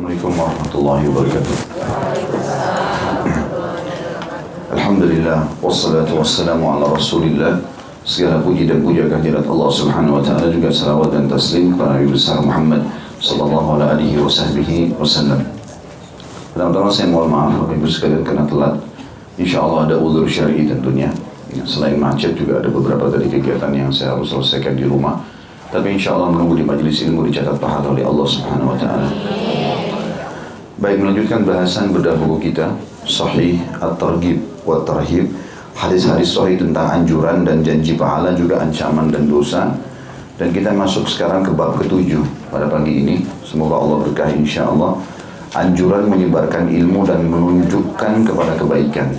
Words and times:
Assalamualaikum 0.00 0.32
warahmatullahi 0.32 1.04
wabarakatuh. 1.12 1.56
Alhamdulillah 4.72 5.44
wassalatu 5.60 6.16
wassalamu 6.16 6.72
ala 6.72 6.96
Rasulillah. 6.96 7.60
Segala 8.08 8.40
puji 8.40 8.64
dan 8.64 8.80
puja 8.80 9.04
kehadirat 9.12 9.44
Allah 9.44 9.68
Subhanahu 9.68 10.16
wa 10.16 10.24
taala 10.24 10.48
juga 10.48 10.72
salawat 10.72 11.12
dan 11.12 11.28
taslim 11.28 11.76
kepada 11.76 12.00
Nabi 12.00 12.16
besar 12.16 12.40
Muhammad 12.40 12.80
sallallahu 13.20 13.76
alaihi 13.76 14.16
wasallam. 14.96 15.44
Pertama-tama 16.56 16.88
saya 16.88 17.12
mohon 17.12 17.28
maaf 17.28 17.60
Bapak 17.60 17.76
Ibu 17.76 17.84
sekalian 17.92 18.24
karena 18.24 18.48
telat. 18.48 18.80
Insya 19.36 19.60
Allah 19.60 19.84
ada 19.84 20.00
ulur 20.00 20.24
syar'i 20.24 20.64
tentunya. 20.64 21.12
Ya, 21.52 21.60
selain 21.68 22.00
macet 22.00 22.40
juga 22.40 22.64
ada 22.64 22.72
beberapa 22.72 23.12
dari 23.12 23.28
kegiatan 23.28 23.68
yang 23.76 23.92
saya 23.92 24.16
harus 24.16 24.32
selesaikan 24.32 24.80
di 24.80 24.88
rumah. 24.88 25.20
Tapi 25.68 25.92
insya 25.92 26.16
Allah 26.16 26.32
menunggu 26.32 26.56
di 26.56 26.64
majelis 26.64 27.04
ilmu 27.04 27.28
dicatat 27.28 27.60
pahala 27.60 27.92
oleh 27.92 28.00
Allah 28.00 28.24
Subhanahu 28.24 28.72
Wa 28.72 28.78
Taala. 28.80 29.59
Baik 30.80 30.96
melanjutkan 30.96 31.44
bahasan 31.44 31.92
bedah 31.92 32.16
buku 32.16 32.48
kita. 32.48 32.72
Sahih 33.04 33.60
At-Targhib 33.84 34.40
wa 34.64 34.80
Tarhib. 34.80 35.28
Hadis-hadis 35.76 36.32
sahih 36.32 36.56
tentang 36.56 36.88
anjuran 36.88 37.44
dan 37.44 37.60
janji 37.60 38.00
pahala 38.00 38.32
juga 38.32 38.64
ancaman 38.64 39.12
dan 39.12 39.28
dosa. 39.28 39.76
Dan 40.40 40.56
kita 40.56 40.72
masuk 40.72 41.04
sekarang 41.04 41.44
ke 41.44 41.52
bab 41.52 41.76
ketujuh 41.76 42.24
pada 42.48 42.64
pagi 42.64 43.04
ini. 43.04 43.20
Semoga 43.44 43.76
Allah 43.76 44.08
berkahi 44.08 44.40
insya 44.40 44.72
Allah 44.72 44.96
anjuran 45.52 46.08
menyebarkan 46.08 46.72
ilmu 46.72 47.04
dan 47.04 47.28
menunjukkan 47.28 48.24
kepada 48.24 48.56
kebaikan. 48.56 49.12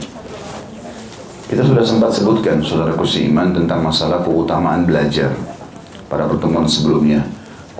Kita 1.45 1.61
sudah 1.61 1.85
sempat 1.85 2.09
sebutkan 2.09 2.57
saudaraku 2.65 3.05
seiman 3.05 3.53
tentang 3.53 3.85
masalah 3.85 4.25
keutamaan 4.25 4.89
belajar 4.89 5.29
pada 6.09 6.25
pertemuan 6.25 6.65
sebelumnya. 6.65 7.21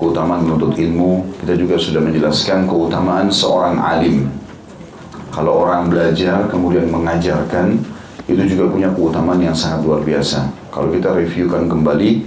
Keutamaan 0.02 0.42
menuntut 0.42 0.74
ilmu, 0.82 1.30
kita 1.46 1.54
juga 1.54 1.78
sudah 1.78 2.02
menjelaskan 2.02 2.66
keutamaan 2.66 3.30
seorang 3.30 3.78
alim. 3.78 4.26
Kalau 5.30 5.62
orang 5.62 5.94
belajar 5.94 6.50
kemudian 6.50 6.90
mengajarkan, 6.90 7.78
itu 8.26 8.42
juga 8.50 8.74
punya 8.74 8.90
keutamaan 8.90 9.38
yang 9.38 9.54
sangat 9.54 9.86
luar 9.86 10.02
biasa. 10.02 10.50
Kalau 10.74 10.90
kita 10.90 11.14
reviewkan 11.14 11.70
kembali, 11.70 12.26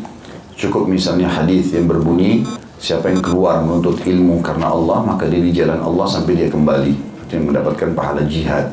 cukup 0.54 0.86
misalnya 0.86 1.26
hadis 1.26 1.74
yang 1.74 1.90
berbunyi, 1.90 2.46
siapa 2.78 3.10
yang 3.10 3.18
keluar 3.18 3.58
menuntut 3.66 4.06
ilmu 4.06 4.38
karena 4.38 4.70
Allah, 4.70 5.02
maka 5.02 5.26
dia 5.26 5.42
di 5.42 5.50
jalan 5.50 5.82
Allah 5.82 6.06
sampai 6.06 6.38
dia 6.38 6.46
kembali. 6.46 6.94
Yang 7.34 7.50
mendapatkan 7.50 7.90
pahala 7.98 8.22
jihad. 8.30 8.70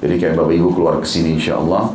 Jadi 0.00 0.16
kayak 0.16 0.40
Bapak 0.40 0.56
Ibu 0.56 0.72
keluar 0.72 0.96
ke 0.96 1.04
sini 1.04 1.36
insya 1.36 1.60
Allah, 1.60 1.92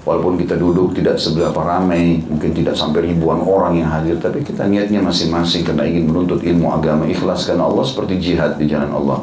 Walaupun 0.00 0.40
kita 0.40 0.56
duduk 0.56 0.96
tidak 0.96 1.20
seberapa 1.20 1.60
ramai, 1.60 2.24
mungkin 2.24 2.56
tidak 2.56 2.72
sampai 2.72 3.12
ribuan 3.12 3.44
orang 3.44 3.76
yang 3.76 3.88
hadir, 3.92 4.16
tapi 4.16 4.40
kita 4.40 4.64
niatnya 4.64 5.04
masing-masing 5.04 5.60
karena 5.60 5.84
ingin 5.84 6.08
menuntut 6.08 6.40
ilmu 6.40 6.72
agama 6.72 7.04
ikhlas 7.04 7.44
karena 7.44 7.68
Allah 7.68 7.84
seperti 7.84 8.16
jihad 8.16 8.56
di 8.56 8.64
jalan 8.64 8.88
Allah. 8.96 9.20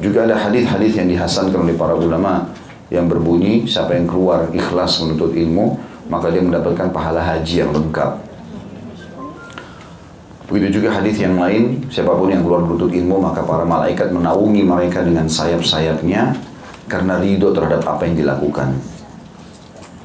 Juga 0.00 0.24
ada 0.24 0.36
hadis-hadis 0.36 0.96
yang 0.96 1.12
dihasankan 1.12 1.60
oleh 1.60 1.76
para 1.76 1.92
ulama 1.92 2.48
yang 2.88 3.04
berbunyi 3.04 3.68
siapa 3.68 3.92
yang 3.92 4.08
keluar 4.08 4.48
ikhlas 4.54 5.02
menuntut 5.02 5.36
ilmu 5.36 5.76
maka 6.06 6.30
dia 6.30 6.40
mendapatkan 6.40 6.88
pahala 6.94 7.20
haji 7.20 7.66
yang 7.66 7.70
lengkap. 7.74 8.10
Begitu 10.46 10.78
juga 10.78 10.94
hadis 10.94 11.18
yang 11.18 11.34
lain, 11.36 11.82
siapa 11.90 12.14
pun 12.14 12.30
yang 12.30 12.46
keluar 12.46 12.62
menuntut 12.62 12.94
ilmu 12.94 13.18
maka 13.18 13.42
para 13.42 13.66
malaikat 13.66 14.14
menaungi 14.14 14.62
mereka 14.62 15.02
dengan 15.02 15.26
sayap-sayapnya 15.26 16.38
karena 16.86 17.18
ridho 17.18 17.50
terhadap 17.50 17.82
apa 17.82 18.06
yang 18.06 18.14
dilakukan. 18.14 18.95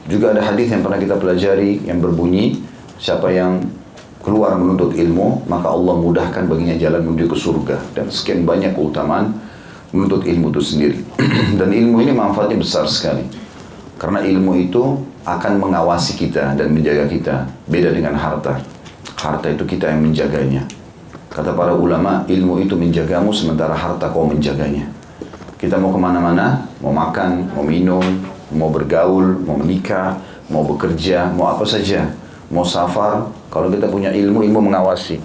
Juga 0.09 0.33
ada 0.33 0.41
hadis 0.41 0.73
yang 0.73 0.81
pernah 0.81 0.97
kita 0.97 1.15
pelajari 1.17 1.85
yang 1.85 2.01
berbunyi 2.01 2.61
siapa 2.97 3.29
yang 3.29 3.61
keluar 4.21 4.53
menuntut 4.57 4.93
ilmu 4.93 5.45
maka 5.49 5.69
Allah 5.73 5.97
mudahkan 5.97 6.45
baginya 6.45 6.77
jalan 6.77 7.05
menuju 7.05 7.25
ke 7.29 7.37
surga. 7.37 7.77
Dan 7.93 8.09
sekian 8.09 8.45
banyak 8.45 8.73
keutamaan 8.73 9.37
menuntut 9.93 10.25
ilmu 10.25 10.49
itu 10.49 10.61
sendiri. 10.61 10.99
Dan 11.59 11.69
ilmu 11.69 12.01
ini 12.01 12.15
manfaatnya 12.15 12.57
besar 12.57 12.87
sekali. 12.87 13.25
Karena 14.01 14.25
ilmu 14.25 14.57
itu 14.57 14.97
akan 15.21 15.61
mengawasi 15.61 16.17
kita 16.17 16.57
dan 16.57 16.73
menjaga 16.73 17.05
kita. 17.05 17.35
Beda 17.69 17.93
dengan 17.93 18.17
harta. 18.17 18.57
Harta 19.13 19.53
itu 19.53 19.61
kita 19.69 19.93
yang 19.93 20.01
menjaganya. 20.01 20.65
Kata 21.29 21.53
para 21.53 21.77
ulama 21.77 22.25
ilmu 22.25 22.65
itu 22.65 22.73
menjagamu 22.73 23.29
sementara 23.29 23.77
harta 23.77 24.09
kau 24.09 24.25
menjaganya. 24.25 24.89
Kita 25.61 25.77
mau 25.77 25.93
ke 25.93 25.99
mana-mana 26.01 26.65
mau 26.81 26.89
makan 26.89 27.53
mau 27.53 27.61
minum 27.61 28.01
mau 28.51 28.69
bergaul, 28.69 29.41
mau 29.43 29.55
menikah, 29.57 30.19
mau 30.51 30.63
bekerja, 30.67 31.31
mau 31.31 31.51
apa 31.55 31.63
saja, 31.63 32.11
mau 32.51 32.67
safar, 32.67 33.31
kalau 33.47 33.71
kita 33.71 33.87
punya 33.87 34.11
ilmu, 34.11 34.43
ilmu 34.43 34.59
mengawasi. 34.71 35.19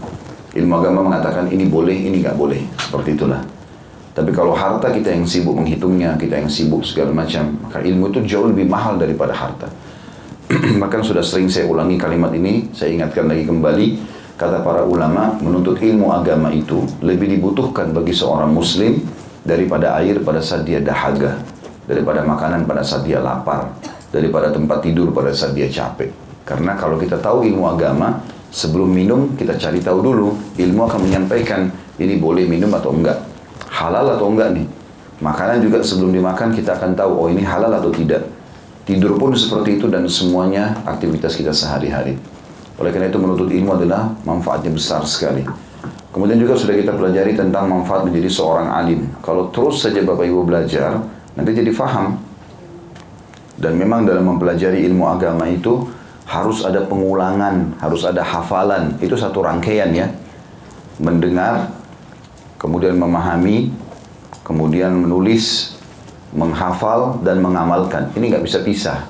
Ilmu 0.57 0.73
agama 0.73 1.05
mengatakan 1.05 1.53
ini 1.53 1.69
boleh, 1.69 1.95
ini 1.95 2.23
nggak 2.25 2.39
boleh, 2.39 2.63
seperti 2.81 3.19
itulah. 3.19 3.43
Tapi 4.17 4.33
kalau 4.33 4.57
harta 4.57 4.89
kita 4.89 5.13
yang 5.13 5.29
sibuk 5.29 5.53
menghitungnya, 5.53 6.17
kita 6.17 6.41
yang 6.41 6.49
sibuk 6.49 6.81
segala 6.89 7.13
macam, 7.13 7.53
maka 7.69 7.85
ilmu 7.85 8.09
itu 8.09 8.25
jauh 8.25 8.49
lebih 8.49 8.65
mahal 8.65 8.97
daripada 8.97 9.37
harta. 9.37 9.69
Bahkan 10.81 11.01
sudah 11.05 11.21
sering 11.21 11.53
saya 11.53 11.69
ulangi 11.69 12.01
kalimat 12.01 12.33
ini, 12.33 12.73
saya 12.73 12.97
ingatkan 12.97 13.29
lagi 13.29 13.45
kembali, 13.45 13.87
kata 14.41 14.65
para 14.65 14.89
ulama, 14.89 15.37
menuntut 15.37 15.77
ilmu 15.77 16.09
agama 16.17 16.49
itu 16.49 16.89
lebih 17.05 17.29
dibutuhkan 17.29 17.93
bagi 17.93 18.17
seorang 18.17 18.49
muslim 18.57 19.05
daripada 19.45 19.93
air 20.01 20.25
pada 20.25 20.41
saat 20.41 20.65
dia 20.65 20.81
dahaga 20.81 21.37
daripada 21.87 22.27
makanan 22.27 22.67
pada 22.67 22.83
saat 22.83 23.07
dia 23.07 23.23
lapar, 23.23 23.71
daripada 24.11 24.51
tempat 24.51 24.83
tidur 24.83 25.15
pada 25.15 25.31
saat 25.31 25.55
dia 25.55 25.71
capek. 25.71 26.11
Karena 26.47 26.79
kalau 26.79 26.99
kita 26.99 27.19
tahu 27.19 27.47
ilmu 27.47 27.67
agama, 27.67 28.23
sebelum 28.51 28.91
minum 28.91 29.35
kita 29.35 29.59
cari 29.59 29.83
tahu 29.83 29.99
dulu, 30.03 30.29
ilmu 30.59 30.81
akan 30.87 31.01
menyampaikan 31.07 31.71
ini 31.99 32.19
boleh 32.19 32.47
minum 32.47 32.71
atau 32.75 32.93
enggak, 32.95 33.19
halal 33.71 34.15
atau 34.15 34.31
enggak 34.31 34.55
nih. 34.55 34.67
Makanan 35.17 35.65
juga 35.65 35.81
sebelum 35.81 36.13
dimakan 36.13 36.53
kita 36.53 36.77
akan 36.77 36.93
tahu 36.93 37.13
oh 37.25 37.29
ini 37.33 37.41
halal 37.41 37.73
atau 37.73 37.89
tidak. 37.89 38.29
Tidur 38.87 39.19
pun 39.19 39.35
seperti 39.35 39.81
itu 39.81 39.91
dan 39.91 40.07
semuanya 40.07 40.77
aktivitas 40.87 41.35
kita 41.35 41.51
sehari-hari. 41.51 42.15
Oleh 42.77 42.93
karena 42.93 43.09
itu 43.09 43.19
menuntut 43.19 43.49
ilmu 43.49 43.75
adalah 43.75 44.13
manfaatnya 44.23 44.71
besar 44.71 45.03
sekali. 45.09 45.43
Kemudian 46.13 46.37
juga 46.37 46.55
sudah 46.55 46.77
kita 46.77 46.93
pelajari 46.95 47.33
tentang 47.35 47.69
manfaat 47.69 48.05
menjadi 48.05 48.29
seorang 48.29 48.69
alim. 48.73 49.09
Kalau 49.25 49.49
terus 49.51 49.83
saja 49.85 50.05
Bapak 50.05 50.29
Ibu 50.29 50.45
belajar, 50.45 51.01
nanti 51.37 51.51
jadi 51.53 51.71
faham. 51.71 52.19
Dan 53.57 53.81
memang 53.81 54.05
dalam 54.05 54.37
mempelajari 54.37 54.85
ilmu 54.85 55.09
agama 55.09 55.49
itu 55.49 55.89
harus 56.29 56.61
ada 56.67 56.85
pengulangan, 56.85 57.79
harus 57.81 58.05
ada 58.05 58.21
hafalan. 58.21 59.01
Itu 59.01 59.17
satu 59.17 59.41
rangkaian 59.41 59.97
ya. 59.97 60.13
Mendengar, 61.01 61.73
kemudian 62.61 63.01
memahami, 63.01 63.73
kemudian 64.45 64.93
menulis, 64.93 65.77
menghafal, 66.37 67.21
dan 67.25 67.41
mengamalkan. 67.41 68.13
Ini 68.13 68.37
nggak 68.37 68.45
bisa 68.45 68.61
pisah. 68.61 69.09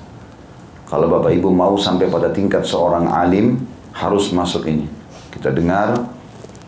Kalau 0.86 1.10
Bapak 1.10 1.34
Ibu 1.34 1.50
mau 1.50 1.74
sampai 1.74 2.06
pada 2.06 2.30
tingkat 2.30 2.62
seorang 2.62 3.10
alim, 3.10 3.58
harus 3.90 4.30
masuk 4.30 4.70
ini. 4.70 4.86
Kita 5.34 5.50
dengar, 5.50 6.06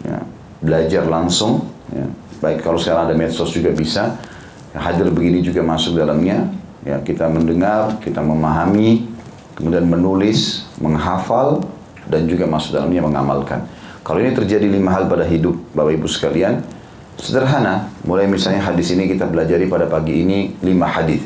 ya, 0.02 0.18
belajar 0.58 1.06
langsung. 1.06 1.70
Ya. 1.94 2.06
Baik 2.42 2.66
kalau 2.66 2.78
sekarang 2.78 3.10
ada 3.10 3.14
medsos 3.14 3.50
juga 3.54 3.70
bisa 3.74 4.18
hadir 4.78 5.10
begini 5.10 5.42
juga 5.42 5.60
masuk 5.60 5.98
dalamnya. 5.98 6.48
Ya, 6.86 7.02
kita 7.02 7.26
mendengar, 7.28 7.98
kita 8.00 8.22
memahami, 8.22 9.10
kemudian 9.58 9.84
menulis, 9.84 10.64
menghafal, 10.78 11.66
dan 12.08 12.24
juga 12.24 12.48
masuk 12.48 12.78
dalamnya 12.78 13.04
mengamalkan. 13.04 13.66
Kalau 14.06 14.24
ini 14.24 14.32
terjadi 14.32 14.64
lima 14.64 14.94
hal 14.94 15.04
pada 15.04 15.26
hidup 15.28 15.52
Bapak 15.76 16.00
Ibu 16.00 16.08
sekalian, 16.08 16.64
sederhana. 17.20 17.92
Mulai 18.08 18.24
misalnya 18.30 18.64
hadis 18.64 18.88
ini 18.94 19.04
kita 19.10 19.28
belajar 19.28 19.60
pada 19.68 19.84
pagi 19.84 20.24
ini 20.24 20.56
lima 20.64 20.88
hadis. 20.88 21.20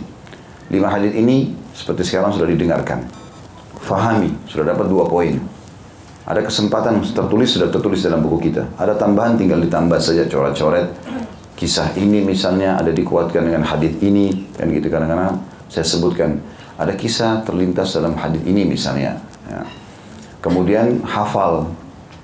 Lima 0.72 0.90
hadis 0.90 1.14
ini 1.14 1.52
seperti 1.76 2.02
sekarang 2.02 2.34
sudah 2.34 2.48
didengarkan. 2.48 3.06
Fahami, 3.78 4.34
sudah 4.50 4.74
dapat 4.74 4.90
dua 4.90 5.06
poin. 5.06 5.38
Ada 6.26 6.42
kesempatan 6.42 7.02
tertulis 7.02 7.54
sudah 7.54 7.68
tertulis 7.70 8.02
dalam 8.02 8.22
buku 8.22 8.50
kita. 8.50 8.66
Ada 8.78 8.98
tambahan 8.98 9.38
tinggal 9.38 9.58
ditambah 9.62 9.98
saja 9.98 10.26
coret-coret 10.26 10.86
kisah 11.56 11.94
ini 11.98 12.24
misalnya 12.24 12.80
ada 12.80 12.90
dikuatkan 12.90 13.44
dengan 13.46 13.62
hadis 13.62 13.94
ini 14.02 14.50
kan 14.56 14.68
gitu. 14.72 14.88
Kadang-kadang 14.88 15.40
saya 15.68 15.84
sebutkan 15.86 16.40
ada 16.76 16.92
kisah 16.96 17.44
terlintas 17.44 17.94
dalam 17.94 18.16
hadis 18.16 18.42
ini 18.42 18.66
misalnya 18.66 19.20
ya. 19.46 19.62
kemudian 20.42 21.04
hafal 21.04 21.70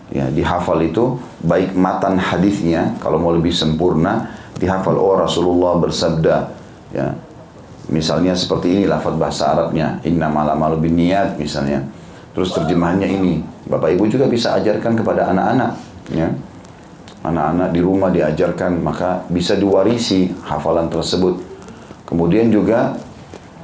ya 0.09 0.27
dihafal 0.33 0.81
itu 0.81 1.21
baik 1.45 1.77
matan 1.77 2.17
hadisnya 2.17 2.97
kalau 2.99 3.21
mau 3.21 3.31
lebih 3.31 3.53
sempurna 3.53 4.33
dihafal. 4.59 4.97
Oh 4.97 5.17
Rasulullah 5.17 5.79
bersabda 5.79 6.37
ya. 6.93 7.15
Misalnya 7.89 8.37
seperti 8.37 8.77
ini 8.77 8.85
lafaz 8.85 9.17
bahasa 9.17 9.49
Arabnya 9.49 9.97
inna 10.05 10.29
malamalu 10.29 10.89
bin 10.89 11.01
niat 11.01 11.41
misalnya. 11.41 11.81
Terus 12.37 12.53
terjemahannya 12.53 13.09
ini 13.09 13.41
Bapak 13.65 13.97
Ibu 13.97 14.13
juga 14.13 14.29
bisa 14.29 14.53
ajarkan 14.61 14.93
kepada 14.93 15.33
anak-anak 15.33 15.73
ya 16.13 16.29
anak-anak 17.29 17.69
di 17.71 17.81
rumah 17.85 18.09
diajarkan 18.09 18.81
maka 18.81 19.29
bisa 19.29 19.55
diwarisi 19.55 20.33
hafalan 20.49 20.89
tersebut 20.89 21.39
kemudian 22.09 22.49
juga 22.49 22.97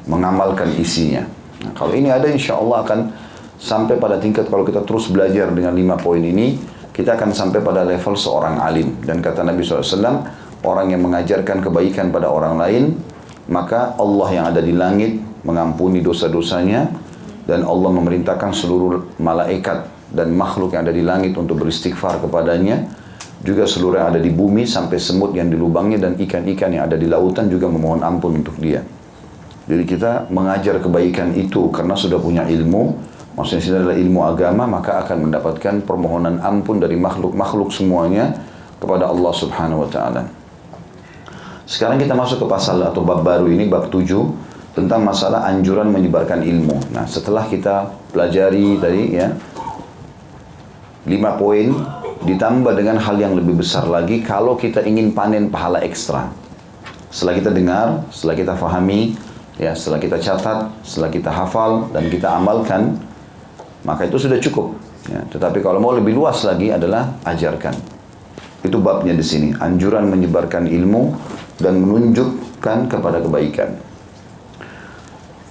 mengamalkan 0.04 0.68
isinya 0.76 1.24
nah, 1.64 1.72
kalau 1.72 1.96
ini 1.96 2.12
ada 2.12 2.28
insya 2.28 2.60
Allah 2.60 2.84
akan 2.84 3.00
sampai 3.56 3.96
pada 3.96 4.20
tingkat 4.20 4.46
kalau 4.52 4.62
kita 4.62 4.84
terus 4.84 5.08
belajar 5.08 5.48
dengan 5.50 5.72
lima 5.72 5.96
poin 5.96 6.20
ini 6.20 6.74
kita 6.94 7.18
akan 7.18 7.34
sampai 7.34 7.58
pada 7.58 7.82
level 7.82 8.14
seorang 8.14 8.62
alim. 8.62 9.02
Dan 9.02 9.18
kata 9.18 9.42
Nabi 9.42 9.66
SAW, 9.66 10.22
orang 10.62 10.94
yang 10.94 11.02
mengajarkan 11.02 11.58
kebaikan 11.58 12.14
pada 12.14 12.30
orang 12.30 12.54
lain, 12.54 12.94
maka 13.50 13.98
Allah 13.98 14.28
yang 14.30 14.46
ada 14.46 14.62
di 14.62 14.70
langit 14.70 15.18
mengampuni 15.42 15.98
dosa-dosanya, 15.98 16.86
dan 17.50 17.66
Allah 17.66 17.90
memerintahkan 17.92 18.54
seluruh 18.54 19.18
malaikat 19.20 19.90
dan 20.14 20.32
makhluk 20.32 20.72
yang 20.72 20.86
ada 20.86 20.94
di 20.94 21.02
langit 21.02 21.34
untuk 21.34 21.66
beristighfar 21.66 22.22
kepadanya, 22.22 22.86
juga 23.44 23.68
seluruh 23.68 24.00
yang 24.00 24.16
ada 24.16 24.20
di 24.24 24.32
bumi 24.32 24.64
sampai 24.64 24.96
semut 24.96 25.36
yang 25.36 25.52
di 25.52 25.56
lubangnya 25.60 26.08
dan 26.08 26.16
ikan-ikan 26.16 26.72
yang 26.72 26.88
ada 26.88 26.96
di 26.96 27.04
lautan 27.04 27.52
juga 27.52 27.68
memohon 27.68 28.00
ampun 28.00 28.40
untuk 28.40 28.56
dia. 28.56 28.80
Jadi 29.68 29.84
kita 29.84 30.32
mengajar 30.32 30.80
kebaikan 30.80 31.36
itu 31.36 31.68
karena 31.68 31.92
sudah 31.92 32.16
punya 32.16 32.48
ilmu, 32.48 32.96
maksudnya 33.36 33.60
ini 33.60 33.76
adalah 33.76 33.96
ilmu 34.00 34.20
agama, 34.24 34.64
maka 34.64 35.04
akan 35.04 35.28
mendapatkan 35.28 35.84
permohonan 35.84 36.40
ampun 36.40 36.80
dari 36.80 36.96
makhluk-makhluk 36.96 37.68
semuanya 37.68 38.32
kepada 38.80 39.12
Allah 39.12 39.32
Subhanahu 39.36 39.84
wa 39.84 39.90
taala. 39.92 40.22
Sekarang 41.64 41.96
kita 41.96 42.12
masuk 42.12 42.44
ke 42.44 42.46
pasal 42.48 42.80
atau 42.80 43.00
bab 43.04 43.24
baru 43.24 43.48
ini 43.48 43.68
bab 43.68 43.88
7 43.88 44.76
tentang 44.76 45.00
masalah 45.00 45.48
anjuran 45.48 45.88
menyebarkan 45.88 46.44
ilmu. 46.44 46.92
Nah, 46.92 47.08
setelah 47.08 47.48
kita 47.48 47.88
pelajari 48.12 48.76
tadi 48.76 49.02
ya 49.16 49.32
lima 51.04 51.36
poin 51.36 51.72
ditambah 52.24 52.72
dengan 52.72 52.96
hal 52.96 53.20
yang 53.20 53.36
lebih 53.36 53.60
besar 53.60 53.84
lagi 53.84 54.24
kalau 54.24 54.56
kita 54.56 54.80
ingin 54.84 55.12
panen 55.12 55.52
pahala 55.52 55.84
ekstra. 55.84 56.32
Setelah 57.12 57.34
kita 57.38 57.50
dengar, 57.52 57.86
setelah 58.10 58.34
kita 58.34 58.52
fahami, 58.56 59.14
ya 59.60 59.76
setelah 59.76 60.00
kita 60.02 60.16
catat, 60.18 60.72
setelah 60.82 61.10
kita 61.12 61.30
hafal 61.30 61.92
dan 61.92 62.10
kita 62.10 62.32
amalkan, 62.32 62.98
maka 63.84 64.08
itu 64.08 64.16
sudah 64.18 64.40
cukup. 64.40 64.74
Ya, 65.04 65.20
tetapi 65.28 65.60
kalau 65.60 65.78
mau 65.84 65.92
lebih 65.92 66.16
luas 66.16 66.40
lagi 66.48 66.72
adalah 66.72 67.20
ajarkan. 67.28 67.76
Itu 68.64 68.80
babnya 68.80 69.12
di 69.12 69.20
sini. 69.20 69.52
Anjuran 69.52 70.08
menyebarkan 70.08 70.64
ilmu 70.64 71.12
dan 71.60 71.76
menunjukkan 71.84 72.88
kepada 72.88 73.20
kebaikan. 73.20 73.76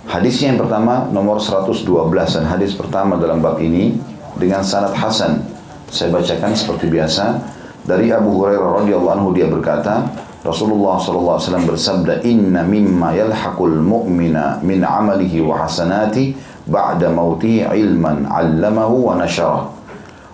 Hadisnya 0.10 0.54
yang 0.54 0.60
pertama 0.66 1.06
nomor 1.14 1.38
112 1.38 1.86
dan 2.10 2.46
hadis 2.50 2.74
pertama 2.74 3.16
dalam 3.22 3.40
bab 3.40 3.62
ini 3.62 3.94
dengan 4.42 4.66
sanad 4.66 4.98
hasan. 4.98 5.53
Saya 5.94 6.10
bacakan 6.10 6.58
seperti 6.58 6.90
biasa. 6.90 7.38
Dari 7.86 8.10
Abu 8.10 8.42
Hurairah 8.42 8.82
radhiyallahu 8.82 9.14
anhu 9.14 9.30
dia 9.30 9.46
berkata, 9.46 10.10
Rasulullah 10.42 10.98
sallallahu 10.98 11.38
alaihi 11.38 11.46
wasallam 11.46 11.68
bersabda, 11.70 12.14
"Inna 12.26 12.66
mimma 12.66 13.14
yalhaqul 13.14 13.78
mu'mina 13.78 14.58
min 14.66 14.82
'amalihi 14.82 15.46
wa 15.46 15.62
hasanati 15.62 16.34
ba'da 16.66 17.14
mautihi 17.14 17.70
ilman 17.70 18.26
'allamahu 18.26 19.14
wa 19.14 19.22
nashara 19.22 19.70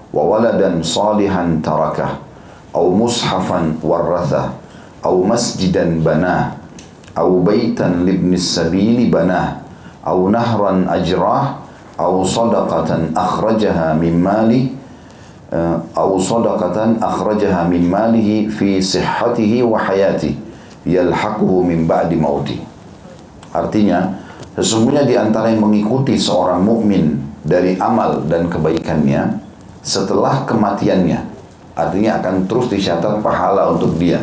wa 0.09 0.21
waladan 0.23 0.79
salihan 0.79 1.59
tarakah 1.59 2.23
aw 2.71 2.85
mushafan 2.95 3.83
warrathah 3.83 4.55
aw 5.03 5.15
masjidan 5.27 5.99
banah 5.99 6.55
aw 7.19 7.27
baitan 7.43 8.07
libni 8.07 8.39
sabili 8.39 9.11
banah 9.11 9.59
aw 10.07 10.17
nahran 10.31 10.87
ajrah 10.87 11.59
aw 11.99 12.13
sadaqatan 12.23 13.11
akhrajaha 13.11 13.99
min 13.99 14.15
mali 14.23 14.78
aw 15.95 16.09
sadaqatan 16.17 17.01
akhrajaha 17.01 17.65
min 17.65 17.89
malihi 17.89 18.49
fi 18.49 18.77
sihhatihi 18.77 19.65
wa 19.65 19.81
hayatihi 19.81 20.37
yalhaquhu 20.85 21.65
min 21.65 21.89
ba'di 21.89 22.15
mauti 22.15 22.61
artinya 23.49 24.19
Sesungguhnya 24.59 25.07
di 25.07 25.15
antara 25.15 25.47
yang 25.55 25.63
mengikuti 25.63 26.19
seorang 26.19 26.59
mukmin 26.59 27.15
dari 27.47 27.79
amal 27.79 28.27
dan 28.27 28.51
kebaikannya 28.51 29.39
setelah 29.79 30.43
kematiannya, 30.43 31.23
artinya 31.79 32.19
akan 32.19 32.43
terus 32.43 32.67
dicatat 32.67 33.23
pahala 33.23 33.71
untuk 33.71 33.95
dia. 33.95 34.19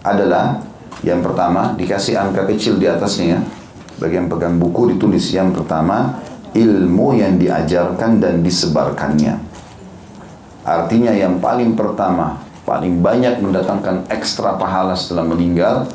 Adalah 0.00 0.64
yang 1.04 1.20
pertama 1.20 1.76
dikasih 1.76 2.16
angka 2.16 2.48
kecil 2.48 2.80
di 2.80 2.88
atasnya, 2.88 3.44
bagi 4.00 4.16
yang 4.16 4.32
pegang 4.32 4.56
buku 4.56 4.96
ditulis 4.96 5.28
yang 5.28 5.52
pertama 5.52 6.24
ilmu 6.56 7.12
yang 7.20 7.36
diajarkan 7.36 8.24
dan 8.24 8.40
disebarkannya. 8.40 9.36
Artinya 10.68 11.16
yang 11.16 11.40
paling 11.40 11.72
pertama, 11.72 12.44
paling 12.68 13.00
banyak 13.00 13.40
mendatangkan 13.40 14.04
ekstra 14.12 14.60
pahala 14.60 14.92
setelah 14.92 15.24
meninggal 15.24 15.88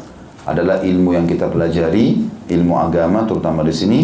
adalah 0.49 0.81
ilmu 0.81 1.13
yang 1.13 1.29
kita 1.29 1.45
pelajari, 1.45 2.25
ilmu 2.49 2.73
agama 2.81 3.21
terutama 3.29 3.61
di 3.61 3.69
sini, 3.69 3.99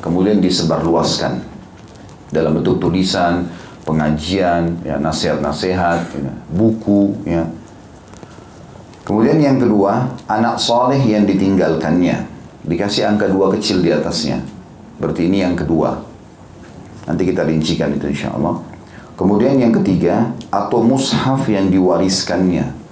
kemudian 0.00 0.40
disebarluaskan 0.40 1.44
dalam 2.32 2.56
bentuk 2.56 2.80
tulisan, 2.80 3.44
pengajian, 3.84 4.80
ya, 4.80 4.96
nasihat-nasihat, 4.96 6.00
ya, 6.16 6.32
buku, 6.56 7.20
ya. 7.28 7.44
Kemudian 9.04 9.36
yang 9.36 9.60
kedua, 9.60 10.08
anak 10.24 10.56
soleh 10.56 10.98
yang 11.04 11.28
ditinggalkannya. 11.28 12.32
Dikasih 12.64 13.04
angka 13.04 13.28
dua 13.28 13.52
kecil 13.52 13.84
di 13.84 13.92
atasnya. 13.92 14.40
Berarti 14.96 15.28
ini 15.28 15.44
yang 15.44 15.52
kedua. 15.52 16.00
Nanti 17.04 17.28
kita 17.28 17.44
rincikan 17.44 17.92
itu 17.92 18.08
insya 18.08 18.32
Allah. 18.32 18.56
Kemudian 19.14 19.62
yang 19.62 19.70
ketiga, 19.70 20.34
atau 20.50 20.82
mushaf 20.82 21.46
yang 21.46 21.70
diwariskannya 21.70 22.84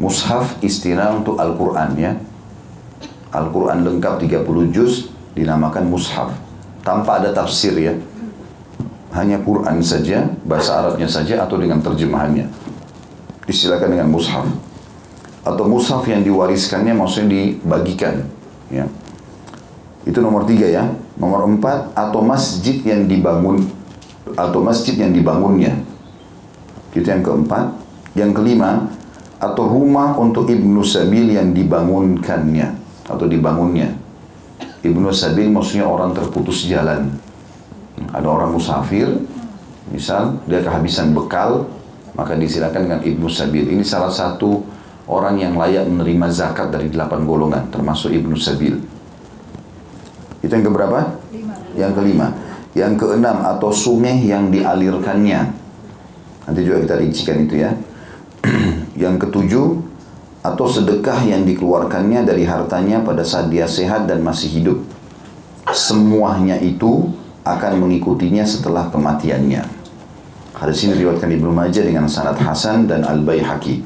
Mushaf 0.00 0.56
istilah 0.64 1.12
untuk 1.12 1.36
Al-Quran 1.36 1.92
ya. 2.00 2.16
Al-Quran 3.36 3.84
lengkap 3.84 4.24
30 4.24 4.72
juz 4.72 5.12
dinamakan 5.36 5.92
mushaf. 5.92 6.32
Tanpa 6.80 7.20
ada 7.20 7.36
tafsir 7.36 7.76
ya. 7.76 7.92
Hanya 9.12 9.36
Quran 9.44 9.84
saja, 9.84 10.24
bahasa 10.48 10.80
Arabnya 10.80 11.04
saja 11.04 11.44
atau 11.44 11.60
dengan 11.60 11.84
terjemahannya. 11.84 12.48
Disilakan 13.44 13.92
dengan 13.92 14.08
mushaf. 14.08 14.48
Atau 15.44 15.68
mushaf 15.68 16.00
yang 16.08 16.24
diwariskannya 16.24 16.96
maksudnya 16.96 17.28
dibagikan. 17.36 18.24
Ya. 18.72 18.88
Itu 20.08 20.24
nomor 20.24 20.48
tiga 20.48 20.64
ya. 20.64 20.88
Nomor 21.20 21.44
empat, 21.44 21.92
atau 21.92 22.24
masjid 22.24 22.80
yang 22.80 23.04
dibangun 23.04 23.68
atau 24.36 24.60
masjid 24.62 24.94
yang 24.94 25.14
dibangunnya. 25.14 25.74
Itu 26.94 27.06
yang 27.06 27.22
keempat. 27.22 27.78
Yang 28.18 28.42
kelima, 28.42 28.90
atau 29.40 29.64
rumah 29.64 30.20
untuk 30.20 30.52
Ibnu 30.52 30.84
Sabil 30.84 31.32
yang 31.32 31.56
dibangunkannya 31.56 32.76
atau 33.08 33.24
dibangunnya. 33.24 33.96
Ibnu 34.84 35.08
Sabil 35.10 35.48
maksudnya 35.48 35.88
orang 35.88 36.12
terputus 36.12 36.68
jalan. 36.68 37.08
Ada 38.12 38.28
orang 38.28 38.52
musafir, 38.52 39.08
misal 39.88 40.40
dia 40.44 40.60
kehabisan 40.60 41.16
bekal, 41.16 41.68
maka 42.12 42.36
disilakan 42.36 42.80
dengan 42.88 43.00
Ibnu 43.00 43.28
Sabil. 43.32 43.72
Ini 43.72 43.84
salah 43.84 44.12
satu 44.12 44.60
orang 45.08 45.40
yang 45.40 45.56
layak 45.56 45.88
menerima 45.88 46.28
zakat 46.28 46.68
dari 46.68 46.92
delapan 46.92 47.24
golongan, 47.24 47.64
termasuk 47.72 48.12
Ibnu 48.12 48.36
Sabil. 48.36 48.76
Itu 50.40 50.52
yang 50.52 50.64
keberapa? 50.68 51.16
Lima. 51.32 51.54
Yang 51.76 51.92
kelima. 51.96 52.28
Yang 52.74 53.02
keenam 53.02 53.42
atau 53.42 53.74
sungai 53.74 54.22
yang 54.22 54.48
dialirkannya. 54.54 55.40
Nanti 56.46 56.60
juga 56.62 56.82
kita 56.86 56.94
rincikan 56.98 57.36
itu 57.42 57.54
ya. 57.62 57.70
Yang 59.02 59.26
ketujuh, 59.26 59.90
atau 60.40 60.64
sedekah 60.64 61.20
yang 61.28 61.44
dikeluarkannya 61.44 62.24
dari 62.24 62.48
hartanya 62.48 63.04
pada 63.04 63.20
saat 63.20 63.52
dia 63.52 63.68
sehat 63.68 64.08
dan 64.08 64.24
masih 64.24 64.48
hidup. 64.48 64.78
Semuanya 65.68 66.56
itu 66.56 67.12
akan 67.44 67.72
mengikutinya 67.86 68.42
setelah 68.48 68.88
kematiannya. 68.88 69.62
Hadis 70.56 70.84
ini 70.84 70.96
diriwayatkan 70.96 71.30
Ibnu 71.40 71.50
Majah 71.52 71.84
dengan 71.84 72.08
sanad 72.08 72.36
Hasan 72.40 72.88
dan 72.88 73.04
Al 73.04 73.20
Baihaqi. 73.20 73.84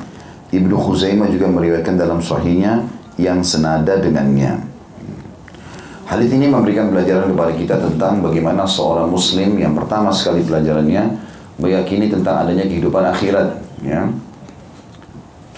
Ibnu 0.54 0.74
Khuzaimah 0.78 1.30
juga 1.30 1.50
meriwayatkan 1.50 1.98
dalam 1.98 2.22
sahihnya 2.22 2.86
yang 3.18 3.42
senada 3.42 3.98
dengannya. 3.98 4.73
Hadis 6.04 6.30
ini 6.36 6.52
memberikan 6.52 6.92
pelajaran 6.92 7.32
kepada 7.32 7.52
kita 7.56 7.76
tentang 7.80 8.20
bagaimana 8.20 8.68
seorang 8.68 9.08
muslim 9.08 9.56
yang 9.56 9.72
pertama 9.72 10.12
sekali 10.12 10.44
pelajarannya 10.44 11.16
meyakini 11.56 12.12
tentang 12.12 12.44
adanya 12.44 12.68
kehidupan 12.68 13.08
akhirat, 13.08 13.56
ya 13.80 14.04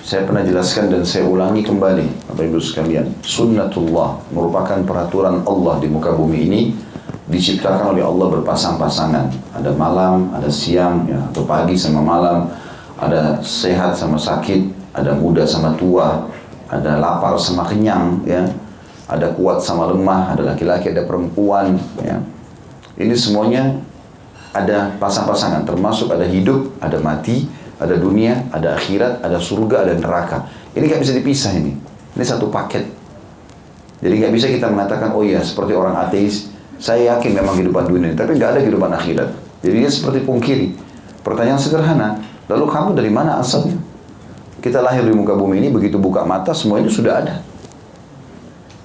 saya 0.07 0.23
pernah 0.23 0.47
jelaskan 0.47 0.87
dan 0.87 1.03
saya 1.03 1.27
ulangi 1.27 1.67
kembali, 1.67 2.31
Bapak 2.31 2.47
Ibu 2.47 2.63
sekalian. 2.63 3.11
Sunnatullah 3.27 4.23
merupakan 4.31 4.79
peraturan 4.87 5.43
Allah 5.43 5.83
di 5.83 5.91
muka 5.91 6.15
bumi 6.15 6.47
ini 6.47 6.61
diciptakan 7.27 7.91
oleh 7.91 8.07
Allah 8.07 8.39
berpasang-pasangan. 8.39 9.27
Ada 9.51 9.75
malam, 9.75 10.31
ada 10.31 10.47
siang, 10.47 11.11
ya, 11.11 11.19
atau 11.27 11.43
pagi 11.43 11.75
sama 11.75 12.07
malam, 12.07 12.47
ada 13.03 13.43
sehat 13.43 13.99
sama 13.99 14.15
sakit, 14.15 14.95
ada 14.95 15.11
muda 15.11 15.43
sama 15.43 15.75
tua, 15.75 16.31
ada 16.71 17.03
lapar 17.03 17.35
sama 17.35 17.67
kenyang, 17.67 18.23
ya, 18.23 18.47
ada 19.07 19.31
kuat 19.35 19.63
sama 19.63 19.87
lemah, 19.91 20.35
ada 20.35 20.43
laki-laki, 20.55 20.91
ada 20.91 21.07
perempuan, 21.07 21.79
ya. 22.03 22.19
Ini 22.97 23.15
semuanya 23.15 23.79
ada 24.51 24.97
pasang-pasangan, 24.99 25.63
termasuk 25.69 26.11
ada 26.11 26.25
hidup, 26.27 26.75
ada 26.83 26.99
mati, 26.99 27.47
ada 27.77 27.95
dunia, 27.95 28.49
ada 28.51 28.75
akhirat, 28.75 29.21
ada 29.21 29.37
surga, 29.37 29.85
ada 29.87 29.95
neraka. 29.95 30.49
Ini 30.73 30.85
nggak 30.89 31.01
bisa 31.05 31.13
dipisah 31.13 31.53
ini. 31.55 31.77
Ini 32.17 32.25
satu 32.25 32.49
paket. 32.49 32.89
Jadi 34.01 34.15
nggak 34.17 34.33
bisa 34.33 34.49
kita 34.49 34.73
mengatakan, 34.73 35.13
oh 35.13 35.21
iya 35.21 35.45
seperti 35.45 35.77
orang 35.77 35.97
ateis, 36.01 36.49
saya 36.81 37.17
yakin 37.17 37.37
memang 37.37 37.57
kehidupan 37.57 37.85
dunia, 37.89 38.13
tapi 38.17 38.37
nggak 38.37 38.57
ada 38.57 38.61
kehidupan 38.65 38.91
akhirat. 38.97 39.29
Jadi 39.61 39.77
dia 39.77 39.91
seperti 39.93 40.25
pungkiri. 40.25 40.73
Pertanyaan 41.21 41.61
sederhana, 41.61 42.17
lalu 42.49 42.65
kamu 42.69 42.97
dari 42.97 43.13
mana 43.13 43.41
asalnya? 43.41 43.77
Kita 44.61 44.81
lahir 44.81 45.05
di 45.05 45.13
muka 45.13 45.37
bumi 45.37 45.61
ini, 45.61 45.69
begitu 45.69 46.01
buka 46.01 46.25
mata, 46.25 46.57
semua 46.57 46.81
ini 46.81 46.89
sudah 46.89 47.23
ada. 47.23 47.35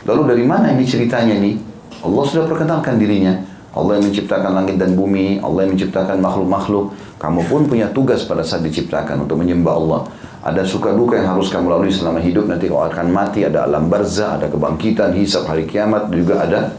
Lalu 0.06 0.22
dari 0.34 0.44
mana 0.46 0.74
ini 0.74 0.84
ceritanya 0.86 1.38
nih? 1.38 1.56
Allah 2.02 2.24
sudah 2.26 2.46
perkenalkan 2.50 2.98
dirinya. 2.98 3.38
Allah 3.72 4.02
yang 4.02 4.12
menciptakan 4.12 4.52
langit 4.52 4.76
dan 4.76 5.00
bumi, 5.00 5.40
Allah 5.40 5.64
yang 5.64 5.80
menciptakan 5.80 6.20
makhluk-makhluk. 6.20 6.92
Kamu 7.22 7.42
pun 7.48 7.70
punya 7.72 7.88
tugas 7.94 8.28
pada 8.28 8.44
saat 8.44 8.68
diciptakan 8.68 9.24
untuk 9.24 9.40
menyembah 9.40 9.74
Allah. 9.78 10.02
Ada 10.42 10.66
suka 10.66 10.92
duka 10.92 11.22
yang 11.22 11.38
harus 11.38 11.54
kamu 11.54 11.70
lalui 11.70 11.94
selama 11.94 12.18
hidup, 12.18 12.50
nanti 12.50 12.66
kau 12.66 12.82
akan 12.82 13.14
mati, 13.14 13.46
ada 13.46 13.70
alam 13.70 13.88
barzah, 13.88 14.42
ada 14.42 14.50
kebangkitan, 14.50 15.14
hisab 15.14 15.46
hari 15.46 15.70
kiamat, 15.70 16.10
juga 16.10 16.42
ada 16.42 16.74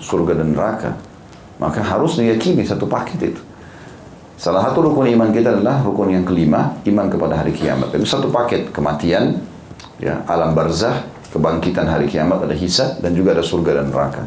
surga 0.00 0.40
dan 0.40 0.56
neraka. 0.56 0.96
Maka 1.60 1.84
harus 1.84 2.16
diyakini 2.16 2.64
satu 2.64 2.88
paket 2.88 3.36
itu. 3.36 3.42
Salah 4.40 4.64
satu 4.66 4.82
rukun 4.90 5.06
iman 5.12 5.30
kita 5.30 5.54
adalah 5.54 5.84
rukun 5.84 6.10
yang 6.10 6.24
kelima, 6.26 6.74
iman 6.88 7.06
kepada 7.06 7.38
hari 7.38 7.54
kiamat. 7.54 7.94
Itu 7.94 8.08
satu 8.08 8.32
paket, 8.32 8.74
kematian, 8.74 9.38
ya, 10.02 10.24
alam 10.26 10.56
barzah, 10.56 11.06
kebangkitan 11.32 11.88
hari 11.88 12.06
kiamat, 12.06 12.44
ada 12.44 12.52
hisab, 12.52 13.00
dan 13.00 13.16
juga 13.16 13.32
ada 13.32 13.42
surga 13.42 13.80
dan 13.80 13.88
neraka. 13.88 14.22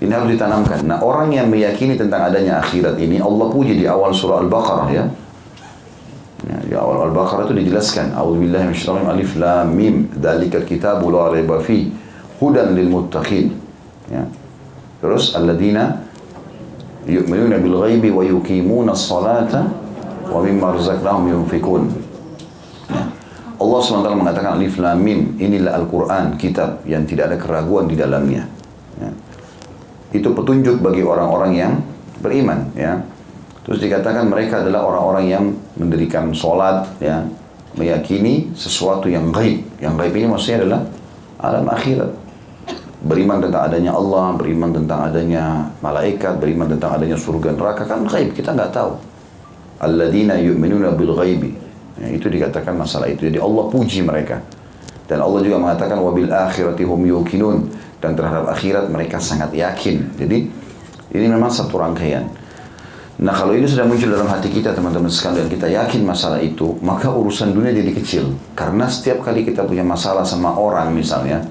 Ini 0.00 0.08
harus 0.16 0.32
ditanamkan. 0.32 0.80
Nah, 0.88 1.04
orang 1.04 1.28
yang 1.28 1.52
meyakini 1.52 1.92
tentang 1.92 2.24
adanya 2.24 2.64
akhirat 2.64 2.96
ini, 2.96 3.20
Allah 3.20 3.52
puji 3.52 3.76
di 3.76 3.84
awal 3.84 4.16
surah 4.16 4.40
Al-Baqarah 4.40 4.88
ya. 4.88 5.04
Ya, 6.48 6.56
di 6.64 6.72
awal 6.72 7.12
Al-Baqarah 7.12 7.44
itu 7.44 7.60
dijelaskan, 7.60 8.16
A'udzubillahi 8.16 8.72
minasyaitonir 8.72 9.12
alif 9.12 9.36
lam 9.36 9.76
mim, 9.76 10.08
dzalikal 10.16 10.64
kitabu 10.64 11.12
la 11.12 11.28
raiba 11.28 11.60
fi, 11.60 11.92
hudan 12.40 12.72
lil 12.72 12.88
muttaqin. 12.88 13.52
Ya. 14.08 14.24
Terus 15.04 15.36
alladzina 15.36 16.00
yu'minuna 17.04 17.60
bil 17.60 17.76
ghaibi 17.84 18.08
wa 18.08 18.24
yuqimuna 18.24 18.96
as-salata 18.96 19.68
wa 20.32 20.40
mimma 20.40 20.80
razaqnahum 20.80 21.28
yunfikun. 21.28 21.99
Allah 23.60 23.80
SWT 23.84 24.08
mengatakan 24.16 24.56
alif 24.56 24.80
lam 24.80 24.96
mim, 25.04 25.36
inilah 25.36 25.76
Al-Qur'an, 25.76 26.40
kitab 26.40 26.80
yang 26.88 27.04
tidak 27.04 27.28
ada 27.28 27.36
keraguan 27.36 27.84
di 27.84 27.92
dalamnya. 27.92 28.48
Ya. 28.96 29.10
Itu 30.16 30.32
petunjuk 30.32 30.80
bagi 30.80 31.04
orang-orang 31.04 31.52
yang 31.52 31.72
beriman, 32.24 32.72
ya. 32.72 33.04
Terus 33.68 33.84
dikatakan 33.84 34.32
mereka 34.32 34.64
adalah 34.64 34.88
orang-orang 34.88 35.24
yang 35.28 35.44
mendirikan 35.76 36.32
sholat, 36.32 36.88
ya, 37.04 37.20
meyakini 37.76 38.48
sesuatu 38.56 39.12
yang 39.12 39.28
gaib. 39.28 39.60
Yang 39.76 39.94
gaib 40.00 40.14
ini 40.16 40.26
maksudnya 40.32 40.58
adalah 40.64 40.80
alam 41.44 41.68
akhirat. 41.68 42.10
Beriman 43.00 43.44
tentang 43.44 43.62
adanya 43.68 43.92
Allah, 43.92 44.36
beriman 44.36 44.70
tentang 44.72 45.00
adanya 45.08 45.68
malaikat, 45.84 46.36
beriman 46.40 46.68
tentang 46.68 46.96
adanya 46.96 47.16
surga 47.16 47.52
neraka 47.52 47.84
kan 47.84 48.08
gaib 48.08 48.32
kita 48.32 48.56
nggak 48.56 48.72
tahu. 48.72 48.92
Alladzina 49.80 50.36
yu'minuna 50.36 50.92
bil 50.96 51.12
ghaibi. 51.16 51.69
Ya, 52.00 52.08
itu 52.08 52.26
dikatakan 52.32 52.72
masalah 52.74 53.12
itu. 53.12 53.28
Jadi 53.28 53.36
Allah 53.36 53.64
puji 53.68 54.00
mereka. 54.00 54.40
Dan 55.04 55.20
Allah 55.20 55.40
juga 55.44 55.60
mengatakan 55.60 56.00
wabil 56.00 56.30
akhirati 56.32 56.86
hum 56.86 57.02
yuqinun 57.04 57.68
dan 58.00 58.16
terhadap 58.16 58.48
akhirat 58.48 58.88
mereka 58.88 59.20
sangat 59.20 59.52
yakin. 59.52 60.16
Jadi 60.16 60.38
ini 61.12 61.26
memang 61.28 61.52
satu 61.52 61.76
rangkaian. 61.76 62.24
Nah 63.20 63.36
kalau 63.36 63.52
ini 63.52 63.68
sudah 63.68 63.84
muncul 63.84 64.08
dalam 64.08 64.24
hati 64.32 64.48
kita 64.48 64.72
teman-teman 64.72 65.12
sekalian, 65.12 65.44
kita 65.52 65.68
yakin 65.68 66.08
masalah 66.08 66.40
itu, 66.40 66.80
maka 66.80 67.12
urusan 67.12 67.52
dunia 67.52 67.68
jadi 67.68 67.92
kecil. 67.92 68.32
Karena 68.56 68.88
setiap 68.88 69.20
kali 69.20 69.44
kita 69.44 69.68
punya 69.68 69.84
masalah 69.84 70.24
sama 70.24 70.56
orang 70.56 70.88
misalnya, 70.96 71.44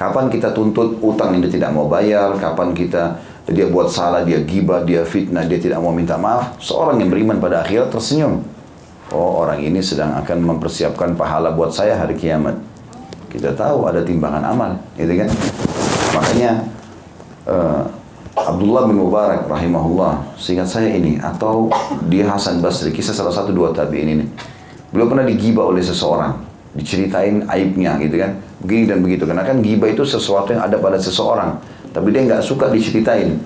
kapan 0.00 0.32
kita 0.32 0.56
tuntut 0.56 0.96
utang 1.04 1.36
yang 1.36 1.44
dia 1.44 1.60
tidak 1.60 1.76
mau 1.76 1.84
bayar, 1.92 2.32
kapan 2.40 2.72
kita 2.72 3.20
dia 3.52 3.66
buat 3.68 3.92
salah, 3.92 4.24
dia 4.24 4.40
gibah, 4.40 4.80
dia 4.80 5.04
fitnah, 5.04 5.44
dia 5.44 5.60
tidak 5.60 5.82
mau 5.82 5.92
minta 5.92 6.16
maaf, 6.16 6.56
seorang 6.56 7.02
yang 7.02 7.12
beriman 7.12 7.36
pada 7.36 7.66
akhirat 7.66 7.92
tersenyum. 7.92 8.40
Oh 9.10 9.42
orang 9.42 9.58
ini 9.58 9.82
sedang 9.82 10.14
akan 10.22 10.38
mempersiapkan 10.54 11.18
pahala 11.18 11.50
buat 11.50 11.74
saya 11.74 11.98
hari 11.98 12.14
kiamat. 12.14 12.54
Kita 13.26 13.54
tahu 13.58 13.90
ada 13.90 14.06
timbangan 14.06 14.42
amal, 14.42 14.78
gitu 14.94 15.10
kan? 15.18 15.30
Makanya 16.14 16.50
uh, 17.46 17.82
Abdullah 18.38 18.86
bin 18.86 19.02
Mubarak 19.02 19.50
rahimahullah, 19.50 20.34
seingat 20.38 20.70
saya 20.70 20.94
ini 20.94 21.18
atau 21.18 21.70
dia 22.06 22.26
Hasan 22.26 22.62
Basri, 22.62 22.94
kisah 22.94 23.14
salah 23.14 23.34
satu 23.34 23.50
dua 23.50 23.74
tabi'in 23.74 24.14
ini. 24.14 24.26
Beliau 24.94 25.10
pernah 25.10 25.26
digibah 25.26 25.66
oleh 25.70 25.82
seseorang, 25.82 26.38
diceritain 26.74 27.46
aibnya 27.50 27.98
gitu 28.02 28.14
kan, 28.18 28.38
begini 28.62 28.84
dan 28.90 28.98
begitu. 29.02 29.26
Karena 29.26 29.42
kan 29.46 29.62
gibah 29.62 29.90
itu 29.90 30.02
sesuatu 30.06 30.54
yang 30.54 30.62
ada 30.66 30.78
pada 30.78 30.98
seseorang, 30.98 31.58
tapi 31.90 32.14
dia 32.14 32.26
nggak 32.26 32.42
suka 32.42 32.70
diceritain. 32.70 33.38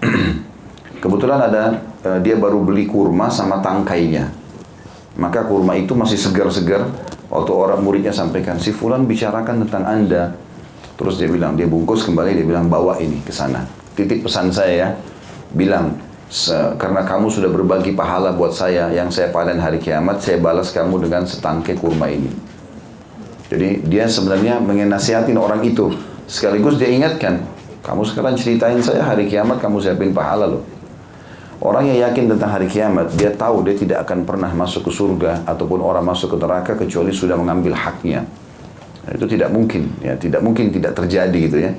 Kebetulan 1.02 1.40
ada 1.40 1.80
uh, 2.04 2.18
dia 2.20 2.36
baru 2.36 2.60
beli 2.64 2.88
kurma 2.88 3.28
sama 3.28 3.60
tangkainya. 3.64 4.39
Maka 5.20 5.44
kurma 5.44 5.76
itu 5.76 5.92
masih 5.92 6.16
segar-segar. 6.16 6.88
Waktu 7.28 7.52
orang 7.52 7.84
muridnya 7.84 8.10
sampaikan, 8.10 8.56
si 8.56 8.72
Fulan 8.72 9.04
bicarakan 9.04 9.68
tentang 9.68 9.84
anda. 9.84 10.34
Terus 10.96 11.20
dia 11.20 11.28
bilang, 11.28 11.54
dia 11.54 11.68
bungkus 11.68 12.02
kembali, 12.08 12.40
dia 12.40 12.46
bilang 12.48 12.66
bawa 12.66 12.96
ini 12.98 13.20
ke 13.20 13.30
sana. 13.30 13.68
Titik 13.94 14.24
pesan 14.24 14.48
saya 14.48 14.72
ya, 14.72 14.88
bilang, 15.52 15.94
karena 16.80 17.04
kamu 17.04 17.28
sudah 17.28 17.52
berbagi 17.52 17.92
pahala 17.92 18.32
buat 18.32 18.56
saya, 18.56 18.88
yang 18.90 19.12
saya 19.12 19.28
panen 19.28 19.60
hari 19.60 19.76
kiamat, 19.76 20.24
saya 20.24 20.40
balas 20.40 20.72
kamu 20.72 21.04
dengan 21.04 21.28
setangkai 21.28 21.76
kurma 21.76 22.08
ini. 22.08 22.32
Jadi 23.50 23.82
dia 23.86 24.08
sebenarnya 24.08 24.56
mengenasihatin 24.62 25.36
orang 25.36 25.60
itu. 25.66 25.92
Sekaligus 26.30 26.78
dia 26.78 26.86
ingatkan, 26.86 27.44
kamu 27.82 28.06
sekarang 28.06 28.34
ceritain 28.38 28.78
saya 28.78 29.02
hari 29.02 29.26
kiamat 29.26 29.58
kamu 29.58 29.82
siapin 29.82 30.14
pahala 30.14 30.46
loh. 30.46 30.62
Orang 31.60 31.84
yang 31.92 32.08
yakin 32.08 32.24
tentang 32.32 32.56
hari 32.56 32.72
kiamat, 32.72 33.12
dia 33.20 33.36
tahu 33.36 33.60
dia 33.60 33.76
tidak 33.76 34.08
akan 34.08 34.24
pernah 34.24 34.48
masuk 34.48 34.88
ke 34.88 34.90
surga 34.96 35.44
ataupun 35.44 35.84
orang 35.84 36.00
masuk 36.00 36.32
ke 36.32 36.36
neraka 36.40 36.72
kecuali 36.72 37.12
sudah 37.12 37.36
mengambil 37.36 37.76
haknya. 37.76 38.24
Nah, 39.04 39.12
itu 39.12 39.28
tidak 39.28 39.52
mungkin, 39.52 39.92
ya 40.00 40.16
tidak 40.16 40.40
mungkin 40.40 40.72
tidak 40.72 40.96
terjadi 40.96 41.36
gitu 41.36 41.58
ya. 41.60 41.76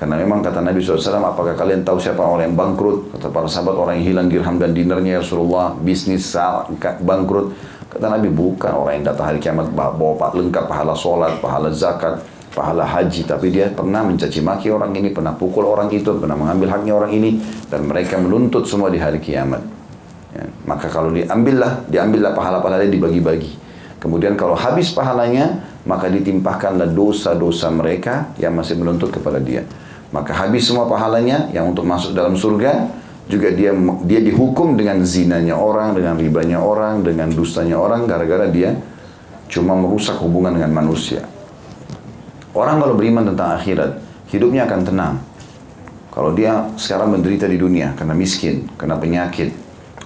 Karena 0.00 0.16
memang 0.16 0.40
kata 0.40 0.64
Nabi 0.64 0.80
SAW, 0.80 0.96
apakah 1.20 1.52
kalian 1.52 1.84
tahu 1.84 2.00
siapa 2.00 2.24
orang 2.24 2.52
yang 2.52 2.56
bangkrut? 2.56 3.12
Kata 3.16 3.28
para 3.28 3.48
sahabat, 3.48 3.76
orang 3.76 4.00
yang 4.00 4.06
hilang 4.16 4.28
dirham 4.32 4.56
dan 4.56 4.72
dinernya 4.72 5.16
ya 5.16 5.20
Rasulullah, 5.20 5.76
bisnis 5.76 6.32
bangkrut. 7.04 7.52
Kata 7.92 8.12
Nabi, 8.12 8.32
bukan 8.32 8.72
orang 8.80 9.00
yang 9.00 9.12
datang 9.12 9.28
hari 9.28 9.40
kiamat 9.44 9.72
bawa 9.76 10.16
pak 10.16 10.36
lengkap 10.36 10.64
pahala 10.72 10.96
sholat, 10.96 11.36
pahala 11.44 11.68
zakat, 11.68 12.24
pahala 12.56 12.88
haji, 12.88 13.28
tapi 13.28 13.52
dia 13.52 13.68
pernah 13.68 14.00
mencaci 14.00 14.40
maki 14.40 14.72
orang 14.72 14.96
ini, 14.96 15.12
pernah 15.12 15.36
pukul 15.36 15.68
orang 15.68 15.92
itu, 15.92 16.08
pernah 16.16 16.32
mengambil 16.32 16.72
haknya 16.72 16.96
orang 16.96 17.12
ini, 17.12 17.36
dan 17.68 17.84
mereka 17.84 18.16
menuntut 18.16 18.64
semua 18.64 18.88
di 18.88 18.96
hari 18.96 19.20
kiamat. 19.20 19.60
Ya, 20.32 20.48
maka 20.64 20.88
kalau 20.88 21.12
diambillah, 21.12 21.84
diambillah 21.92 22.32
pahala-pahala 22.32 22.88
dibagi-bagi. 22.88 23.68
Kemudian 24.00 24.40
kalau 24.40 24.56
habis 24.56 24.88
pahalanya, 24.88 25.60
maka 25.84 26.08
ditimpahkanlah 26.08 26.96
dosa-dosa 26.96 27.68
mereka 27.68 28.32
yang 28.40 28.56
masih 28.56 28.80
menuntut 28.80 29.12
kepada 29.12 29.36
dia. 29.36 29.68
Maka 30.08 30.32
habis 30.32 30.64
semua 30.64 30.88
pahalanya 30.88 31.52
yang 31.52 31.68
untuk 31.76 31.84
masuk 31.84 32.16
dalam 32.16 32.40
surga, 32.40 32.88
juga 33.26 33.52
dia 33.52 33.74
dia 34.06 34.20
dihukum 34.22 34.78
dengan 34.78 35.02
zinanya 35.02 35.58
orang, 35.58 35.92
dengan 35.92 36.14
ribanya 36.16 36.62
orang, 36.62 37.04
dengan 37.04 37.28
dustanya 37.28 37.76
orang, 37.76 38.08
gara-gara 38.08 38.48
dia 38.48 38.72
cuma 39.50 39.74
merusak 39.76 40.16
hubungan 40.22 40.56
dengan 40.56 40.72
manusia. 40.72 41.35
Orang 42.56 42.80
kalau 42.80 42.96
beriman 42.96 43.20
tentang 43.28 43.52
akhirat, 43.52 44.00
hidupnya 44.32 44.64
akan 44.64 44.80
tenang. 44.80 45.14
Kalau 46.08 46.32
dia 46.32 46.72
sekarang 46.80 47.12
menderita 47.12 47.44
di 47.44 47.60
dunia 47.60 47.92
karena 47.92 48.16
miskin, 48.16 48.64
karena 48.80 48.96
penyakit, 48.96 49.52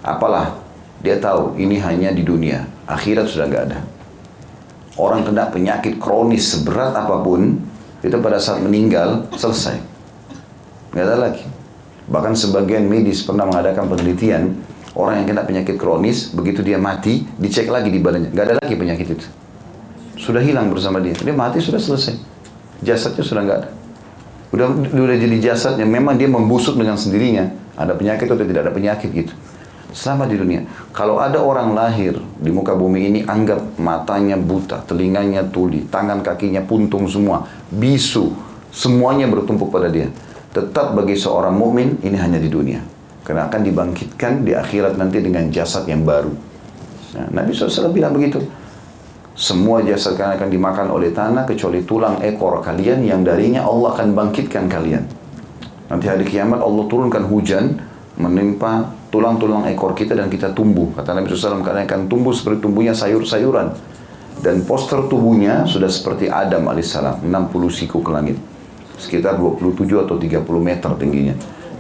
apalah 0.02 0.58
dia 0.98 1.22
tahu 1.22 1.54
ini 1.62 1.78
hanya 1.78 2.10
di 2.10 2.26
dunia, 2.26 2.66
akhirat 2.90 3.30
sudah 3.30 3.46
nggak 3.46 3.64
ada. 3.70 3.78
Orang 4.98 5.22
kena 5.22 5.46
penyakit 5.46 6.02
kronis 6.02 6.50
seberat 6.50 6.90
apa 6.90 7.22
pun, 7.22 7.54
itu 8.02 8.18
pada 8.18 8.42
saat 8.42 8.58
meninggal 8.58 9.30
selesai, 9.38 9.78
nggak 10.90 11.06
ada 11.06 11.16
lagi. 11.30 11.46
Bahkan 12.10 12.34
sebagian 12.34 12.90
medis 12.90 13.22
pernah 13.22 13.46
mengadakan 13.46 13.86
penelitian, 13.86 14.58
orang 14.98 15.22
yang 15.22 15.26
kena 15.30 15.46
penyakit 15.46 15.78
kronis, 15.78 16.34
begitu 16.34 16.66
dia 16.66 16.82
mati, 16.82 17.22
dicek 17.38 17.70
lagi 17.70 17.94
di 17.94 18.02
badannya, 18.02 18.34
nggak 18.34 18.46
ada 18.50 18.54
lagi 18.58 18.74
penyakit 18.74 19.06
itu. 19.14 19.26
Sudah 20.18 20.42
hilang 20.42 20.66
bersama 20.74 20.98
dia, 20.98 21.14
dia 21.14 21.30
mati 21.30 21.62
sudah 21.62 21.78
selesai 21.78 22.29
jasadnya 22.84 23.24
sudah 23.24 23.42
nggak 23.44 23.58
ada. 23.62 23.68
Udah, 24.50 24.66
udah 24.90 25.16
jadi 25.16 25.36
jasad 25.38 25.78
yang 25.78 25.94
memang 25.94 26.18
dia 26.18 26.26
membusuk 26.26 26.74
dengan 26.74 26.98
sendirinya. 26.98 27.46
Ada 27.78 27.94
penyakit 27.94 28.26
atau 28.26 28.42
tidak 28.42 28.66
ada 28.66 28.72
penyakit 28.74 29.08
gitu. 29.14 29.32
Sama 29.90 30.26
di 30.26 30.38
dunia. 30.38 30.66
Kalau 30.94 31.18
ada 31.18 31.42
orang 31.42 31.74
lahir 31.74 32.18
di 32.38 32.50
muka 32.50 32.74
bumi 32.74 33.10
ini 33.10 33.20
anggap 33.26 33.78
matanya 33.78 34.38
buta, 34.38 34.86
telinganya 34.86 35.46
tuli, 35.50 35.86
tangan 35.86 36.22
kakinya 36.22 36.62
puntung 36.62 37.10
semua, 37.10 37.46
bisu, 37.70 38.30
semuanya 38.70 39.26
bertumpuk 39.26 39.70
pada 39.70 39.90
dia. 39.90 40.10
Tetap 40.50 40.98
bagi 40.98 41.14
seorang 41.14 41.54
mukmin 41.54 41.98
ini 42.02 42.18
hanya 42.18 42.38
di 42.38 42.50
dunia. 42.50 42.82
Karena 43.22 43.46
akan 43.46 43.62
dibangkitkan 43.62 44.42
di 44.42 44.54
akhirat 44.54 44.98
nanti 44.98 45.22
dengan 45.22 45.46
jasad 45.54 45.86
yang 45.86 46.02
baru. 46.02 46.34
Nah, 47.14 47.26
Nabi 47.30 47.54
SAW 47.54 47.94
bilang 47.94 48.14
begitu. 48.14 48.42
Semua 49.38 49.80
jasad 49.86 50.18
kalian 50.18 50.36
akan 50.36 50.48
dimakan 50.50 50.86
oleh 50.90 51.14
tanah 51.14 51.46
kecuali 51.46 51.86
tulang 51.86 52.18
ekor 52.20 52.60
kalian 52.60 53.06
yang 53.06 53.22
darinya 53.22 53.62
Allah 53.62 53.94
akan 53.94 54.12
bangkitkan 54.12 54.66
kalian. 54.66 55.06
Nanti 55.90 56.06
hari 56.06 56.26
kiamat 56.26 56.62
Allah 56.62 56.84
turunkan 56.86 57.26
hujan 57.26 57.78
menimpa 58.18 58.94
tulang-tulang 59.10 59.66
ekor 59.66 59.96
kita 59.96 60.14
dan 60.14 60.30
kita 60.30 60.54
tumbuh. 60.54 60.94
Kata 60.94 61.18
Nabi 61.18 61.30
SAW, 61.34 61.66
karena 61.66 61.82
akan 61.82 62.06
tumbuh 62.06 62.30
seperti 62.30 62.62
tumbuhnya 62.62 62.94
sayur-sayuran. 62.94 63.74
Dan 64.40 64.64
poster 64.64 65.04
tubuhnya 65.10 65.68
sudah 65.68 65.90
seperti 65.90 66.30
Adam 66.30 66.64
alaihissalam, 66.70 67.26
60 67.26 67.68
siku 67.68 68.00
ke 68.00 68.10
langit. 68.14 68.38
Sekitar 68.96 69.36
27 69.36 70.06
atau 70.06 70.16
30 70.16 70.46
meter 70.62 70.90
tingginya. 70.96 71.34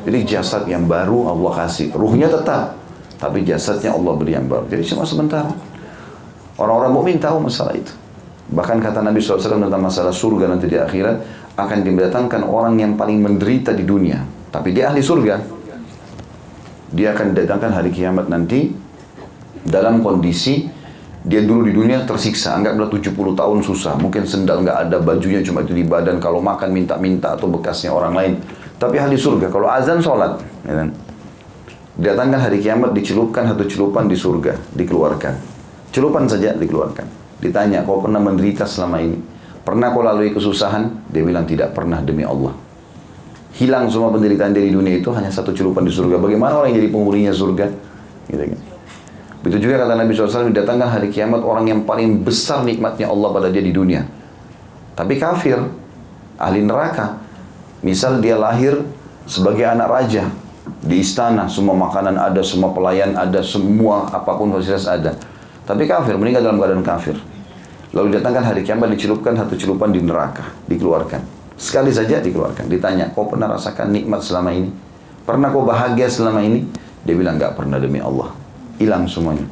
Jadi 0.04 0.18
jasad 0.28 0.64
yang 0.68 0.84
baru 0.84 1.28
Allah 1.30 1.64
kasih. 1.64 1.92
Ruhnya 1.92 2.28
tetap, 2.28 2.76
tapi 3.16 3.44
jasadnya 3.44 3.92
Allah 3.96 4.12
beri 4.16 4.32
yang 4.36 4.48
baru. 4.48 4.68
Jadi 4.68 4.82
cuma 4.92 5.04
sebentar. 5.04 5.48
Orang-orang 6.60 6.92
mukmin 6.92 7.16
tahu 7.16 7.40
masalah 7.40 7.72
itu. 7.72 7.96
Bahkan 8.52 8.84
kata 8.84 9.00
Nabi 9.00 9.22
SAW 9.22 9.40
tentang 9.40 9.80
masalah 9.80 10.12
surga 10.12 10.52
nanti 10.52 10.68
di 10.68 10.76
akhirat, 10.76 11.16
akan 11.56 11.78
didatangkan 11.80 12.44
orang 12.44 12.76
yang 12.76 12.92
paling 13.00 13.24
menderita 13.24 13.72
di 13.72 13.88
dunia. 13.88 14.20
Tapi 14.52 14.76
dia 14.76 14.92
ahli 14.92 15.00
surga 15.00 15.60
dia 16.90 17.14
akan 17.14 17.32
didatangkan 17.32 17.70
hari 17.70 17.90
kiamat 17.94 18.26
nanti 18.26 18.74
dalam 19.62 20.02
kondisi 20.02 20.66
dia 21.20 21.44
dulu 21.44 21.68
di 21.68 21.76
dunia 21.76 22.08
tersiksa, 22.08 22.56
anggaplah 22.56 22.88
70 22.88 23.12
tahun 23.12 23.58
susah, 23.60 24.00
mungkin 24.00 24.24
sendal 24.24 24.64
nggak 24.64 24.88
ada, 24.88 24.96
bajunya 25.04 25.44
cuma 25.44 25.60
itu 25.60 25.76
di 25.76 25.84
badan, 25.84 26.16
kalau 26.16 26.40
makan 26.40 26.72
minta-minta 26.72 27.36
atau 27.36 27.44
bekasnya 27.44 27.92
orang 27.92 28.16
lain. 28.16 28.32
Tapi 28.80 28.96
ahli 28.96 29.20
surga, 29.20 29.52
kalau 29.52 29.68
azan 29.68 30.00
sholat, 30.00 30.40
ya 30.64 30.80
kan? 30.80 30.88
Datangkan 32.00 32.40
hari 32.40 32.64
kiamat, 32.64 32.96
dicelupkan 32.96 33.44
satu 33.52 33.68
celupan 33.68 34.08
di 34.08 34.16
surga, 34.16 34.56
dikeluarkan. 34.72 35.49
Celupan 35.90 36.26
saja 36.30 36.54
dikeluarkan. 36.54 37.06
Ditanya, 37.42 37.82
kau 37.82 38.02
pernah 38.02 38.22
menderita 38.22 38.66
selama 38.66 39.02
ini? 39.02 39.18
Pernah 39.66 39.90
kau 39.90 40.02
lalui 40.06 40.30
kesusahan? 40.30 41.10
Dia 41.10 41.22
bilang 41.26 41.44
tidak 41.44 41.74
pernah 41.74 41.98
demi 42.02 42.22
Allah 42.22 42.70
hilang 43.60 43.90
semua 43.90 44.14
penderitaan 44.14 44.54
dari 44.54 44.70
dunia 44.70 44.96
itu 44.96 45.10
hanya 45.10 45.28
satu 45.32 45.50
celupan 45.50 45.82
di 45.82 45.92
surga. 45.92 46.16
Bagaimana 46.16 46.62
orang 46.62 46.72
yang 46.72 46.86
jadi 46.86 46.90
penghuninya 46.92 47.32
surga? 47.34 47.66
Gitu 48.30 48.44
kan. 48.46 48.60
Begitu 49.40 49.58
juga 49.66 49.84
kata 49.84 49.94
Nabi 49.96 50.10
SAW, 50.12 50.52
datangkan 50.52 50.88
hari 50.88 51.08
kiamat 51.08 51.40
orang 51.40 51.64
yang 51.68 51.80
paling 51.88 52.20
besar 52.24 52.60
nikmatnya 52.64 53.08
Allah 53.08 53.28
pada 53.32 53.48
dia 53.48 53.64
di 53.64 53.72
dunia. 53.72 54.04
Tapi 54.94 55.16
kafir, 55.16 55.56
ahli 56.36 56.60
neraka. 56.60 57.20
Misal 57.80 58.20
dia 58.20 58.36
lahir 58.36 58.84
sebagai 59.24 59.64
anak 59.64 59.88
raja 59.88 60.28
di 60.84 61.00
istana, 61.00 61.48
semua 61.48 61.72
makanan 61.72 62.20
ada, 62.20 62.44
semua 62.44 62.76
pelayan 62.76 63.16
ada, 63.16 63.40
semua 63.40 64.12
apa 64.12 64.36
pun 64.36 64.52
fasilitas 64.52 64.84
ada. 64.84 65.16
Tapi 65.64 65.84
kafir, 65.88 66.14
meninggal 66.16 66.46
dalam 66.46 66.58
keadaan 66.58 66.84
kafir. 66.84 67.16
Lalu 67.90 68.18
datangkan 68.18 68.54
hari 68.54 68.62
kiamat 68.62 68.94
dicelupkan 68.94 69.34
satu 69.34 69.58
celupan 69.58 69.90
di 69.90 69.98
neraka, 69.98 70.46
dikeluarkan. 70.70 71.22
Sekali 71.58 71.90
saja 71.90 72.22
dikeluarkan. 72.22 72.70
Ditanya, 72.70 73.10
kau 73.10 73.26
pernah 73.26 73.50
rasakan 73.50 73.90
nikmat 73.90 74.22
selama 74.22 74.54
ini? 74.54 74.70
Pernah 75.26 75.50
kau 75.50 75.66
bahagia 75.66 76.06
selama 76.06 76.40
ini? 76.40 76.64
Dia 77.02 77.14
bilang, 77.18 77.36
nggak 77.36 77.58
pernah 77.58 77.76
demi 77.76 77.98
Allah. 77.98 78.32
Hilang 78.78 79.10
semuanya. 79.10 79.44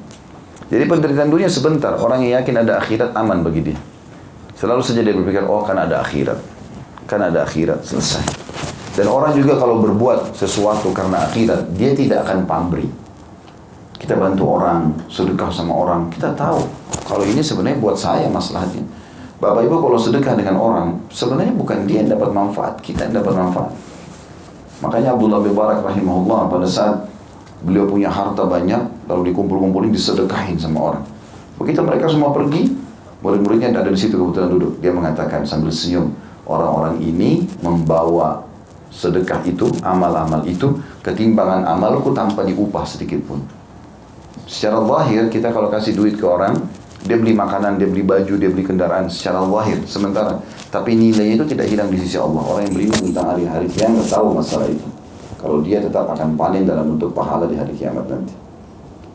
Jadi 0.69 0.85
penderitaan 0.85 1.29
dunia 1.29 1.49
sebentar. 1.49 1.97
Orang 1.97 2.25
yang 2.25 2.41
yakin 2.41 2.65
ada 2.65 2.81
akhirat 2.81 3.13
aman 3.17 3.41
bagi 3.45 3.73
dia. 3.73 3.79
Selalu 4.59 4.83
saja 4.83 5.01
dia 5.03 5.15
berpikir, 5.15 5.45
oh 5.45 5.63
kan 5.67 5.77
ada 5.77 6.01
akhirat. 6.01 6.39
Kan 7.09 7.21
ada 7.25 7.45
akhirat, 7.45 7.85
selesai. 7.85 8.25
Dan 8.99 9.07
orang 9.07 9.35
juga 9.39 9.55
kalau 9.55 9.79
berbuat 9.79 10.35
sesuatu 10.35 10.91
karena 10.91 11.25
akhirat, 11.31 11.71
dia 11.79 11.95
tidak 11.95 12.27
akan 12.27 12.45
pamrih. 12.45 12.91
Kita 13.99 14.15
bantu 14.15 14.57
orang, 14.57 14.95
sedekah 15.11 15.51
sama 15.51 15.75
orang, 15.75 16.07
kita 16.09 16.31
tahu 16.39 16.63
kalau 17.05 17.25
ini 17.27 17.43
sebenarnya 17.43 17.83
buat 17.83 17.99
saya 17.99 18.31
masalahnya. 18.31 18.85
Bapak 19.39 19.67
Ibu 19.67 19.79
kalau 19.79 19.99
sedekah 19.99 20.35
dengan 20.35 20.59
orang, 20.59 20.99
sebenarnya 21.11 21.55
bukan 21.55 21.87
dia 21.87 22.03
yang 22.03 22.11
dapat 22.15 22.31
manfaat, 22.35 22.75
kita 22.83 23.07
yang 23.11 23.23
dapat 23.23 23.35
manfaat. 23.39 23.71
Makanya 24.83 25.15
Abdullah 25.15 25.43
bin 25.43 25.55
Barak 25.55 25.83
rahimahullah 25.83 26.47
pada 26.47 26.67
saat 26.67 27.07
beliau 27.63 27.87
punya 27.91 28.07
harta 28.07 28.47
banyak, 28.47 28.79
lalu 29.11 29.35
dikumpul-kumpulin 29.35 29.91
disedekahin 29.91 30.59
sama 30.59 30.95
orang. 30.95 31.05
Begitu 31.59 31.83
mereka 31.83 32.07
semua 32.07 32.31
pergi, 32.31 32.71
murid-muridnya 33.19 33.75
ada 33.75 33.91
di 33.91 33.99
situ 33.99 34.15
kebetulan 34.15 34.51
duduk. 34.51 34.79
Dia 34.79 34.95
mengatakan 34.95 35.43
sambil 35.43 35.75
senyum, 35.75 36.15
orang-orang 36.47 37.03
ini 37.03 37.47
membawa 37.63 38.47
sedekah 38.95 39.43
itu, 39.43 39.67
amal-amal 39.83 40.47
itu, 40.47 40.79
ketimbangan 41.03 41.67
amalku 41.67 42.15
tanpa 42.15 42.47
diupah 42.47 42.87
sedikit 42.87 43.19
pun. 43.27 43.43
Secara 44.47 44.85
zahir 44.85 45.27
kita 45.33 45.51
kalau 45.51 45.73
kasih 45.73 45.97
duit 45.97 46.21
ke 46.21 46.27
orang, 46.29 46.55
dia 47.09 47.17
beli 47.17 47.33
makanan, 47.33 47.81
dia 47.81 47.89
beli 47.89 48.05
baju, 48.05 48.35
dia 48.37 48.51
beli 48.53 48.67
kendaraan 48.67 49.09
secara 49.09 49.41
wahid 49.41 49.87
sementara. 49.89 50.39
Tapi 50.69 50.93
nilainya 50.93 51.41
itu 51.41 51.47
tidak 51.49 51.73
hilang 51.73 51.89
di 51.89 51.97
sisi 51.97 52.21
Allah. 52.21 52.45
Orang 52.45 52.69
yang 52.69 52.75
beriman 52.77 53.01
tentang 53.01 53.27
hari-hari 53.33 53.67
kiamat 53.73 54.05
tahu 54.05 54.37
masalah 54.37 54.69
itu. 54.69 54.87
Kalau 55.39 55.63
dia 55.63 55.79
tetap 55.79 56.11
akan 56.11 56.35
panen 56.37 56.67
dalam 56.67 56.95
bentuk 56.95 57.15
pahala 57.15 57.49
di 57.49 57.57
hari 57.57 57.73
kiamat 57.73 58.05
nanti. 58.11 58.35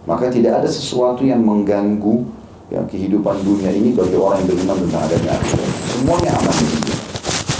Maka 0.10 0.32
tidak 0.32 0.64
ada 0.64 0.70
sesuatu 0.72 1.24
yang 1.24 1.44
mengganggu 1.44 2.24
ya, 2.72 2.82
kehidupan 2.88 3.44
dunia 3.44 3.72
ini 3.72 3.94
bagi 3.94 4.16
orang 4.16 4.44
yang 4.44 4.50
beriman 4.56 4.78
tentang 4.88 5.02
adanya 5.06 5.32
akhirat. 5.36 5.72
Semuanya 5.94 6.32
aman 6.40 6.56
di 6.58 6.68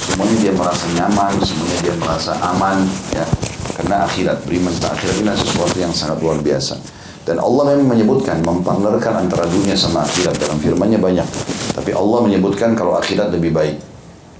Semuanya 0.04 0.36
dia 0.46 0.54
merasa 0.54 0.86
nyaman, 0.94 1.34
semuanya 1.42 1.80
dia 1.82 1.96
merasa 1.98 2.32
aman 2.38 2.78
ya. 3.16 3.26
Karena 3.74 3.96
akhirat, 4.06 4.38
beriman 4.46 4.72
tentang 4.78 4.94
akhirat 4.94 5.16
ini 5.20 5.32
sesuatu 5.36 5.78
yang 5.80 5.94
sangat 5.94 6.18
luar 6.22 6.38
biasa. 6.40 7.03
Dan 7.24 7.40
Allah 7.40 7.72
memang 7.72 7.96
menyebutkan, 7.96 8.44
mempartnerkan 8.44 9.24
antara 9.24 9.48
dunia 9.48 9.80
sama 9.80 10.04
akhirat 10.04 10.36
dalam 10.44 10.60
firman-Nya 10.60 11.00
banyak. 11.00 11.28
Tapi 11.72 11.92
Allah 11.96 12.20
menyebutkan 12.20 12.76
kalau 12.76 13.00
akhirat 13.00 13.32
lebih 13.32 13.56
baik. 13.56 13.80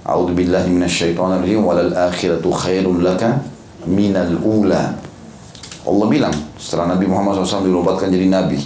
A'udzu 0.04 0.36
billahi 0.36 0.68
minasyaitonir 0.68 1.40
rajim 1.40 1.64
walal 1.64 1.96
akhiratu 1.96 2.52
khairun 2.52 3.00
laka 3.00 3.40
minal 3.88 4.36
ula. 4.44 5.00
Allah 5.84 6.06
bilang 6.12 6.36
setelah 6.60 6.92
Nabi 6.92 7.08
Muhammad 7.08 7.40
SAW 7.40 7.64
dirobatkan 7.64 8.12
jadi 8.12 8.28
nabi, 8.28 8.60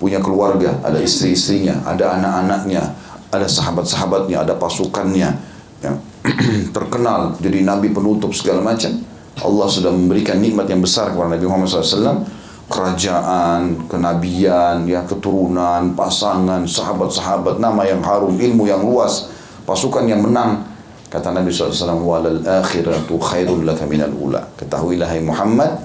punya 0.00 0.24
keluarga, 0.24 0.80
ada 0.80 0.96
istri-istrinya, 1.00 1.84
ada 1.84 2.16
anak-anaknya, 2.16 2.80
ada 3.28 3.44
sahabat-sahabatnya, 3.44 4.40
ada 4.40 4.56
pasukannya, 4.56 5.36
yang 5.84 5.96
terkenal 6.76 7.36
jadi 7.40 7.60
nabi 7.60 7.92
penutup 7.92 8.32
segala 8.32 8.64
macam. 8.64 8.92
Allah 9.34 9.66
sudah 9.68 9.92
memberikan 9.92 10.40
nikmat 10.40 10.70
yang 10.70 10.78
besar 10.78 11.10
kepada 11.10 11.34
Nabi 11.34 11.42
Muhammad 11.42 11.66
SAW 11.66 12.22
kerajaan, 12.68 13.88
kenabian, 13.88 14.88
ya 14.88 15.04
keturunan, 15.04 15.92
pasangan, 15.92 16.64
sahabat-sahabat, 16.64 17.60
nama 17.60 17.84
yang 17.84 18.00
harum, 18.00 18.40
ilmu 18.40 18.64
yang 18.64 18.80
luas, 18.80 19.28
pasukan 19.68 20.08
yang 20.08 20.24
menang. 20.24 20.64
Kata 21.12 21.30
Nabi 21.30 21.54
SAW, 21.54 22.02
walal 22.02 22.42
akhiratu 22.42 23.20
khairun 23.22 23.62
laka 23.62 23.86
minal 23.86 24.10
ula. 24.10 24.42
Ketahuilah 24.58 25.06
hai 25.06 25.22
Muhammad, 25.22 25.78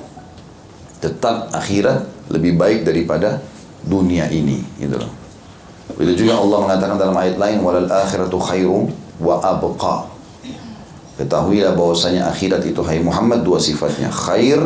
tetap 0.97 1.53
akhirat 1.53 2.31
lebih 2.33 2.57
baik 2.57 2.81
daripada 2.87 3.37
dunia 3.85 4.25
ini. 4.33 4.65
Gitu 4.81 4.97
loh. 4.97 5.11
Itu 5.99 6.25
juga 6.25 6.41
Allah 6.41 6.57
mengatakan 6.65 6.97
dalam 6.97 7.13
ayat 7.13 7.37
lain, 7.37 7.61
walal 7.61 7.85
akhiratu 7.85 8.41
khairun 8.41 8.89
wa 9.21 9.37
abqa. 9.37 10.09
Ketahuilah 11.21 11.75
bahwasanya 11.75 12.31
akhirat 12.31 12.63
itu 12.63 12.79
hai 12.87 13.03
Muhammad 13.03 13.43
dua 13.43 13.59
sifatnya. 13.59 14.07
Khair, 14.09 14.57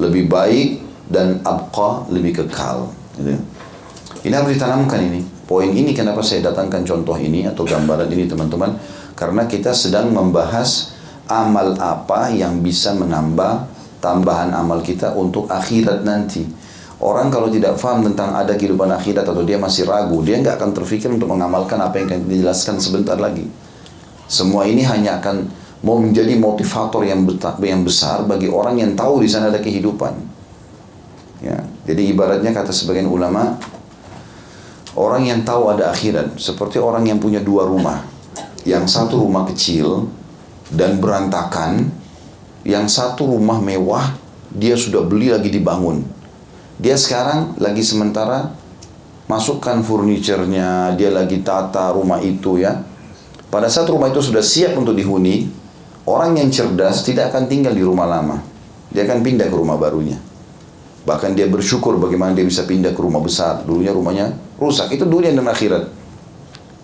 lebih 0.00 0.26
baik, 0.26 0.89
dan 1.10 1.42
abqa 1.42 2.06
lebih 2.08 2.40
kekal. 2.40 2.88
Gitu. 3.18 3.34
Ini 4.24 4.32
harus 4.32 4.54
ditanamkan 4.54 5.02
ini. 5.02 5.20
Poin 5.44 5.66
ini 5.66 5.90
kenapa 5.90 6.22
saya 6.22 6.46
datangkan 6.46 6.86
contoh 6.86 7.18
ini 7.18 7.44
atau 7.50 7.66
gambaran 7.66 8.06
ini 8.06 8.30
teman-teman. 8.30 8.78
Karena 9.18 9.44
kita 9.44 9.74
sedang 9.74 10.14
membahas 10.14 10.94
amal 11.26 11.74
apa 11.76 12.30
yang 12.30 12.62
bisa 12.62 12.94
menambah 12.94 13.66
tambahan 13.98 14.54
amal 14.54 14.80
kita 14.80 15.12
untuk 15.18 15.50
akhirat 15.50 16.06
nanti. 16.06 16.46
Orang 17.00 17.32
kalau 17.32 17.48
tidak 17.48 17.80
paham 17.80 18.04
tentang 18.04 18.36
ada 18.36 18.52
kehidupan 18.54 18.92
akhirat 18.92 19.24
atau 19.24 19.40
dia 19.40 19.56
masih 19.56 19.88
ragu, 19.88 20.20
dia 20.20 20.36
nggak 20.36 20.60
akan 20.60 20.70
terfikir 20.76 21.08
untuk 21.08 21.32
mengamalkan 21.32 21.80
apa 21.80 21.96
yang 21.96 22.12
akan 22.12 22.28
dijelaskan 22.28 22.76
sebentar 22.76 23.16
lagi. 23.16 23.48
Semua 24.28 24.68
ini 24.68 24.84
hanya 24.84 25.16
akan 25.16 25.48
mau 25.80 25.96
menjadi 25.96 26.36
motivator 26.36 27.00
yang 27.08 27.24
besar 27.82 28.28
bagi 28.28 28.52
orang 28.52 28.76
yang 28.76 28.92
tahu 28.92 29.24
di 29.24 29.28
sana 29.32 29.48
ada 29.48 29.64
kehidupan. 29.64 30.29
Ya, 31.40 31.64
jadi 31.88 32.12
ibaratnya 32.12 32.52
kata 32.52 32.68
sebagian 32.68 33.08
ulama, 33.08 33.56
orang 34.92 35.24
yang 35.24 35.40
tahu 35.40 35.72
ada 35.72 35.88
akhirat 35.88 36.36
seperti 36.36 36.76
orang 36.76 37.08
yang 37.08 37.16
punya 37.16 37.40
dua 37.40 37.64
rumah. 37.64 38.04
Yang 38.68 38.92
satu 38.92 39.24
rumah 39.24 39.48
kecil 39.48 40.12
dan 40.68 41.00
berantakan, 41.00 41.88
yang 42.60 42.84
satu 42.92 43.24
rumah 43.24 43.56
mewah 43.56 44.20
dia 44.52 44.76
sudah 44.76 45.00
beli 45.00 45.32
lagi 45.32 45.48
dibangun. 45.48 46.04
Dia 46.76 47.00
sekarang 47.00 47.56
lagi 47.56 47.80
sementara 47.80 48.52
masukkan 49.24 49.80
furniturnya, 49.80 50.92
dia 50.92 51.08
lagi 51.08 51.40
tata 51.40 51.96
rumah 51.96 52.20
itu 52.20 52.60
ya. 52.60 52.84
Pada 53.48 53.66
saat 53.72 53.88
rumah 53.88 54.12
itu 54.12 54.20
sudah 54.20 54.44
siap 54.44 54.76
untuk 54.76 54.92
dihuni, 54.92 55.48
orang 56.04 56.36
yang 56.36 56.52
cerdas 56.52 57.00
tidak 57.00 57.32
akan 57.32 57.48
tinggal 57.48 57.72
di 57.72 57.80
rumah 57.80 58.04
lama. 58.04 58.36
Dia 58.92 59.08
akan 59.08 59.24
pindah 59.24 59.48
ke 59.48 59.56
rumah 59.56 59.80
barunya. 59.80 60.29
Bahkan 61.04 61.32
dia 61.32 61.48
bersyukur 61.48 61.96
bagaimana 61.96 62.36
dia 62.36 62.44
bisa 62.44 62.68
pindah 62.68 62.92
ke 62.92 63.00
rumah 63.00 63.24
besar. 63.24 63.64
Dulunya 63.64 63.94
rumahnya 63.94 64.36
rusak. 64.60 64.92
Itu 64.92 65.08
dunia 65.08 65.32
dan 65.32 65.48
akhirat. 65.48 65.88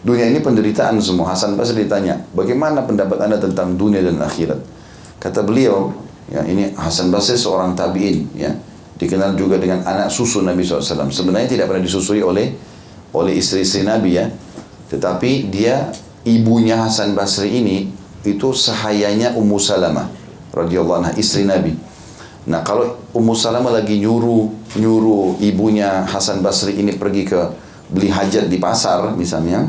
Dunia 0.06 0.30
ini 0.30 0.40
penderitaan 0.40 0.96
semua. 1.02 1.34
Hasan 1.34 1.58
Basri 1.58 1.84
ditanya, 1.84 2.22
bagaimana 2.32 2.86
pendapat 2.86 3.18
anda 3.26 3.36
tentang 3.42 3.74
dunia 3.74 4.00
dan 4.00 4.22
akhirat? 4.22 4.62
Kata 5.18 5.42
beliau, 5.42 5.90
ya 6.30 6.46
ini 6.46 6.72
Hasan 6.78 7.10
Basri 7.10 7.34
seorang 7.34 7.74
tabiin, 7.74 8.30
ya 8.38 8.54
Dikenal 8.96 9.36
juga 9.36 9.60
dengan 9.60 9.84
anak 9.84 10.08
susu 10.08 10.40
Nabi 10.40 10.64
SAW. 10.64 11.12
Sebenarnya 11.12 11.52
tidak 11.52 11.68
pernah 11.68 11.84
disusui 11.84 12.24
oleh 12.24 12.56
oleh 13.12 13.32
istri-istri 13.36 13.84
Nabi 13.84 14.16
ya. 14.16 14.32
Tetapi 14.88 15.52
dia 15.52 15.92
ibunya 16.24 16.80
Hasan 16.80 17.12
Basri 17.12 17.60
ini 17.60 17.92
itu 18.24 18.56
sahayanya 18.56 19.36
Ummu 19.36 19.60
Salamah 19.60 20.08
radhiyallahu 20.56 20.96
anha 21.04 21.12
istri 21.20 21.44
Nabi. 21.44 21.76
Nah 22.46 22.62
kalau 22.62 22.94
Ummu 23.10 23.34
Salamah 23.34 23.74
lagi 23.74 23.98
nyuruh 23.98 24.46
nyuruh 24.78 25.42
ibunya 25.42 26.06
Hasan 26.06 26.46
Basri 26.46 26.78
ini 26.78 26.94
pergi 26.94 27.26
ke 27.26 27.40
beli 27.90 28.06
hajat 28.06 28.46
di 28.46 28.58
pasar 28.62 29.14
misalnya, 29.18 29.66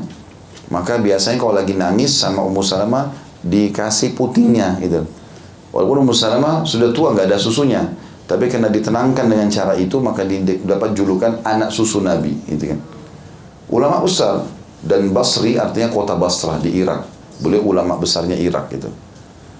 maka 0.69 1.01
biasanya 1.01 1.41
kalau 1.41 1.57
lagi 1.57 1.73
nangis 1.73 2.13
sama 2.13 2.45
Ummu 2.45 2.61
Salamah 2.61 3.13
dikasih 3.41 4.13
putingnya 4.13 4.77
gitu. 4.77 5.05
Walaupun 5.73 6.05
Ummu 6.05 6.13
Salamah 6.13 6.65
sudah 6.65 6.93
tua 6.93 7.17
nggak 7.17 7.33
ada 7.33 7.37
susunya, 7.41 7.81
tapi 8.29 8.45
karena 8.45 8.69
ditenangkan 8.69 9.25
dengan 9.25 9.49
cara 9.49 9.73
itu 9.73 9.97
maka 9.97 10.21
dapat 10.65 10.93
julukan 10.93 11.41
anak 11.41 11.73
susu 11.73 12.01
Nabi 12.01 12.37
gitu 12.45 12.77
kan. 12.77 12.79
Ulama 13.73 14.05
besar 14.05 14.45
dan 14.85 15.09
Basri 15.09 15.57
artinya 15.57 15.89
kota 15.89 16.13
Basrah 16.13 16.61
di 16.61 16.77
Irak. 16.77 17.09
Beliau 17.37 17.69
ulama 17.69 17.97
besarnya 17.97 18.33
Irak 18.33 18.73
gitu. 18.73 18.89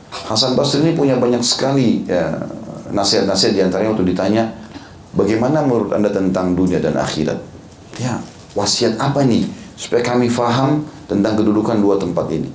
Hasan 0.10 0.58
Basri 0.58 0.82
ini 0.82 0.97
punya 0.97 1.19
banyak 1.19 1.45
sekali 1.45 2.08
ya, 2.10 2.41
nasihat-nasihat 2.91 3.54
di 3.54 3.62
antaranya 3.63 3.93
waktu 3.93 4.06
ditanya 4.08 4.43
bagaimana 5.13 5.63
menurut 5.63 5.93
anda 5.93 6.12
tentang 6.12 6.54
dunia 6.54 6.78
dan 6.82 6.95
akhirat? 6.97 7.39
Ya 7.97 8.21
wasiat 8.58 8.97
apa 8.97 9.21
nih 9.21 9.45
supaya 9.78 10.02
kami 10.02 10.34
faham 10.34 10.82
tentang 11.06 11.38
kedudukan 11.38 11.78
dua 11.78 12.02
tempat 12.02 12.26
ini? 12.34 12.50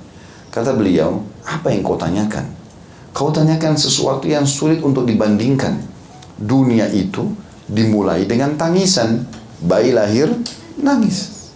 Kata 0.51 0.75
beliau 0.75 1.23
apa 1.47 1.71
yang 1.71 1.81
kau 1.81 1.97
tanyakan? 1.97 2.45
Kau 3.15 3.29
tanyakan 3.29 3.77
sesuatu 3.77 4.25
yang 4.25 4.45
sulit 4.45 4.81
untuk 4.81 5.05
dibandingkan. 5.05 5.79
Dunia 6.37 6.89
itu 6.89 7.29
dimulai 7.69 8.25
dengan 8.25 8.57
tangisan 8.57 9.25
bayi 9.63 9.95
lahir 9.95 10.29
nangis. 10.81 11.49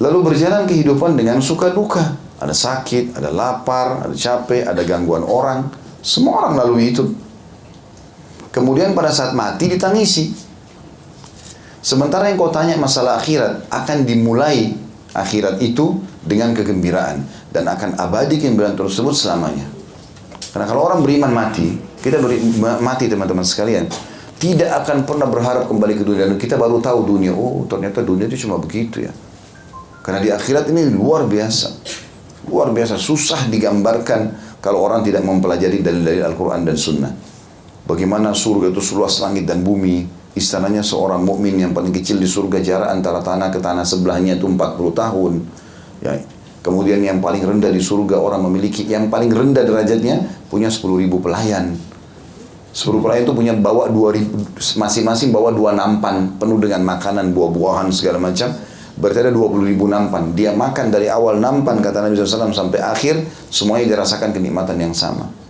Lalu 0.00 0.32
berjalan 0.32 0.64
kehidupan 0.66 1.14
dengan 1.14 1.38
suka 1.44 1.70
duka. 1.70 2.18
Ada 2.42 2.56
sakit, 2.56 3.14
ada 3.14 3.30
lapar, 3.30 4.02
ada 4.08 4.14
capek, 4.16 4.66
ada 4.66 4.82
gangguan 4.82 5.22
orang. 5.22 5.70
Semua 6.02 6.42
orang 6.42 6.58
lalui 6.58 6.90
itu. 6.90 7.06
Kemudian 8.52 8.92
pada 8.92 9.08
saat 9.08 9.32
mati 9.32 9.66
ditangisi. 9.72 10.28
Sementara 11.82 12.30
yang 12.30 12.38
kau 12.38 12.52
tanya 12.52 12.78
masalah 12.78 13.18
akhirat 13.18 13.66
akan 13.72 14.06
dimulai 14.06 14.76
akhirat 15.16 15.58
itu 15.58 15.98
dengan 16.22 16.54
kegembiraan 16.54 17.26
dan 17.50 17.66
akan 17.66 17.98
abadi 17.98 18.38
kegembiraan 18.38 18.78
tersebut 18.78 19.16
selamanya. 19.16 19.66
Karena 20.52 20.68
kalau 20.68 20.84
orang 20.84 21.00
beriman 21.00 21.32
mati, 21.32 21.74
kita 22.04 22.20
beri, 22.20 22.38
mati 22.60 23.08
teman-teman 23.08 23.42
sekalian, 23.42 23.88
tidak 24.36 24.84
akan 24.84 25.08
pernah 25.08 25.26
berharap 25.26 25.64
kembali 25.66 25.94
ke 25.96 26.04
dunia 26.04 26.28
kita 26.36 26.60
baru 26.60 26.78
tahu 26.78 27.08
dunia. 27.08 27.32
Oh, 27.32 27.64
ternyata 27.64 28.04
dunia 28.04 28.28
itu 28.28 28.46
cuma 28.46 28.60
begitu 28.60 29.02
ya. 29.08 29.12
Karena 30.04 30.20
di 30.20 30.28
akhirat 30.28 30.68
ini 30.68 30.92
luar 30.92 31.24
biasa. 31.24 31.72
Luar 32.52 32.74
biasa 32.74 32.98
susah 33.00 33.46
digambarkan 33.48 34.34
kalau 34.60 34.82
orang 34.82 35.06
tidak 35.06 35.22
mempelajari 35.22 35.78
dalil-dalil 35.80 36.26
Al-Qur'an 36.26 36.66
dan 36.66 36.74
Sunnah. 36.74 37.31
Bagaimana 37.82 38.30
surga 38.30 38.70
itu 38.70 38.78
seluas 38.78 39.18
langit 39.18 39.42
dan 39.42 39.66
bumi. 39.66 40.06
Istananya 40.32 40.80
seorang 40.80 41.26
mukmin 41.26 41.60
yang 41.60 41.74
paling 41.76 41.92
kecil 41.92 42.16
di 42.16 42.24
surga 42.24 42.62
jarak 42.62 42.88
antara 42.88 43.20
tanah 43.20 43.52
ke 43.52 43.58
tanah 43.60 43.84
sebelahnya 43.84 44.38
itu 44.38 44.48
40 44.48 44.94
tahun. 44.94 45.32
Ya. 46.00 46.16
Kemudian 46.62 47.02
yang 47.02 47.18
paling 47.18 47.42
rendah 47.42 47.74
di 47.74 47.82
surga 47.82 48.22
orang 48.22 48.46
memiliki 48.46 48.86
yang 48.86 49.10
paling 49.10 49.28
rendah 49.34 49.66
derajatnya 49.66 50.46
punya 50.46 50.70
10 50.70 51.02
ribu 51.04 51.18
pelayan. 51.18 51.74
10 52.72 53.02
pelayan 53.02 53.28
itu 53.28 53.34
punya 53.34 53.52
bawa 53.52 53.90
2 53.90 54.16
ribu, 54.16 54.40
masing-masing 54.56 55.28
bawa 55.28 55.52
dua 55.52 55.76
nampan 55.76 56.40
penuh 56.40 56.56
dengan 56.56 56.80
makanan, 56.86 57.36
buah-buahan 57.36 57.92
segala 57.92 58.16
macam. 58.22 58.48
Berarti 58.96 59.28
ada 59.28 59.32
20 59.34 59.68
ribu 59.68 59.84
nampan. 59.90 60.32
Dia 60.32 60.54
makan 60.54 60.88
dari 60.88 61.10
awal 61.10 61.42
nampan 61.42 61.82
kata 61.82 62.08
Nabi 62.08 62.14
SAW 62.16 62.54
sampai 62.54 62.80
akhir 62.80 63.20
semuanya 63.52 63.98
dirasakan 63.98 64.32
kenikmatan 64.32 64.78
yang 64.80 64.94
sama 64.96 65.41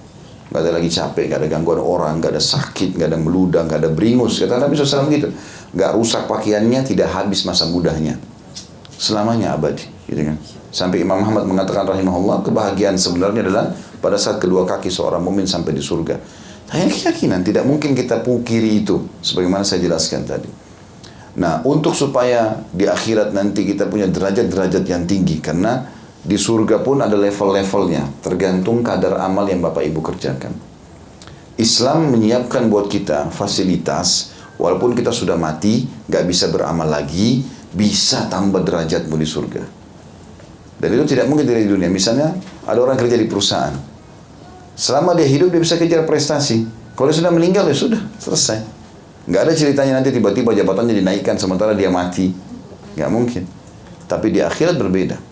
nggak 0.53 0.69
ada 0.69 0.73
lagi 0.77 0.93
capek, 0.93 1.33
nggak 1.33 1.41
ada 1.41 1.49
gangguan 1.49 1.81
orang, 1.81 2.21
nggak 2.21 2.37
ada 2.37 2.43
sakit, 2.45 3.01
nggak 3.01 3.09
ada 3.09 3.17
meludah, 3.17 3.65
nggak 3.65 3.81
ada 3.81 3.89
beringus. 3.89 4.37
Kata 4.37 4.61
Nabi 4.61 4.77
SAW 4.77 5.09
gitu, 5.09 5.33
nggak 5.73 5.91
rusak 5.97 6.29
pakaiannya, 6.29 6.85
tidak 6.85 7.09
habis 7.09 7.49
masa 7.49 7.65
mudanya, 7.73 8.21
selamanya 9.01 9.57
abadi, 9.57 9.89
gitu 10.05 10.29
kan. 10.29 10.37
Sampai 10.69 11.01
Imam 11.01 11.25
Muhammad 11.25 11.49
mengatakan 11.49 11.89
rahimahullah, 11.89 12.45
kebahagiaan 12.45 13.01
sebenarnya 13.01 13.49
adalah 13.49 13.73
pada 14.05 14.21
saat 14.21 14.45
kedua 14.45 14.69
kaki 14.69 14.93
seorang 14.93 15.25
mumin 15.25 15.49
sampai 15.49 15.73
di 15.73 15.81
surga. 15.81 16.21
Hanya 16.77 16.89
keyakinan, 16.93 17.41
tidak 17.41 17.65
mungkin 17.65 17.97
kita 17.97 18.21
pungkiri 18.21 18.85
itu, 18.85 19.09
sebagaimana 19.25 19.65
saya 19.65 19.81
jelaskan 19.81 20.29
tadi. 20.29 20.49
Nah, 21.33 21.65
untuk 21.65 21.97
supaya 21.97 22.61
di 22.69 22.85
akhirat 22.85 23.33
nanti 23.33 23.65
kita 23.65 23.89
punya 23.89 24.05
derajat-derajat 24.05 24.85
yang 24.85 25.09
tinggi, 25.09 25.41
karena 25.41 25.81
di 26.23 26.39
surga 26.39 26.79
pun 26.87 27.03
ada 27.03 27.19
level-levelnya, 27.19 28.23
tergantung 28.23 28.87
kadar 28.87 29.19
amal 29.19 29.43
yang 29.51 29.59
Bapak 29.59 29.83
Ibu 29.83 29.99
kerjakan. 29.99 30.55
Islam 31.59 32.15
menyiapkan 32.15 32.71
buat 32.71 32.87
kita 32.87 33.35
fasilitas, 33.35 34.31
walaupun 34.55 34.95
kita 34.95 35.11
sudah 35.11 35.35
mati, 35.35 35.83
gak 36.07 36.23
bisa 36.23 36.47
beramal 36.47 36.87
lagi, 36.87 37.43
bisa 37.75 38.31
tambah 38.31 38.63
derajatmu 38.63 39.19
di 39.19 39.27
surga. 39.27 39.63
Dan 40.79 40.89
itu 40.95 41.15
tidak 41.15 41.27
mungkin 41.27 41.43
dari 41.43 41.67
dunia. 41.67 41.91
Misalnya, 41.91 42.39
ada 42.67 42.79
orang 42.79 42.95
kerja 42.95 43.19
di 43.19 43.27
perusahaan. 43.27 43.75
Selama 44.79 45.19
dia 45.19 45.27
hidup, 45.27 45.51
dia 45.51 45.59
bisa 45.59 45.75
kejar 45.75 46.07
prestasi. 46.07 46.67
Kalau 46.95 47.11
sudah 47.11 47.35
meninggal, 47.35 47.67
ya 47.67 47.75
sudah, 47.75 48.03
selesai. 48.23 48.63
Gak 49.27 49.43
ada 49.51 49.53
ceritanya 49.55 49.99
nanti 49.99 50.15
tiba-tiba 50.15 50.55
jabatannya 50.55 51.03
dinaikkan 51.03 51.35
sementara 51.35 51.75
dia 51.75 51.91
mati. 51.91 52.31
Gak 52.95 53.11
mungkin. 53.11 53.43
Tapi 54.07 54.31
di 54.31 54.39
akhirat 54.39 54.79
berbeda. 54.79 55.32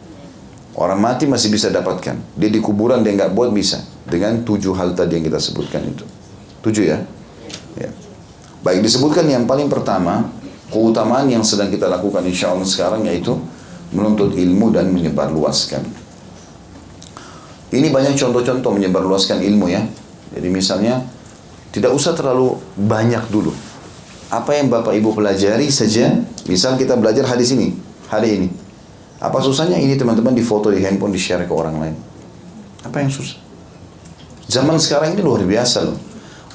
Orang 0.78 1.02
mati 1.02 1.26
masih 1.26 1.50
bisa 1.50 1.66
dapatkan. 1.68 2.16
Dia 2.38 2.50
di 2.50 2.62
kuburan 2.62 3.02
dia 3.02 3.14
nggak 3.14 3.34
buat 3.34 3.50
bisa. 3.50 3.82
Dengan 4.06 4.42
tujuh 4.46 4.74
hal 4.78 4.94
tadi 4.94 5.18
yang 5.18 5.24
kita 5.26 5.42
sebutkan 5.42 5.82
itu. 5.82 6.06
Tujuh 6.62 6.84
ya? 6.86 6.98
ya. 7.78 7.90
Baik 8.60 8.84
disebutkan 8.84 9.26
yang 9.26 9.48
paling 9.48 9.66
pertama, 9.66 10.30
keutamaan 10.70 11.26
yang 11.26 11.42
sedang 11.42 11.72
kita 11.72 11.90
lakukan 11.90 12.22
insya 12.22 12.54
Allah 12.54 12.68
sekarang 12.68 13.02
yaitu 13.08 13.34
menuntut 13.90 14.36
ilmu 14.36 14.70
dan 14.70 14.92
menyebarluaskan. 14.94 15.82
Ini 17.70 17.86
banyak 17.90 18.18
contoh-contoh 18.18 18.70
menyebarluaskan 18.74 19.42
ilmu 19.42 19.70
ya. 19.70 19.82
Jadi 20.34 20.48
misalnya 20.50 21.02
tidak 21.70 21.94
usah 21.94 22.14
terlalu 22.14 22.58
banyak 22.74 23.30
dulu. 23.30 23.54
Apa 24.30 24.58
yang 24.58 24.70
Bapak 24.70 24.94
Ibu 24.94 25.14
pelajari 25.14 25.70
saja, 25.70 26.14
misal 26.46 26.78
kita 26.78 26.94
belajar 26.94 27.26
hadis 27.26 27.50
ini, 27.54 27.74
hari 28.06 28.38
ini. 28.38 28.48
Apa 29.20 29.36
susahnya 29.44 29.76
ini 29.76 30.00
teman-teman 30.00 30.32
di 30.32 30.40
foto 30.40 30.72
di 30.72 30.80
handphone 30.80 31.12
di 31.12 31.20
share 31.20 31.44
ke 31.44 31.52
orang 31.52 31.76
lain? 31.76 31.94
Apa 32.88 33.04
yang 33.04 33.12
susah? 33.12 33.36
Zaman 34.48 34.80
sekarang 34.80 35.12
ini 35.12 35.20
luar 35.20 35.44
biasa 35.44 35.84
loh. 35.84 36.00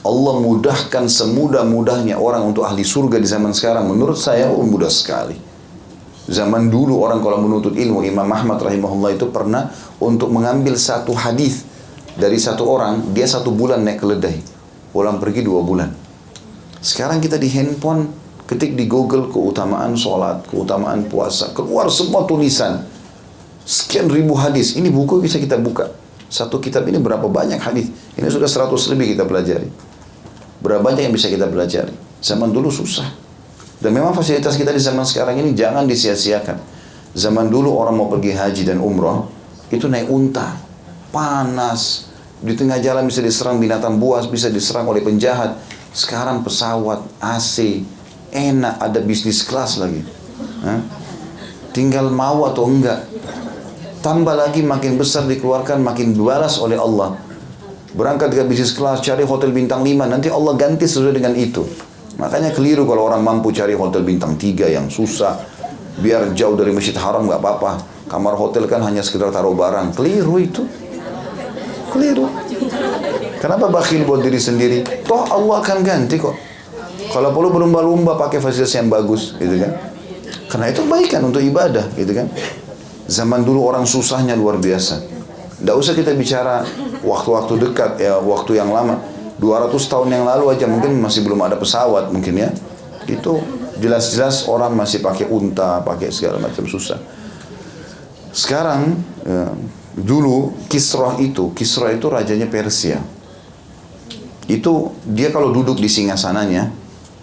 Allah 0.06 0.36
mudahkan 0.42 1.06
semudah-mudahnya 1.06 2.18
orang 2.18 2.42
untuk 2.46 2.66
ahli 2.66 2.82
surga 2.82 3.22
di 3.22 3.30
zaman 3.30 3.54
sekarang. 3.54 3.86
Menurut 3.86 4.18
saya 4.18 4.50
oh, 4.50 4.66
mudah 4.66 4.90
sekali. 4.90 5.38
Zaman 6.26 6.74
dulu 6.74 7.06
orang 7.06 7.22
kalau 7.22 7.38
menuntut 7.38 7.78
ilmu, 7.78 8.02
Imam 8.02 8.26
Ahmad 8.34 8.58
rahimahullah 8.58 9.14
itu 9.14 9.30
pernah 9.30 9.70
untuk 10.02 10.34
mengambil 10.34 10.74
satu 10.74 11.14
hadis 11.14 11.70
dari 12.18 12.42
satu 12.42 12.66
orang, 12.66 13.14
dia 13.14 13.30
satu 13.30 13.54
bulan 13.54 13.86
naik 13.86 14.02
keledai. 14.02 14.42
Pulang 14.90 15.22
pergi 15.22 15.46
dua 15.46 15.62
bulan. 15.62 15.94
Sekarang 16.82 17.22
kita 17.22 17.38
di 17.38 17.50
handphone 17.54 18.25
Ketik 18.46 18.78
di 18.78 18.86
Google 18.86 19.34
keutamaan 19.34 19.98
sholat, 19.98 20.46
keutamaan 20.46 21.10
puasa, 21.10 21.50
keluar 21.58 21.90
semua 21.90 22.30
tulisan. 22.30 22.86
Sekian 23.66 24.06
ribu 24.06 24.38
hadis. 24.38 24.78
Ini 24.78 24.94
buku 24.94 25.18
bisa 25.18 25.42
kita 25.42 25.58
buka. 25.58 25.90
Satu 26.30 26.62
kitab 26.62 26.86
ini 26.86 27.02
berapa 27.02 27.26
banyak 27.26 27.58
hadis? 27.58 27.90
Ini 28.14 28.30
sudah 28.30 28.46
seratus 28.46 28.86
lebih 28.94 29.18
kita 29.18 29.26
pelajari. 29.26 29.66
Berapa 30.62 30.86
banyak 30.86 31.10
yang 31.10 31.14
bisa 31.18 31.26
kita 31.26 31.50
pelajari? 31.50 31.94
Zaman 32.22 32.54
dulu 32.54 32.70
susah. 32.70 33.10
Dan 33.82 33.98
memang 33.98 34.14
fasilitas 34.14 34.54
kita 34.54 34.70
di 34.70 34.82
zaman 34.82 35.06
sekarang 35.06 35.42
ini 35.42 35.58
jangan 35.58 35.90
disia-siakan. 35.90 36.58
Zaman 37.18 37.50
dulu 37.50 37.74
orang 37.74 37.98
mau 37.98 38.12
pergi 38.12 38.36
haji 38.36 38.62
dan 38.68 38.78
umroh, 38.78 39.30
itu 39.74 39.90
naik 39.90 40.06
unta. 40.12 40.58
Panas. 41.10 42.12
Di 42.44 42.54
tengah 42.54 42.78
jalan 42.78 43.08
bisa 43.08 43.24
diserang 43.24 43.58
binatang 43.58 43.98
buas, 43.98 44.28
bisa 44.30 44.52
diserang 44.52 44.86
oleh 44.86 45.02
penjahat. 45.02 45.58
Sekarang 45.96 46.44
pesawat, 46.44 47.08
AC, 47.24 47.82
enak 48.36 48.84
ada 48.84 49.00
bisnis 49.00 49.48
kelas 49.48 49.80
lagi. 49.80 50.04
Hah? 50.68 51.06
tinggal 51.76 52.08
mau 52.08 52.48
atau 52.48 52.72
enggak. 52.72 53.04
Tambah 54.00 54.32
lagi 54.32 54.64
makin 54.64 54.96
besar 54.96 55.28
dikeluarkan 55.28 55.84
makin 55.84 56.16
balas 56.16 56.56
oleh 56.56 56.80
Allah. 56.80 57.20
Berangkat 57.92 58.32
ke 58.32 58.44
bisnis 58.48 58.72
kelas 58.72 59.04
cari 59.04 59.28
hotel 59.28 59.52
bintang 59.52 59.84
5 59.84 60.08
nanti 60.08 60.32
Allah 60.32 60.56
ganti 60.56 60.88
sesuai 60.88 61.20
dengan 61.20 61.36
itu. 61.36 61.68
Makanya 62.16 62.56
keliru 62.56 62.88
kalau 62.88 63.12
orang 63.12 63.20
mampu 63.20 63.52
cari 63.52 63.76
hotel 63.76 64.08
bintang 64.08 64.40
3 64.40 64.72
yang 64.72 64.88
susah. 64.88 65.36
Biar 66.00 66.32
jauh 66.32 66.56
dari 66.56 66.72
masjid 66.72 66.96
haram 66.96 67.28
nggak 67.28 67.44
apa-apa. 67.44 67.72
Kamar 68.08 68.40
hotel 68.40 68.70
kan 68.72 68.80
hanya 68.88 69.04
sekedar 69.04 69.34
taruh 69.36 69.58
barang. 69.58 69.98
Keliru 70.00 70.36
itu. 70.40 70.64
Keliru. 71.92 72.30
Kenapa 73.42 73.68
bakhil 73.68 74.08
buat 74.08 74.24
diri 74.24 74.40
sendiri? 74.40 74.80
Toh 75.04 75.28
Allah 75.28 75.60
akan 75.60 75.78
ganti 75.84 76.16
kok 76.20 76.55
Kalau 77.16 77.32
perlu 77.32 77.48
berlumba-lumba 77.48 78.20
pakai 78.20 78.44
fasilitas 78.44 78.76
yang 78.76 78.92
bagus, 78.92 79.40
gitu 79.40 79.56
kan. 79.56 79.72
Karena 80.52 80.68
itu 80.68 80.84
kebaikan 80.84 81.24
untuk 81.24 81.40
ibadah, 81.40 81.88
gitu 81.96 82.12
kan. 82.12 82.28
Zaman 83.08 83.48
dulu 83.48 83.64
orang 83.64 83.88
susahnya 83.88 84.36
luar 84.36 84.60
biasa. 84.60 85.00
Tidak 85.64 85.76
usah 85.80 85.96
kita 85.96 86.12
bicara 86.12 86.68
waktu-waktu 87.00 87.56
dekat, 87.56 88.04
ya 88.04 88.20
waktu 88.20 88.60
yang 88.60 88.68
lama. 88.76 89.00
200 89.40 89.72
tahun 89.72 90.12
yang 90.12 90.28
lalu 90.28 90.52
aja 90.52 90.68
mungkin 90.68 91.00
masih 91.00 91.24
belum 91.24 91.40
ada 91.40 91.56
pesawat 91.56 92.12
mungkin 92.12 92.36
ya. 92.36 92.52
Itu 93.08 93.40
jelas-jelas 93.80 94.52
orang 94.52 94.76
masih 94.76 95.00
pakai 95.00 95.32
unta, 95.32 95.80
pakai 95.88 96.12
segala 96.12 96.44
macam 96.44 96.68
susah. 96.68 97.00
Sekarang 98.36 98.96
ya, 99.24 99.56
dulu 99.96 100.52
Kisrah 100.68 101.16
itu, 101.24 101.56
Kisrah 101.56 101.96
itu 101.96 102.12
rajanya 102.12 102.52
Persia. 102.52 103.00
Itu 104.52 104.92
dia 105.08 105.32
kalau 105.32 105.56
duduk 105.56 105.80
di 105.80 105.88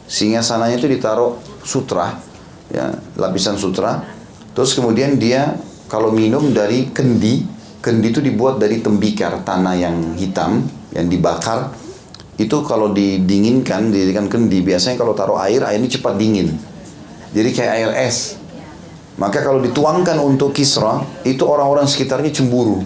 singgasananya, 0.08 0.76
singgasananya 0.76 0.76
itu 0.78 0.88
ditaruh 0.88 1.32
sutra, 1.62 2.18
ya 2.72 2.94
lapisan 3.18 3.58
sutra. 3.58 4.02
Terus 4.52 4.76
kemudian 4.76 5.16
dia 5.16 5.56
kalau 5.88 6.12
minum 6.12 6.52
dari 6.52 6.90
kendi, 6.92 7.44
kendi 7.84 8.06
itu 8.12 8.20
dibuat 8.20 8.60
dari 8.60 8.80
tembikar 8.80 9.44
tanah 9.44 9.74
yang 9.76 9.96
hitam 10.16 10.64
yang 10.92 11.08
dibakar 11.08 11.72
itu 12.40 12.56
kalau 12.64 12.90
didinginkan, 12.90 13.92
didirikan 13.92 14.26
kendi, 14.26 14.64
biasanya 14.64 14.96
kalau 14.96 15.12
taruh 15.12 15.36
air, 15.36 15.60
air 15.68 15.76
ini 15.76 15.86
cepat 15.86 16.16
dingin. 16.16 16.50
Jadi 17.32 17.48
kayak 17.52 17.72
air 17.76 17.90
es. 18.08 18.40
Maka 19.20 19.44
kalau 19.44 19.60
dituangkan 19.60 20.16
untuk 20.16 20.56
Kisra, 20.56 21.04
itu 21.28 21.44
orang-orang 21.44 21.84
sekitarnya 21.84 22.32
cemburu. 22.32 22.80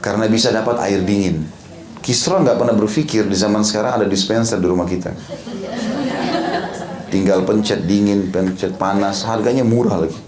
Karena 0.00 0.24
bisa 0.26 0.48
dapat 0.48 0.80
air 0.88 1.04
dingin. 1.04 1.44
Kisra 2.00 2.40
nggak 2.40 2.56
pernah 2.56 2.74
berpikir 2.74 3.28
di 3.28 3.36
zaman 3.36 3.60
sekarang 3.60 4.02
ada 4.02 4.06
dispenser 4.08 4.56
di 4.56 4.66
rumah 4.66 4.88
kita. 4.88 5.12
Tinggal 7.16 7.48
pencet 7.48 7.88
dingin, 7.88 8.28
pencet 8.28 8.76
panas, 8.76 9.24
harganya 9.24 9.64
murah 9.64 10.04
lagi. 10.04 10.20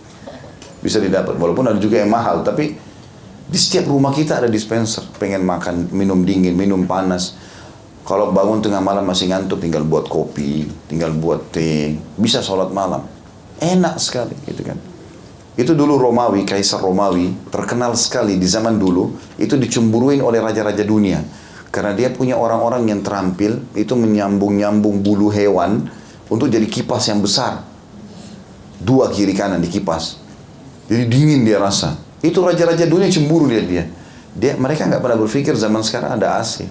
Bisa 0.81 0.97
didapat, 0.97 1.37
walaupun 1.37 1.69
ada 1.69 1.77
juga 1.77 2.01
yang 2.01 2.09
mahal, 2.09 2.41
tapi 2.41 2.81
di 3.45 3.59
setiap 3.61 3.93
rumah 3.93 4.09
kita 4.09 4.41
ada 4.41 4.49
dispenser. 4.49 5.05
Pengen 5.21 5.45
makan, 5.45 5.93
minum 5.93 6.25
dingin, 6.25 6.57
minum 6.57 6.89
panas 6.89 7.37
kalau 8.09 8.33
bangun 8.33 8.65
tengah 8.65 8.81
malam 8.81 9.05
masih 9.05 9.29
ngantuk, 9.29 9.61
tinggal 9.61 9.85
buat 9.85 10.09
kopi, 10.09 10.65
tinggal 10.89 11.13
buat 11.13 11.53
teh, 11.53 11.93
bisa 12.17 12.41
sholat 12.41 12.73
malam. 12.73 13.05
Enak 13.61 14.01
sekali, 14.01 14.33
gitu 14.49 14.65
kan. 14.65 14.81
Itu 15.61 15.77
dulu 15.77 16.01
Romawi, 16.01 16.49
Kaisar 16.49 16.81
Romawi, 16.81 17.37
terkenal 17.53 17.93
sekali 18.01 18.41
di 18.41 18.49
zaman 18.49 18.81
dulu, 18.81 19.13
itu 19.37 19.61
dicemburuin 19.61 20.25
oleh 20.25 20.41
raja-raja 20.41 20.89
dunia. 20.89 21.21
Karena 21.69 21.93
dia 21.93 22.09
punya 22.09 22.41
orang-orang 22.41 22.89
yang 22.89 23.05
terampil, 23.05 23.61
itu 23.77 23.93
menyambung-nyambung 23.93 25.05
bulu 25.05 25.29
hewan 25.29 25.93
untuk 26.29 26.49
jadi 26.49 26.65
kipas 26.65 27.09
yang 27.09 27.21
besar. 27.21 27.65
Dua 28.79 29.11
kiri 29.11 29.35
kanan 29.35 29.59
di 29.59 29.69
kipas. 29.69 30.21
Jadi 30.87 31.05
dingin 31.11 31.43
dia 31.43 31.59
rasa. 31.59 31.99
Itu 32.23 32.41
raja-raja 32.47 32.87
dunia 32.87 33.11
cemburu 33.11 33.51
lihat 33.51 33.67
dia. 33.67 33.85
Dia 34.39 34.55
mereka 34.55 34.87
nggak 34.87 35.03
pernah 35.03 35.19
berpikir 35.19 35.53
zaman 35.59 35.83
sekarang 35.83 36.15
ada 36.15 36.39
AC 36.39 36.63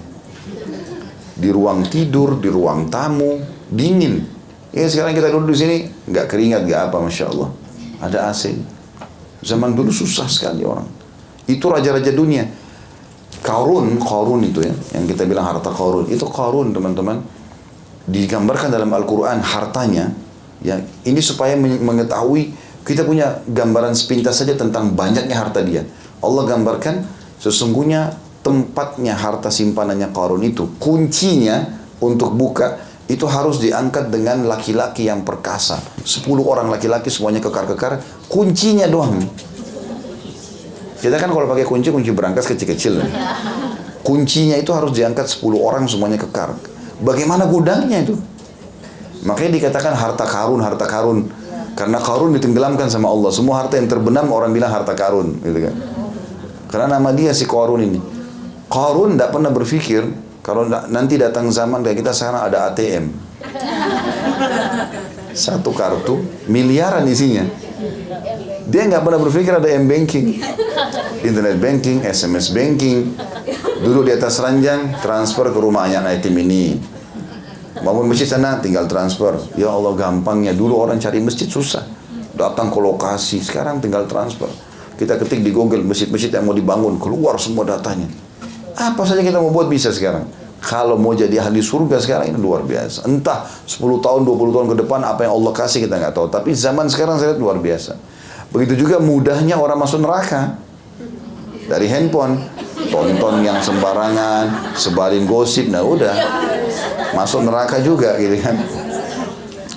di 1.38 1.50
ruang 1.54 1.86
tidur, 1.86 2.42
di 2.42 2.50
ruang 2.50 2.90
tamu, 2.90 3.38
dingin. 3.70 4.26
Ya 4.74 4.90
sekarang 4.90 5.14
kita 5.14 5.30
duduk 5.30 5.54
di 5.54 5.58
sini 5.58 5.76
nggak 6.10 6.26
keringat 6.26 6.66
nggak 6.66 6.82
apa, 6.90 6.98
masya 6.98 7.30
Allah. 7.30 7.50
Ada 8.02 8.34
AC. 8.34 8.58
Zaman 9.46 9.78
dulu 9.78 9.94
susah 9.94 10.26
sekali 10.26 10.66
orang. 10.66 10.86
Itu 11.46 11.70
raja-raja 11.70 12.10
dunia. 12.12 12.44
Karun, 13.46 14.02
Karun 14.02 14.42
itu 14.44 14.66
ya, 14.66 14.74
yang 14.98 15.06
kita 15.06 15.24
bilang 15.30 15.46
harta 15.46 15.70
Karun. 15.70 16.10
Itu 16.10 16.26
Karun 16.28 16.74
teman-teman. 16.74 17.22
Digambarkan 18.08 18.72
dalam 18.72 18.88
Al-Quran 18.96 19.44
hartanya. 19.44 20.16
Ya, 20.64 20.80
ini 21.06 21.20
supaya 21.22 21.54
mengetahui 21.60 22.56
kita 22.88 23.04
punya 23.04 23.44
gambaran 23.46 23.94
sepintas 23.94 24.40
saja 24.40 24.56
tentang 24.56 24.96
banyaknya 24.96 25.36
harta 25.36 25.60
dia. 25.60 25.84
Allah 26.24 26.48
gambarkan 26.48 27.04
sesungguhnya 27.38 28.16
tempatnya 28.42 29.12
harta 29.12 29.52
simpanannya 29.52 30.10
Qarun 30.16 30.42
itu, 30.48 30.72
kuncinya 30.80 31.68
untuk 32.00 32.32
buka 32.32 32.80
itu 33.12 33.28
harus 33.28 33.60
diangkat 33.60 34.08
dengan 34.08 34.48
laki-laki 34.48 35.08
yang 35.12 35.28
perkasa. 35.28 35.80
Sepuluh 36.08 36.48
orang 36.48 36.72
laki-laki 36.72 37.12
semuanya 37.12 37.44
kekar-kekar, 37.44 38.00
kuncinya 38.32 38.88
doang. 38.88 39.20
Kita 40.98 41.16
kan 41.20 41.30
kalau 41.30 41.46
pakai 41.46 41.68
kunci, 41.68 41.92
kunci 41.92 42.10
berangkas 42.16 42.48
kecil-kecil. 42.50 43.04
Kuncinya 44.02 44.56
itu 44.56 44.72
harus 44.72 44.96
diangkat 44.96 45.28
sepuluh 45.28 45.60
orang 45.62 45.86
semuanya 45.86 46.18
kekar. 46.18 46.56
Bagaimana 47.02 47.46
gudangnya 47.46 48.02
itu? 48.02 48.18
Makanya 49.26 49.52
dikatakan 49.62 49.94
harta 49.94 50.26
karun, 50.26 50.62
harta 50.62 50.86
karun. 50.86 51.30
Karena 51.78 52.02
karun 52.02 52.34
ditenggelamkan 52.34 52.90
sama 52.90 53.12
Allah. 53.12 53.30
Semua 53.30 53.62
harta 53.62 53.78
yang 53.78 53.86
terbenam 53.86 54.26
orang 54.34 54.50
bilang 54.50 54.74
harta 54.74 54.98
karun. 54.98 55.38
Gitu 55.46 55.70
kan. 55.70 55.76
Karena 56.74 56.98
nama 56.98 57.14
dia 57.14 57.32
si 57.38 57.46
karun 57.46 57.86
ini. 57.86 58.00
Qarun 58.68 59.16
tidak 59.16 59.30
pernah 59.32 59.52
berpikir 59.54 60.04
kalau 60.42 60.66
nanti 60.68 61.20
datang 61.20 61.52
zaman 61.52 61.84
kayak 61.86 62.02
kita 62.02 62.12
sekarang 62.16 62.42
ada 62.50 62.72
ATM. 62.72 63.06
Satu 65.38 65.70
kartu 65.76 66.24
miliaran 66.50 67.06
isinya. 67.06 67.46
Dia 68.68 68.84
nggak 68.84 69.00
pernah 69.00 69.20
berpikir 69.24 69.56
ada 69.56 69.70
m-banking, 69.80 70.44
internet 71.24 71.56
banking, 71.56 72.04
SMS 72.04 72.52
banking. 72.52 73.16
Dulu 73.80 74.04
di 74.04 74.12
atas 74.12 74.44
ranjang 74.44 74.92
transfer 75.00 75.48
ke 75.56 75.60
rumahnya 75.60 76.04
yatim 76.04 76.36
ini. 76.36 76.76
Bangun 77.80 78.12
masjid 78.12 78.28
sana 78.28 78.60
tinggal 78.60 78.84
transfer. 78.92 79.40
Ya 79.56 79.72
Allah 79.72 79.96
gampangnya. 79.96 80.52
Dulu 80.52 80.84
orang 80.84 81.00
cari 81.00 81.24
masjid 81.24 81.48
susah. 81.48 81.88
Datang 82.36 82.68
ke 82.68 82.80
lokasi, 82.84 83.40
sekarang 83.40 83.80
tinggal 83.80 84.04
transfer. 84.04 84.52
Kita 85.00 85.16
ketik 85.16 85.48
di 85.48 85.56
Google 85.56 85.88
masjid-masjid 85.88 86.28
yang 86.28 86.44
mau 86.44 86.58
dibangun, 86.58 87.00
keluar 87.00 87.40
semua 87.40 87.64
datanya. 87.64 88.12
Apa 88.76 89.08
saja 89.08 89.24
kita 89.24 89.40
mau 89.40 89.54
buat 89.54 89.72
bisa 89.72 89.96
sekarang. 89.96 90.28
Kalau 90.58 91.00
mau 91.00 91.14
jadi 91.16 91.40
ahli 91.40 91.64
surga 91.64 92.02
sekarang 92.02 92.34
ini 92.34 92.40
luar 92.42 92.68
biasa. 92.68 93.08
Entah 93.08 93.46
10 93.64 94.04
tahun, 94.04 94.26
20 94.26 94.52
tahun 94.52 94.68
ke 94.74 94.76
depan 94.84 95.00
apa 95.06 95.24
yang 95.24 95.38
Allah 95.38 95.54
kasih 95.54 95.86
kita 95.86 95.96
nggak 96.02 96.14
tahu. 96.18 96.28
Tapi 96.34 96.52
zaman 96.52 96.90
sekarang 96.90 97.22
saya 97.22 97.32
lihat 97.32 97.40
luar 97.40 97.62
biasa. 97.62 97.96
Begitu 98.52 98.88
juga 98.88 98.98
mudahnya 99.02 99.60
orang 99.60 99.80
masuk 99.80 100.04
neraka. 100.04 100.56
Dari 101.68 101.88
handphone. 101.92 102.40
Tonton 102.88 103.44
yang 103.44 103.60
sembarangan, 103.60 104.74
sebarin 104.78 105.28
gosip, 105.28 105.68
nah 105.68 105.84
udah. 105.84 106.16
Masuk 107.12 107.44
neraka 107.44 107.82
juga 107.84 108.16
gitu 108.16 108.38
kan. 108.40 108.56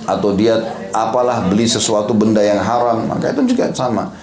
Atau 0.07 0.37
dia 0.37 0.57
apalah 0.95 1.43
beli 1.49 1.67
sesuatu 1.67 2.15
benda 2.15 2.39
yang 2.39 2.61
haram, 2.61 3.09
maka 3.09 3.35
itu 3.35 3.51
juga 3.51 3.73
sama. 3.75 4.13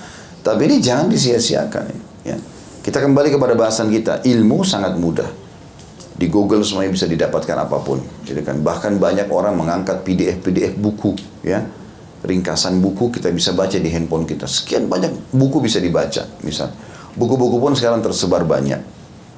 Tapi 0.40 0.64
ini 0.70 0.76
jangan 0.80 1.12
disia-siakan. 1.12 1.84
Ya. 2.24 2.37
Kita 2.80 3.04
kembali 3.04 3.28
kepada 3.34 3.52
bahasan 3.52 3.92
kita. 3.92 4.24
Ilmu 4.24 4.64
sangat 4.64 4.96
mudah. 4.96 5.28
Di 6.18 6.26
Google 6.26 6.64
semuanya 6.64 6.96
bisa 6.96 7.06
didapatkan 7.06 7.56
apa 7.68 7.78
pun. 7.84 8.00
Jadi 8.24 8.42
kan 8.42 8.58
bahkan 8.64 8.96
banyak 8.96 9.30
orang 9.30 9.54
mengangkat 9.54 10.02
PDF-PDF 10.02 10.74
buku, 10.80 11.14
ya. 11.44 11.62
Ringkasan 12.18 12.83
buku 12.83 13.14
kita 13.14 13.31
bisa 13.31 13.54
baca 13.54 13.78
di 13.78 13.87
handphone 13.90 14.26
kita. 14.26 14.50
Sekian 14.50 14.90
banyak 14.90 15.31
buku 15.31 15.62
bisa 15.62 15.78
dibaca, 15.78 16.26
misal. 16.42 16.74
Buku-buku 17.14 17.62
pun 17.62 17.74
sekarang 17.78 18.02
tersebar 18.02 18.42
banyak. 18.42 18.83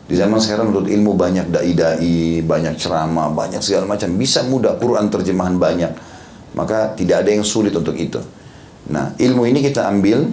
Di 0.08 0.18
zaman 0.18 0.42
sekarang 0.42 0.72
menurut 0.72 0.88
ilmu 0.90 1.12
banyak 1.14 1.52
dai-dai, 1.52 2.42
banyak 2.42 2.74
ceramah, 2.80 3.30
banyak 3.30 3.62
segala 3.62 3.86
macam. 3.86 4.10
Bisa 4.16 4.42
mudah, 4.42 4.74
Quran 4.80 5.06
terjemahan 5.06 5.54
banyak. 5.60 5.92
Maka 6.56 6.96
tidak 6.98 7.22
ada 7.22 7.30
yang 7.30 7.46
sulit 7.46 7.70
untuk 7.76 7.94
itu. 7.94 8.18
Nah, 8.90 9.14
ilmu 9.14 9.46
ini 9.46 9.62
kita 9.62 9.86
ambil 9.86 10.26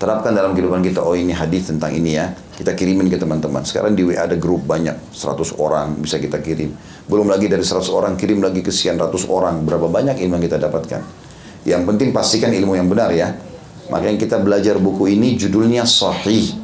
terapkan 0.00 0.32
dalam 0.32 0.56
kehidupan 0.56 0.80
kita 0.80 1.04
oh 1.04 1.12
ini 1.12 1.36
hadis 1.36 1.68
tentang 1.68 1.92
ini 1.92 2.16
ya 2.16 2.32
kita 2.32 2.72
kirimin 2.72 3.12
ke 3.12 3.20
teman-teman 3.20 3.68
sekarang 3.68 3.92
di 3.92 4.08
WA 4.08 4.24
ada 4.24 4.32
grup 4.32 4.64
banyak 4.64 4.96
100 5.12 5.60
orang 5.60 6.00
bisa 6.00 6.16
kita 6.16 6.40
kirim 6.40 6.72
belum 7.04 7.28
lagi 7.28 7.52
dari 7.52 7.60
100 7.60 7.84
orang 7.92 8.16
kirim 8.16 8.40
lagi 8.40 8.64
ke 8.64 8.72
sekian 8.72 8.96
ratus 8.96 9.28
orang 9.28 9.60
berapa 9.60 9.92
banyak 9.92 10.16
ilmu 10.24 10.40
yang 10.40 10.44
kita 10.48 10.56
dapatkan 10.56 11.04
yang 11.68 11.84
penting 11.84 12.12
pastikan 12.14 12.48
ilmu 12.48 12.72
yang 12.76 12.88
benar 12.88 13.12
ya. 13.12 13.36
Makanya 13.90 14.16
kita 14.16 14.36
belajar 14.40 14.78
buku 14.78 15.18
ini 15.18 15.34
judulnya 15.34 15.82
Sahih 15.84 16.56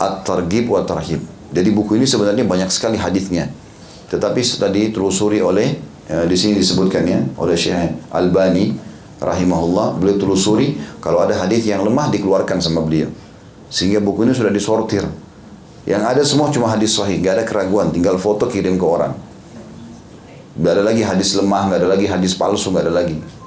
At-Targhib 0.00 0.66
wa 0.72 0.82
Tarhib. 0.82 1.22
Jadi 1.52 1.68
buku 1.70 2.00
ini 2.00 2.08
sebenarnya 2.08 2.42
banyak 2.42 2.70
sekali 2.72 2.96
hadisnya. 2.98 3.52
Tetapi 4.08 4.40
tadi 4.56 4.88
ditelusuri 4.88 5.44
oleh 5.44 5.76
ya, 6.08 6.24
di 6.24 6.36
sini 6.36 6.56
disebutkan 6.56 7.04
ya 7.04 7.20
oleh 7.36 7.54
Syekh 7.54 8.10
Albani 8.10 8.74
rahimahullah. 9.20 10.00
Beliau 10.00 10.16
telusuri 10.16 10.80
kalau 11.04 11.20
ada 11.22 11.36
hadis 11.36 11.68
yang 11.68 11.84
lemah 11.84 12.08
dikeluarkan 12.10 12.58
sama 12.58 12.80
beliau. 12.82 13.12
Sehingga 13.68 14.00
buku 14.00 14.24
ini 14.24 14.32
sudah 14.32 14.50
disortir. 14.50 15.04
Yang 15.84 16.02
ada 16.04 16.22
semua 16.24 16.48
cuma 16.48 16.72
hadis 16.72 16.96
sahih 16.96 17.20
nggak 17.20 17.34
ada 17.38 17.44
keraguan. 17.44 17.92
Tinggal 17.92 18.16
foto 18.16 18.48
kirim 18.48 18.80
ke 18.80 18.86
orang. 18.88 19.12
Nggak 20.56 20.72
ada 20.80 20.82
lagi 20.90 21.02
hadis 21.04 21.36
lemah 21.36 21.70
nggak 21.70 21.78
ada 21.84 21.88
lagi 21.92 22.06
hadis 22.08 22.32
palsu 22.34 22.72
nggak 22.74 22.88
ada 22.88 22.94
lagi 23.04 23.37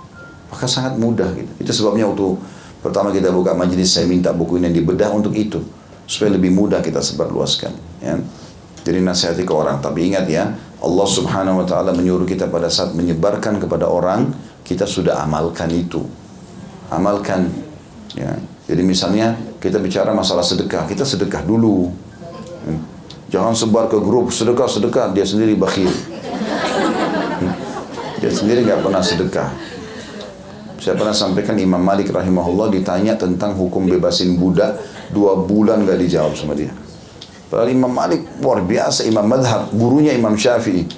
maka 0.51 0.67
sangat 0.67 0.99
mudah 0.99 1.31
gitu 1.33 1.51
itu 1.63 1.71
sebabnya 1.71 2.05
waktu 2.05 2.37
pertama 2.83 3.09
kita 3.15 3.31
buka 3.31 3.55
majelis 3.55 3.95
saya 3.95 4.05
minta 4.05 4.35
buku 4.35 4.59
ini 4.59 4.69
dibedah 4.69 5.09
untuk 5.15 5.31
itu 5.33 5.63
supaya 6.05 6.35
lebih 6.35 6.51
mudah 6.51 6.83
kita 6.83 6.99
sebarluaskan 6.99 7.71
ya 8.03 8.19
jadi 8.83 8.99
nasihati 8.99 9.47
ke 9.47 9.53
orang 9.53 9.79
tapi 9.79 10.11
ingat 10.11 10.27
ya 10.27 10.51
Allah 10.81 11.05
subhanahu 11.07 11.61
wa 11.61 11.65
ta'ala 11.65 11.93
menyuruh 11.93 12.25
kita 12.25 12.49
pada 12.49 12.65
saat 12.65 12.97
menyebarkan 12.97 13.61
kepada 13.61 13.85
orang, 13.85 14.33
kita 14.65 14.89
sudah 14.89 15.21
amalkan 15.21 15.69
itu. 15.69 16.01
Amalkan. 16.89 17.53
Ya. 18.17 18.33
Jadi 18.65 18.81
misalnya 18.81 19.37
kita 19.61 19.77
bicara 19.77 20.09
masalah 20.09 20.41
sedekah, 20.41 20.89
kita 20.89 21.05
sedekah 21.05 21.45
dulu. 21.45 21.93
Hmm. 22.65 22.81
Jangan 23.29 23.53
sebar 23.53 23.87
ke 23.87 24.01
grup 24.01 24.33
sedekah 24.33 24.65
sedekah 24.65 25.13
dia 25.13 25.21
sendiri 25.21 25.53
bakhil. 25.53 25.93
Hmm. 27.37 27.53
Dia 28.17 28.31
sendiri 28.33 28.65
nggak 28.65 28.81
pernah 28.81 29.05
sedekah. 29.05 29.53
Saya 30.81 30.97
pernah 30.97 31.13
sampaikan 31.13 31.53
Imam 31.61 31.77
Malik 31.77 32.09
rahimahullah 32.09 32.73
ditanya 32.73 33.13
tentang 33.13 33.53
hukum 33.53 33.85
bebasin 33.85 34.33
budak 34.41 34.81
dua 35.13 35.37
bulan 35.37 35.85
gak 35.85 36.01
dijawab 36.01 36.33
sama 36.33 36.57
dia. 36.57 36.73
Padahal 37.53 37.69
Imam 37.69 37.93
Malik 37.93 38.25
luar 38.41 38.65
biasa 38.65 39.05
Imam 39.05 39.29
Madhab, 39.29 39.69
gurunya 39.77 40.17
Imam 40.17 40.33
Syafi'i. 40.33 40.89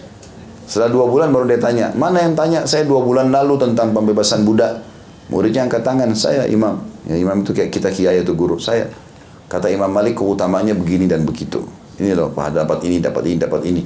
Setelah 0.64 0.88
dua 0.88 1.06
bulan 1.12 1.36
baru 1.36 1.52
dia 1.52 1.60
tanya, 1.60 1.92
mana 2.00 2.24
yang 2.24 2.32
tanya 2.32 2.64
saya 2.64 2.88
dua 2.88 3.04
bulan 3.04 3.28
lalu 3.28 3.60
tentang 3.60 3.92
pembebasan 3.92 4.48
budak? 4.48 4.80
Muridnya 5.28 5.68
angkat 5.68 5.84
tangan, 5.84 6.16
saya 6.16 6.48
Imam. 6.48 6.80
Ya 7.04 7.20
Imam 7.20 7.44
itu 7.44 7.52
kayak 7.52 7.68
kita 7.68 7.92
kiai 7.92 8.24
itu 8.24 8.32
guru, 8.32 8.56
saya. 8.64 8.88
Kata 9.52 9.68
Imam 9.68 9.92
Malik 9.92 10.16
keutamaannya 10.16 10.80
begini 10.80 11.12
dan 11.12 11.28
begitu. 11.28 11.60
Ini 12.00 12.16
loh, 12.16 12.32
dapat 12.32 12.88
ini, 12.88 13.04
dapat 13.04 13.24
ini, 13.28 13.36
dapat 13.36 13.62
ini. 13.68 13.82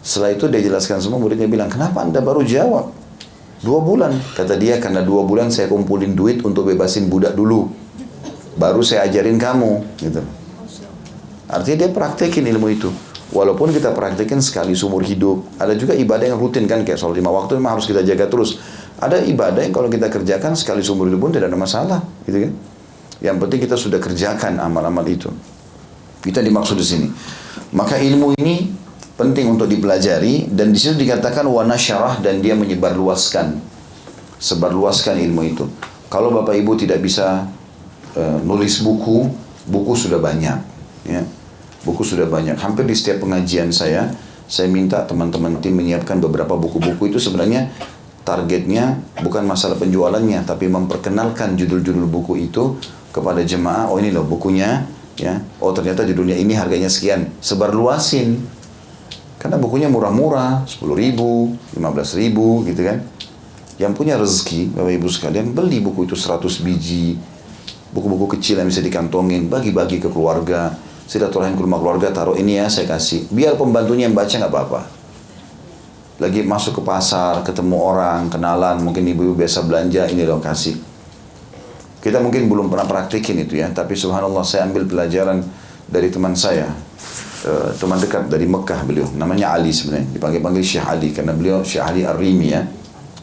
Setelah 0.00 0.32
itu 0.32 0.48
dia 0.48 0.64
jelaskan 0.64 0.96
semua, 0.96 1.20
muridnya 1.20 1.44
bilang, 1.44 1.68
kenapa 1.68 2.00
anda 2.00 2.24
baru 2.24 2.40
jawab? 2.40 2.88
Dua 3.62 3.78
bulan. 3.78 4.12
Kata 4.34 4.58
dia, 4.58 4.82
karena 4.82 5.06
dua 5.06 5.22
bulan 5.22 5.54
saya 5.54 5.70
kumpulin 5.70 6.18
duit 6.18 6.42
untuk 6.42 6.66
bebasin 6.66 7.06
budak 7.06 7.38
dulu. 7.38 7.70
Baru 8.58 8.82
saya 8.82 9.06
ajarin 9.06 9.38
kamu. 9.38 9.96
Gitu. 10.02 10.20
Artinya 11.46 11.86
dia 11.86 11.90
praktekin 11.94 12.42
ilmu 12.50 12.66
itu. 12.74 12.90
Walaupun 13.32 13.72
kita 13.72 13.94
praktekin 13.96 14.42
sekali 14.44 14.76
seumur 14.76 15.00
hidup. 15.06 15.46
Ada 15.56 15.78
juga 15.78 15.96
ibadah 15.96 16.34
yang 16.34 16.36
rutin 16.42 16.68
kan, 16.68 16.84
kayak 16.84 17.00
sholat 17.00 17.16
lima 17.16 17.32
waktu 17.32 17.56
memang 17.56 17.78
harus 17.78 17.88
kita 17.88 18.04
jaga 18.04 18.28
terus. 18.28 18.60
Ada 19.00 19.24
ibadah 19.24 19.62
yang 19.64 19.72
kalau 19.72 19.88
kita 19.88 20.10
kerjakan 20.12 20.52
sekali 20.52 20.84
seumur 20.84 21.08
hidup 21.08 21.22
pun 21.22 21.32
tidak 21.32 21.48
ada 21.48 21.56
masalah. 21.56 22.00
Gitu 22.26 22.50
kan. 22.50 22.52
Yang 23.22 23.36
penting 23.46 23.60
kita 23.62 23.76
sudah 23.78 24.02
kerjakan 24.02 24.58
amal-amal 24.58 25.06
itu. 25.06 25.30
Kita 26.20 26.42
dimaksud 26.42 26.76
di 26.76 26.86
sini. 26.86 27.08
Maka 27.72 27.96
ilmu 27.96 28.36
ini 28.36 28.81
penting 29.16 29.48
untuk 29.52 29.68
dipelajari 29.68 30.48
dan 30.48 30.72
di 30.72 30.78
situ 30.80 30.96
dikatakan 30.96 31.44
wana 31.48 31.76
syarah 31.76 32.18
dan 32.18 32.40
dia 32.40 32.56
menyebarluaskan 32.56 33.60
sebarluaskan 34.42 35.20
ilmu 35.22 35.42
itu. 35.46 35.64
Kalau 36.10 36.34
Bapak 36.34 36.58
Ibu 36.58 36.76
tidak 36.76 37.00
bisa 37.00 37.46
uh, 38.18 38.38
nulis 38.44 38.82
buku, 38.82 39.30
buku 39.68 39.92
sudah 39.94 40.18
banyak 40.18 40.58
ya. 41.08 41.22
Buku 41.82 42.06
sudah 42.06 42.30
banyak. 42.30 42.54
Hampir 42.62 42.86
di 42.86 42.94
setiap 42.94 43.26
pengajian 43.26 43.74
saya, 43.74 44.06
saya 44.46 44.70
minta 44.70 45.02
teman-teman 45.02 45.58
tim 45.58 45.74
menyiapkan 45.74 46.20
beberapa 46.22 46.54
buku-buku 46.54 47.10
itu 47.10 47.18
sebenarnya 47.18 47.72
targetnya 48.22 49.02
bukan 49.24 49.42
masalah 49.42 49.74
penjualannya 49.78 50.46
tapi 50.46 50.70
memperkenalkan 50.70 51.58
judul-judul 51.58 52.06
buku 52.06 52.46
itu 52.46 52.78
kepada 53.10 53.42
jemaah 53.42 53.90
oh 53.90 53.98
ini 53.98 54.14
loh 54.14 54.22
bukunya 54.22 54.86
ya 55.18 55.42
oh 55.58 55.74
ternyata 55.74 56.06
judulnya 56.06 56.38
ini 56.38 56.54
harganya 56.54 56.86
sekian 56.86 57.34
sebarluasin 57.42 58.38
karena 59.42 59.58
bukunya 59.58 59.90
murah-murah, 59.90 60.62
10 60.70 60.94
ribu, 60.94 61.58
15 61.74 62.14
ribu 62.14 62.62
gitu 62.62 62.86
kan. 62.86 63.02
Yang 63.74 63.92
punya 63.98 64.14
rezeki, 64.14 64.70
Bapak 64.70 64.92
Ibu 64.94 65.08
sekalian, 65.10 65.50
beli 65.50 65.82
buku 65.82 66.06
itu 66.06 66.14
100 66.14 66.62
biji. 66.62 67.18
Buku-buku 67.90 68.38
kecil 68.38 68.62
yang 68.62 68.70
bisa 68.70 68.78
dikantongin, 68.78 69.50
bagi-bagi 69.50 69.98
ke 69.98 70.06
keluarga. 70.14 70.70
Silaturahim 71.10 71.58
ke 71.58 71.62
rumah 71.66 71.82
keluarga, 71.82 72.14
taruh 72.14 72.38
ini 72.38 72.62
ya 72.62 72.70
saya 72.70 72.86
kasih. 72.86 73.26
Biar 73.34 73.58
pembantunya 73.58 74.06
yang 74.06 74.14
baca 74.14 74.30
nggak 74.30 74.52
apa-apa. 74.54 74.80
Lagi 76.22 76.46
masuk 76.46 76.78
ke 76.78 76.82
pasar, 76.86 77.42
ketemu 77.42 77.82
orang, 77.82 78.30
kenalan, 78.30 78.78
mungkin 78.78 79.02
ibu-ibu 79.10 79.34
biasa 79.34 79.66
belanja, 79.66 80.06
ini 80.06 80.22
loh 80.22 80.38
kasih. 80.38 80.78
Kita 81.98 82.22
mungkin 82.22 82.46
belum 82.46 82.70
pernah 82.70 82.86
praktikin 82.86 83.42
itu 83.42 83.58
ya, 83.58 83.66
tapi 83.74 83.98
subhanallah 83.98 84.46
saya 84.46 84.70
ambil 84.70 84.86
pelajaran 84.86 85.42
dari 85.90 86.14
teman 86.14 86.38
saya 86.38 86.91
uh, 87.46 87.70
teman 87.76 87.98
dekat 87.98 88.26
dari 88.26 88.46
Mekah 88.48 88.80
beliau 88.86 89.06
namanya 89.14 89.54
Ali 89.54 89.70
sebenarnya 89.74 90.10
dipanggil-panggil 90.14 90.64
Syekh 90.64 90.86
Ali 90.86 91.08
karena 91.14 91.32
beliau 91.36 91.62
Syekh 91.62 91.82
Ali 91.82 92.02
Ar-Rimi 92.06 92.48
ya 92.50 92.62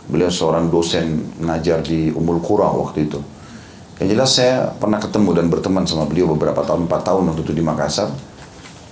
beliau 0.10 0.32
seorang 0.32 0.68
dosen 0.74 1.38
ngajar 1.44 1.86
di 1.86 2.10
Umul 2.10 2.42
Qura 2.42 2.70
waktu 2.72 3.06
itu 3.06 3.20
yang 4.00 4.16
jelas 4.16 4.32
saya 4.32 4.72
pernah 4.80 4.96
ketemu 4.96 5.30
dan 5.36 5.46
berteman 5.52 5.84
sama 5.84 6.08
beliau 6.08 6.32
beberapa 6.32 6.64
tahun, 6.64 6.88
4 6.88 7.04
tahun 7.04 7.24
waktu 7.32 7.42
itu 7.44 7.52
di 7.52 7.60
Makassar. 7.60 8.08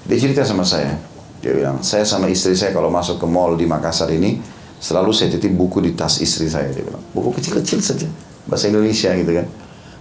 Dia 0.03 0.19
cerita 0.19 0.43
sama 0.43 0.67
saya. 0.67 0.99
Dia 1.39 1.55
bilang, 1.55 1.79
saya 1.79 2.03
sama 2.03 2.27
istri 2.27 2.59
saya 2.59 2.75
kalau 2.75 2.91
masuk 2.91 3.15
ke 3.15 3.23
mall 3.23 3.55
di 3.55 3.63
Makassar 3.63 4.11
ini, 4.11 4.43
selalu 4.83 5.15
saya 5.15 5.31
titip 5.31 5.55
buku 5.55 5.79
di 5.79 5.95
tas 5.95 6.19
istri 6.19 6.51
saya. 6.51 6.67
Dia 6.75 6.83
bilang, 6.83 6.99
buku 7.15 7.39
kecil-kecil 7.39 7.79
saja. 7.79 8.07
Bahasa 8.51 8.67
Indonesia 8.67 9.15
gitu 9.15 9.31
kan. 9.31 9.47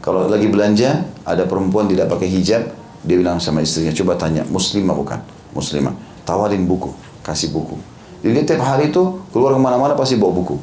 Kalau 0.02 0.26
lagi 0.26 0.50
belanja, 0.50 1.06
ada 1.22 1.46
perempuan 1.46 1.86
tidak 1.86 2.10
pakai 2.10 2.26
hijab, 2.26 2.66
dia 3.06 3.16
bilang 3.16 3.38
sama 3.38 3.62
istrinya, 3.62 3.94
coba 3.94 4.18
tanya, 4.18 4.42
muslimah 4.50 4.98
bukan? 4.98 5.20
Muslimah. 5.54 5.94
Tawarin 6.26 6.66
buku, 6.66 6.90
kasih 7.22 7.54
buku. 7.54 7.78
Jadi 8.26 8.42
tiap 8.42 8.66
hari 8.66 8.90
itu 8.90 9.22
keluar 9.30 9.54
ke 9.54 9.60
mana-mana 9.62 9.94
pasti 9.94 10.18
bawa 10.18 10.34
buku. 10.34 10.58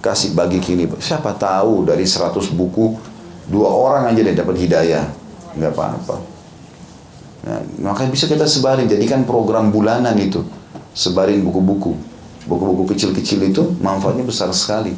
Kasih 0.00 0.32
bagi 0.32 0.56
kini. 0.64 0.88
Siapa 0.96 1.36
tahu 1.36 1.84
dari 1.84 2.08
100 2.08 2.32
buku, 2.56 2.96
dua 3.52 3.68
orang 3.68 4.08
aja 4.08 4.24
dia 4.24 4.32
dapat 4.32 4.56
hidayah. 4.56 5.04
Nggak 5.60 5.72
apa-apa. 5.76 6.16
Nah, 7.46 7.60
makanya 7.92 8.10
bisa 8.16 8.24
kita 8.24 8.48
sebarin, 8.48 8.88
jadikan 8.88 9.28
program 9.28 9.68
bulanan 9.68 10.16
itu. 10.16 10.40
Sebarin 10.96 11.44
buku-buku. 11.44 11.92
Buku-buku 12.48 12.96
kecil-kecil 12.96 13.44
itu 13.44 13.76
manfaatnya 13.84 14.24
besar 14.24 14.48
sekali. 14.56 14.96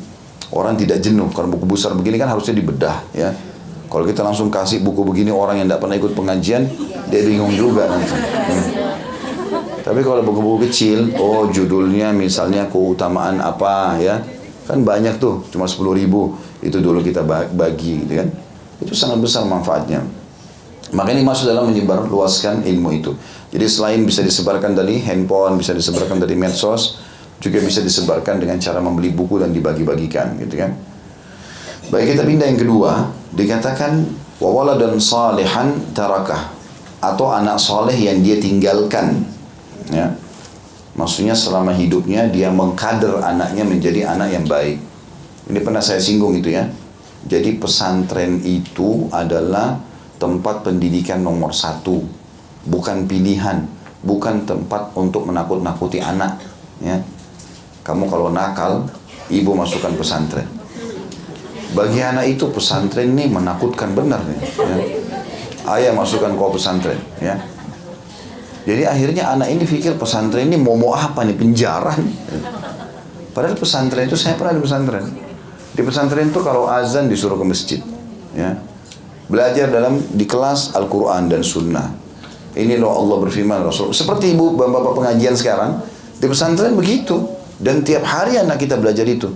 Orang 0.55 0.79
tidak 0.79 1.03
jenuh, 1.03 1.27
karena 1.35 1.51
buku 1.51 1.67
besar 1.67 1.99
begini 1.99 2.17
kan 2.17 2.31
harusnya 2.31 2.55
dibedah 2.57 3.05
ya 3.13 3.35
kalau 3.89 4.05
kita 4.05 4.21
langsung 4.21 4.53
kasih 4.53 4.85
buku 4.85 5.01
begini 5.05 5.33
orang 5.33 5.65
yang 5.65 5.67
tidak 5.73 5.81
pernah 5.81 5.97
ikut 5.97 6.13
pengajian, 6.13 6.69
dia 7.09 7.21
bingung 7.25 7.53
juga 7.57 7.89
nanti. 7.89 8.13
Hmm. 8.13 8.65
Tapi 9.81 10.05
kalau 10.05 10.21
buku-buku 10.21 10.69
kecil, 10.69 11.17
oh 11.17 11.49
judulnya 11.49 12.13
misalnya 12.13 12.69
keutamaan 12.69 13.41
apa 13.41 13.97
ya, 13.97 14.21
kan 14.69 14.85
banyak 14.85 15.17
tuh, 15.17 15.49
cuma 15.49 15.65
sepuluh 15.65 15.97
ribu. 15.97 16.37
Itu 16.61 16.85
dulu 16.85 17.01
kita 17.01 17.25
bagi, 17.55 18.05
gitu 18.05 18.21
kan. 18.21 18.29
Itu 18.85 18.93
sangat 18.93 19.25
besar 19.25 19.49
manfaatnya. 19.49 20.05
Maka 20.93 21.17
ini 21.17 21.25
masuk 21.25 21.49
dalam 21.49 21.73
menyebar 21.73 22.05
luaskan 22.05 22.69
ilmu 22.69 22.91
itu. 22.97 23.17
Jadi 23.49 23.65
selain 23.65 24.01
bisa 24.05 24.21
disebarkan 24.21 24.77
dari 24.77 25.01
handphone, 25.01 25.57
bisa 25.57 25.73
disebarkan 25.73 26.21
dari 26.21 26.37
medsos, 26.37 27.01
juga 27.41 27.63
bisa 27.65 27.81
disebarkan 27.81 28.43
dengan 28.43 28.61
cara 28.61 28.83
membeli 28.85 29.09
buku 29.15 29.41
dan 29.41 29.57
dibagi-bagikan, 29.57 30.37
gitu 30.45 30.61
kan. 30.61 30.77
Baik 31.89 32.13
kita 32.13 32.29
pindah 32.29 32.53
yang 32.53 32.61
kedua, 32.61 33.09
dikatakan 33.33 34.05
wawala 34.37 34.77
dan 34.77 35.01
salihan 35.01 35.73
tarakah 35.97 36.53
atau 37.01 37.33
anak 37.33 37.57
soleh 37.57 37.97
yang 37.97 38.21
dia 38.21 38.37
tinggalkan. 38.37 39.25
Ya. 39.89 40.13
Maksudnya 40.93 41.33
selama 41.33 41.73
hidupnya 41.73 42.29
dia 42.29 42.53
mengkader 42.53 43.25
anaknya 43.25 43.65
menjadi 43.65 44.05
anak 44.05 44.29
yang 44.37 44.45
baik. 44.45 44.77
Ini 45.49 45.65
pernah 45.65 45.81
saya 45.81 45.97
singgung 45.97 46.37
itu 46.37 46.53
ya. 46.53 46.69
Jadi 47.25 47.57
pesantren 47.57 48.45
itu 48.45 49.09
adalah 49.09 49.81
tempat 50.21 50.69
pendidikan 50.69 51.25
nomor 51.25 51.57
satu, 51.57 52.05
bukan 52.69 53.09
pilihan, 53.09 53.65
bukan 54.05 54.45
tempat 54.45 54.93
untuk 54.93 55.25
menakut-nakuti 55.25 56.05
anak. 56.05 56.37
Ya. 56.85 57.01
Kamu 57.81 58.13
kalau 58.13 58.29
nakal, 58.29 58.85
ibu 59.33 59.57
masukkan 59.57 59.97
pesantren. 59.97 60.58
Bagi 61.77 62.01
anak 62.01 62.25
itu 62.33 62.49
pesantren 62.49 63.13
ini 63.13 63.29
menakutkan 63.29 63.93
benar 63.93 64.25
nih. 64.25 64.41
Ya. 64.41 64.77
Ayah 65.69 65.93
masukkan 65.93 66.33
kau 66.33 66.49
pesantren, 66.49 66.97
ya. 67.21 67.37
Jadi 68.65 68.89
akhirnya 68.89 69.33
anak 69.33 69.53
ini 69.53 69.65
pikir 69.69 70.01
pesantren 70.01 70.49
ini 70.49 70.57
mau 70.57 70.77
mau 70.77 70.97
apa 70.97 71.25
nih 71.29 71.37
penjara 71.37 71.93
nih. 71.97 72.17
Padahal 73.37 73.57
pesantren 73.57 74.09
itu 74.09 74.17
saya 74.17 74.37
pernah 74.41 74.57
di 74.57 74.63
pesantren. 74.65 75.05
Di 75.77 75.83
pesantren 75.85 76.33
itu 76.33 76.41
kalau 76.41 76.69
azan 76.69 77.07
disuruh 77.13 77.37
ke 77.37 77.45
masjid, 77.45 77.81
ya. 78.33 78.57
Belajar 79.29 79.69
dalam 79.69 80.01
di 80.01 80.25
kelas 80.25 80.73
Al-Quran 80.73 81.29
dan 81.29 81.45
Sunnah. 81.45 81.93
Ini 82.57 82.81
loh 82.81 82.97
Allah 82.97 83.29
berfirman 83.29 83.61
Rasul. 83.61 83.93
Seperti 83.93 84.33
ibu 84.33 84.57
bapak 84.57 84.97
pengajian 84.97 85.37
sekarang 85.37 85.85
di 86.17 86.27
pesantren 86.27 86.73
begitu. 86.73 87.29
Dan 87.59 87.83
tiap 87.83 88.07
hari 88.07 88.39
anak 88.39 88.63
kita 88.63 88.79
belajar 88.79 89.03
itu. 89.05 89.29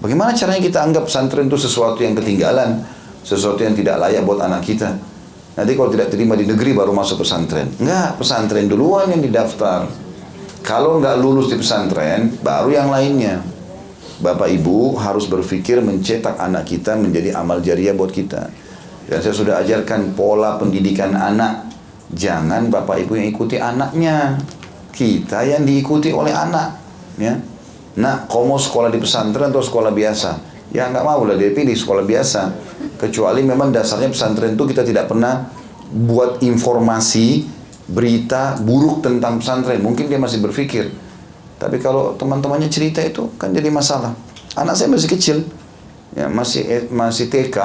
Bagaimana 0.00 0.32
caranya 0.32 0.64
kita 0.64 0.80
anggap 0.80 1.04
pesantren 1.04 1.44
itu 1.44 1.60
sesuatu 1.60 2.00
yang 2.00 2.16
ketinggalan, 2.16 2.80
sesuatu 3.20 3.60
yang 3.60 3.76
tidak 3.76 4.00
layak 4.00 4.24
buat 4.24 4.40
anak 4.40 4.64
kita? 4.64 4.96
Nanti 5.60 5.76
kalau 5.76 5.92
tidak 5.92 6.08
terima 6.08 6.40
di 6.40 6.48
negeri 6.48 6.72
baru 6.72 6.96
masuk 6.96 7.20
pesantren. 7.20 7.68
Enggak, 7.76 8.16
pesantren 8.16 8.64
duluan 8.64 9.12
yang 9.12 9.20
didaftar. 9.20 9.84
Kalau 10.64 10.96
enggak 10.96 11.20
lulus 11.20 11.52
di 11.52 11.60
pesantren, 11.60 12.32
baru 12.40 12.72
yang 12.72 12.88
lainnya. 12.88 13.44
Bapak 14.20 14.52
Ibu 14.52 15.00
harus 15.00 15.28
berpikir 15.28 15.80
mencetak 15.84 16.36
anak 16.36 16.68
kita 16.68 16.96
menjadi 16.96 17.36
amal 17.36 17.60
jariah 17.60 17.92
buat 17.92 18.12
kita. 18.12 18.52
Dan 19.08 19.18
saya 19.20 19.32
sudah 19.36 19.60
ajarkan 19.64 20.16
pola 20.16 20.60
pendidikan 20.60 21.12
anak. 21.12 21.68
Jangan 22.12 22.72
Bapak 22.72 23.04
Ibu 23.04 23.20
yang 23.20 23.28
ikuti 23.28 23.60
anaknya. 23.60 24.40
kita 24.90 25.46
yang 25.46 25.64
diikuti 25.64 26.12
oleh 26.12 26.34
anak. 26.34 26.76
Ya. 27.16 27.40
Nah, 28.00 28.24
kamu 28.24 28.56
sekolah 28.56 28.88
di 28.88 28.96
pesantren 28.96 29.52
atau 29.52 29.60
sekolah 29.60 29.92
biasa? 29.92 30.30
Ya 30.72 30.88
nggak 30.88 31.04
mau 31.04 31.20
lah 31.28 31.36
dia 31.36 31.52
pilih 31.52 31.76
sekolah 31.76 32.08
biasa. 32.08 32.42
Kecuali 32.96 33.44
memang 33.44 33.68
dasarnya 33.68 34.08
pesantren 34.08 34.56
itu 34.56 34.64
kita 34.64 34.80
tidak 34.80 35.12
pernah 35.12 35.52
buat 35.92 36.40
informasi 36.40 37.44
berita 37.90 38.56
buruk 38.62 39.04
tentang 39.04 39.42
pesantren. 39.42 39.82
Mungkin 39.84 40.08
dia 40.08 40.16
masih 40.16 40.40
berpikir. 40.40 40.88
Tapi 41.60 41.76
kalau 41.76 42.16
teman-temannya 42.16 42.72
cerita 42.72 43.04
itu 43.04 43.28
kan 43.36 43.52
jadi 43.52 43.68
masalah. 43.68 44.16
Anak 44.56 44.80
saya 44.80 44.88
masih 44.88 45.10
kecil, 45.12 45.36
ya 46.16 46.26
masih 46.30 46.62
eh, 46.64 46.84
masih 46.88 47.28
TK, 47.28 47.58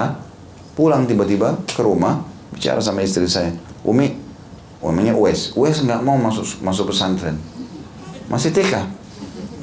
pulang 0.76 1.08
tiba-tiba 1.08 1.56
ke 1.64 1.80
rumah 1.80 2.28
bicara 2.52 2.84
sama 2.84 3.02
istri 3.02 3.26
saya, 3.26 3.56
Umi, 3.88 4.20
namanya 4.84 5.16
Uwes, 5.16 5.56
Uwes 5.56 5.82
nggak 5.82 6.04
mau 6.04 6.20
masuk 6.20 6.60
masuk 6.62 6.92
pesantren, 6.92 7.40
masih 8.28 8.52
TK. 8.52 9.05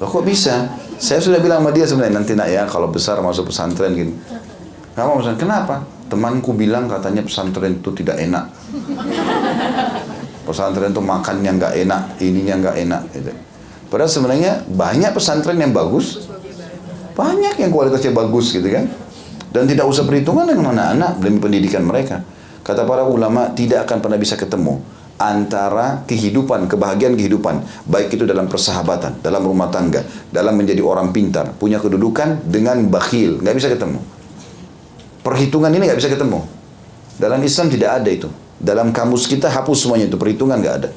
Loh 0.02 0.10
kok 0.10 0.26
bisa? 0.26 0.66
Saya 0.98 1.22
sudah 1.22 1.38
bilang 1.38 1.62
sama 1.62 1.70
dia 1.70 1.86
sebenarnya 1.86 2.18
nanti 2.18 2.34
nak 2.34 2.50
ya 2.50 2.66
kalau 2.66 2.90
besar 2.90 3.22
masuk 3.22 3.54
pesantren 3.54 3.94
gini. 3.94 4.10
Gak 4.98 5.06
mau 5.06 5.22
pesantren. 5.22 5.46
Kenapa? 5.46 5.86
Temanku 6.10 6.58
bilang 6.58 6.90
katanya 6.90 7.22
pesantren 7.22 7.78
itu 7.78 7.94
tidak 7.94 8.18
enak. 8.18 8.50
Pesantren 10.42 10.90
itu 10.90 10.98
makannya 10.98 11.54
nggak 11.54 11.74
enak, 11.86 12.02
ininya 12.18 12.54
nggak 12.58 12.76
enak. 12.82 13.02
Gitu. 13.14 13.30
Padahal 13.86 14.10
sebenarnya 14.10 14.52
banyak 14.66 15.14
pesantren 15.14 15.54
yang 15.62 15.70
bagus, 15.70 16.26
banyak 17.14 17.62
yang 17.62 17.70
kualitasnya 17.70 18.10
bagus 18.10 18.50
gitu 18.50 18.66
kan. 18.66 18.90
Dan 19.54 19.70
tidak 19.70 19.86
usah 19.86 20.02
perhitungan 20.02 20.50
dengan 20.50 20.74
anak-anak 20.74 21.22
demi 21.22 21.38
pendidikan 21.38 21.86
mereka. 21.86 22.26
Kata 22.66 22.82
para 22.82 23.06
ulama 23.06 23.54
tidak 23.54 23.86
akan 23.86 24.02
pernah 24.02 24.18
bisa 24.18 24.34
ketemu 24.34 24.82
antara 25.28 26.02
kehidupan, 26.08 26.66
kebahagiaan 26.66 27.14
kehidupan, 27.14 27.86
baik 27.86 28.18
itu 28.18 28.24
dalam 28.26 28.50
persahabatan, 28.50 29.22
dalam 29.22 29.42
rumah 29.46 29.70
tangga, 29.70 30.02
dalam 30.32 30.58
menjadi 30.58 30.82
orang 30.82 31.14
pintar, 31.14 31.54
punya 31.54 31.78
kedudukan 31.78 32.42
dengan 32.48 32.90
bakhil, 32.90 33.38
nggak 33.38 33.54
bisa 33.54 33.68
ketemu. 33.70 34.00
Perhitungan 35.22 35.70
ini 35.70 35.86
nggak 35.86 35.98
bisa 36.02 36.10
ketemu. 36.10 36.42
Dalam 37.14 37.38
Islam 37.46 37.66
tidak 37.70 37.90
ada 38.02 38.10
itu. 38.10 38.28
Dalam 38.58 38.90
kamus 38.90 39.30
kita 39.30 39.46
hapus 39.50 39.86
semuanya 39.86 40.10
itu, 40.10 40.18
perhitungan 40.18 40.58
nggak 40.58 40.76
ada. 40.82 40.90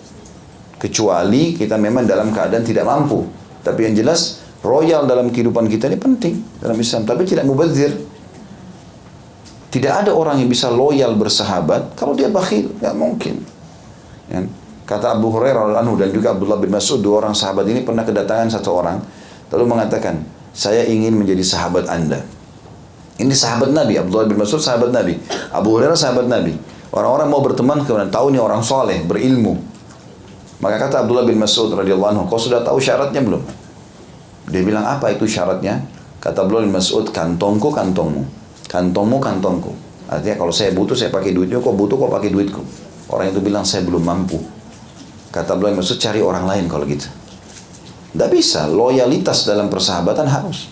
Kecuali 0.82 1.54
kita 1.54 1.78
memang 1.78 2.06
dalam 2.06 2.34
keadaan 2.34 2.66
tidak 2.66 2.86
mampu. 2.86 3.26
Tapi 3.62 3.90
yang 3.90 3.96
jelas 3.98 4.42
royal 4.62 5.06
dalam 5.10 5.30
kehidupan 5.30 5.66
kita 5.70 5.90
ini 5.90 5.98
penting 5.98 6.34
dalam 6.62 6.78
Islam. 6.78 7.06
Tapi 7.06 7.22
tidak 7.26 7.46
mubazir. 7.46 7.94
Tidak 9.70 9.92
ada 9.92 10.16
orang 10.16 10.40
yang 10.40 10.50
bisa 10.50 10.72
loyal 10.72 11.18
bersahabat 11.20 12.00
kalau 12.00 12.16
dia 12.16 12.32
bakhil, 12.32 12.72
nggak 12.80 12.96
mungkin. 12.96 13.55
Ya. 14.32 14.42
Kata 14.86 15.18
Abu 15.18 15.34
Hurairah 15.34 15.82
anhu 15.82 15.98
dan 15.98 16.14
juga 16.14 16.38
Abdullah 16.38 16.62
bin 16.62 16.70
Mas'ud 16.70 17.02
dua 17.02 17.26
orang 17.26 17.34
sahabat 17.34 17.66
ini 17.66 17.82
pernah 17.82 18.06
kedatangan 18.06 18.54
satu 18.54 18.70
orang 18.86 19.02
lalu 19.50 19.66
mengatakan 19.66 20.22
saya 20.54 20.86
ingin 20.86 21.18
menjadi 21.18 21.42
sahabat 21.42 21.90
anda. 21.90 22.22
Ini 23.16 23.32
sahabat 23.32 23.74
Nabi 23.74 23.98
Abdullah 23.98 24.30
bin 24.30 24.38
Mas'ud 24.38 24.62
sahabat 24.62 24.94
Nabi 24.94 25.18
Abu 25.50 25.74
Hurairah 25.74 25.98
sahabat 25.98 26.30
Nabi. 26.30 26.54
Orang-orang 26.96 27.28
mau 27.28 27.42
berteman 27.44 27.84
kemudian 27.84 28.08
tahu 28.08 28.32
nih 28.32 28.40
orang 28.40 28.62
soleh 28.64 29.04
berilmu. 29.04 29.58
Maka 30.64 30.88
kata 30.88 31.04
Abdullah 31.04 31.28
bin 31.28 31.36
Mas'ud 31.36 31.68
radhiyallahu 31.76 32.12
anhu, 32.16 32.24
kau 32.32 32.40
sudah 32.40 32.64
tahu 32.64 32.80
syaratnya 32.80 33.20
belum? 33.20 33.44
Dia 34.48 34.64
bilang 34.64 34.88
apa 34.88 35.12
itu 35.12 35.28
syaratnya? 35.28 35.84
Kata 36.24 36.48
Abdullah 36.48 36.64
bin 36.64 36.72
Mas'ud, 36.72 37.12
kantongku 37.12 37.70
kantongmu, 37.76 38.24
kantongmu 38.72 39.18
kantongku. 39.20 39.76
Artinya 40.08 40.40
kalau 40.40 40.54
saya 40.54 40.72
butuh 40.72 40.96
saya 40.96 41.12
pakai 41.12 41.36
duitnya, 41.36 41.60
kau 41.60 41.76
butuh 41.76 42.00
kau 42.00 42.08
pakai 42.08 42.32
duitku. 42.32 42.64
Orang 43.10 43.30
itu 43.30 43.39
bilang 43.41 43.68
saya 43.68 43.86
belum 43.86 44.01
mampu. 44.01 44.41
Kata 45.30 45.53
beliau 45.60 45.78
maksud 45.78 45.99
cari 45.99 46.24
orang 46.24 46.47
lain 46.47 46.66
kalau 46.72 46.88
gitu. 46.88 47.06
Tidak 48.16 48.30
bisa, 48.32 48.72
loyalitas 48.72 49.43
dalam 49.43 49.68
persahabatan 49.68 50.24
harus. 50.32 50.72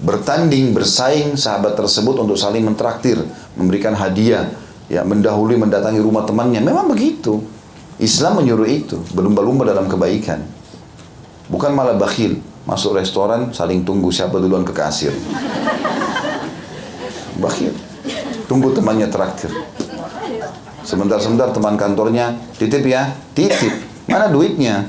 Bertanding, 0.00 0.72
bersaing 0.72 1.36
sahabat 1.36 1.76
tersebut 1.76 2.16
untuk 2.24 2.40
saling 2.40 2.64
mentraktir, 2.64 3.20
memberikan 3.54 3.92
hadiah, 3.92 4.48
ya 4.88 5.04
mendahului 5.04 5.60
mendatangi 5.60 6.00
rumah 6.00 6.24
temannya. 6.24 6.64
Memang 6.64 6.88
begitu. 6.88 7.44
Islam 8.00 8.42
menyuruh 8.42 8.66
itu, 8.66 8.96
berlumba-lumba 9.12 9.68
dalam 9.68 9.86
kebaikan. 9.86 10.42
Bukan 11.46 11.76
malah 11.76 11.94
bakhil, 11.94 12.40
masuk 12.64 12.96
restoran 12.96 13.52
saling 13.52 13.84
tunggu 13.84 14.08
siapa 14.08 14.40
duluan 14.40 14.64
ke 14.64 14.72
kasir. 14.72 15.12
Bakhil. 17.38 17.76
Tunggu 18.48 18.72
temannya 18.72 19.12
traktir. 19.12 19.52
Sebentar-sebentar 20.84 21.48
teman 21.50 21.80
kantornya 21.80 22.36
titip 22.60 22.84
ya, 22.84 23.16
titip. 23.32 23.72
Mana 24.04 24.28
duitnya? 24.28 24.84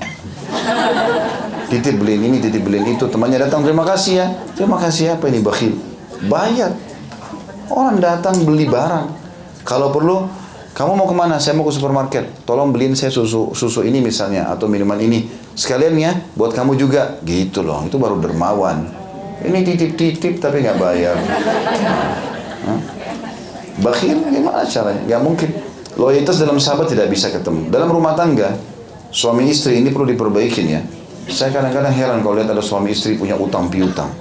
Titip 1.72 1.98
beliin 1.98 2.28
ini, 2.30 2.38
titip 2.44 2.62
beliin 2.68 3.00
itu. 3.00 3.08
Temannya 3.08 3.48
datang, 3.48 3.64
terima 3.64 3.88
kasih 3.88 4.14
ya. 4.20 4.28
Terima 4.54 4.76
kasih 4.76 5.16
apa 5.16 5.32
ini 5.32 5.40
bakhil? 5.40 5.74
Bayar. 6.28 6.76
Orang 7.72 8.04
datang 8.04 8.44
beli 8.44 8.68
barang. 8.68 9.08
Kalau 9.64 9.90
perlu, 9.90 10.30
kamu 10.76 10.92
mau 11.00 11.08
ke 11.08 11.16
mana? 11.16 11.40
Saya 11.40 11.58
mau 11.58 11.66
ke 11.66 11.74
supermarket. 11.74 12.44
Tolong 12.44 12.70
beliin 12.76 12.94
saya 12.94 13.10
susu 13.10 13.56
susu 13.56 13.82
ini 13.82 14.04
misalnya 14.04 14.52
atau 14.52 14.68
minuman 14.68 15.00
ini. 15.00 15.26
Sekalian 15.56 15.96
ya, 15.96 16.12
buat 16.36 16.52
kamu 16.52 16.76
juga. 16.76 17.18
Gitu 17.24 17.64
loh. 17.64 17.82
Itu 17.88 17.98
baru 17.98 18.20
dermawan. 18.20 18.86
Ini 19.42 19.64
titip-titip 19.64 20.44
tapi 20.44 20.60
nggak 20.60 20.78
bayar. 20.78 21.16
Hah? 22.68 22.80
Bakhil 23.80 24.20
gimana 24.32 24.64
caranya? 24.64 25.02
Gak 25.08 25.22
mungkin. 25.24 25.50
Loyalitas 25.96 26.44
dalam 26.44 26.60
sahabat 26.60 26.92
tidak 26.92 27.08
bisa 27.08 27.32
ketemu. 27.32 27.72
Dalam 27.72 27.88
rumah 27.88 28.20
tangga, 28.20 28.52
suami 29.16 29.48
istri 29.48 29.80
ini 29.80 29.96
perlu 29.96 30.12
diperbaikin 30.12 30.66
ya. 30.68 30.82
Saya 31.32 31.56
kadang-kadang 31.56 31.96
heran 31.96 32.20
kalau 32.20 32.36
lihat 32.36 32.52
ada 32.52 32.62
suami 32.62 32.92
istri 32.92 33.16
punya 33.16 33.40
utang 33.40 33.72
piutang. 33.72 34.12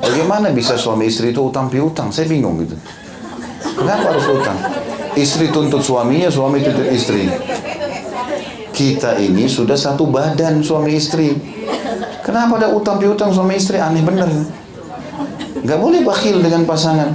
Bagaimana 0.00 0.50
bisa 0.50 0.80
suami 0.80 1.06
istri 1.06 1.36
itu 1.36 1.44
utang 1.44 1.68
piutang? 1.68 2.08
Saya 2.08 2.26
bingung 2.26 2.56
gitu. 2.64 2.74
Kenapa 3.76 4.16
harus 4.16 4.26
utang? 4.26 4.56
Istri 5.14 5.52
tuntut 5.52 5.84
suaminya, 5.84 6.32
suami 6.32 6.64
tuntut 6.64 6.88
istri. 6.88 7.28
Kita 8.72 9.20
ini 9.20 9.44
sudah 9.44 9.76
satu 9.76 10.08
badan 10.08 10.64
suami 10.64 10.96
istri. 10.96 11.36
Kenapa 12.24 12.56
ada 12.56 12.72
utang 12.72 12.96
piutang 12.96 13.28
suami 13.28 13.60
istri? 13.60 13.76
Aneh 13.76 14.00
bener. 14.00 14.32
Gak 15.60 15.78
boleh 15.78 16.00
bakhil 16.00 16.40
dengan 16.40 16.64
pasangan. 16.64 17.12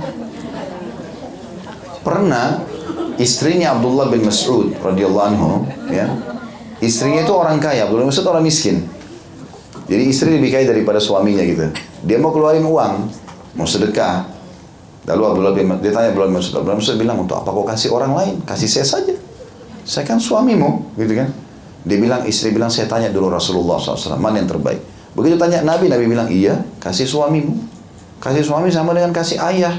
Pernah 2.05 2.74
istrinya 3.17 3.75
Abdullah 3.75 4.11
bin 4.11 4.25
Mas'ud 4.25 4.75
radhiyallahu 4.79 5.25
anhu 5.25 5.51
ya. 5.91 6.07
Istrinya 6.83 7.23
itu 7.23 7.33
orang 7.33 7.57
kaya 7.57 7.87
Abdullah 7.87 8.07
bin 8.07 8.11
Mas'ud 8.11 8.27
orang 8.27 8.43
miskin. 8.43 8.85
Jadi 9.85 10.03
istri 10.09 10.33
lebih 10.33 10.49
kaya 10.49 10.65
daripada 10.65 10.97
suaminya 10.97 11.45
gitu. 11.45 11.69
Dia 12.05 12.17
mau 12.17 12.33
keluarin 12.33 12.65
uang 12.65 12.93
mau 13.55 13.67
sedekah. 13.69 14.25
Lalu 15.05 15.21
Abdullah 15.29 15.53
bin 15.53 15.65
dia 15.79 15.93
tanya 15.93 16.09
Abdullah 16.09 16.29
bin 16.33 16.37
Mas'ud 16.41 16.53
Abdullah 16.57 16.75
bin 16.75 16.81
Mas'ud 16.81 16.97
bilang 16.97 17.17
untuk 17.21 17.37
apa 17.37 17.49
kau 17.49 17.65
kasih 17.65 17.93
orang 17.93 18.11
lain? 18.17 18.35
Kasih 18.43 18.69
saya 18.69 18.85
saja. 18.85 19.15
Saya 19.85 20.03
kan 20.03 20.17
suamimu 20.17 20.97
gitu 20.97 21.13
kan. 21.13 21.29
Dia 21.85 22.01
bilang 22.01 22.25
istri 22.25 22.49
bilang 22.49 22.73
saya 22.73 22.89
tanya 22.89 23.13
dulu 23.13 23.29
Rasulullah 23.29 23.77
SAW 23.77 24.17
mana 24.17 24.41
yang 24.41 24.49
terbaik? 24.49 24.81
Begitu 25.13 25.37
tanya 25.37 25.61
Nabi 25.61 25.85
Nabi 25.85 26.09
bilang 26.09 26.27
iya 26.33 26.65
kasih 26.81 27.05
suamimu. 27.05 27.53
Kasih 28.17 28.41
suami 28.41 28.73
sama 28.73 28.97
dengan 28.97 29.13
kasih 29.13 29.37
ayah 29.37 29.77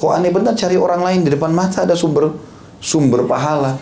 Kok 0.00 0.16
aneh 0.16 0.32
benar 0.32 0.56
cari 0.56 0.80
orang 0.80 1.04
lain 1.04 1.20
di 1.28 1.30
depan 1.36 1.52
mata 1.52 1.84
ada 1.84 1.92
sumber 1.92 2.32
sumber 2.80 3.28
pahala. 3.28 3.76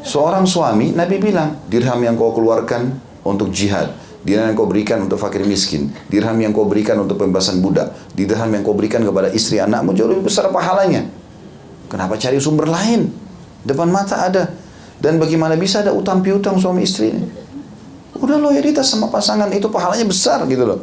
Seorang 0.00 0.48
suami, 0.48 0.96
Nabi 0.96 1.20
bilang, 1.20 1.60
dirham 1.68 2.00
yang 2.00 2.16
kau 2.16 2.32
keluarkan 2.32 2.96
untuk 3.20 3.52
jihad, 3.52 3.92
dirham 4.24 4.48
yang 4.48 4.56
kau 4.56 4.64
berikan 4.64 5.04
untuk 5.04 5.20
fakir 5.20 5.44
miskin, 5.44 5.92
dirham 6.08 6.40
yang 6.40 6.56
kau 6.56 6.64
berikan 6.64 6.96
untuk 6.96 7.20
pembebasan 7.20 7.60
budak, 7.60 7.92
dirham 8.16 8.48
yang 8.48 8.64
kau 8.64 8.72
berikan 8.72 9.04
kepada 9.04 9.28
istri 9.28 9.60
anakmu 9.60 9.92
jauh 9.92 10.08
lebih 10.08 10.32
besar 10.32 10.48
pahalanya. 10.48 11.04
Kenapa 11.92 12.16
cari 12.16 12.40
sumber 12.40 12.64
lain? 12.64 13.12
Depan 13.68 13.92
mata 13.92 14.24
ada. 14.24 14.48
Dan 14.96 15.20
bagaimana 15.20 15.52
bisa 15.60 15.84
ada 15.84 15.92
utang 15.92 16.24
piutang 16.24 16.56
suami 16.56 16.88
istri 16.88 17.12
ini? 17.12 17.22
Udah 18.16 18.40
loyalitas 18.40 18.88
sama 18.88 19.12
pasangan 19.12 19.52
itu 19.52 19.68
pahalanya 19.68 20.08
besar 20.08 20.48
gitu 20.48 20.64
loh. 20.64 20.80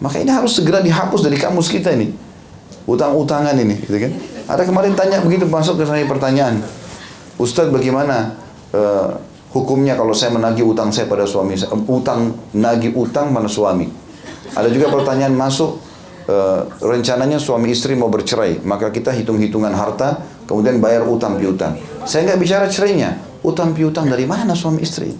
Maka 0.00 0.16
ini 0.16 0.32
harus 0.32 0.56
segera 0.56 0.80
dihapus 0.80 1.20
dari 1.20 1.36
kamus 1.36 1.68
kita 1.68 1.92
ini 1.92 2.31
utang-utangan 2.88 3.54
ini, 3.58 3.78
gitu 3.82 3.98
kan? 3.98 4.12
Ada 4.50 4.62
kemarin 4.66 4.92
tanya 4.98 5.22
begitu 5.22 5.46
masuk 5.46 5.78
ke 5.80 5.84
saya 5.86 6.02
pertanyaan, 6.06 6.62
Ustadz 7.38 7.70
bagaimana 7.70 8.36
uh, 8.74 9.16
hukumnya 9.54 9.94
kalau 9.94 10.14
saya 10.14 10.34
menagih 10.34 10.66
utang 10.66 10.90
saya 10.90 11.06
pada 11.06 11.26
suami 11.26 11.54
saya, 11.54 11.72
utang 11.74 12.34
nagih 12.54 12.94
utang 12.94 13.30
mana 13.30 13.46
suami? 13.46 13.86
Ada 14.52 14.68
juga 14.68 14.92
pertanyaan 14.92 15.32
masuk, 15.32 15.80
uh, 16.28 16.66
rencananya 16.82 17.38
suami 17.38 17.72
istri 17.72 17.94
mau 17.94 18.10
bercerai, 18.10 18.60
maka 18.66 18.92
kita 18.92 19.14
hitung-hitungan 19.14 19.72
harta, 19.72 20.20
kemudian 20.44 20.82
bayar 20.82 21.06
utang 21.06 21.38
piutang. 21.38 21.78
Saya 22.04 22.28
nggak 22.28 22.38
bicara 22.42 22.66
cerainya, 22.68 23.16
utang 23.46 23.72
piutang 23.72 24.10
dari 24.10 24.26
mana 24.28 24.52
suami 24.52 24.82
istri? 24.82 25.14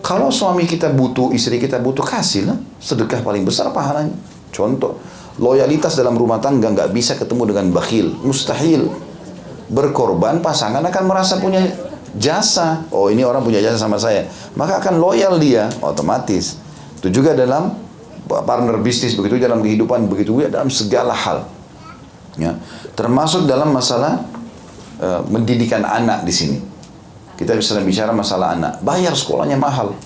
Kalau 0.00 0.32
suami 0.32 0.66
kita 0.66 0.90
butuh, 0.90 1.30
istri 1.30 1.60
kita 1.60 1.78
butuh, 1.78 2.02
kasih 2.02 2.48
lah. 2.50 2.58
Sedekah 2.82 3.22
paling 3.22 3.46
besar 3.46 3.70
pahalanya. 3.70 4.16
Contoh, 4.50 4.98
Loyalitas 5.40 5.96
dalam 5.96 6.20
rumah 6.20 6.36
tangga 6.36 6.68
nggak 6.68 6.92
bisa 6.92 7.16
ketemu 7.16 7.48
dengan 7.48 7.72
bakhil, 7.72 8.12
mustahil. 8.20 8.92
Berkorban 9.72 10.44
pasangan 10.44 10.84
akan 10.84 11.04
merasa 11.08 11.40
punya 11.40 11.64
jasa. 12.20 12.84
Oh 12.92 13.08
ini 13.08 13.24
orang 13.24 13.40
punya 13.40 13.64
jasa 13.64 13.80
sama 13.80 13.96
saya. 13.96 14.28
Maka 14.52 14.84
akan 14.84 15.00
loyal 15.00 15.40
dia 15.40 15.72
otomatis. 15.80 16.60
Itu 17.00 17.08
juga 17.08 17.32
dalam 17.32 17.72
partner 18.28 18.76
bisnis 18.84 19.16
begitu 19.16 19.40
dalam 19.40 19.64
kehidupan 19.64 20.12
begitu 20.12 20.36
juga 20.36 20.52
dalam 20.52 20.68
segala 20.68 21.16
hal. 21.16 21.48
Ya. 22.36 22.60
Termasuk 22.92 23.48
dalam 23.48 23.72
masalah 23.72 24.20
uh, 25.00 25.24
mendidikan 25.24 25.80
anak 25.88 26.28
di 26.28 26.34
sini. 26.36 26.58
Kita 27.40 27.56
bisa 27.56 27.80
bicara 27.80 28.12
masalah 28.12 28.52
anak. 28.52 28.84
Bayar 28.84 29.16
sekolahnya 29.16 29.56
mahal. 29.56 29.96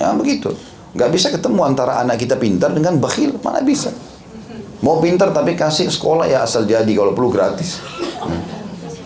Ya 0.00 0.16
begitu. 0.16 0.56
Gak 0.96 1.12
bisa 1.12 1.28
ketemu 1.28 1.60
antara 1.68 2.00
anak 2.00 2.16
kita 2.16 2.40
pintar 2.40 2.72
dengan 2.72 2.96
bakhil. 2.96 3.36
Mana 3.44 3.60
bisa. 3.60 3.92
Mau 4.78 5.02
pintar 5.02 5.34
tapi 5.34 5.58
kasih 5.58 5.90
sekolah 5.90 6.30
ya 6.30 6.46
asal 6.46 6.62
jadi 6.62 6.88
kalau 6.94 7.10
perlu 7.10 7.34
gratis. 7.34 7.82
Hmm. 8.22 8.42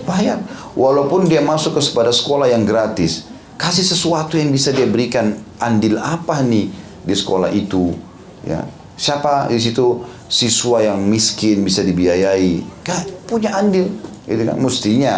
Bayar. 0.04 0.40
Walaupun 0.72 1.28
dia 1.28 1.44
masuk 1.44 1.76
ke 1.76 1.82
pada 1.92 2.12
sekolah 2.12 2.48
yang 2.48 2.64
gratis, 2.64 3.28
kasih 3.60 3.84
sesuatu 3.84 4.40
yang 4.40 4.48
bisa 4.48 4.72
dia 4.72 4.88
berikan 4.88 5.36
andil 5.60 6.00
apa 6.00 6.40
nih 6.40 6.72
di 7.04 7.14
sekolah 7.14 7.52
itu, 7.52 7.92
ya. 8.44 8.64
Siapa 8.96 9.52
di 9.52 9.60
situ 9.60 10.04
siswa 10.28 10.80
yang 10.80 11.00
miskin 11.04 11.64
bisa 11.64 11.84
dibiayai? 11.84 12.84
Gak 12.84 13.28
punya 13.28 13.56
andil, 13.56 13.88
itu 14.24 14.42
kan 14.44 14.56
mestinya. 14.56 15.16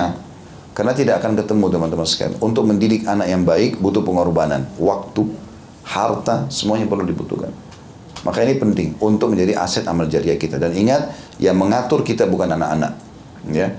Karena 0.75 0.91
tidak 0.91 1.23
akan 1.23 1.39
ketemu 1.39 1.65
teman-teman 1.71 2.07
sekalian. 2.07 2.35
Untuk 2.43 2.67
mendidik 2.67 3.07
anak 3.07 3.31
yang 3.31 3.47
baik 3.47 3.79
butuh 3.79 4.03
pengorbanan, 4.03 4.67
waktu, 4.75 5.23
harta, 5.87 6.51
semuanya 6.51 6.91
perlu 6.91 7.07
dibutuhkan. 7.07 7.55
Maka 8.25 8.41
ini 8.41 8.57
penting 8.57 8.97
untuk 9.05 9.37
menjadi 9.37 9.61
aset 9.61 9.85
amal 9.85 10.09
jariah 10.09 10.41
kita. 10.41 10.57
Dan 10.57 10.73
ingat, 10.73 11.13
yang 11.37 11.61
mengatur 11.61 12.01
kita 12.01 12.25
bukan 12.25 12.49
anak-anak. 12.57 12.97
Ya, 13.53 13.77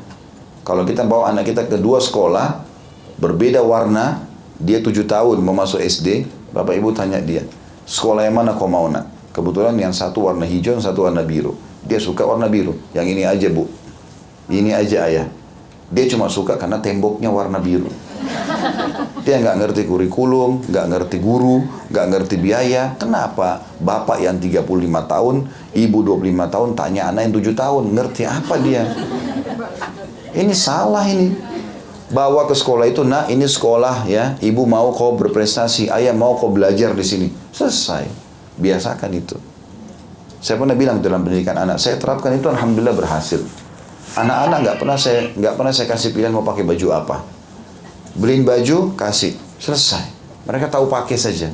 kalau 0.62 0.86
kita 0.86 1.06
bawa 1.06 1.34
anak 1.34 1.50
kita 1.50 1.66
ke 1.66 1.78
dua 1.82 1.98
sekolah, 1.98 2.62
berbeda 3.18 3.66
warna, 3.66 4.26
dia 4.62 4.82
tujuh 4.82 5.10
tahun 5.10 5.42
mau 5.42 5.58
masuk 5.58 5.82
SD, 5.82 6.30
bapak 6.54 6.78
ibu 6.78 6.94
tanya 6.94 7.18
dia, 7.18 7.42
sekolah 7.90 8.26
yang 8.26 8.38
mana 8.38 8.54
kau 8.54 8.70
mau 8.70 8.86
nak? 8.86 9.10
Kebetulan 9.34 9.78
yang 9.78 9.92
satu 9.92 10.26
warna 10.30 10.46
hijau, 10.46 10.78
yang 10.78 10.86
satu 10.86 11.10
warna 11.10 11.26
biru. 11.26 11.54
Dia 11.86 12.02
suka 12.02 12.26
warna 12.26 12.50
biru. 12.50 12.74
Yang 12.98 13.06
ini 13.14 13.22
aja 13.28 13.48
bu, 13.50 13.70
ini 14.50 14.74
aja 14.74 15.06
ayah. 15.06 15.28
Dia 15.90 16.06
cuma 16.10 16.26
suka 16.30 16.58
karena 16.58 16.82
temboknya 16.82 17.30
warna 17.30 17.62
biru. 17.62 17.90
Dia 19.26 19.42
nggak 19.42 19.58
ngerti 19.58 19.82
kurikulum, 19.90 20.70
nggak 20.70 20.86
ngerti 20.86 21.18
guru, 21.18 21.66
nggak 21.90 22.06
ngerti 22.14 22.36
biaya. 22.38 22.94
Kenapa? 23.02 23.66
Bapak 23.82 24.22
yang 24.22 24.38
35 24.38 24.62
tahun, 25.10 25.36
ibu 25.74 25.98
25 26.06 26.54
tahun, 26.54 26.70
tanya 26.78 27.10
anak 27.10 27.22
yang 27.26 27.34
7 27.42 27.58
tahun. 27.58 27.84
Ngerti 27.98 28.22
apa 28.30 28.54
dia? 28.62 28.86
Ini 30.30 30.54
salah 30.54 31.10
ini. 31.10 31.34
Bawa 32.14 32.46
ke 32.46 32.54
sekolah 32.54 32.86
itu, 32.86 33.02
nak 33.02 33.34
ini 33.34 33.50
sekolah 33.50 34.06
ya. 34.06 34.38
Ibu 34.38 34.62
mau 34.70 34.94
kau 34.94 35.18
berprestasi, 35.18 35.90
ayah 35.90 36.14
mau 36.14 36.38
kau 36.38 36.54
belajar 36.54 36.94
di 36.94 37.02
sini. 37.02 37.28
Selesai. 37.50 38.06
Biasakan 38.62 39.10
itu. 39.10 39.42
Saya 40.38 40.62
pernah 40.62 40.78
bilang 40.78 41.02
dalam 41.02 41.26
pendidikan 41.26 41.58
anak, 41.58 41.82
saya 41.82 41.98
terapkan 41.98 42.30
itu 42.38 42.46
alhamdulillah 42.46 42.94
berhasil. 42.94 43.42
Anak-anak 44.14 44.58
nggak 44.62 44.78
pernah 44.78 44.98
saya 45.02 45.34
nggak 45.34 45.54
pernah 45.58 45.74
saya 45.74 45.90
kasih 45.90 46.14
pilihan 46.14 46.30
mau 46.30 46.46
pakai 46.46 46.62
baju 46.62 46.88
apa. 46.94 47.35
Beliin 48.16 48.48
baju, 48.48 48.96
kasih. 48.96 49.36
Selesai. 49.60 50.08
Mereka 50.48 50.72
tahu 50.72 50.88
pakai 50.88 51.20
saja. 51.20 51.52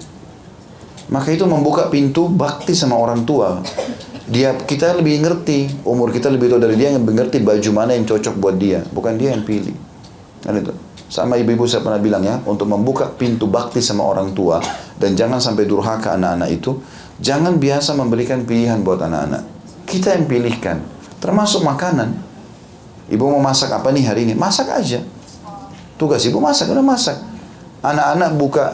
Maka 1.09 1.33
itu 1.33 1.43
membuka 1.49 1.89
pintu 1.89 2.29
bakti 2.29 2.77
sama 2.77 2.95
orang 3.01 3.25
tua. 3.25 3.65
Dia 4.29 4.53
kita 4.53 4.93
lebih 4.93 5.25
ngerti. 5.25 5.81
Umur 5.81 6.13
kita 6.13 6.29
lebih 6.29 6.53
tua 6.53 6.61
dari 6.61 6.77
dia 6.77 6.93
yang 6.93 7.01
mengerti 7.01 7.41
baju 7.41 7.69
mana 7.73 7.97
yang 7.97 8.05
cocok 8.05 8.37
buat 8.37 8.55
dia. 8.61 8.85
Bukan 8.93 9.17
dia 9.17 9.33
yang 9.33 9.41
pilih. 9.41 9.73
Kan 10.45 10.61
itu. 10.61 10.71
Sama 11.11 11.35
ibu-ibu 11.35 11.67
saya 11.67 11.83
pernah 11.83 11.99
bilang 11.99 12.23
ya 12.23 12.39
untuk 12.47 12.71
membuka 12.71 13.09
pintu 13.11 13.43
bakti 13.43 13.83
sama 13.83 14.07
orang 14.07 14.31
tua 14.31 14.63
dan 14.95 15.11
jangan 15.11 15.43
sampai 15.43 15.67
durhaka 15.67 16.15
anak-anak 16.15 16.47
itu 16.55 16.79
jangan 17.19 17.59
biasa 17.59 17.99
memberikan 17.99 18.47
pilihan 18.47 18.79
buat 18.79 19.03
anak-anak. 19.03 19.43
Kita 19.83 20.15
yang 20.15 20.23
pilihkan 20.31 20.79
termasuk 21.19 21.67
makanan. 21.67 22.15
Ibu 23.11 23.27
mau 23.27 23.43
masak 23.43 23.75
apa 23.75 23.91
nih 23.91 24.07
hari 24.07 24.23
ini? 24.23 24.39
Masak 24.39 24.71
aja 24.71 25.03
tugas 26.01 26.25
ibu 26.25 26.41
masak 26.41 26.73
udah 26.73 26.81
masak 26.81 27.21
anak-anak 27.85 28.33
buka 28.33 28.65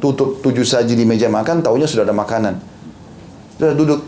tutup 0.00 0.40
tujuh 0.40 0.64
saji 0.64 0.96
di 0.96 1.04
meja 1.04 1.28
makan 1.28 1.60
taunya 1.60 1.84
sudah 1.84 2.08
ada 2.08 2.16
makanan 2.16 2.56
sudah 3.60 3.76
duduk 3.76 4.00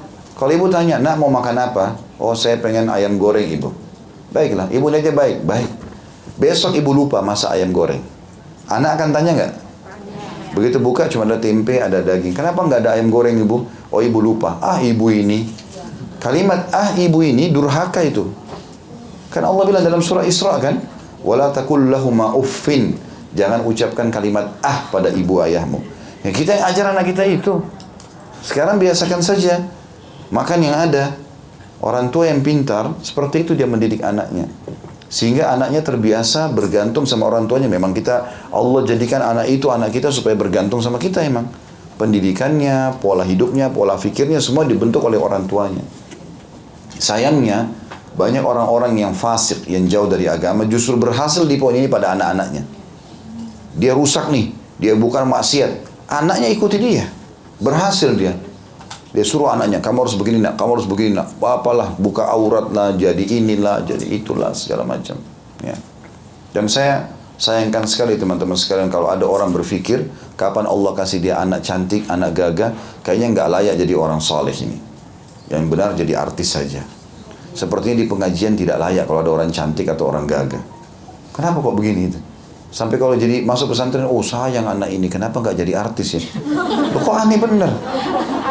kalau 0.43 0.53
ibu 0.59 0.67
tanya, 0.67 0.97
nak 0.99 1.21
mau 1.21 1.29
makan 1.29 1.55
apa? 1.55 1.95
Oh 2.17 2.33
saya 2.33 2.59
pengen 2.59 2.91
ayam 2.91 3.21
goreng 3.21 3.47
ibu. 3.47 3.71
Baiklah, 4.35 4.67
ibu 4.73 4.91
aja 4.91 5.13
baik, 5.15 5.45
baik. 5.47 5.71
Besok 6.41 6.75
ibu 6.75 6.91
lupa 6.91 7.21
masak 7.21 7.55
ayam 7.55 7.71
goreng. 7.71 8.03
Anak 8.67 8.99
akan 8.99 9.15
tanya 9.15 9.31
nggak? 9.37 9.53
Begitu 10.59 10.83
buka 10.83 11.07
cuma 11.07 11.29
ada 11.29 11.39
tempe, 11.39 11.79
ada 11.79 12.03
daging. 12.03 12.35
Kenapa 12.35 12.65
nggak 12.65 12.81
ada 12.83 12.91
ayam 12.99 13.13
goreng 13.13 13.39
ibu? 13.39 13.69
Oh 13.93 14.01
ibu 14.03 14.19
lupa. 14.19 14.57
Ah 14.59 14.83
ibu 14.83 15.15
ini. 15.15 15.47
Kalimat 16.19 16.73
ah 16.73 16.91
ibu 16.97 17.23
ini 17.23 17.53
durhaka 17.53 18.01
itu. 18.03 18.27
Kan 19.31 19.47
Allah 19.47 19.63
bilang 19.63 19.87
dalam 19.87 20.03
surah 20.03 20.27
Isra 20.27 20.59
kan? 20.59 20.81
Wala 21.23 21.55
takul 21.55 21.87
lahuma 21.91 22.35
uffin. 22.35 22.99
Jangan 23.33 23.65
ucapkan 23.65 24.13
kalimat 24.13 24.61
ah 24.61 24.87
pada 24.93 25.09
ibu 25.09 25.41
ayahmu. 25.41 25.81
Ya 26.23 26.31
kita 26.31 26.59
yang 26.59 26.67
ajar 26.69 26.85
anak 26.93 27.09
kita 27.11 27.25
itu. 27.25 27.65
Sekarang 28.45 28.77
biasakan 28.77 29.23
saja. 29.25 29.63
Makan 30.29 30.61
yang 30.61 30.77
ada. 30.77 31.15
Orang 31.83 32.15
tua 32.15 32.31
yang 32.31 32.47
pintar, 32.47 32.95
seperti 33.03 33.43
itu 33.43 33.59
dia 33.59 33.67
mendidik 33.67 34.07
anaknya. 34.07 34.47
Sehingga 35.11 35.51
anaknya 35.51 35.83
terbiasa 35.83 36.49
bergantung 36.55 37.05
sama 37.05 37.27
orang 37.27 37.51
tuanya. 37.51 37.67
Memang 37.67 37.91
kita, 37.91 38.49
Allah 38.55 38.81
jadikan 38.87 39.19
anak 39.19 39.51
itu 39.51 39.67
anak 39.67 39.91
kita 39.91 40.15
supaya 40.15 40.39
bergantung 40.39 40.79
sama 40.79 41.03
kita 41.03 41.27
emang. 41.27 41.51
Pendidikannya, 41.99 43.03
pola 43.03 43.27
hidupnya, 43.27 43.69
pola 43.69 43.99
fikirnya 43.99 44.39
semua 44.39 44.63
dibentuk 44.65 45.03
oleh 45.05 45.19
orang 45.19 45.45
tuanya. 45.51 45.83
Sayangnya, 46.97 47.67
banyak 48.13 48.45
orang-orang 48.45 48.93
yang 49.01 49.17
fasik, 49.17 49.65
yang 49.65 49.89
jauh 49.89 50.05
dari 50.05 50.29
agama 50.29 50.69
justru 50.69 51.01
berhasil 51.01 51.49
di 51.49 51.57
poin 51.57 51.73
ini 51.73 51.89
pada 51.89 52.13
anak-anaknya. 52.13 52.65
Dia 53.73 53.97
rusak 53.97 54.29
nih, 54.29 54.53
dia 54.77 54.93
bukan 54.93 55.25
maksiat. 55.33 55.89
Anaknya 56.13 56.53
ikuti 56.53 56.77
dia. 56.77 57.09
Berhasil 57.57 58.13
dia. 58.13 58.37
Dia 59.13 59.25
suruh 59.25 59.53
anaknya, 59.53 59.81
kamu 59.81 60.09
harus 60.09 60.17
begini 60.17 60.41
nak, 60.41 60.57
kamu 60.57 60.81
harus 60.81 60.89
begini 60.89 61.17
nak. 61.17 61.37
Apalah, 61.41 61.93
buka 62.01 62.29
aurat 62.33 62.73
lah, 62.73 62.97
jadi 62.97 63.21
inilah, 63.21 63.85
jadi 63.85 64.09
itulah, 64.09 64.57
segala 64.57 64.89
macam. 64.89 65.21
Ya. 65.61 65.77
Dan 66.53 66.69
saya 66.69 67.13
sayangkan 67.37 67.85
sekali 67.85 68.17
teman-teman 68.17 68.57
sekalian 68.57 68.89
kalau 68.89 69.13
ada 69.13 69.25
orang 69.29 69.53
berpikir, 69.53 70.09
kapan 70.37 70.65
Allah 70.65 70.93
kasih 70.97 71.21
dia 71.21 71.41
anak 71.41 71.61
cantik, 71.61 72.09
anak 72.09 72.33
gagah, 72.33 72.73
kayaknya 73.05 73.37
nggak 73.37 73.49
layak 73.53 73.75
jadi 73.81 73.95
orang 73.97 74.21
soleh 74.21 74.57
ini. 74.57 74.81
Yang 75.53 75.65
benar 75.69 75.93
jadi 75.93 76.13
artis 76.17 76.49
saja. 76.57 76.81
Sepertinya 77.53 78.01
di 78.01 78.07
pengajian 78.09 78.57
tidak 78.57 78.81
layak 78.81 79.05
kalau 79.05 79.21
ada 79.21 79.31
orang 79.33 79.51
cantik 79.53 79.85
atau 79.89 80.09
orang 80.09 80.25
gagah. 80.25 80.61
Kenapa 81.33 81.61
kok 81.61 81.77
begini 81.77 82.09
itu? 82.09 82.21
Sampai 82.73 82.97
kalau 82.97 83.13
jadi 83.13 83.45
masuk 83.45 83.77
pesantren, 83.77 84.09
oh 84.09 84.25
sayang 84.25 84.65
anak 84.65 84.89
ini, 84.89 85.05
kenapa 85.13 85.45
nggak 85.45 85.61
jadi 85.61 85.73
artis 85.77 86.17
ya? 86.17 86.23
Loh, 86.97 87.01
kok 87.05 87.13
aneh 87.13 87.37
bener? 87.37 87.69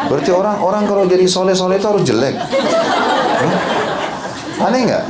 Berarti 0.06 0.30
orang 0.30 0.62
orang 0.62 0.84
kalau 0.86 1.04
jadi 1.10 1.26
soleh 1.26 1.54
soleh 1.58 1.82
itu 1.82 1.86
harus 1.90 2.06
jelek. 2.06 2.38
Hah? 2.38 3.54
Aneh 4.70 4.80
nggak? 4.86 5.04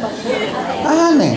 Aneh. 0.88 1.32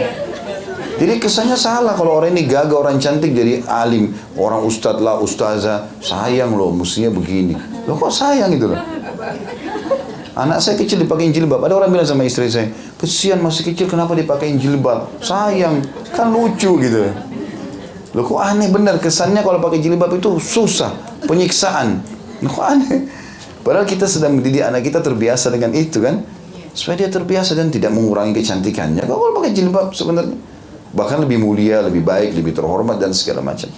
Jadi 0.96 1.20
kesannya 1.20 1.60
salah 1.60 1.92
kalau 1.92 2.24
orang 2.24 2.32
ini 2.32 2.48
gagah, 2.48 2.80
orang 2.80 2.96
cantik 2.96 3.36
jadi 3.36 3.60
alim, 3.68 4.16
orang 4.40 4.64
ustadz 4.64 5.04
lah, 5.04 5.20
ustazah, 5.20 5.92
sayang 6.00 6.56
loh, 6.56 6.72
mestinya 6.72 7.12
begini. 7.12 7.60
Loh 7.84 8.00
kok 8.00 8.16
sayang 8.16 8.56
itu 8.56 8.72
loh? 8.72 8.80
Anak 10.36 10.60
saya 10.60 10.76
kecil 10.76 11.00
dipakai 11.00 11.32
jilbab. 11.32 11.64
Ada 11.64 11.80
orang 11.80 11.96
bilang 11.96 12.04
sama 12.04 12.28
istri 12.28 12.52
saya, 12.52 12.68
kesian 13.00 13.40
masih 13.40 13.72
kecil 13.72 13.88
kenapa 13.88 14.12
dipakai 14.20 14.52
jilbab? 14.60 15.08
Sayang, 15.24 15.80
kan 16.12 16.28
lucu 16.28 16.76
gitu. 16.84 17.08
Loh 18.12 18.24
kok 18.24 18.44
aneh 18.44 18.68
benar 18.68 19.00
kesannya 19.00 19.44
kalau 19.44 19.64
pakai 19.64 19.80
jilbab 19.80 20.12
itu 20.20 20.36
susah, 20.40 20.92
penyiksaan. 21.24 22.04
Loh 22.44 22.52
kok 22.52 22.68
aneh? 22.68 23.08
Padahal 23.64 23.88
kita 23.88 24.12
sedang 24.12 24.36
mendidik 24.36 24.68
anak 24.68 24.84
kita 24.84 25.00
terbiasa 25.00 25.52
dengan 25.56 25.72
itu 25.72 26.04
kan. 26.04 26.24
Supaya 26.76 27.08
dia 27.08 27.10
terbiasa 27.12 27.56
dan 27.56 27.72
tidak 27.72 27.96
mengurangi 27.96 28.36
kecantikannya. 28.36 29.08
Kalau 29.08 29.32
pakai 29.40 29.56
jilbab 29.56 29.96
sebenarnya 29.96 30.36
bahkan 30.92 31.24
lebih 31.24 31.40
mulia, 31.40 31.80
lebih 31.80 32.04
baik, 32.04 32.36
lebih 32.36 32.52
terhormat 32.52 33.00
dan 33.00 33.16
segala 33.16 33.40
macam. 33.40 33.72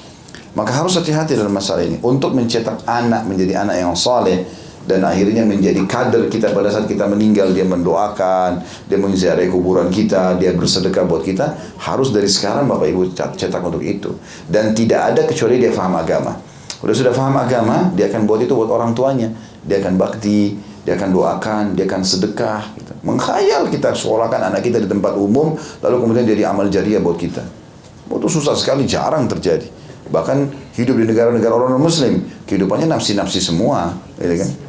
Maka 0.58 0.74
harus 0.74 0.98
hati-hati 0.98 1.38
dalam 1.38 1.54
masalah 1.54 1.86
ini 1.86 2.02
untuk 2.02 2.34
mencetak 2.34 2.82
anak 2.90 3.30
menjadi 3.30 3.62
anak 3.62 3.78
yang 3.78 3.94
saleh 3.94 4.50
dan 4.88 5.04
akhirnya 5.04 5.44
menjadi 5.44 5.84
kader 5.84 6.32
kita 6.32 6.56
pada 6.56 6.72
saat 6.72 6.88
kita 6.88 7.04
meninggal 7.12 7.52
dia 7.52 7.68
mendoakan 7.68 8.64
dia 8.88 8.96
menziarahi 8.96 9.52
kuburan 9.52 9.92
kita 9.92 10.40
dia 10.40 10.56
bersedekah 10.56 11.04
buat 11.04 11.28
kita 11.28 11.60
harus 11.84 12.16
dari 12.16 12.32
sekarang 12.32 12.72
bapak 12.72 12.88
ibu 12.88 13.12
cetak 13.12 13.60
untuk 13.60 13.84
itu. 13.84 14.16
Dan 14.48 14.72
tidak 14.72 15.14
ada 15.14 15.22
kecuali 15.28 15.60
dia 15.60 15.76
faham 15.76 16.00
agama. 16.00 16.40
Kalau 16.80 16.96
sudah 16.96 17.12
faham 17.12 17.36
agama 17.36 17.92
dia 17.92 18.08
akan 18.08 18.24
buat 18.24 18.40
itu 18.40 18.56
buat 18.56 18.72
orang 18.72 18.96
tuanya. 18.96 19.28
Dia 19.68 19.84
akan 19.84 20.00
bakti 20.00 20.56
dia 20.88 20.96
akan 20.96 21.12
doakan 21.12 21.64
dia 21.76 21.84
akan 21.84 22.00
sedekah 22.00 22.64
gitu. 22.80 22.96
mengkhayal 23.04 23.68
kita 23.68 23.92
sekolahkan 23.92 24.40
anak 24.40 24.64
kita 24.64 24.80
di 24.80 24.88
tempat 24.88 25.20
umum 25.20 25.60
lalu 25.84 25.96
kemudian 26.00 26.24
jadi 26.24 26.48
amal 26.48 26.72
jariah 26.72 27.04
buat 27.04 27.20
kita. 27.20 27.44
Itu 28.08 28.28
susah 28.32 28.56
sekali 28.56 28.88
jarang 28.88 29.28
terjadi. 29.28 29.68
Bahkan 30.08 30.72
hidup 30.80 30.96
di 30.96 31.06
negara-negara 31.12 31.52
orang 31.52 31.76
non-muslim, 31.76 32.24
kehidupannya 32.48 32.88
nafsi-nafsi 32.88 33.44
semua, 33.44 33.92
gitu 34.16 34.40
kan? 34.40 34.67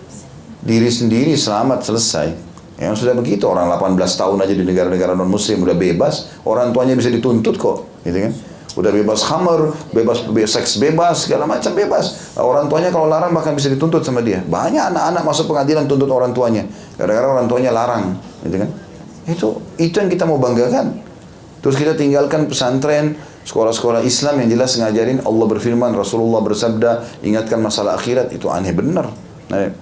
Diri 0.69 0.93
sendiri 0.93 1.33
selamat 1.33 1.81
selesai. 1.81 2.29
Yang 2.77 3.01
sudah 3.01 3.17
begitu 3.17 3.49
orang 3.49 3.73
18 3.73 3.97
tahun 3.97 4.39
aja 4.45 4.53
di 4.53 4.63
negara-negara 4.69 5.17
non-muslim 5.17 5.65
udah 5.65 5.73
bebas, 5.73 6.29
orang 6.45 6.77
tuanya 6.77 6.93
bisa 6.93 7.09
dituntut 7.09 7.57
kok, 7.57 7.89
gitu 8.05 8.29
kan? 8.29 8.33
Udah 8.77 8.93
bebas 8.93 9.25
hammer, 9.33 9.73
bebas, 9.91 10.29
bebas 10.29 10.53
seks 10.53 10.77
bebas, 10.77 11.25
segala 11.27 11.49
macam 11.49 11.73
bebas. 11.73 12.37
Orang 12.37 12.69
tuanya 12.69 12.93
kalau 12.93 13.09
larang 13.09 13.33
bahkan 13.33 13.57
bisa 13.57 13.73
dituntut 13.73 14.05
sama 14.05 14.21
dia. 14.21 14.45
Banyak 14.45 14.93
anak-anak 14.95 15.23
masuk 15.25 15.51
pengadilan 15.51 15.89
tuntut 15.89 16.07
orang 16.13 16.37
tuanya. 16.37 16.69
Gara-gara 17.01 17.27
orang 17.27 17.49
tuanya 17.49 17.73
larang, 17.73 18.21
gitu 18.45 18.61
kan? 18.61 18.71
Itu 19.27 19.49
itu 19.81 19.97
yang 19.99 20.13
kita 20.13 20.29
mau 20.29 20.37
banggakan. 20.37 21.01
Terus 21.65 21.75
kita 21.81 21.97
tinggalkan 21.97 22.45
pesantren, 22.45 23.17
Sekolah-sekolah 23.49 24.05
Islam 24.05 24.45
yang 24.45 24.61
jelas 24.61 24.77
ngajarin 24.77 25.25
Allah 25.25 25.47
berfirman, 25.49 25.97
Rasulullah 25.97 26.45
bersabda, 26.45 27.25
ingatkan 27.25 27.57
masalah 27.65 27.97
akhirat, 27.97 28.29
itu 28.37 28.45
aneh 28.53 28.77
benar. 28.77 29.09
Nah, 29.49 29.73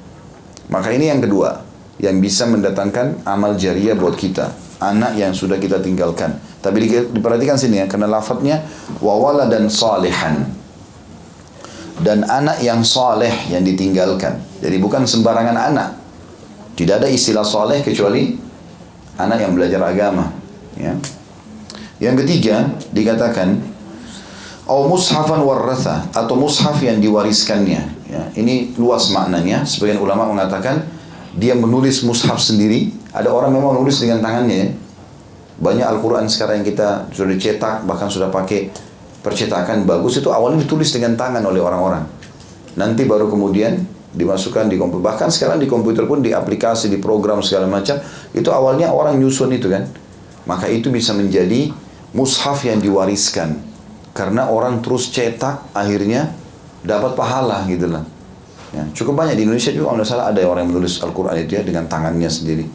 maka 0.67 0.91
ini 0.91 1.11
yang 1.11 1.23
kedua, 1.23 1.63
yang 2.03 2.19
bisa 2.19 2.45
mendatangkan 2.51 3.23
amal 3.25 3.55
jariah 3.55 3.95
buat 3.95 4.19
kita. 4.19 4.53
Anak 4.77 5.17
yang 5.17 5.33
sudah 5.33 5.57
kita 5.57 5.81
tinggalkan. 5.81 6.37
Tapi 6.61 6.77
di, 6.85 6.89
diperhatikan 7.17 7.57
sini 7.57 7.81
ya, 7.81 7.87
karena 7.89 8.11
lafadznya 8.11 8.61
wawala 9.01 9.49
dan 9.49 9.71
salihan. 9.73 10.45
Dan 11.97 12.29
anak 12.29 12.61
yang 12.61 12.85
saleh 12.85 13.33
yang 13.49 13.65
ditinggalkan. 13.65 14.37
Jadi 14.61 14.77
bukan 14.77 15.09
sembarangan 15.09 15.57
anak. 15.57 15.91
Tidak 16.77 17.01
ada 17.01 17.09
istilah 17.09 17.41
saleh 17.41 17.81
kecuali 17.81 18.37
anak 19.17 19.39
yang 19.41 19.57
belajar 19.57 19.81
agama. 19.81 20.29
Ya. 20.77 20.93
Yang 21.97 22.25
ketiga 22.25 22.69
dikatakan 22.93 23.57
au 24.69 24.93
mushafan 24.93 25.41
warratha 25.41 26.05
atau 26.13 26.37
mushaf 26.37 26.77
yang 26.85 27.01
diwariskannya. 27.01 27.96
Ya, 28.07 28.23
ini 28.39 28.75
luas 28.79 29.11
maknanya. 29.11 29.67
Sebagian 29.67 29.99
ulama 29.99 30.31
mengatakan 30.31 30.87
dia 31.35 31.53
menulis 31.59 32.07
mushaf 32.07 32.39
sendiri. 32.39 32.95
Ada 33.11 33.33
orang 33.33 33.51
memang 33.53 33.81
menulis 33.81 33.99
dengan 33.99 34.23
tangannya. 34.23 34.57
Ya. 34.57 34.69
Banyak 35.57 35.87
Al-Quran 35.89 36.29
sekarang 36.29 36.61
yang 36.63 36.69
kita 36.69 37.09
sudah 37.11 37.33
dicetak, 37.33 37.75
bahkan 37.89 38.13
sudah 38.13 38.29
pakai 38.29 38.69
percetakan 39.25 39.89
bagus 39.89 40.21
itu 40.21 40.31
awalnya 40.31 40.63
ditulis 40.63 40.93
dengan 40.93 41.17
tangan 41.17 41.43
oleh 41.43 41.59
orang-orang. 41.59 42.05
Nanti 42.77 43.09
baru 43.09 43.27
kemudian 43.27 43.81
dimasukkan 44.13 44.69
di 44.69 44.77
komputer. 44.77 45.03
Bahkan 45.03 45.29
sekarang 45.33 45.59
di 45.59 45.67
komputer 45.67 46.05
pun 46.05 46.21
di 46.21 46.37
aplikasi, 46.37 46.93
di 46.93 47.01
program 47.01 47.41
segala 47.41 47.67
macam, 47.67 47.97
itu 48.37 48.49
awalnya 48.53 48.93
orang 48.93 49.17
nyusun 49.17 49.51
itu 49.57 49.73
kan. 49.73 49.89
Maka 50.47 50.71
itu 50.71 50.93
bisa 50.93 51.11
menjadi 51.17 51.73
mushaf 52.15 52.63
yang 52.63 52.79
diwariskan 52.79 53.61
karena 54.17 54.49
orang 54.49 54.81
terus 54.81 55.13
cetak 55.13 55.77
akhirnya 55.77 56.33
dapat 56.87 57.13
pahala 57.19 57.67
gitu 57.67 57.91
lah. 57.91 58.07
Ya, 58.75 58.83
cukup 58.95 59.19
banyak 59.23 59.39
di 59.39 59.43
Indonesia 59.47 59.71
juga 59.71 59.95
kalau 59.95 60.07
salah 60.07 60.27
ada 60.31 60.43
orang 60.47 60.67
yang 60.67 60.79
menulis 60.79 60.99
Al-Quran 61.03 61.39
itu 61.39 61.59
ya 61.59 61.63
dengan 61.63 61.87
tangannya 61.87 62.31
sendiri. 62.31 62.67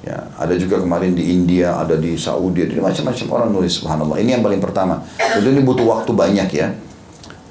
Ya, 0.00 0.16
ada 0.40 0.56
juga 0.56 0.80
kemarin 0.80 1.12
di 1.12 1.28
India, 1.28 1.76
ada 1.76 1.92
di 1.92 2.16
Saudi, 2.16 2.64
ada 2.64 2.80
macam-macam 2.80 3.26
orang 3.36 3.48
nulis 3.52 3.72
subhanallah. 3.80 4.16
Ini 4.16 4.40
yang 4.40 4.44
paling 4.44 4.60
pertama. 4.60 5.04
Jadi 5.20 5.44
ini 5.44 5.60
butuh 5.60 5.84
waktu 5.84 6.12
banyak 6.16 6.48
ya. 6.56 6.72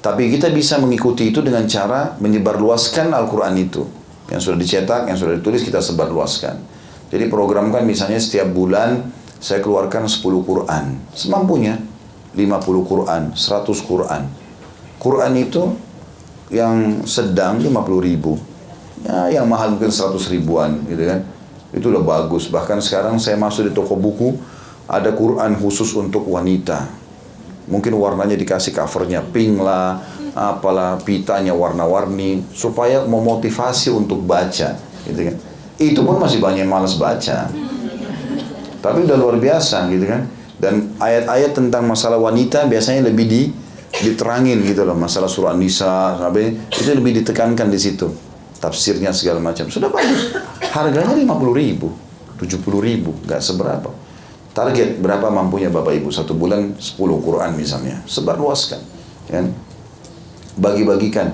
Tapi 0.00 0.32
kita 0.32 0.50
bisa 0.50 0.80
mengikuti 0.80 1.30
itu 1.30 1.44
dengan 1.44 1.62
cara 1.70 2.18
menyebarluaskan 2.18 3.14
Al-Quran 3.14 3.54
itu. 3.60 3.86
Yang 4.32 4.40
sudah 4.50 4.58
dicetak, 4.58 5.02
yang 5.06 5.18
sudah 5.18 5.38
ditulis 5.38 5.62
kita 5.62 5.78
sebarluaskan. 5.78 6.58
Jadi 7.10 7.26
programkan 7.26 7.82
misalnya 7.86 8.18
setiap 8.18 8.50
bulan 8.50 9.12
saya 9.42 9.60
keluarkan 9.60 10.06
10 10.06 10.22
Quran. 10.46 10.84
Semampunya 11.12 11.78
50 12.32 12.86
Quran, 12.86 13.22
100 13.34 13.82
Quran. 13.82 14.22
Quran 15.00 15.32
itu 15.36 15.62
yang 16.50 17.06
sedang 17.06 17.62
50 17.62 18.02
ribu. 18.02 18.36
Ya, 19.00 19.40
yang 19.40 19.48
mahal 19.48 19.72
mungkin 19.72 19.88
100 19.88 20.28
ribuan 20.28 20.84
gitu 20.84 21.08
kan. 21.08 21.24
Itu 21.72 21.88
udah 21.88 22.02
bagus. 22.02 22.50
Bahkan 22.50 22.82
sekarang 22.84 23.16
saya 23.16 23.38
masuk 23.38 23.70
di 23.70 23.72
toko 23.72 23.96
buku, 23.96 24.36
ada 24.90 25.14
Quran 25.14 25.56
khusus 25.56 25.94
untuk 25.96 26.26
wanita. 26.26 26.90
Mungkin 27.70 27.94
warnanya 27.94 28.34
dikasih 28.34 28.74
covernya 28.74 29.22
pink 29.30 29.62
lah, 29.62 30.02
apalah 30.34 30.98
pitanya 31.00 31.54
warna-warni 31.54 32.42
supaya 32.50 33.06
memotivasi 33.06 33.94
untuk 33.94 34.26
baca 34.26 34.74
gitu 35.06 35.20
kan. 35.22 35.36
Itu 35.80 36.02
pun 36.02 36.18
masih 36.18 36.42
banyak 36.42 36.66
yang 36.66 36.72
malas 36.74 36.98
baca. 36.98 37.48
Tapi 38.80 38.98
udah 39.06 39.16
luar 39.16 39.38
biasa 39.38 39.86
gitu 39.88 40.04
kan. 40.10 40.26
Dan 40.60 40.92
ayat-ayat 41.00 41.56
tentang 41.56 41.88
masalah 41.88 42.20
wanita 42.20 42.68
biasanya 42.68 43.08
lebih 43.08 43.24
di 43.24 43.42
diterangin 43.90 44.62
gitu 44.62 44.86
loh 44.86 44.94
masalah 44.94 45.26
surah 45.26 45.58
Nisa 45.58 46.14
sampai 46.16 46.54
itu 46.70 46.90
lebih 46.94 47.20
ditekankan 47.22 47.66
di 47.66 47.78
situ. 47.78 48.06
Tafsirnya 48.60 49.10
segala 49.10 49.40
macam. 49.40 49.66
Sudah 49.72 49.88
bagus. 49.88 50.36
Harganya 50.70 51.16
lima 51.16 51.34
puluh 51.34 51.56
ribu 51.56 51.90
tujuh 52.38 52.60
puluh 52.60 52.84
ribu 52.84 53.16
nggak 53.26 53.40
seberapa. 53.40 53.90
Target 54.50 54.98
berapa 55.00 55.30
mampunya 55.30 55.70
bapak 55.70 55.96
ibu? 55.96 56.12
Satu 56.12 56.36
bulan 56.36 56.76
sepuluh 56.76 57.22
Quran 57.24 57.56
misalnya. 57.56 58.02
Sebarluaskan 58.04 58.80
kan? 59.30 59.48
Bagi-bagikan. 60.60 61.32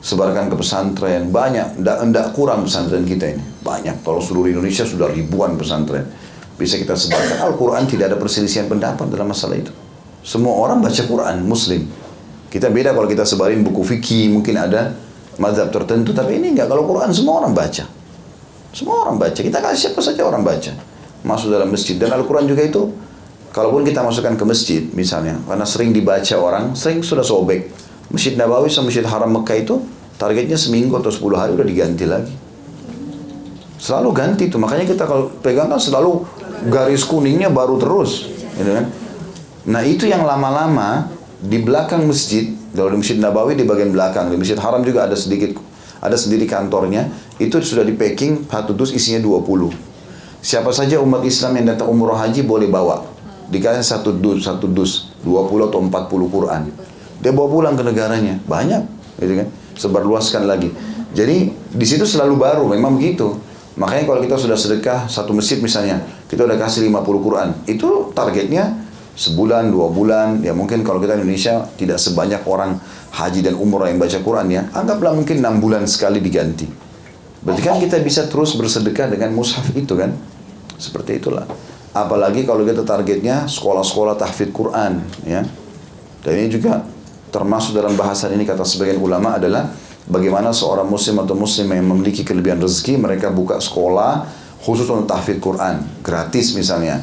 Sebarkan 0.00 0.50
ke 0.52 0.56
pesantren. 0.58 1.30
Banyak. 1.32 1.80
Ndak 1.80 2.36
kurang 2.36 2.66
pesantren 2.66 3.06
kita 3.08 3.36
ini. 3.36 3.44
Banyak. 3.64 4.04
Kalau 4.04 4.20
seluruh 4.20 4.50
Indonesia 4.50 4.84
sudah 4.84 5.08
ribuan 5.08 5.56
pesantren. 5.56 6.04
Bisa 6.60 6.76
kita 6.76 6.92
sebarkan. 6.92 7.40
Al-Quran 7.40 7.88
tidak 7.88 8.12
ada 8.12 8.18
perselisihan 8.20 8.68
pendapat 8.68 9.08
dalam 9.08 9.32
masalah 9.32 9.56
itu. 9.56 9.72
Semua 10.20 10.56
orang 10.60 10.84
baca 10.84 11.02
Quran, 11.04 11.42
Muslim. 11.48 11.88
Kita 12.50 12.68
beda 12.68 12.92
kalau 12.92 13.08
kita 13.08 13.24
sebarin 13.24 13.62
buku 13.62 13.80
fikih, 13.86 14.28
mungkin 14.34 14.58
ada 14.58 14.92
madhab 15.40 15.72
tertentu. 15.72 16.12
Tapi 16.12 16.36
ini 16.36 16.52
enggak, 16.52 16.68
kalau 16.68 16.84
Quran 16.84 17.08
semua 17.14 17.40
orang 17.40 17.54
baca. 17.56 17.86
Semua 18.74 19.06
orang 19.06 19.16
baca. 19.16 19.40
Kita 19.40 19.58
kasih 19.62 19.90
siapa 19.90 20.00
saja 20.02 20.22
orang 20.26 20.42
baca. 20.42 20.74
Masuk 21.24 21.48
dalam 21.50 21.70
masjid. 21.70 21.96
Dan 21.96 22.12
Al-Quran 22.12 22.44
juga 22.50 22.62
itu, 22.66 22.90
kalaupun 23.54 23.86
kita 23.86 24.02
masukkan 24.04 24.34
ke 24.36 24.44
masjid 24.46 24.82
misalnya, 24.94 25.38
karena 25.46 25.66
sering 25.66 25.90
dibaca 25.94 26.36
orang, 26.36 26.74
sering 26.76 27.00
sudah 27.00 27.24
sobek. 27.24 27.72
Masjid 28.10 28.34
Nabawi 28.34 28.66
sama 28.66 28.90
Masjid 28.90 29.06
Haram 29.06 29.30
Mekah 29.30 29.56
itu, 29.56 29.74
targetnya 30.18 30.58
seminggu 30.58 30.98
atau 30.98 31.08
sepuluh 31.08 31.38
hari 31.38 31.54
udah 31.54 31.64
diganti 31.64 32.04
lagi. 32.04 32.34
Selalu 33.80 34.10
ganti 34.12 34.52
itu. 34.52 34.60
Makanya 34.60 34.84
kita 34.84 35.08
kalau 35.08 35.32
pegang 35.40 35.70
kan 35.70 35.80
selalu 35.80 36.26
garis 36.68 37.06
kuningnya 37.06 37.48
baru 37.48 37.80
terus, 37.80 38.28
gitu 38.58 38.68
kan? 38.68 38.86
Nah 39.70 39.86
itu 39.86 40.10
yang 40.10 40.26
lama-lama 40.26 41.06
di 41.38 41.62
belakang 41.62 42.02
masjid, 42.02 42.50
kalau 42.74 42.90
di 42.90 42.98
masjid 42.98 43.22
Nabawi 43.22 43.54
di 43.54 43.62
bagian 43.62 43.94
belakang, 43.94 44.26
di 44.26 44.34
masjid 44.34 44.58
Haram 44.58 44.82
juga 44.82 45.06
ada 45.06 45.14
sedikit, 45.14 45.54
ada 46.02 46.18
sendiri 46.18 46.42
kantornya, 46.50 47.06
itu 47.38 47.54
sudah 47.62 47.86
di 47.86 47.94
packing 47.94 48.50
satu 48.50 48.74
dus 48.74 48.90
isinya 48.90 49.22
20. 49.22 49.70
Siapa 50.42 50.74
saja 50.74 50.98
umat 50.98 51.22
Islam 51.22 51.62
yang 51.62 51.66
datang 51.76 51.86
umroh 51.86 52.18
haji 52.18 52.42
boleh 52.42 52.66
bawa. 52.66 53.06
Dikasih 53.50 53.86
satu 53.86 54.10
dus, 54.10 54.42
satu 54.42 54.66
dus, 54.66 55.14
20 55.22 55.70
atau 55.70 55.78
40 55.78 56.34
Quran. 56.34 56.62
Dia 57.22 57.30
bawa 57.30 57.46
pulang 57.46 57.74
ke 57.78 57.84
negaranya, 57.86 58.40
banyak, 58.48 58.82
gitu 59.22 59.32
kan? 59.38 59.48
Sebarluaskan 59.76 60.50
lagi. 60.50 60.72
Jadi 61.14 61.52
di 61.52 61.86
situ 61.86 62.08
selalu 62.08 62.40
baru, 62.40 62.64
memang 62.66 62.98
begitu. 62.98 63.36
Makanya 63.76 64.08
kalau 64.08 64.20
kita 64.24 64.36
sudah 64.40 64.56
sedekah 64.58 65.06
satu 65.06 65.36
masjid 65.36 65.60
misalnya, 65.60 66.02
kita 66.26 66.42
udah 66.48 66.56
kasih 66.56 66.88
50 66.88 67.26
Quran. 67.26 67.48
Itu 67.68 68.14
targetnya 68.16 68.89
sebulan, 69.20 69.68
dua 69.68 69.92
bulan. 69.92 70.40
Ya 70.40 70.56
mungkin 70.56 70.80
kalau 70.80 70.96
kita 70.96 71.20
Indonesia 71.20 71.68
tidak 71.76 72.00
sebanyak 72.00 72.40
orang 72.48 72.80
haji 73.12 73.44
dan 73.44 73.60
umrah 73.60 73.92
yang 73.92 74.00
baca 74.00 74.16
Quran 74.24 74.46
ya. 74.48 74.64
Anggaplah 74.72 75.12
mungkin 75.12 75.44
enam 75.44 75.60
bulan 75.60 75.84
sekali 75.84 76.24
diganti. 76.24 76.64
Berarti 77.44 77.60
kan 77.60 77.76
kita 77.76 78.00
bisa 78.00 78.24
terus 78.32 78.56
bersedekah 78.56 79.12
dengan 79.12 79.36
mushaf 79.36 79.68
itu 79.76 79.92
kan. 79.92 80.16
Seperti 80.80 81.20
itulah. 81.20 81.44
Apalagi 81.92 82.48
kalau 82.48 82.64
kita 82.64 82.80
targetnya 82.80 83.44
sekolah-sekolah 83.44 84.16
tahfidz 84.16 84.56
Quran 84.56 85.04
ya. 85.28 85.44
Dan 86.24 86.32
ini 86.36 86.48
juga 86.48 86.80
termasuk 87.28 87.76
dalam 87.76 87.96
bahasan 87.96 88.36
ini 88.36 88.44
kata 88.48 88.64
sebagian 88.64 89.00
ulama 89.00 89.36
adalah 89.36 89.68
bagaimana 90.08 90.52
seorang 90.52 90.88
muslim 90.88 91.20
atau 91.22 91.32
muslim 91.32 91.70
yang 91.72 91.86
memiliki 91.86 92.26
kelebihan 92.26 92.60
rezeki 92.60 93.00
mereka 93.00 93.32
buka 93.32 93.56
sekolah 93.56 94.26
khusus 94.60 94.84
untuk 94.92 95.08
tahfidz 95.08 95.40
Quran 95.40 95.80
gratis 96.04 96.52
misalnya 96.52 97.00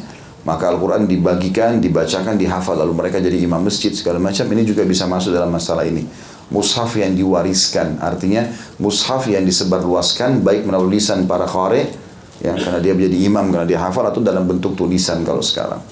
maka 0.48 0.72
Al-Quran 0.72 1.12
dibagikan, 1.12 1.84
dibacakan, 1.84 2.40
dihafal 2.40 2.80
lalu 2.80 2.96
mereka 2.96 3.20
jadi 3.20 3.36
imam 3.44 3.60
masjid 3.60 3.92
segala 3.92 4.16
macam 4.24 4.48
ini 4.56 4.64
juga 4.64 4.88
bisa 4.88 5.04
masuk 5.04 5.36
dalam 5.36 5.52
masalah 5.52 5.84
ini 5.84 6.08
mushaf 6.48 6.96
yang 6.96 7.12
diwariskan 7.12 8.00
artinya 8.00 8.48
mushaf 8.80 9.28
yang 9.28 9.44
disebarluaskan 9.44 10.40
baik 10.48 10.64
melalui 10.64 10.96
lisan 10.96 11.28
para 11.28 11.44
khare 11.44 11.92
ya 12.40 12.56
karena 12.56 12.80
dia 12.80 12.96
menjadi 12.96 13.18
imam 13.28 13.52
karena 13.52 13.68
dia 13.68 13.80
hafal 13.84 14.08
atau 14.08 14.24
dalam 14.24 14.48
bentuk 14.48 14.80
tulisan 14.80 15.28
kalau 15.28 15.44
sekarang 15.44 15.84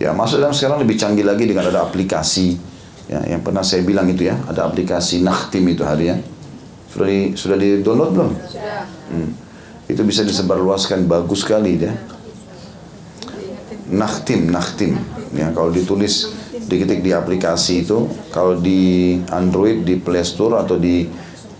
ya 0.00 0.16
masuk 0.16 0.40
dalam 0.40 0.56
sekarang 0.56 0.80
lebih 0.80 0.96
canggih 0.96 1.28
lagi 1.28 1.44
dengan 1.44 1.68
ada 1.68 1.84
aplikasi 1.84 2.56
ya 3.12 3.20
yang 3.28 3.44
pernah 3.44 3.60
saya 3.60 3.84
bilang 3.84 4.08
itu 4.08 4.32
ya 4.32 4.40
ada 4.48 4.64
aplikasi 4.64 5.20
Nakhtim 5.20 5.68
itu 5.68 5.84
hari 5.84 6.08
ya 6.08 6.16
sudah 6.90 7.06
di, 7.06 7.20
sudah 7.38 7.56
di 7.56 7.68
download 7.86 8.10
belum? 8.10 8.30
Sudah. 8.50 8.82
Hmm. 9.14 9.30
Itu 9.86 10.02
bisa 10.02 10.26
disebarluaskan 10.26 11.06
bagus 11.06 11.46
sekali 11.46 11.78
dia. 11.78 11.94
Nakhtim, 13.90 14.54
nakhtim. 14.54 14.94
Ya, 15.34 15.50
kalau 15.50 15.74
ditulis 15.74 16.30
diketik 16.70 17.02
di 17.02 17.10
aplikasi 17.10 17.82
itu 17.82 18.06
kalau 18.30 18.54
di 18.54 19.18
Android 19.34 19.82
di 19.82 19.98
Play 19.98 20.22
Store 20.22 20.62
atau 20.62 20.78
di 20.78 21.06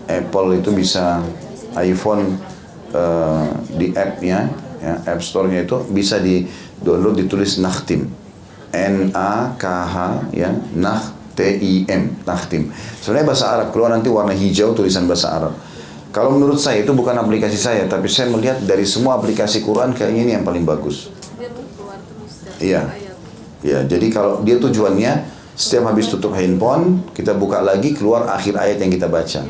Apple 0.07 0.63
itu 0.63 0.71
bisa 0.71 1.19
iPhone 1.75 2.39
uh, 2.95 3.51
di 3.75 3.91
app-nya 3.91 4.47
ya, 4.79 4.93
App 5.07 5.19
Store-nya 5.19 5.67
itu 5.67 5.83
bisa 5.91 6.19
di 6.19 6.47
download 6.79 7.19
ditulis 7.19 7.59
Nakhtim. 7.59 8.07
N 8.71 9.11
A 9.11 9.51
K 9.59 9.65
H 9.67 9.95
ya 10.31 10.55
Nakh 10.79 11.35
T 11.35 11.43
I 11.43 11.83
M 11.91 12.15
Nakhtim. 12.23 12.71
Sebenarnya 13.03 13.27
bahasa 13.27 13.45
Arab 13.51 13.75
keluar 13.75 13.91
nanti 13.91 14.07
warna 14.07 14.31
hijau 14.31 14.71
tulisan 14.71 15.07
bahasa 15.07 15.35
Arab. 15.35 15.53
Kalau 16.11 16.35
menurut 16.35 16.59
saya 16.59 16.83
itu 16.83 16.91
bukan 16.91 17.15
aplikasi 17.15 17.55
saya 17.55 17.87
tapi 17.87 18.11
saya 18.11 18.27
melihat 18.27 18.59
dari 18.63 18.83
semua 18.83 19.15
aplikasi 19.15 19.63
Quran 19.63 19.95
kayaknya 19.95 20.27
ini 20.27 20.31
yang 20.35 20.43
paling 20.43 20.67
bagus 20.67 21.07
iya 22.61 23.01
Ya, 23.61 23.85
jadi 23.85 24.09
kalau 24.09 24.41
dia 24.41 24.57
tujuannya 24.57 25.21
setiap 25.53 25.93
habis 25.93 26.09
tutup 26.09 26.33
handphone 26.33 27.05
kita 27.13 27.37
buka 27.37 27.61
lagi 27.61 27.93
keluar 27.93 28.25
akhir 28.33 28.57
ayat 28.57 28.81
yang 28.81 28.89
kita 28.89 29.05
baca. 29.05 29.41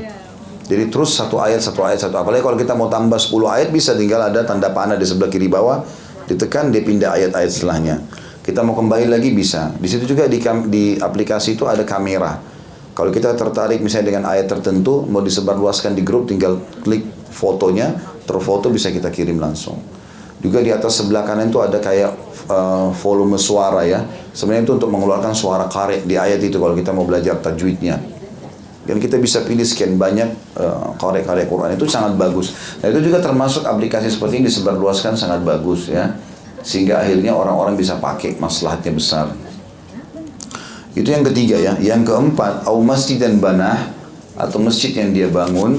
Jadi 0.67 0.83
terus 0.87 1.15
satu 1.15 1.39
ayat 1.39 1.63
satu 1.63 1.83
ayat 1.83 1.99
satu 1.99 2.19
apalagi 2.19 2.43
kalau 2.43 2.59
kita 2.59 2.75
mau 2.75 2.87
tambah 2.87 3.19
10 3.19 3.31
ayat 3.47 3.69
bisa 3.75 3.91
tinggal 3.95 4.23
ada 4.23 4.43
tanda 4.43 4.71
panah 4.71 4.95
di 4.95 5.03
sebelah 5.03 5.27
kiri 5.27 5.51
bawah 5.51 5.83
ditekan 6.27 6.71
dia 6.71 6.83
pindah 6.83 7.11
ayat-ayat 7.11 7.51
setelahnya. 7.51 7.95
Kita 8.39 8.63
mau 8.63 8.75
kembali 8.75 9.11
lagi 9.11 9.31
bisa. 9.35 9.71
Di 9.75 9.87
situ 9.87 10.15
juga 10.15 10.27
di, 10.31 10.39
di 10.67 10.95
aplikasi 10.95 11.59
itu 11.59 11.67
ada 11.67 11.83
kamera. 11.83 12.39
Kalau 12.91 13.11
kita 13.11 13.35
tertarik 13.35 13.79
misalnya 13.79 14.15
dengan 14.15 14.23
ayat 14.27 14.51
tertentu 14.51 15.07
mau 15.07 15.23
disebarluaskan 15.23 15.95
di 15.95 16.03
grup 16.03 16.27
tinggal 16.27 16.59
klik 16.83 17.07
fotonya 17.31 17.95
terfoto 18.27 18.67
bisa 18.67 18.91
kita 18.91 19.07
kirim 19.07 19.39
langsung. 19.39 19.79
Juga 20.41 20.65
di 20.65 20.73
atas 20.73 20.97
sebelah 20.97 21.21
kanan 21.21 21.53
itu 21.53 21.61
ada 21.61 21.77
kayak 21.77 22.17
uh, 22.49 22.89
volume 22.97 23.37
suara 23.37 23.85
ya. 23.85 24.01
Sebenarnya 24.33 24.65
itu 24.65 24.73
untuk 24.81 24.89
mengeluarkan 24.89 25.37
suara 25.37 25.69
kare 25.69 26.01
di 26.01 26.17
ayat 26.17 26.41
itu 26.41 26.57
kalau 26.57 26.73
kita 26.73 26.89
mau 26.89 27.05
belajar 27.05 27.37
tajwidnya. 27.37 28.01
Dan 28.81 28.97
kita 28.97 29.21
bisa 29.21 29.45
pilih 29.45 29.61
sekian 29.61 30.01
banyak 30.01 30.57
uh, 30.57 30.97
kare-kare 30.97 31.45
Quran 31.45 31.77
itu 31.77 31.85
sangat 31.85 32.17
bagus. 32.17 32.57
Nah 32.81 32.89
itu 32.89 33.05
juga 33.05 33.21
termasuk 33.21 33.69
aplikasi 33.69 34.09
seperti 34.09 34.41
ini 34.41 34.49
disebarluaskan 34.49 35.13
sangat 35.13 35.45
bagus 35.45 35.93
ya. 35.93 36.17
Sehingga 36.65 37.05
akhirnya 37.05 37.37
orang-orang 37.37 37.77
bisa 37.77 38.01
pakai 38.01 38.41
maslahatnya 38.41 38.97
besar. 38.97 39.29
Itu 40.97 41.13
yang 41.13 41.21
ketiga 41.21 41.61
ya. 41.61 41.77
Yang 41.77 42.09
keempat, 42.09 42.65
au 42.65 42.81
masjid 42.81 43.21
dan 43.21 43.37
banah 43.37 43.93
atau 44.33 44.57
masjid 44.57 44.89
yang 44.97 45.13
dia 45.13 45.29
bangun 45.29 45.77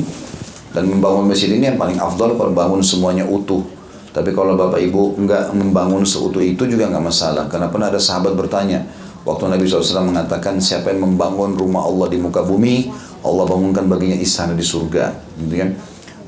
dan 0.70 0.86
membangun 0.86 1.26
masjid 1.26 1.50
ini 1.50 1.66
yang 1.66 1.78
paling 1.82 1.98
afdal 1.98 2.38
kalau 2.38 2.54
bangun 2.54 2.78
semuanya 2.78 3.26
utuh 3.26 3.81
tapi 4.12 4.36
kalau 4.36 4.52
bapak 4.60 4.76
ibu 4.84 5.16
enggak 5.16 5.56
membangun 5.56 6.04
seutuh 6.04 6.44
itu 6.44 6.68
juga 6.68 6.92
enggak 6.92 7.08
masalah. 7.08 7.48
Karena 7.48 7.72
pernah 7.72 7.88
ada 7.88 7.96
sahabat 7.96 8.36
bertanya, 8.36 8.84
waktu 9.24 9.48
Nabi 9.48 9.64
SAW 9.64 10.04
mengatakan 10.04 10.60
siapa 10.60 10.92
yang 10.92 11.08
membangun 11.08 11.56
rumah 11.56 11.88
Allah 11.88 12.12
di 12.12 12.20
muka 12.20 12.44
bumi, 12.44 12.92
Allah 13.24 13.44
bangunkan 13.48 13.88
baginya 13.88 14.16
istana 14.20 14.52
di 14.52 14.60
surga. 14.60 15.16
Gitu 15.40 15.54
kan? 15.56 15.70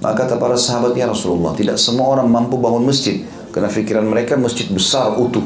Maka 0.00 0.24
kata 0.24 0.40
para 0.40 0.56
sahabat 0.56 0.96
ya 0.96 1.12
Rasulullah, 1.12 1.52
tidak 1.52 1.76
semua 1.76 2.08
orang 2.16 2.24
mampu 2.32 2.56
bangun 2.56 2.88
masjid. 2.88 3.20
Karena 3.52 3.68
pikiran 3.68 4.08
mereka 4.08 4.40
masjid 4.40 4.64
besar 4.72 5.20
utuh. 5.20 5.44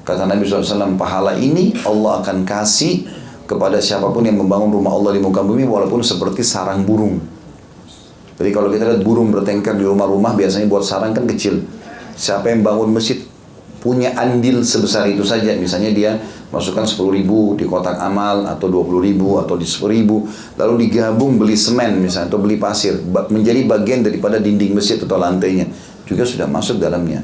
Kata 0.00 0.24
Nabi 0.24 0.48
SAW, 0.48 0.96
pahala 0.96 1.36
ini 1.36 1.76
Allah 1.84 2.24
akan 2.24 2.42
kasih 2.48 3.04
kepada 3.44 3.76
siapa 3.84 4.08
pun 4.08 4.24
yang 4.24 4.40
membangun 4.40 4.72
rumah 4.72 4.96
Allah 4.96 5.12
di 5.12 5.20
muka 5.20 5.44
bumi 5.44 5.68
walaupun 5.68 6.00
seperti 6.00 6.40
sarang 6.40 6.88
burung. 6.88 7.20
Jadi 8.40 8.56
kalau 8.56 8.72
kita 8.72 8.88
lihat 8.88 9.04
burung 9.04 9.28
bertengkar 9.28 9.76
di 9.76 9.84
rumah-rumah 9.84 10.32
biasanya 10.32 10.64
buat 10.64 10.80
sarang 10.80 11.12
kan 11.12 11.28
kecil. 11.28 11.60
Siapa 12.16 12.48
yang 12.48 12.64
bangun 12.64 12.88
masjid 12.88 13.20
punya 13.84 14.16
andil 14.16 14.64
sebesar 14.64 15.04
itu 15.12 15.20
saja. 15.28 15.52
Misalnya 15.60 15.92
dia 15.92 16.16
masukkan 16.48 16.88
10 16.88 17.20
ribu 17.20 17.52
di 17.60 17.68
kotak 17.68 18.00
amal 18.00 18.48
atau 18.48 18.72
20 18.72 18.96
ribu 19.12 19.36
atau 19.36 19.60
di 19.60 19.68
10 19.68 19.92
ribu. 19.92 20.24
Lalu 20.56 20.88
digabung 20.88 21.36
beli 21.36 21.52
semen 21.52 22.00
misalnya 22.00 22.32
atau 22.32 22.40
beli 22.40 22.56
pasir. 22.56 22.96
Menjadi 23.28 23.60
bagian 23.68 24.00
daripada 24.00 24.40
dinding 24.40 24.72
masjid 24.72 24.96
atau 24.96 25.20
lantainya. 25.20 25.68
Juga 26.08 26.24
sudah 26.24 26.48
masuk 26.48 26.80
dalamnya. 26.80 27.20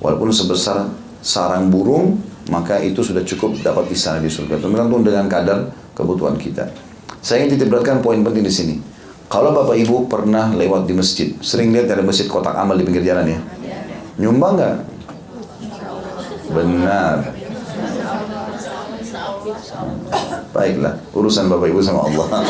Walaupun 0.00 0.32
sebesar 0.32 0.88
sarang 1.20 1.68
burung 1.68 2.16
maka 2.48 2.80
itu 2.80 3.04
sudah 3.04 3.20
cukup 3.20 3.60
dapat 3.60 3.92
istana 3.92 4.16
di 4.16 4.32
surga. 4.32 4.64
Tergantung 4.64 5.04
dengan 5.04 5.28
kadar 5.28 5.68
kebutuhan 5.92 6.40
kita. 6.40 6.72
Saya 7.20 7.44
ingin 7.44 7.60
titip 7.60 7.68
beratkan 7.68 8.00
poin 8.00 8.20
penting 8.24 8.44
di 8.48 8.52
sini. 8.52 8.93
Kalau 9.34 9.50
Bapak 9.50 9.74
Ibu 9.74 10.06
pernah 10.06 10.54
lewat 10.54 10.86
di 10.86 10.94
masjid, 10.94 11.34
sering 11.42 11.74
lihat 11.74 11.90
ada 11.90 12.06
masjid 12.06 12.30
kotak 12.30 12.54
amal 12.54 12.78
di 12.78 12.86
pinggir 12.86 13.02
jalan 13.02 13.34
ya? 13.34 13.38
Nyumbang 14.22 14.54
nggak? 14.54 14.76
Benar. 16.54 17.34
Baiklah, 20.54 20.94
urusan 21.10 21.50
Bapak 21.50 21.66
Ibu 21.66 21.82
sama 21.82 22.06
Allah. 22.06 22.26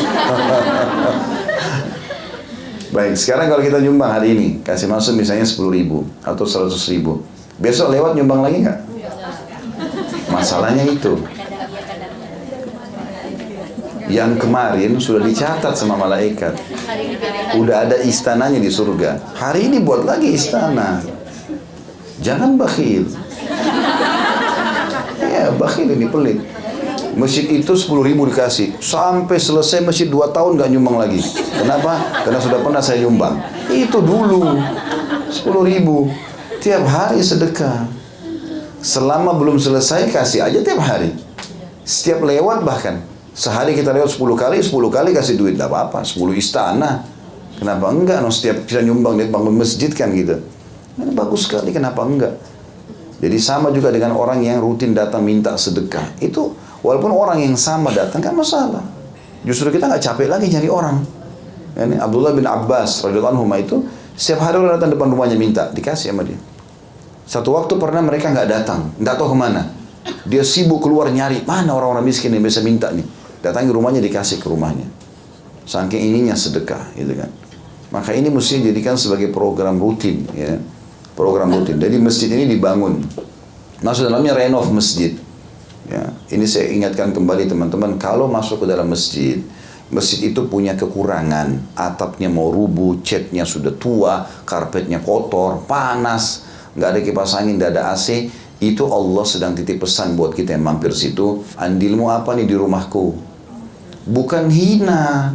Baik, 2.93 3.17
sekarang 3.17 3.49
kalau 3.49 3.65
kita 3.65 3.81
nyumbang 3.81 4.21
hari 4.21 4.37
ini, 4.37 4.47
kasih 4.61 4.85
masuk 4.85 5.17
misalnya 5.17 5.41
10 5.41 5.57
ribu 5.73 6.05
atau 6.21 6.45
100 6.45 6.69
ribu. 6.93 7.25
Besok 7.57 7.97
lewat 7.97 8.13
nyumbang 8.13 8.45
lagi 8.45 8.61
nggak? 8.61 8.79
Masalahnya 10.29 10.85
itu 10.85 11.17
yang 14.11 14.37
kemarin 14.37 14.97
sudah 15.01 15.25
dicatat 15.25 15.73
sama 15.73 15.97
malaikat. 15.97 16.53
Udah 17.57 17.87
ada 17.87 17.97
istananya 18.03 18.61
di 18.61 18.69
surga. 18.69 19.17
Hari 19.37 19.71
ini 19.71 19.77
buat 19.81 20.05
lagi 20.05 20.33
istana. 20.33 21.01
Jangan 22.21 22.57
bakhil. 22.57 23.09
Ya, 25.19 25.51
bakhil 25.51 25.89
ini 25.93 26.07
pelit. 26.07 26.39
Masjid 27.15 27.47
itu 27.47 27.71
10 27.71 28.03
ribu 28.03 28.27
dikasih. 28.27 28.75
Sampai 28.83 29.39
selesai 29.39 29.79
masjid 29.79 30.11
2 30.11 30.35
tahun 30.35 30.59
gak 30.59 30.67
nyumbang 30.67 30.99
lagi. 30.99 31.23
Kenapa? 31.55 32.23
Karena 32.27 32.39
sudah 32.43 32.59
pernah 32.59 32.83
saya 32.83 33.07
nyumbang. 33.07 33.39
Itu 33.71 34.03
dulu. 34.03 34.59
10 35.31 35.63
ribu. 35.63 36.11
Tiap 36.59 36.83
hari 36.83 37.23
sedekah. 37.23 37.87
Selama 38.83 39.33
belum 39.33 39.57
selesai 39.57 40.11
kasih 40.11 40.43
aja 40.43 40.59
tiap 40.59 40.83
hari. 40.83 41.15
Setiap 41.87 42.21
lewat 42.21 42.67
bahkan. 42.67 43.14
Sehari 43.35 43.75
kita 43.75 43.91
lewat 43.91 44.15
10 44.15 44.39
kali, 44.39 44.63
10 44.63 44.71
kali 44.87 45.11
kasih 45.11 45.35
duit, 45.35 45.59
tidak 45.59 45.67
apa-apa. 45.67 46.07
10 46.07 46.39
istana. 46.39 47.03
Kenapa 47.59 47.91
enggak? 47.91 48.23
No, 48.23 48.31
setiap 48.31 48.63
kita 48.63 48.79
nyumbang, 48.79 49.19
dia 49.19 49.27
bangun 49.27 49.59
masjid 49.59 49.91
kan 49.91 50.15
gitu. 50.15 50.39
Ini 50.95 51.11
bagus 51.11 51.43
sekali, 51.43 51.75
kenapa 51.75 52.07
enggak? 52.07 52.31
Jadi 53.19 53.35
sama 53.39 53.75
juga 53.75 53.91
dengan 53.91 54.15
orang 54.15 54.39
yang 54.39 54.63
rutin 54.63 54.95
datang 54.95 55.27
minta 55.27 55.51
sedekah. 55.59 56.15
Itu 56.23 56.55
walaupun 56.79 57.11
orang 57.11 57.43
yang 57.43 57.59
sama 57.59 57.91
datang 57.91 58.23
kan 58.23 58.31
masalah. 58.31 58.83
Justru 59.43 59.67
kita 59.71 59.91
nggak 59.91 60.03
capek 60.03 60.27
lagi 60.31 60.47
nyari 60.51 60.71
orang. 60.71 60.97
Ini 61.75 61.99
Abdullah 61.99 62.31
bin 62.31 62.47
Abbas 62.47 63.03
radhiyallahu 63.03 63.35
anhu 63.35 63.51
itu 63.59 63.75
setiap 64.15 64.47
hari 64.47 64.63
orang 64.63 64.79
datang 64.79 64.95
depan 64.95 65.11
rumahnya 65.11 65.35
minta 65.35 65.67
dikasih 65.75 66.15
sama 66.15 66.23
dia. 66.23 66.39
Satu 67.27 67.51
waktu 67.51 67.75
pernah 67.75 67.99
mereka 67.99 68.31
nggak 68.31 68.47
datang, 68.47 68.95
nggak 68.95 69.15
tahu 69.19 69.35
ke 69.35 69.37
mana. 69.37 69.61
Dia 70.23 70.45
sibuk 70.45 70.79
keluar 70.79 71.11
nyari 71.11 71.43
mana 71.43 71.75
orang-orang 71.75 72.07
miskin 72.07 72.31
yang 72.31 72.45
bisa 72.45 72.63
minta 72.63 72.93
nih. 72.95 73.24
Datangi 73.45 73.69
rumahnya 73.69 74.01
dikasih 74.01 74.41
ke 74.41 74.49
rumahnya. 74.49 74.89
Saking 75.69 76.01
ininya 76.01 76.33
sedekah 76.33 76.97
gitu 76.97 77.13
kan. 77.13 77.29
Maka 77.93 78.17
ini 78.17 78.33
mesti 78.33 78.65
dijadikan 78.65 78.97
sebagai 78.97 79.29
program 79.29 79.77
rutin 79.77 80.25
ya. 80.33 80.57
Program 81.13 81.53
rutin. 81.53 81.77
Jadi 81.77 82.01
masjid 82.01 82.27
ini 82.33 82.49
dibangun. 82.57 83.05
Maksud 83.85 84.09
dalamnya 84.09 84.33
renov 84.33 84.73
masjid. 84.73 85.13
Ya, 85.85 86.09
ini 86.33 86.49
saya 86.49 86.73
ingatkan 86.73 87.13
kembali 87.13 87.45
teman-teman, 87.45 88.01
kalau 88.01 88.25
masuk 88.25 88.65
ke 88.65 88.73
dalam 88.73 88.89
masjid, 88.89 89.37
masjid 89.93 90.33
itu 90.33 90.49
punya 90.49 90.73
kekurangan, 90.73 91.61
atapnya 91.77 92.25
mau 92.25 92.49
rubuh, 92.49 93.05
catnya 93.05 93.45
sudah 93.45 93.69
tua, 93.77 94.25
karpetnya 94.49 94.97
kotor, 95.05 95.61
panas, 95.69 96.41
nggak 96.73 96.89
ada 96.89 96.99
kipas 97.05 97.37
angin, 97.37 97.61
nggak 97.61 97.77
ada 97.77 97.93
AC, 97.93 98.33
itu 98.65 98.83
Allah 98.89 99.25
sedang 99.29 99.53
titip 99.53 99.85
pesan 99.85 100.17
buat 100.17 100.33
kita 100.33 100.57
yang 100.57 100.65
mampir 100.65 100.89
situ, 100.89 101.45
andilmu 101.53 102.09
apa 102.09 102.33
nih 102.33 102.49
di 102.49 102.57
rumahku? 102.57 103.34
Bukan 104.05 104.47
hina. 104.49 105.33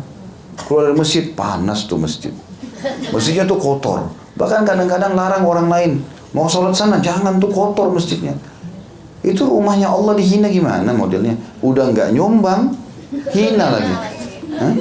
Keluar 0.60 0.90
dari 0.90 0.96
masjid, 0.96 1.24
panas 1.32 1.88
tuh 1.88 1.96
masjid. 1.96 2.32
Masjidnya 3.12 3.44
tuh 3.44 3.56
kotor. 3.56 4.08
Bahkan 4.36 4.64
kadang-kadang 4.64 5.12
larang 5.12 5.44
orang 5.44 5.68
lain. 5.68 5.92
Mau 6.30 6.46
sholat 6.46 6.72
sana, 6.76 7.02
jangan 7.02 7.36
tuh 7.42 7.50
kotor 7.50 7.90
masjidnya. 7.90 8.36
Itu 9.20 9.44
rumahnya 9.44 9.90
Allah 9.92 10.16
dihina 10.16 10.48
gimana 10.48 10.96
modelnya? 10.96 11.36
Udah 11.60 11.92
nggak 11.92 12.16
nyumbang, 12.16 12.72
hina 13.36 13.66
lagi. 13.68 13.94
Hah? 14.56 14.74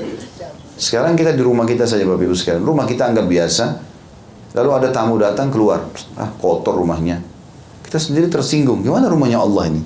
Sekarang 0.79 1.19
kita 1.19 1.35
di 1.35 1.43
rumah 1.43 1.67
kita 1.67 1.83
saja 1.83 2.07
Bapak 2.07 2.23
Ibu 2.23 2.35
sekalian. 2.35 2.63
Rumah 2.63 2.87
kita 2.87 3.11
anggap 3.11 3.27
biasa. 3.27 3.65
Lalu 4.55 4.69
ada 4.79 4.87
tamu 4.95 5.19
datang 5.19 5.51
keluar. 5.51 5.83
Ah 6.15 6.31
kotor 6.39 6.79
rumahnya. 6.79 7.19
Kita 7.83 7.99
sendiri 7.99 8.31
tersinggung. 8.31 8.79
Gimana 8.79 9.11
rumahnya 9.11 9.43
Allah 9.43 9.75
ini? 9.75 9.83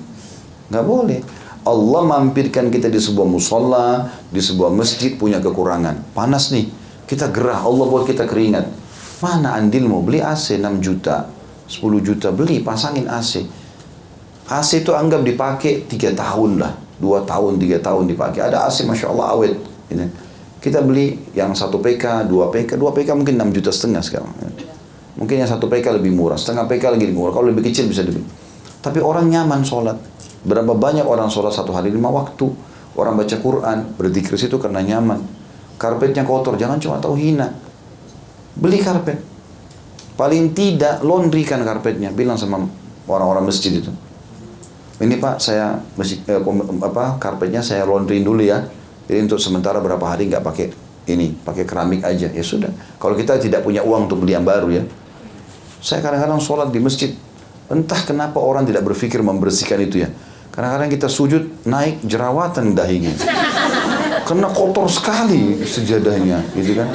Nggak 0.70 0.84
boleh. 0.86 1.20
Allah 1.64 2.02
mampirkan 2.04 2.68
kita 2.68 2.92
di 2.92 3.00
sebuah 3.00 3.24
musola, 3.24 4.12
di 4.28 4.40
sebuah 4.40 4.68
masjid 4.68 5.16
punya 5.16 5.40
kekurangan. 5.40 6.12
Panas 6.12 6.52
nih, 6.52 6.68
kita 7.08 7.32
gerah, 7.32 7.64
Allah 7.64 7.88
buat 7.88 8.04
kita 8.04 8.28
keringat. 8.28 8.68
Mana 9.24 9.56
andilmu? 9.56 10.04
Beli 10.04 10.20
AC 10.20 10.60
6 10.60 10.84
juta, 10.84 11.32
10 11.66 12.04
juta, 12.04 12.28
beli, 12.36 12.60
pasangin 12.60 13.08
AC. 13.08 13.48
AC 14.44 14.84
itu 14.84 14.92
anggap 14.92 15.24
dipakai 15.24 15.88
3 15.88 16.12
tahun 16.12 16.60
lah, 16.60 16.72
2 16.76 16.84
dua 17.04 17.26
tahun, 17.26 17.58
tiga 17.58 17.78
tahun 17.82 18.06
dipakai. 18.08 18.40
Ada 18.40 18.64
AC 18.70 18.86
Masya 18.86 19.10
Allah 19.10 19.26
awet. 19.34 19.54
Gitu. 19.90 20.06
Kita 20.62 20.80
beli 20.80 21.20
yang 21.36 21.52
satu 21.52 21.76
PK, 21.76 22.24
dua 22.24 22.48
PK, 22.48 22.80
dua 22.80 22.96
PK 22.96 23.12
mungkin 23.12 23.36
6 23.36 23.52
juta 23.52 23.68
setengah 23.68 24.00
sekarang. 24.00 24.32
Mungkin 25.20 25.44
yang 25.44 25.50
satu 25.50 25.68
PK 25.68 26.00
lebih 26.00 26.16
murah, 26.16 26.40
setengah 26.40 26.64
PK 26.64 26.96
lagi 26.96 27.12
murah. 27.12 27.36
Kalau 27.36 27.46
lebih 27.52 27.68
kecil 27.68 27.84
bisa 27.84 28.00
dibeli. 28.00 28.24
Tapi 28.80 28.98
orang 29.04 29.28
nyaman 29.28 29.60
sholat. 29.60 29.96
Berapa 30.44 30.76
banyak 30.76 31.04
orang 31.04 31.32
sholat 31.32 31.56
satu 31.56 31.72
hari 31.72 31.88
lima 31.88 32.12
waktu. 32.12 32.52
Orang 32.94 33.18
baca 33.18 33.34
Quran, 33.34 33.98
berzikir 33.98 34.38
situ 34.38 34.54
karena 34.62 34.78
nyaman. 34.78 35.18
Karpetnya 35.80 36.22
kotor, 36.22 36.54
jangan 36.54 36.78
cuma 36.78 37.02
tahu 37.02 37.18
hina. 37.18 37.50
Beli 38.54 38.78
karpet. 38.78 39.18
Paling 40.14 40.54
tidak 40.54 41.02
laundrykan 41.02 41.58
karpetnya. 41.66 42.14
Bilang 42.14 42.38
sama 42.38 42.62
orang-orang 43.10 43.50
masjid 43.50 43.74
itu. 43.74 43.90
Ini 45.02 45.18
pak, 45.18 45.42
saya 45.42 45.82
masjid, 45.98 46.22
eh, 46.30 46.38
apa 46.86 47.18
karpetnya 47.18 47.58
saya 47.66 47.82
laundry 47.82 48.22
dulu 48.22 48.46
ya 48.46 48.62
jadi 49.04 49.18
untuk 49.24 49.40
sementara 49.40 49.80
berapa 49.84 50.04
hari 50.04 50.32
nggak 50.32 50.44
pakai 50.44 50.66
ini, 51.12 51.36
pakai 51.44 51.68
keramik 51.68 52.00
aja. 52.00 52.32
Ya 52.32 52.44
sudah. 52.44 52.72
Kalau 52.96 53.12
kita 53.12 53.36
tidak 53.36 53.60
punya 53.60 53.84
uang 53.84 54.08
untuk 54.08 54.24
beli 54.24 54.32
yang 54.32 54.46
baru 54.46 54.72
ya. 54.72 54.82
Saya 55.84 56.00
kadang-kadang 56.00 56.40
sholat 56.40 56.72
di 56.72 56.80
masjid. 56.80 57.12
Entah 57.68 58.00
kenapa 58.04 58.40
orang 58.40 58.64
tidak 58.64 58.84
berpikir 58.84 59.20
membersihkan 59.20 59.80
itu 59.84 60.04
ya. 60.04 60.08
Kadang-kadang 60.54 60.86
kita 60.86 61.10
sujud 61.10 61.66
naik 61.66 62.06
jerawatan 62.06 62.78
dahinya. 62.78 63.10
Karena 64.22 64.46
kotor 64.54 64.86
sekali 64.86 65.66
sejadahnya, 65.66 66.46
gitu 66.54 66.78
kan. 66.78 66.88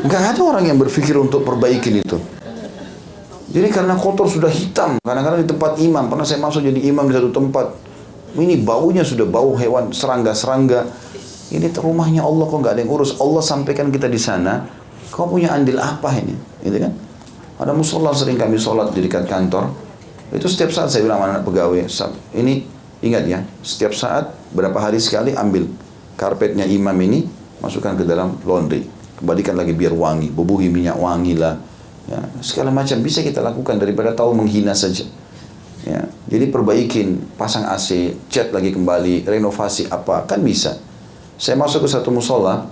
Nggak 0.00 0.22
ada 0.32 0.40
orang 0.40 0.64
yang 0.64 0.80
berpikir 0.80 1.12
untuk 1.20 1.44
perbaikin 1.44 2.00
itu. 2.00 2.16
Jadi 3.52 3.68
karena 3.68 3.94
kotor 4.00 4.24
sudah 4.26 4.48
hitam, 4.48 4.96
kadang-kadang 5.04 5.44
di 5.44 5.48
tempat 5.48 5.72
imam, 5.76 6.08
pernah 6.08 6.24
saya 6.24 6.40
masuk 6.40 6.64
jadi 6.64 6.80
imam 6.88 7.04
di 7.06 7.14
satu 7.14 7.30
tempat, 7.30 7.66
ini 8.40 8.64
baunya 8.64 9.04
sudah 9.04 9.28
bau 9.28 9.54
hewan 9.54 9.92
serangga-serangga, 9.92 10.88
ini 11.54 11.70
rumahnya 11.70 12.26
Allah 12.26 12.44
kok 12.48 12.58
nggak 12.58 12.74
ada 12.74 12.80
yang 12.82 12.90
urus. 12.90 13.14
Allah 13.22 13.44
sampaikan 13.44 13.92
kita 13.94 14.10
di 14.10 14.18
sana. 14.18 14.66
Kau 15.14 15.30
punya 15.30 15.54
andil 15.54 15.78
apa 15.78 16.10
ini? 16.18 16.34
Gitu 16.64 16.82
kan? 16.82 16.92
Ada 17.62 17.70
musola 17.70 18.10
sering 18.10 18.34
kami 18.34 18.58
sholat 18.58 18.90
di 18.90 19.00
dekat 19.06 19.30
kantor. 19.30 19.70
Itu 20.34 20.50
setiap 20.50 20.74
saat 20.74 20.90
saya 20.90 21.06
bilang 21.06 21.22
-anak 21.22 21.46
pegawai. 21.46 21.86
Ini 22.34 22.75
ingat 23.06 23.24
ya, 23.24 23.40
setiap 23.62 23.94
saat 23.94 24.34
berapa 24.50 24.76
hari 24.76 24.98
sekali 24.98 25.32
ambil 25.32 25.70
karpetnya 26.18 26.66
imam 26.66 26.96
ini 26.98 27.28
masukkan 27.62 27.94
ke 27.94 28.04
dalam 28.04 28.36
laundry. 28.42 28.84
Kembalikan 29.16 29.56
lagi 29.56 29.72
biar 29.72 29.96
wangi, 29.96 30.28
bubuhi 30.28 30.68
minyak 30.68 31.00
wangi 31.00 31.38
lah. 31.40 31.56
Ya, 32.06 32.20
segala 32.44 32.68
macam 32.70 33.00
bisa 33.00 33.24
kita 33.24 33.40
lakukan 33.40 33.80
daripada 33.80 34.12
tahu 34.12 34.36
menghina 34.36 34.76
saja. 34.76 35.08
Ya, 35.86 36.04
jadi 36.26 36.50
perbaikin, 36.50 37.22
pasang 37.38 37.64
AC, 37.64 38.12
cat 38.28 38.50
lagi 38.50 38.74
kembali, 38.74 39.24
renovasi 39.24 39.86
apa 39.88 40.26
kan 40.26 40.42
bisa. 40.42 40.76
Saya 41.38 41.54
masuk 41.56 41.86
ke 41.86 41.88
satu 41.88 42.10
musola, 42.10 42.66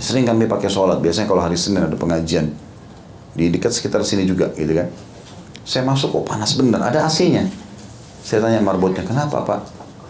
sering 0.00 0.24
kami 0.24 0.48
pakai 0.48 0.72
sholat. 0.72 0.98
Biasanya 0.98 1.28
kalau 1.28 1.44
hari 1.44 1.60
Senin 1.60 1.84
ada 1.86 1.94
pengajian 1.94 2.50
di 3.36 3.52
dekat 3.52 3.72
sekitar 3.76 4.00
sini 4.02 4.24
juga, 4.24 4.50
gitu 4.56 4.72
kan. 4.72 4.88
Saya 5.62 5.86
masuk 5.86 6.10
kok 6.10 6.24
panas 6.26 6.58
benar, 6.58 6.82
ada 6.82 7.06
AC-nya. 7.06 7.46
Saya 8.22 8.46
tanya 8.46 8.62
marbotnya, 8.62 9.02
kenapa 9.02 9.42
pak? 9.42 9.60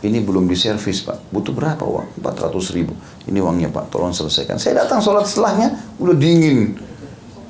Ini 0.02 0.20
belum 0.20 0.50
diservis 0.50 1.06
pak, 1.06 1.30
butuh 1.30 1.54
berapa 1.54 1.80
uang? 1.82 2.20
400 2.20 2.76
ribu. 2.76 2.92
Ini 3.26 3.38
uangnya 3.40 3.72
pak, 3.72 3.88
tolong 3.88 4.12
selesaikan. 4.12 4.58
Saya 4.60 4.84
datang 4.84 5.00
sholat 5.00 5.24
setelahnya, 5.24 5.72
udah 5.96 6.16
dingin. 6.18 6.76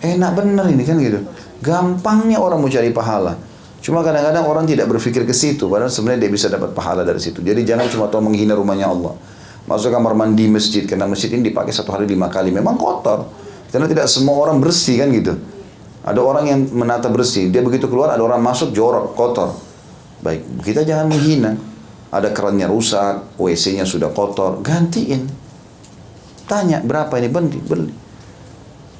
Enak 0.03 0.31
bener 0.37 0.67
ini 0.69 0.85
kan 0.85 1.01
gitu. 1.01 1.25
Gampangnya 1.65 2.39
orang 2.39 2.61
mau 2.61 2.69
cari 2.69 2.93
pahala. 2.93 3.35
Cuma 3.83 4.05
kadang-kadang 4.07 4.47
orang 4.47 4.65
tidak 4.69 4.87
berpikir 4.87 5.27
ke 5.27 5.35
situ, 5.35 5.67
padahal 5.67 5.91
sebenarnya 5.91 6.29
dia 6.29 6.33
bisa 6.33 6.47
dapat 6.47 6.71
pahala 6.71 7.03
dari 7.03 7.19
situ. 7.19 7.43
Jadi 7.43 7.67
jangan 7.67 7.91
cuma 7.91 8.07
tahu 8.07 8.31
menghina 8.31 8.55
rumahnya 8.55 8.87
Allah 8.87 9.17
masuk 9.67 9.95
kamar 9.95 10.19
mandi 10.19 10.51
masjid 10.51 10.83
karena 10.83 11.07
masjid 11.07 11.31
ini 11.31 11.55
dipakai 11.55 11.71
satu 11.71 11.95
hari 11.95 12.11
lima 12.11 12.27
kali 12.27 12.51
memang 12.51 12.75
kotor 12.75 13.31
karena 13.71 13.87
tidak 13.87 14.11
semua 14.11 14.35
orang 14.43 14.59
bersih 14.59 14.99
kan 14.99 15.09
gitu 15.15 15.39
ada 16.03 16.19
orang 16.19 16.45
yang 16.51 16.61
menata 16.75 17.07
bersih 17.07 17.47
dia 17.47 17.63
begitu 17.63 17.87
keluar 17.87 18.11
ada 18.11 18.23
orang 18.27 18.43
masuk 18.43 18.75
jorok 18.75 19.15
kotor 19.15 19.55
baik 20.23 20.63
kita 20.63 20.87
jangan 20.87 21.11
menghina. 21.11 21.53
Ada 22.13 22.29
kerannya 22.31 22.69
rusak 22.69 23.41
WC-nya 23.41 23.89
sudah 23.89 24.13
kotor 24.13 24.61
gantiin. 24.61 25.27
Tanya 26.45 26.85
berapa 26.85 27.13
ini? 27.19 27.29
Beli 27.29 27.59
beli. 27.61 27.95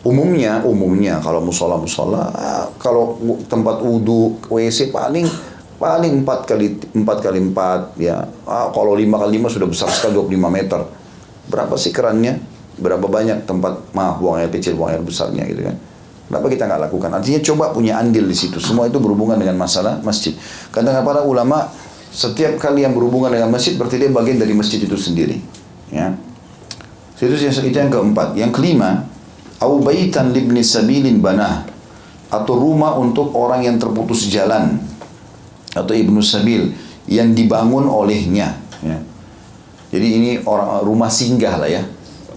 Umumnya 0.03 0.67
umumnya 0.67 1.23
kalau 1.23 1.39
musola 1.39 1.79
musola 1.79 2.27
kalau 2.83 3.23
tempat 3.47 3.79
wudhu 3.85 4.35
WC 4.51 4.91
paling 4.91 5.29
paling 5.79 6.27
empat 6.27 6.49
kali 6.49 6.75
empat 6.97 7.19
kali 7.23 7.39
empat 7.39 8.01
ya. 8.01 8.27
Ah, 8.49 8.73
kalau 8.75 8.99
lima 8.99 9.21
kali 9.21 9.39
lima 9.39 9.47
sudah 9.47 9.69
besar 9.71 9.93
sekali 9.93 10.19
25 10.19 10.49
meter. 10.51 10.81
Berapa 11.47 11.75
sih 11.79 11.95
kerannya? 11.95 12.41
Berapa 12.81 13.07
banyak 13.07 13.45
tempat? 13.45 13.95
Mah 13.95 14.17
buang 14.19 14.41
air 14.41 14.49
kecil 14.49 14.75
buang 14.75 14.91
air 14.91 15.05
besarnya 15.05 15.45
gitu 15.47 15.69
kan 15.69 15.77
Kenapa 16.33 16.49
kita 16.49 16.65
nggak 16.65 16.89
lakukan? 16.89 17.13
Artinya 17.13 17.45
coba 17.45 17.77
punya 17.77 18.01
andil 18.01 18.25
di 18.25 18.33
situ. 18.33 18.57
Semua 18.57 18.89
itu 18.89 18.97
berhubungan 18.97 19.37
dengan 19.37 19.61
masalah 19.61 20.01
masjid. 20.01 20.33
Kata 20.73 21.05
para 21.05 21.21
ulama, 21.29 21.69
setiap 22.09 22.57
kali 22.57 22.89
yang 22.89 22.97
berhubungan 22.97 23.29
dengan 23.29 23.53
masjid 23.53 23.77
berarti 23.77 24.01
dia 24.01 24.09
bagian 24.09 24.41
dari 24.41 24.57
masjid 24.57 24.81
itu 24.81 24.97
sendiri. 24.97 25.37
Ya. 25.93 26.17
Itu 27.21 27.37
itu 27.37 27.77
yang 27.77 27.93
keempat. 27.93 28.33
Yang 28.33 28.49
kelima, 28.57 29.05
au 29.61 29.85
baitan 29.85 30.33
libni 30.33 30.65
sabilin 30.65 31.21
banah 31.21 31.69
atau 32.33 32.57
rumah 32.57 32.97
untuk 32.97 33.37
orang 33.37 33.69
yang 33.69 33.77
terputus 33.77 34.25
jalan 34.33 34.81
atau 35.77 35.93
Ibnu 35.93 36.25
Sabil 36.25 36.73
yang 37.13 37.37
dibangun 37.37 37.85
olehnya. 37.85 38.57
Ya. 38.81 39.05
Jadi 39.93 40.09
ini 40.17 40.31
orang 40.49 40.81
rumah 40.81 41.13
singgah 41.13 41.61
lah 41.61 41.69
ya, 41.69 41.85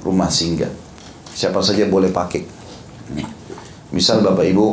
rumah 0.03 0.27
singgah. 0.27 0.67
Siapa 1.31 1.63
saja 1.63 1.87
boleh 1.87 2.11
pakai. 2.11 2.54
Misal 3.95 4.19
Bapak 4.19 4.43
Ibu 4.43 4.65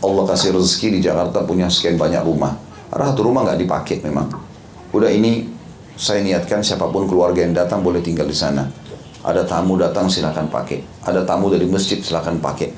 Allah 0.00 0.24
kasih 0.32 0.56
rezeki 0.56 0.96
di 0.96 1.00
Jakarta 1.04 1.44
punya 1.44 1.68
sekian 1.68 2.00
banyak 2.00 2.24
rumah. 2.24 2.56
Ada 2.88 3.12
satu 3.12 3.28
rumah 3.28 3.44
nggak 3.44 3.60
dipakai 3.60 4.00
memang. 4.00 4.32
Udah 4.96 5.12
ini 5.12 5.44
saya 5.92 6.24
niatkan 6.24 6.64
siapa 6.64 6.88
pun 6.88 7.04
keluarga 7.04 7.44
yang 7.44 7.52
datang 7.52 7.84
boleh 7.84 8.00
tinggal 8.00 8.24
di 8.24 8.32
sana. 8.32 8.64
Ada 9.22 9.44
tamu 9.44 9.76
datang 9.76 10.08
silakan 10.08 10.48
pakai. 10.48 11.04
Ada 11.04 11.22
tamu 11.28 11.52
dari 11.52 11.68
masjid 11.68 12.00
silakan 12.00 12.40
pakai. 12.40 12.72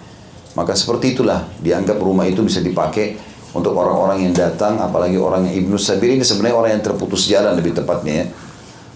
Maka 0.59 0.75
seperti 0.75 1.15
itulah 1.15 1.47
dianggap 1.63 1.97
rumah 2.03 2.27
itu 2.27 2.43
bisa 2.43 2.59
dipakai 2.59 3.15
untuk 3.55 3.79
orang-orang 3.79 4.27
yang 4.27 4.35
datang, 4.35 4.83
apalagi 4.83 5.15
orang 5.15 5.47
yang 5.47 5.63
Ibnu 5.63 5.79
Sabir 5.79 6.11
ini 6.11 6.27
sebenarnya 6.27 6.59
orang 6.59 6.71
yang 6.75 6.85
terputus 6.91 7.31
jalan 7.31 7.55
lebih 7.55 7.71
tepatnya 7.71 8.15
ya. 8.19 8.27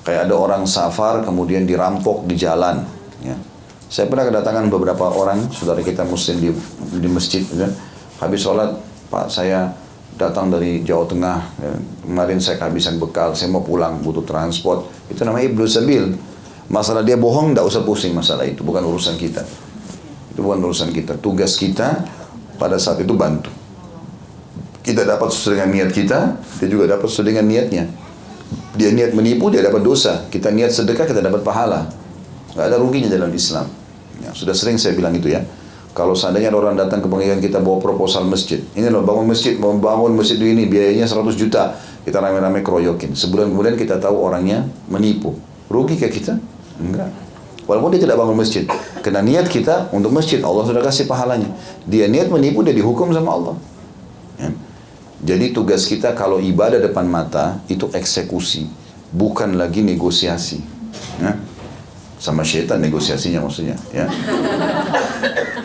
Kayak 0.02 0.20
ada 0.26 0.34
orang 0.34 0.62
safar 0.66 1.22
kemudian 1.22 1.62
dirampok 1.62 2.26
di 2.26 2.34
jalan. 2.34 2.82
Ya. 3.22 3.38
Saya 3.88 4.04
pernah 4.04 4.28
kedatangan 4.28 4.68
beberapa 4.68 5.08
orang 5.08 5.48
saudara 5.48 5.80
kita 5.80 6.04
muslim 6.04 6.36
di, 6.36 6.48
di 7.00 7.08
masjid. 7.08 7.40
Ya. 7.56 7.72
Habis 8.20 8.44
sholat, 8.44 8.76
Pak 9.08 9.32
saya 9.32 9.72
datang 10.20 10.52
dari 10.52 10.84
Jawa 10.84 11.08
Tengah. 11.08 11.38
Ya. 11.56 11.72
Kemarin 12.04 12.36
saya 12.36 12.60
kehabisan 12.60 13.00
bekal, 13.00 13.32
saya 13.32 13.48
mau 13.48 13.64
pulang, 13.64 13.96
butuh 14.04 14.28
transport. 14.28 14.84
Itu 15.08 15.24
namanya 15.24 15.48
Ibnu 15.48 15.64
Sabil. 15.64 16.04
Masalah 16.68 17.00
dia 17.00 17.16
bohong, 17.16 17.56
tidak 17.56 17.64
usah 17.64 17.80
pusing 17.80 18.12
masalah 18.12 18.44
itu. 18.44 18.60
Bukan 18.60 18.84
urusan 18.84 19.16
kita. 19.16 19.40
Itu 20.36 20.44
bukan 20.44 20.60
urusan 20.68 20.92
kita. 20.92 21.16
Tugas 21.16 21.56
kita 21.56 22.04
pada 22.60 22.76
saat 22.76 23.00
itu 23.00 23.16
bantu. 23.16 23.48
Kita 24.84 25.08
dapat 25.08 25.32
sesuai 25.32 25.64
dengan 25.64 25.70
niat 25.72 25.90
kita, 25.96 26.18
dia 26.60 26.68
juga 26.68 26.92
dapat 26.92 27.08
sesuai 27.08 27.32
dengan 27.32 27.48
niatnya. 27.48 27.88
Dia 28.76 28.92
niat 28.92 29.16
menipu, 29.16 29.48
dia 29.48 29.64
dapat 29.64 29.80
dosa. 29.80 30.28
Kita 30.28 30.52
niat 30.52 30.76
sedekah, 30.76 31.08
kita 31.08 31.24
dapat 31.24 31.40
pahala. 31.40 31.88
Gak 32.52 32.68
ada 32.68 32.76
ruginya 32.76 33.08
dalam 33.08 33.32
Islam. 33.32 33.77
Ya, 34.28 34.30
sudah 34.36 34.52
sering 34.52 34.76
saya 34.76 34.92
bilang 34.92 35.16
itu 35.16 35.32
ya. 35.32 35.40
Kalau 35.96 36.12
seandainya 36.12 36.52
orang 36.52 36.76
datang 36.76 37.00
ke 37.00 37.08
pengadilan 37.08 37.40
kita 37.40 37.64
bawa 37.64 37.80
proposal 37.80 38.28
masjid. 38.28 38.60
Ini 38.76 38.92
loh 38.92 39.02
bangun 39.02 39.24
masjid, 39.24 39.56
mau 39.56 39.72
bangun 39.72 40.14
masjid 40.14 40.36
ini 40.36 40.68
biayanya 40.68 41.08
100 41.08 41.32
juta. 41.34 41.74
Kita 42.04 42.20
rame-rame 42.20 42.60
keroyokin. 42.62 43.16
Sebulan 43.16 43.50
kemudian 43.50 43.74
kita 43.74 43.96
tahu 43.98 44.20
orangnya 44.20 44.68
menipu. 44.86 45.34
Rugi 45.66 45.96
ke 45.96 46.12
kita? 46.12 46.36
Enggak. 46.78 47.10
Walaupun 47.68 47.92
dia 47.92 48.00
tidak 48.04 48.16
bangun 48.16 48.36
masjid. 48.38 48.64
Karena 49.04 49.20
niat 49.20 49.50
kita 49.50 49.92
untuk 49.92 50.08
masjid, 50.14 50.40
Allah 50.40 50.64
sudah 50.64 50.80
kasih 50.80 51.04
pahalanya. 51.04 51.52
Dia 51.84 52.08
niat 52.08 52.32
menipu, 52.32 52.64
dia 52.64 52.72
dihukum 52.72 53.12
sama 53.12 53.34
Allah. 53.34 53.54
Ya. 54.40 54.50
Jadi 55.34 55.50
tugas 55.50 55.84
kita 55.84 56.14
kalau 56.14 56.38
ibadah 56.38 56.78
depan 56.78 57.04
mata 57.04 57.60
itu 57.66 57.90
eksekusi, 57.90 58.70
bukan 59.10 59.58
lagi 59.58 59.82
negosiasi. 59.82 60.62
Ya. 61.20 61.36
Sama 62.18 62.42
syaitan 62.42 62.82
negosiasinya 62.82 63.38
maksudnya. 63.46 63.78
Ya. 63.94 64.10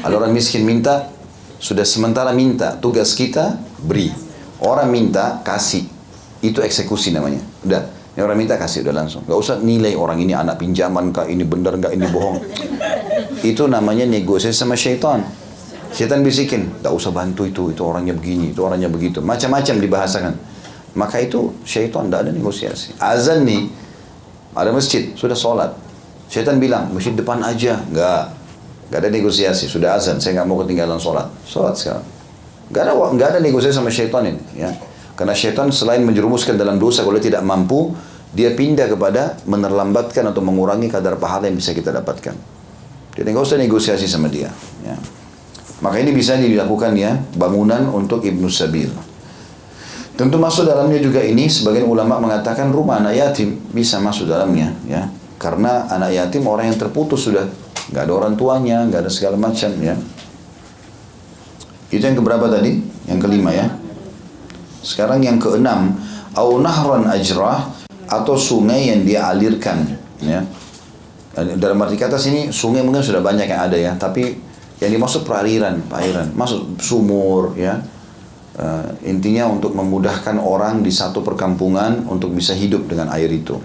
Kalau 0.05 0.21
orang 0.21 0.33
miskin 0.33 0.61
minta, 0.63 1.09
sudah 1.57 1.81
sementara 1.81 2.29
minta, 2.29 2.77
tugas 2.77 3.17
kita 3.17 3.57
beri. 3.81 4.13
Orang 4.61 4.93
minta, 4.93 5.41
kasih. 5.41 5.89
Itu 6.45 6.61
eksekusi 6.61 7.09
namanya. 7.09 7.41
Udah, 7.65 7.81
ini 8.13 8.21
orang 8.21 8.37
minta 8.37 8.53
kasih 8.55 8.85
udah 8.85 8.93
langsung. 8.93 9.25
Gak 9.25 9.39
usah 9.39 9.55
nilai 9.65 9.97
orang 9.97 10.21
ini 10.21 10.37
anak 10.37 10.61
pinjaman 10.61 11.09
kah, 11.09 11.25
ini 11.25 11.41
benar 11.41 11.81
gak, 11.81 11.97
ini 11.97 12.05
bohong. 12.05 12.37
Itu 13.41 13.65
namanya 13.65 14.05
negosiasi 14.05 14.53
sama 14.53 14.77
syaitan. 14.77 15.25
Setan 15.89 16.21
bisikin, 16.21 16.69
tak 16.81 16.93
usah 16.93 17.13
bantu 17.13 17.45
itu, 17.45 17.69
itu 17.69 17.81
orangnya 17.85 18.13
begini, 18.17 18.53
itu 18.53 18.61
orangnya 18.61 18.89
begitu. 18.89 19.21
Macam-macam 19.25 19.75
dibahasakan. 19.77 20.33
Maka 20.93 21.17
itu 21.21 21.57
syaitan 21.65 22.05
tidak 22.09 22.29
ada 22.29 22.31
negosiasi. 22.33 22.93
Azan 23.01 23.45
nih, 23.45 23.69
Ada 24.53 24.69
masjid, 24.69 25.09
sudah 25.17 25.33
sholat. 25.33 25.73
Syaitan 26.33 26.57
bilang, 26.57 26.89
masjid 26.89 27.13
depan 27.13 27.37
aja. 27.45 27.77
Enggak. 27.93 28.33
Enggak 28.89 28.99
ada 29.05 29.09
negosiasi. 29.13 29.69
Sudah 29.69 30.01
azan, 30.01 30.17
saya 30.17 30.41
nggak 30.41 30.47
mau 30.49 30.57
ketinggalan 30.65 30.97
sholat. 30.97 31.29
Sholat 31.45 31.77
sekarang. 31.77 32.01
Enggak 32.73 32.81
ada, 32.89 32.93
enggak 32.97 33.27
ada 33.37 33.39
negosiasi 33.45 33.77
sama 33.77 33.93
syaitan 33.93 34.25
ini. 34.25 34.41
Ya. 34.57 34.73
Karena 35.13 35.37
syaitan 35.37 35.69
selain 35.69 36.01
menjerumuskan 36.01 36.57
dalam 36.57 36.81
dosa, 36.81 37.05
kalau 37.05 37.21
tidak 37.21 37.45
mampu, 37.45 37.93
dia 38.33 38.49
pindah 38.57 38.89
kepada 38.89 39.37
menerlambatkan 39.45 40.25
atau 40.25 40.41
mengurangi 40.41 40.89
kadar 40.89 41.21
pahala 41.21 41.45
yang 41.45 41.53
bisa 41.53 41.69
kita 41.69 41.93
dapatkan. 41.93 42.33
Jadi 43.13 43.27
nggak 43.29 43.45
usah 43.45 43.61
negosiasi 43.61 44.09
sama 44.09 44.25
dia. 44.25 44.49
Ya. 44.81 44.97
Maka 45.85 46.01
ini 46.01 46.17
bisa 46.17 46.33
dilakukan 46.33 46.97
ya 46.97 47.13
bangunan 47.37 47.93
untuk 47.93 48.25
ibnu 48.25 48.49
sabil. 48.49 48.89
Tentu 50.17 50.41
masuk 50.41 50.65
dalamnya 50.65 50.97
juga 50.97 51.21
ini 51.21 51.45
sebagian 51.45 51.85
ulama 51.85 52.17
mengatakan 52.17 52.73
rumah 52.73 52.97
anak 52.97 53.21
yatim 53.21 53.61
bisa 53.69 54.01
masuk 54.01 54.29
dalamnya 54.29 54.73
ya 54.85 55.09
karena 55.43 55.91
anak 55.91 56.15
yatim 56.15 56.47
orang 56.47 56.71
yang 56.71 56.79
terputus 56.79 57.27
sudah. 57.27 57.43
Nggak 57.91 58.07
ada 58.07 58.13
orang 58.15 58.33
tuanya 58.39 58.87
nggak 58.87 59.03
ada 59.03 59.11
segala 59.11 59.35
macam 59.35 59.75
ya. 59.83 59.99
Itu 61.91 61.99
yang 61.99 62.15
keberapa 62.15 62.47
tadi? 62.47 62.79
Yang 63.11 63.19
kelima 63.27 63.51
ya. 63.51 63.67
Sekarang 64.79 65.19
yang 65.19 65.35
keenam 65.35 65.99
au 66.39 66.63
nahran 66.63 67.11
ajrah 67.11 67.67
atau 68.07 68.39
sungai 68.39 68.87
yang 68.87 69.03
dia 69.03 69.27
alirkan 69.27 69.83
ya. 70.23 70.47
Dalam 71.35 71.75
arti 71.83 71.99
kata 71.99 72.15
sini 72.15 72.55
sungai 72.55 72.79
mungkin 72.79 73.03
sudah 73.03 73.19
banyak 73.19 73.51
yang 73.51 73.61
ada 73.67 73.75
ya. 73.75 73.91
Tapi 73.99 74.39
yang 74.79 74.95
dimaksud 74.95 75.27
perairan 75.27 75.83
perairan. 75.91 76.31
Masuk 76.39 76.79
sumur 76.79 77.59
ya. 77.59 77.83
Uh, 78.53 78.85
intinya 79.01 79.49
untuk 79.49 79.73
memudahkan 79.73 80.37
orang 80.37 80.85
di 80.85 80.93
satu 80.93 81.25
perkampungan 81.25 82.05
untuk 82.05 82.37
bisa 82.37 82.53
hidup 82.53 82.85
dengan 82.85 83.09
air 83.09 83.25
itu. 83.33 83.57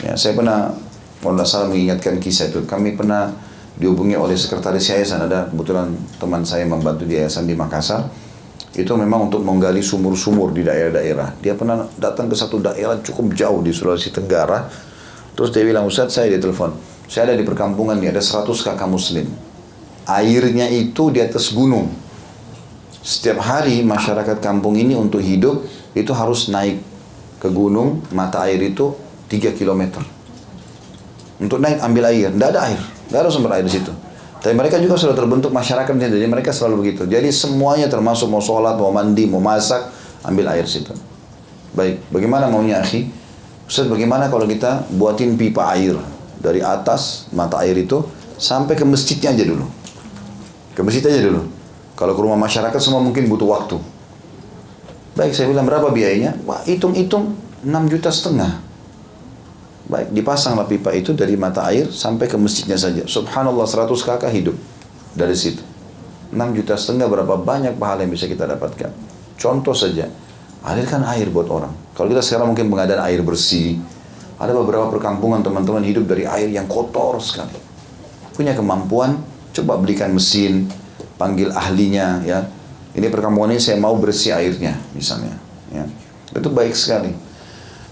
Ya, 0.00 0.16
saya 0.16 0.32
pernah, 0.36 0.72
kalau 1.26 1.42
tidak 1.42 1.50
salah 1.50 1.66
mengingatkan 1.74 2.22
kisah 2.22 2.54
itu, 2.54 2.62
kami 2.70 2.94
pernah 2.94 3.34
dihubungi 3.74 4.14
oleh 4.14 4.38
sekretaris 4.38 4.94
yayasan, 4.94 5.26
ada 5.26 5.50
kebetulan 5.50 5.90
teman 6.22 6.46
saya 6.46 6.62
membantu 6.70 7.02
di 7.02 7.18
yayasan 7.18 7.50
di 7.50 7.58
Makassar, 7.58 8.06
itu 8.78 8.94
memang 8.94 9.26
untuk 9.26 9.42
menggali 9.42 9.82
sumur-sumur 9.82 10.54
di 10.54 10.62
daerah-daerah. 10.62 11.34
Dia 11.42 11.58
pernah 11.58 11.90
datang 11.98 12.30
ke 12.30 12.38
satu 12.38 12.62
daerah 12.62 13.02
cukup 13.02 13.34
jauh 13.34 13.58
di 13.58 13.74
Sulawesi 13.74 14.14
Tenggara, 14.14 14.70
terus 15.34 15.50
dia 15.50 15.66
bilang, 15.66 15.82
Ustaz 15.90 16.14
saya 16.14 16.30
di 16.30 16.38
telepon, 16.38 16.78
saya 17.10 17.26
ada 17.26 17.34
di 17.34 17.42
perkampungan 17.42 17.98
ini, 17.98 18.14
ada 18.14 18.22
100 18.22 18.46
kakak 18.62 18.86
muslim. 18.86 19.26
Airnya 20.06 20.70
itu 20.70 21.10
di 21.10 21.18
atas 21.18 21.50
gunung, 21.50 21.90
setiap 23.02 23.42
hari 23.42 23.82
masyarakat 23.82 24.38
kampung 24.38 24.78
ini 24.78 24.94
untuk 24.94 25.18
hidup 25.18 25.66
itu 25.90 26.14
harus 26.14 26.46
naik 26.54 26.78
ke 27.42 27.50
gunung, 27.50 28.06
mata 28.14 28.46
air 28.46 28.62
itu 28.62 28.94
3 29.26 29.58
km. 29.58 30.14
Untuk 31.36 31.60
naik 31.60 31.84
ambil 31.84 32.08
air, 32.08 32.32
tidak 32.32 32.48
ada 32.56 32.60
air, 32.72 32.80
tidak 32.80 33.20
ada 33.26 33.30
sumber 33.30 33.50
air 33.56 33.64
di 33.64 33.72
situ. 33.72 33.92
Tapi 34.40 34.54
mereka 34.54 34.78
juga 34.78 34.94
sudah 34.94 35.16
terbentuk 35.16 35.50
masyarakat 35.50 35.90
jadi 35.90 36.26
mereka 36.30 36.54
selalu 36.54 36.86
begitu. 36.86 37.02
Jadi 37.04 37.28
semuanya 37.34 37.90
termasuk 37.90 38.30
mau 38.30 38.40
sholat, 38.40 38.78
mau 38.78 38.94
mandi, 38.94 39.26
mau 39.26 39.42
masak, 39.42 39.90
ambil 40.24 40.54
air 40.54 40.64
situ. 40.64 40.94
Baik, 41.76 42.00
bagaimana 42.08 42.48
maunya 42.48 42.80
akhi? 42.80 43.10
Ustaz 43.66 43.90
bagaimana 43.90 44.30
kalau 44.30 44.46
kita 44.46 44.86
buatin 44.94 45.34
pipa 45.34 45.74
air 45.74 45.98
dari 46.38 46.62
atas 46.62 47.26
mata 47.34 47.58
air 47.66 47.74
itu 47.74 48.06
sampai 48.38 48.78
ke 48.78 48.86
masjidnya 48.86 49.34
aja 49.34 49.44
dulu. 49.44 49.66
Ke 50.72 50.80
masjid 50.86 51.02
aja 51.02 51.20
dulu. 51.20 51.48
Kalau 51.96 52.12
ke 52.12 52.20
rumah 52.20 52.38
masyarakat 52.38 52.78
semua 52.78 53.02
mungkin 53.02 53.26
butuh 53.26 53.48
waktu. 53.48 53.76
Baik, 55.16 55.32
saya 55.32 55.48
bilang 55.48 55.64
berapa 55.64 55.88
biayanya? 55.88 56.36
Wah, 56.44 56.60
hitung-hitung 56.68 57.34
6 57.64 57.92
juta 57.92 58.12
setengah. 58.12 58.60
Baik, 59.86 60.10
dipasanglah 60.10 60.66
pipa 60.66 60.90
itu 60.94 61.14
dari 61.14 61.38
mata 61.38 61.62
air 61.70 61.86
sampai 61.90 62.26
ke 62.26 62.34
masjidnya 62.34 62.74
saja. 62.74 63.06
Subhanallah 63.06 63.66
100 63.66 63.94
kakak 64.02 64.32
hidup 64.34 64.58
dari 65.14 65.34
situ. 65.38 65.62
6 66.34 66.36
juta 66.58 66.74
setengah 66.74 67.06
berapa 67.06 67.38
banyak 67.38 67.78
pahala 67.78 68.02
yang 68.02 68.10
bisa 68.10 68.26
kita 68.26 68.50
dapatkan. 68.50 68.90
Contoh 69.38 69.78
saja, 69.78 70.10
alirkan 70.66 71.06
air 71.06 71.30
buat 71.30 71.46
orang. 71.46 71.70
Kalau 71.94 72.10
kita 72.10 72.18
sekarang 72.18 72.50
mungkin 72.50 72.66
pengadaan 72.66 72.98
air 73.06 73.22
bersih, 73.22 73.78
ada 74.42 74.50
beberapa 74.50 74.90
perkampungan 74.90 75.46
teman-teman 75.46 75.86
hidup 75.86 76.02
dari 76.10 76.26
air 76.26 76.50
yang 76.50 76.66
kotor 76.66 77.22
sekali. 77.22 77.54
Punya 78.34 78.58
kemampuan, 78.58 79.22
coba 79.54 79.78
belikan 79.78 80.10
mesin, 80.10 80.66
panggil 81.16 81.48
ahlinya 81.52 82.20
ya 82.22 82.44
ini 82.96 83.08
perkampungan 83.08 83.56
ini 83.56 83.60
saya 83.60 83.80
mau 83.80 83.96
bersih 83.96 84.36
airnya 84.36 84.76
misalnya 84.92 85.32
ya 85.72 85.84
itu 86.36 86.48
baik 86.52 86.76
sekali 86.76 87.12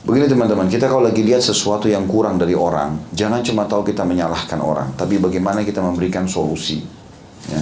begini 0.04 0.28
teman-teman 0.28 0.68
kita 0.68 0.86
kalau 0.86 1.08
lagi 1.08 1.24
lihat 1.24 1.40
sesuatu 1.40 1.88
yang 1.88 2.04
kurang 2.04 2.36
dari 2.36 2.52
orang 2.52 3.10
jangan 3.16 3.40
cuma 3.40 3.64
tahu 3.64 3.88
kita 3.88 4.04
menyalahkan 4.04 4.60
orang 4.60 4.92
tapi 4.94 5.16
bagaimana 5.16 5.64
kita 5.64 5.80
memberikan 5.80 6.28
solusi 6.28 6.84
ya. 7.48 7.60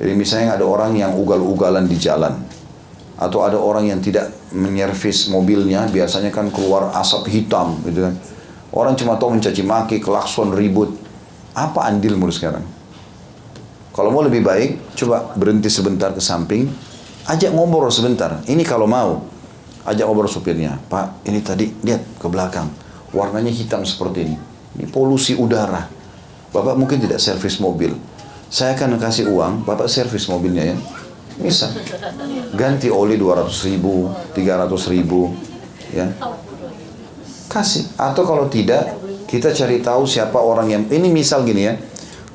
Jadi 0.00 0.16
misalnya 0.16 0.56
ada 0.56 0.64
orang 0.64 0.96
yang 0.96 1.12
ugal-ugalan 1.12 1.84
di 1.84 2.00
jalan 2.00 2.32
atau 3.20 3.44
ada 3.44 3.60
orang 3.60 3.84
yang 3.84 4.00
tidak 4.00 4.32
menyervis 4.48 5.28
mobilnya 5.28 5.84
biasanya 5.92 6.32
kan 6.32 6.48
keluar 6.48 6.88
asap 6.96 7.28
hitam 7.28 7.76
gitu 7.84 8.08
kan. 8.08 8.16
Orang 8.72 8.96
cuma 8.96 9.20
tahu 9.20 9.36
mencaci 9.36 9.60
maki 9.60 10.00
klakson 10.00 10.56
ribut. 10.56 10.96
Apa 11.52 11.92
andilmu 11.92 12.32
sekarang? 12.32 12.64
Kalau 13.92 14.08
mau 14.08 14.24
lebih 14.24 14.40
baik, 14.40 14.96
coba 14.96 15.34
berhenti 15.36 15.68
sebentar 15.68 16.14
ke 16.16 16.22
samping, 16.22 16.70
ajak 17.28 17.52
ngobrol 17.52 17.90
sebentar. 17.92 18.40
Ini 18.48 18.62
kalau 18.64 18.88
mau, 18.88 19.20
ajak 19.86 20.04
ngobrol 20.04 20.30
supirnya. 20.30 20.80
Pak, 20.88 21.24
ini 21.28 21.40
tadi 21.40 21.70
lihat 21.84 22.02
ke 22.20 22.26
belakang, 22.26 22.68
warnanya 23.14 23.52
hitam 23.52 23.84
seperti 23.84 24.28
ini. 24.28 24.36
Ini 24.78 24.86
polusi 24.88 25.36
udara. 25.36 25.88
Bapak 26.50 26.74
mungkin 26.74 26.98
tidak 26.98 27.22
servis 27.22 27.62
mobil. 27.62 27.94
Saya 28.50 28.74
akan 28.74 28.98
kasih 28.98 29.30
uang, 29.30 29.62
Bapak 29.62 29.86
servis 29.86 30.26
mobilnya 30.26 30.74
ya. 30.74 30.76
Bisa. 31.40 31.70
Ganti 32.52 32.90
oli 32.90 33.16
200 33.16 33.46
ribu, 33.70 34.10
300 34.34 34.92
ribu. 34.92 35.32
Ya. 35.94 36.10
Kasih. 37.46 37.86
Atau 37.94 38.26
kalau 38.26 38.50
tidak, 38.50 38.98
kita 39.30 39.54
cari 39.54 39.80
tahu 39.80 40.04
siapa 40.04 40.36
orang 40.36 40.66
yang... 40.68 40.82
Ini 40.90 41.08
misal 41.08 41.46
gini 41.46 41.62
ya 41.64 41.74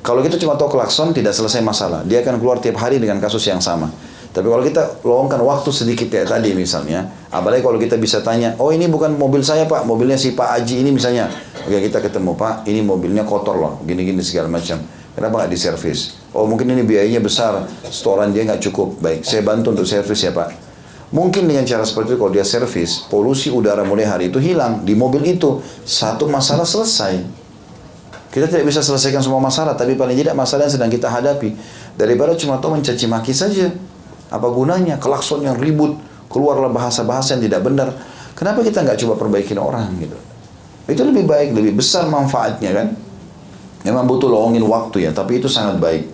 kalau 0.06 0.22
kita 0.22 0.38
cuma 0.38 0.54
tahu 0.54 0.78
klakson 0.78 1.10
tidak 1.10 1.34
selesai 1.34 1.58
masalah. 1.66 2.06
Dia 2.06 2.22
akan 2.22 2.38
keluar 2.38 2.62
tiap 2.62 2.78
hari 2.78 3.02
dengan 3.02 3.18
kasus 3.18 3.42
yang 3.50 3.58
sama. 3.58 3.90
Tapi 4.36 4.52
kalau 4.52 4.60
kita 4.60 5.00
luangkan 5.00 5.40
waktu 5.40 5.72
sedikit 5.72 6.12
ya 6.12 6.28
tadi 6.28 6.52
misalnya, 6.52 7.08
apalagi 7.32 7.64
kalau 7.64 7.80
kita 7.80 7.96
bisa 7.96 8.20
tanya, 8.20 8.52
oh 8.60 8.68
ini 8.68 8.84
bukan 8.84 9.16
mobil 9.16 9.40
saya 9.40 9.64
pak, 9.64 9.88
mobilnya 9.88 10.20
si 10.20 10.36
Pak 10.36 10.60
Aji 10.60 10.84
ini 10.84 10.92
misalnya. 10.92 11.32
Oke 11.64 11.80
kita 11.80 12.04
ketemu 12.04 12.36
pak, 12.36 12.68
ini 12.68 12.84
mobilnya 12.84 13.24
kotor 13.24 13.56
loh, 13.56 13.80
gini-gini 13.88 14.20
segala 14.20 14.52
macam. 14.52 14.76
Kenapa 15.16 15.40
nggak 15.40 15.50
diservis? 15.56 16.20
Oh 16.36 16.44
mungkin 16.44 16.68
ini 16.68 16.84
biayanya 16.84 17.24
besar, 17.24 17.64
setoran 17.88 18.36
dia 18.36 18.44
nggak 18.44 18.60
cukup. 18.60 19.00
Baik, 19.00 19.24
saya 19.24 19.40
bantu 19.40 19.72
untuk 19.72 19.88
servis 19.88 20.20
ya 20.20 20.36
pak. 20.36 20.52
Mungkin 21.16 21.48
dengan 21.48 21.64
cara 21.64 21.88
seperti 21.88 22.12
itu 22.12 22.18
kalau 22.20 22.32
dia 22.36 22.44
servis, 22.44 23.08
polusi 23.08 23.48
udara 23.48 23.88
mulai 23.88 24.04
hari 24.04 24.28
itu 24.28 24.36
hilang 24.36 24.84
di 24.84 24.92
mobil 24.92 25.24
itu. 25.32 25.64
Satu 25.88 26.28
masalah 26.28 26.68
selesai. 26.68 27.24
Kita 28.28 28.52
tidak 28.52 28.68
bisa 28.68 28.84
selesaikan 28.84 29.24
semua 29.24 29.40
masalah, 29.40 29.72
tapi 29.72 29.96
paling 29.96 30.12
tidak 30.12 30.36
masalah 30.36 30.68
yang 30.68 30.76
sedang 30.76 30.92
kita 30.92 31.08
hadapi. 31.08 31.56
Daripada 31.96 32.36
cuma 32.36 32.60
tahu 32.60 32.76
mencaci 32.76 33.08
maki 33.08 33.32
saja. 33.32 33.72
Apa 34.28 34.48
gunanya? 34.50 34.98
Kelakson 34.98 35.42
yang 35.42 35.56
ribut, 35.58 35.96
keluarlah 36.30 36.70
bahasa-bahasa 36.70 37.38
yang 37.38 37.42
tidak 37.46 37.62
benar. 37.66 37.88
Kenapa 38.36 38.60
kita 38.60 38.84
nggak 38.84 38.98
coba 39.06 39.14
perbaikin 39.16 39.56
orang 39.56 39.90
gitu? 39.98 40.18
Itu 40.86 41.02
lebih 41.02 41.26
baik, 41.26 41.56
lebih 41.56 41.78
besar 41.78 42.06
manfaatnya 42.06 42.70
kan? 42.74 42.88
Memang 43.86 44.04
butuh 44.06 44.30
lowongin 44.30 44.62
waktu 44.66 45.08
ya, 45.08 45.10
tapi 45.14 45.38
itu 45.38 45.46
sangat 45.46 45.78
baik. 45.78 46.04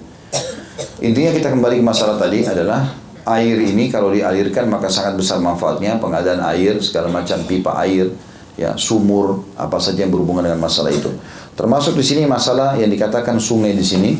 Intinya 1.02 1.32
kita 1.34 1.48
kembali 1.50 1.80
ke 1.80 1.84
masalah 1.84 2.16
tadi 2.20 2.46
adalah 2.46 2.94
air 3.26 3.58
ini 3.58 3.90
kalau 3.90 4.10
dialirkan 4.10 4.66
maka 4.70 4.90
sangat 4.90 5.18
besar 5.18 5.38
manfaatnya 5.38 5.98
pengadaan 5.98 6.42
air 6.42 6.78
segala 6.82 7.06
macam 7.06 7.38
pipa 7.46 7.78
air 7.78 8.10
ya 8.58 8.74
sumur 8.74 9.46
apa 9.54 9.78
saja 9.78 10.02
yang 10.02 10.10
berhubungan 10.10 10.42
dengan 10.42 10.58
masalah 10.58 10.90
itu 10.90 11.06
Termasuk 11.52 12.00
di 12.00 12.04
sini 12.04 12.24
masalah 12.24 12.80
yang 12.80 12.88
dikatakan 12.88 13.36
sungai 13.36 13.76
di 13.76 13.84
sini. 13.84 14.16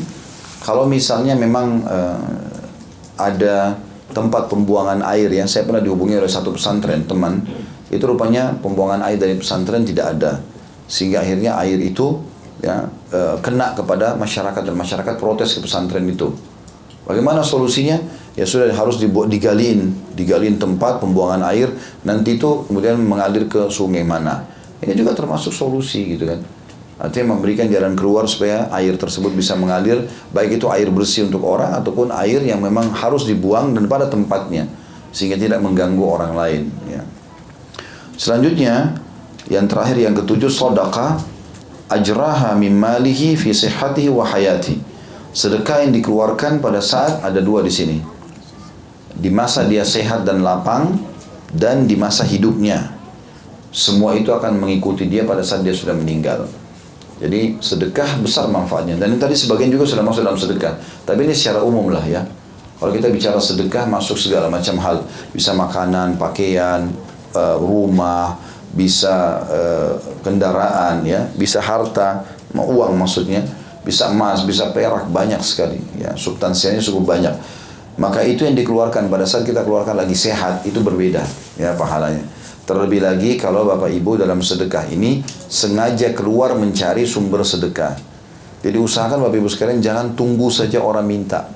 Kalau 0.61 0.85
misalnya 0.85 1.33
memang 1.33 1.81
uh, 1.83 2.52
ada 3.31 3.79
tempat 4.11 4.51
pembuangan 4.51 5.01
air 5.09 5.31
ya, 5.31 5.47
saya 5.49 5.65
pernah 5.65 5.81
dihubungi 5.81 6.19
oleh 6.19 6.29
satu 6.29 6.53
pesantren 6.53 7.07
teman, 7.07 7.41
itu 7.89 8.03
rupanya 8.03 8.53
pembuangan 8.61 9.01
air 9.09 9.17
dari 9.17 9.33
pesantren 9.39 9.81
tidak 9.87 10.19
ada, 10.19 10.43
sehingga 10.85 11.23
akhirnya 11.23 11.57
air 11.63 11.81
itu 11.81 12.21
ya 12.61 12.85
uh, 13.11 13.35
kena 13.41 13.73
kepada 13.73 14.13
masyarakat 14.15 14.61
dan 14.61 14.75
masyarakat 14.77 15.15
protes 15.17 15.57
ke 15.57 15.65
pesantren 15.65 16.05
itu. 16.05 16.29
Bagaimana 17.03 17.43
solusinya? 17.43 17.99
Ya 18.33 18.49
sudah 18.49 18.73
harus 18.73 18.97
dibuat 18.97 19.29
digaliin, 19.29 19.93
digaliin 20.17 20.57
tempat 20.57 20.97
pembuangan 20.97 21.45
air, 21.53 21.69
nanti 22.01 22.41
itu 22.41 22.65
kemudian 22.65 22.97
mengalir 22.97 23.45
ke 23.45 23.69
sungai 23.69 24.01
mana. 24.01 24.49
Ini 24.81 24.97
juga 24.97 25.13
termasuk 25.13 25.53
solusi 25.53 26.17
gitu 26.17 26.25
kan. 26.25 26.41
Artinya 27.03 27.35
memberikan 27.35 27.67
jalan 27.67 27.99
keluar 27.99 28.23
supaya 28.31 28.71
air 28.71 28.95
tersebut 28.95 29.35
bisa 29.35 29.59
mengalir, 29.59 30.07
baik 30.31 30.55
itu 30.55 30.71
air 30.71 30.87
bersih 30.87 31.27
untuk 31.27 31.43
orang 31.43 31.75
ataupun 31.75 32.15
air 32.15 32.39
yang 32.39 32.63
memang 32.63 32.95
harus 32.95 33.27
dibuang 33.27 33.75
dan 33.75 33.91
pada 33.91 34.07
tempatnya 34.07 34.71
sehingga 35.11 35.35
tidak 35.35 35.59
mengganggu 35.59 35.99
orang 35.99 36.31
lain. 36.31 36.63
Ya. 36.87 37.03
Selanjutnya 38.15 39.03
Yang 39.43 39.75
terakhir 39.75 39.97
yang 39.99 40.15
ketujuh 40.15 40.47
sedekah 40.47 41.19
ajraha 41.91 42.55
min 42.55 42.79
malihi 42.79 43.35
fi 43.35 43.51
sihhatihi 43.51 44.07
wa 44.07 44.23
hayati. 44.23 44.79
Sedekah 45.35 45.83
yang 45.83 45.91
dikeluarkan 45.91 46.63
pada 46.63 46.79
saat 46.79 47.19
ada 47.19 47.43
dua 47.43 47.59
di 47.59 47.67
sini. 47.67 47.99
Di 49.11 49.27
masa 49.27 49.67
dia 49.67 49.83
sehat 49.83 50.23
dan 50.23 50.47
lapang 50.47 50.95
dan 51.51 51.83
di 51.83 51.99
masa 51.99 52.23
hidupnya. 52.23 52.95
Semua 53.67 54.15
itu 54.15 54.31
akan 54.31 54.63
mengikuti 54.63 55.11
dia 55.11 55.27
pada 55.27 55.43
saat 55.43 55.59
dia 55.59 55.75
sudah 55.75 55.91
meninggal. 55.91 56.47
Jadi 57.21 57.61
sedekah 57.61 58.19
besar 58.19 58.49
manfaatnya. 58.49 58.97
Dan 58.97 59.15
ini 59.15 59.19
tadi 59.21 59.37
sebagian 59.37 59.69
juga 59.69 59.85
sudah 59.85 60.03
masuk 60.05 60.25
dalam 60.25 60.39
sedekah. 60.39 60.73
Tapi 61.05 61.25
ini 61.25 61.33
secara 61.33 61.61
umum 61.61 61.93
lah 61.93 62.03
ya. 62.05 62.25
Kalau 62.77 62.91
kita 62.91 63.07
bicara 63.13 63.39
sedekah 63.39 63.87
masuk 63.87 64.17
segala 64.17 64.49
macam 64.51 64.75
hal. 64.81 65.05
Bisa 65.31 65.55
makanan, 65.55 66.19
pakaian, 66.19 66.89
uh, 67.37 67.55
rumah, 67.61 68.35
bisa 68.73 69.39
uh, 69.45 69.93
kendaraan 70.25 71.05
ya, 71.05 71.29
bisa 71.37 71.61
harta, 71.61 72.25
uang 72.57 72.97
maksudnya, 72.97 73.45
bisa 73.85 74.09
emas, 74.09 74.41
bisa 74.43 74.73
perak 74.73 75.07
banyak 75.13 75.39
sekali 75.45 75.79
ya. 76.01 76.17
Substansinya 76.17 76.81
cukup 76.81 77.13
banyak. 77.13 77.35
Maka 77.93 78.25
itu 78.25 78.41
yang 78.41 78.57
dikeluarkan 78.57 79.05
pada 79.05 79.21
saat 79.23 79.45
kita 79.45 79.61
keluarkan 79.61 79.93
lagi 79.93 80.17
sehat 80.17 80.65
itu 80.65 80.81
berbeda 80.81 81.21
ya 81.61 81.77
pahalanya. 81.77 82.25
Terlebih 82.63 83.03
lagi 83.03 83.35
kalau 83.35 83.67
Bapak 83.67 83.91
Ibu 83.91 84.23
dalam 84.23 84.39
sedekah 84.39 84.87
ini 84.87 85.19
sengaja 85.51 86.15
keluar 86.15 86.55
mencari 86.55 87.03
sumber 87.03 87.43
sedekah. 87.43 87.99
Jadi 88.63 88.79
usahakan 88.79 89.19
Bapak 89.27 89.35
Ibu 89.35 89.49
sekalian 89.51 89.83
jangan 89.83 90.15
tunggu 90.15 90.47
saja 90.47 90.79
orang 90.79 91.03
minta. 91.03 91.51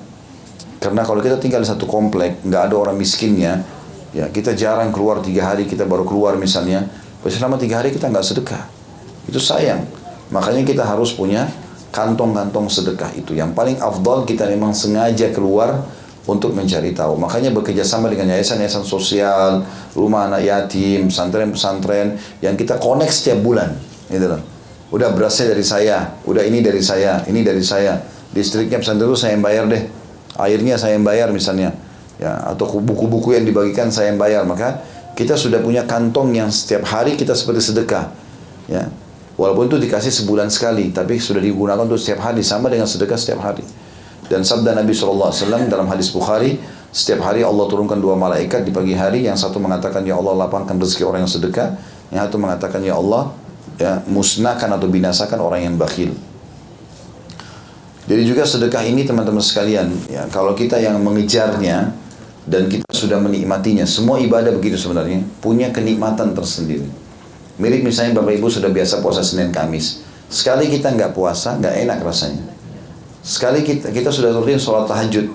Karena 0.76 1.02
kalau 1.08 1.24
kita 1.24 1.40
tinggal 1.40 1.64
di 1.64 1.68
satu 1.72 1.88
komplek, 1.88 2.44
nggak 2.44 2.62
ada 2.70 2.74
orang 2.76 3.00
miskinnya, 3.00 3.64
ya 4.12 4.28
kita 4.28 4.52
jarang 4.52 4.92
keluar 4.92 5.24
tiga 5.24 5.48
hari, 5.48 5.64
kita 5.64 5.88
baru 5.88 6.04
keluar 6.04 6.36
misalnya, 6.36 6.84
selama 7.24 7.56
tiga 7.56 7.80
hari 7.80 7.88
kita 7.88 8.12
nggak 8.12 8.22
sedekah. 8.28 8.62
Itu 9.24 9.40
sayang. 9.40 9.88
Makanya 10.28 10.62
kita 10.62 10.84
harus 10.84 11.16
punya 11.16 11.48
kantong-kantong 11.88 12.68
sedekah 12.68 13.10
itu. 13.16 13.32
Yang 13.32 13.56
paling 13.56 13.76
afdal 13.80 14.28
kita 14.28 14.44
memang 14.44 14.76
sengaja 14.76 15.32
keluar 15.32 15.88
untuk 16.28 16.52
mencari 16.52 16.92
tahu. 16.92 17.16
Makanya 17.16 17.50
bekerja 17.56 17.80
sama 17.80 18.12
dengan 18.12 18.28
yayasan-yayasan 18.36 18.84
sosial, 18.84 19.64
rumah 19.96 20.28
anak 20.28 20.44
yatim, 20.44 21.08
pesantren-pesantren 21.08 22.20
yang 22.44 22.52
kita 22.52 22.76
connect 22.76 23.16
setiap 23.16 23.40
bulan, 23.40 23.72
gitu 24.12 24.28
loh. 24.28 24.42
Udah 24.92 25.08
berasnya 25.16 25.56
dari 25.56 25.64
saya, 25.64 26.20
udah 26.28 26.44
ini 26.44 26.60
dari 26.60 26.84
saya, 26.84 27.24
ini 27.24 27.40
dari 27.40 27.64
saya. 27.64 27.96
Listriknya 28.36 28.76
pesantren 28.76 29.08
itu 29.08 29.16
saya 29.16 29.32
yang 29.40 29.44
bayar 29.44 29.64
deh. 29.72 29.88
Airnya 30.36 30.76
saya 30.76 31.00
yang 31.00 31.04
bayar 31.08 31.32
misalnya. 31.32 31.72
Ya, 32.20 32.36
atau 32.44 32.68
buku-buku 32.76 33.32
yang 33.32 33.48
dibagikan 33.48 33.88
saya 33.88 34.12
yang 34.12 34.20
bayar. 34.20 34.44
Maka 34.44 34.84
kita 35.16 35.32
sudah 35.32 35.64
punya 35.64 35.88
kantong 35.88 36.36
yang 36.36 36.52
setiap 36.52 36.84
hari 36.84 37.16
kita 37.16 37.32
seperti 37.32 37.72
sedekah. 37.72 38.12
Ya. 38.68 38.92
Walaupun 39.38 39.70
itu 39.70 39.78
dikasih 39.80 40.12
sebulan 40.12 40.50
sekali, 40.50 40.90
tapi 40.90 41.16
sudah 41.16 41.40
digunakan 41.40 41.78
untuk 41.86 41.96
setiap 41.96 42.26
hari 42.26 42.42
sama 42.44 42.68
dengan 42.68 42.90
sedekah 42.90 43.16
setiap 43.16 43.40
hari. 43.40 43.64
Dan 44.28 44.44
sabda 44.44 44.76
Nabi 44.76 44.92
SAW 44.92 45.32
dalam 45.72 45.88
hadis 45.88 46.12
Bukhari, 46.12 46.60
setiap 46.92 47.24
hari 47.24 47.40
Allah 47.44 47.64
turunkan 47.68 47.96
dua 47.96 48.16
malaikat 48.16 48.64
di 48.64 48.72
pagi 48.72 48.92
hari, 48.92 49.24
yang 49.24 49.36
satu 49.36 49.56
mengatakan, 49.56 50.04
Ya 50.04 50.16
Allah 50.20 50.36
lapangkan 50.44 50.76
rezeki 50.76 51.04
orang 51.08 51.24
yang 51.24 51.32
sedekah, 51.32 51.68
yang 52.12 52.24
satu 52.28 52.36
mengatakan, 52.36 52.80
Ya 52.84 52.96
Allah 52.96 53.32
ya, 53.80 54.04
musnahkan 54.04 54.68
atau 54.68 54.88
binasakan 54.88 55.40
orang 55.40 55.64
yang 55.64 55.74
bakhil. 55.80 56.12
Jadi 58.08 58.22
juga 58.24 58.48
sedekah 58.48 58.84
ini 58.88 59.04
teman-teman 59.04 59.44
sekalian, 59.44 59.92
ya, 60.08 60.24
kalau 60.32 60.56
kita 60.56 60.80
yang 60.80 60.96
mengejarnya 61.00 61.92
dan 62.48 62.68
kita 62.72 62.88
sudah 62.88 63.20
menikmatinya, 63.20 63.84
semua 63.84 64.16
ibadah 64.16 64.48
begitu 64.56 64.80
sebenarnya, 64.80 65.20
punya 65.44 65.68
kenikmatan 65.68 66.32
tersendiri. 66.32 66.88
Mirip 67.60 67.84
misalnya 67.84 68.16
Bapak 68.16 68.32
Ibu 68.38 68.48
sudah 68.48 68.72
biasa 68.72 69.04
puasa 69.04 69.20
Senin 69.20 69.52
Kamis. 69.52 70.00
Sekali 70.32 70.72
kita 70.72 70.88
nggak 70.88 71.12
puasa, 71.12 71.60
nggak 71.60 71.74
enak 71.84 71.98
rasanya. 72.00 72.57
Sekali 73.28 73.60
kita 73.60 73.92
kita 73.92 74.08
sudah 74.08 74.32
rutin 74.32 74.56
sholat 74.56 74.88
tahajud. 74.88 75.28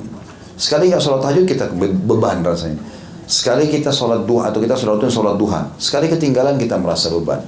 Sekali 0.58 0.90
nggak 0.90 0.98
sholat 0.98 1.22
tahajud 1.22 1.46
kita 1.46 1.70
beban 1.78 2.42
rasanya. 2.42 2.82
Sekali 3.30 3.70
kita 3.70 3.94
sholat 3.94 4.26
duha 4.26 4.50
atau 4.50 4.58
kita 4.58 4.74
sudah 4.74 4.98
rutin 4.98 5.14
sholat 5.14 5.38
duha. 5.38 5.70
Sekali 5.78 6.10
ketinggalan 6.10 6.58
kita 6.58 6.82
merasa 6.82 7.14
beban. 7.14 7.46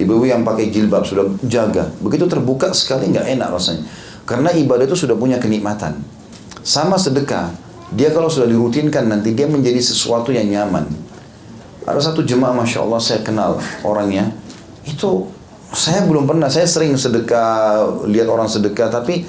Ibu-ibu 0.00 0.24
yang 0.24 0.40
pakai 0.40 0.72
jilbab 0.72 1.04
sudah 1.04 1.28
jaga. 1.44 1.92
Begitu 2.00 2.24
terbuka 2.24 2.72
sekali 2.72 3.12
nggak 3.12 3.36
enak 3.36 3.48
rasanya. 3.52 3.84
Karena 4.24 4.48
ibadah 4.56 4.88
itu 4.88 4.96
sudah 4.96 5.20
punya 5.20 5.36
kenikmatan. 5.36 6.00
Sama 6.64 6.96
sedekah. 6.96 7.52
Dia 7.92 8.08
kalau 8.08 8.32
sudah 8.32 8.48
dirutinkan 8.48 9.04
nanti 9.04 9.36
dia 9.36 9.44
menjadi 9.44 9.84
sesuatu 9.84 10.32
yang 10.32 10.48
nyaman. 10.48 10.88
Ada 11.84 12.10
satu 12.10 12.24
jemaah 12.24 12.56
Masya 12.56 12.80
Allah 12.80 13.00
saya 13.04 13.20
kenal 13.20 13.60
orangnya. 13.84 14.32
Itu 14.88 15.28
saya 15.76 16.08
belum 16.08 16.24
pernah, 16.24 16.48
saya 16.48 16.64
sering 16.64 16.96
sedekah, 16.96 17.84
lihat 18.08 18.30
orang 18.32 18.48
sedekah, 18.48 18.88
tapi 18.88 19.28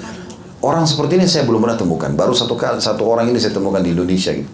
Orang 0.66 0.82
seperti 0.82 1.14
ini 1.14 1.30
saya 1.30 1.46
belum 1.46 1.62
pernah 1.62 1.78
temukan. 1.78 2.10
Baru 2.10 2.34
satu 2.34 2.58
kali 2.58 2.82
satu 2.82 3.06
orang 3.06 3.30
ini 3.30 3.38
saya 3.38 3.54
temukan 3.54 3.78
di 3.78 3.94
Indonesia. 3.94 4.34
Gitu. 4.34 4.50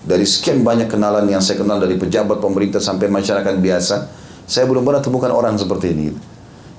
Dari 0.00 0.24
sekian 0.24 0.64
banyak 0.64 0.88
kenalan 0.88 1.28
yang 1.28 1.44
saya 1.44 1.60
kenal 1.60 1.76
dari 1.76 2.00
pejabat 2.00 2.40
pemerintah 2.40 2.80
sampai 2.80 3.12
masyarakat 3.12 3.60
biasa, 3.60 4.08
saya 4.48 4.64
belum 4.64 4.88
pernah 4.88 5.04
temukan 5.04 5.28
orang 5.28 5.60
seperti 5.60 5.92
ini. 5.92 6.08
Gitu. 6.08 6.20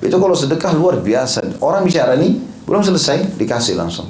Itu 0.10 0.18
kalau 0.18 0.34
sedekah 0.34 0.74
luar 0.74 0.98
biasa. 0.98 1.62
Orang 1.62 1.86
bicara 1.86 2.18
nih 2.18 2.42
belum 2.66 2.82
selesai 2.82 3.38
dikasih 3.38 3.78
langsung. 3.78 4.10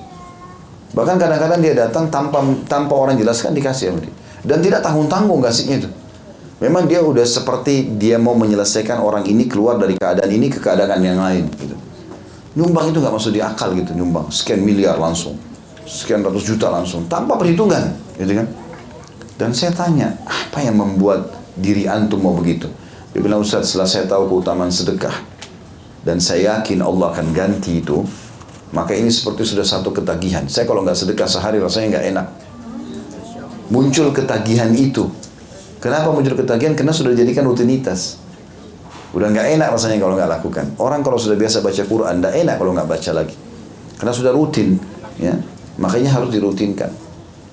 Bahkan 0.95 1.19
kadang-kadang 1.19 1.59
dia 1.59 1.75
datang 1.75 2.07
tanpa 2.07 2.39
tanpa 2.71 2.95
orang 2.95 3.19
jelaskan 3.19 3.51
dikasih 3.51 3.91
sama 3.91 3.99
dia. 4.07 4.13
Dan 4.47 4.63
tidak 4.63 4.87
tanggung-tanggung 4.87 5.43
kasihnya 5.43 5.83
itu. 5.83 5.89
Memang 6.63 6.87
dia 6.87 7.03
udah 7.03 7.27
seperti 7.27 7.91
dia 7.99 8.15
mau 8.15 8.39
menyelesaikan 8.39 9.03
orang 9.03 9.27
ini 9.27 9.51
keluar 9.51 9.75
dari 9.75 9.99
keadaan 9.99 10.31
ini 10.31 10.47
ke 10.47 10.63
keadaan 10.63 11.03
yang 11.03 11.19
lain. 11.19 11.51
Gitu. 11.59 11.75
Nyumbang 12.51 12.91
itu 12.91 12.99
nggak 12.99 13.15
masuk 13.15 13.31
di 13.31 13.39
akal 13.39 13.71
gitu 13.75 13.95
nyumbang. 13.95 14.27
Sekian 14.27 14.59
miliar 14.59 14.99
langsung. 14.99 15.39
Sekian 15.87 16.19
ratus 16.19 16.43
juta 16.43 16.67
langsung. 16.67 17.07
Tanpa 17.07 17.39
perhitungan. 17.39 17.95
Gitu 18.19 18.35
kan. 18.35 18.47
Dan 19.39 19.49
saya 19.55 19.73
tanya, 19.73 20.13
apa 20.27 20.61
yang 20.61 20.77
membuat 20.77 21.31
diri 21.57 21.89
antum 21.89 22.21
mau 22.21 22.35
begitu? 22.37 22.69
Dia 23.11 23.19
bilang, 23.23 23.41
Ustaz, 23.41 23.73
setelah 23.73 23.89
saya 23.89 24.05
tahu 24.05 24.29
keutamaan 24.29 24.69
sedekah. 24.69 25.15
Dan 26.05 26.21
saya 26.21 26.59
yakin 26.59 26.83
Allah 26.85 27.09
akan 27.15 27.33
ganti 27.33 27.81
itu. 27.81 28.05
Maka 28.71 28.95
ini 28.95 29.11
seperti 29.11 29.43
sudah 29.43 29.65
satu 29.65 29.91
ketagihan. 29.91 30.47
Saya 30.47 30.69
kalau 30.69 30.85
nggak 30.85 30.95
sedekah 30.95 31.27
sehari 31.27 31.59
rasanya 31.59 31.97
nggak 31.97 32.05
enak. 32.13 32.27
Muncul 33.73 34.13
ketagihan 34.13 34.71
itu. 34.77 35.09
Kenapa 35.81 36.13
muncul 36.13 36.37
ketagihan? 36.37 36.77
Karena 36.77 36.93
sudah 36.93 37.11
dijadikan 37.17 37.49
rutinitas. 37.49 38.20
Udah 39.11 39.27
nggak 39.27 39.59
enak 39.59 39.67
rasanya 39.75 39.99
kalau 39.99 40.15
nggak 40.15 40.31
lakukan. 40.39 40.65
Orang 40.79 41.03
kalau 41.03 41.19
sudah 41.19 41.35
biasa 41.35 41.59
baca 41.59 41.83
Quran, 41.83 42.23
nggak 42.23 42.33
enak 42.47 42.55
kalau 42.55 42.71
nggak 42.71 42.87
baca 42.87 43.11
lagi. 43.11 43.35
Karena 43.99 44.13
sudah 44.15 44.31
rutin, 44.31 44.79
ya. 45.19 45.35
Makanya 45.75 46.15
harus 46.15 46.31
dirutinkan. 46.31 46.89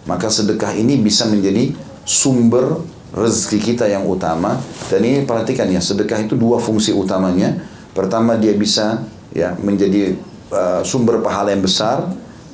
Maka 0.07 0.31
sedekah 0.31 0.73
ini 0.79 0.97
bisa 1.03 1.27
menjadi 1.27 1.75
sumber 2.07 2.79
rezeki 3.13 3.59
kita 3.75 3.85
yang 3.91 4.07
utama. 4.07 4.57
Dan 4.89 5.03
ini 5.03 5.27
perhatikan 5.27 5.67
ya, 5.69 5.83
sedekah 5.83 6.23
itu 6.23 6.39
dua 6.39 6.63
fungsi 6.63 6.95
utamanya. 6.95 7.59
Pertama 7.93 8.39
dia 8.39 8.55
bisa 8.55 9.03
ya 9.35 9.59
menjadi 9.59 10.15
uh, 10.55 10.81
sumber 10.87 11.21
pahala 11.21 11.51
yang 11.53 11.61
besar 11.61 12.07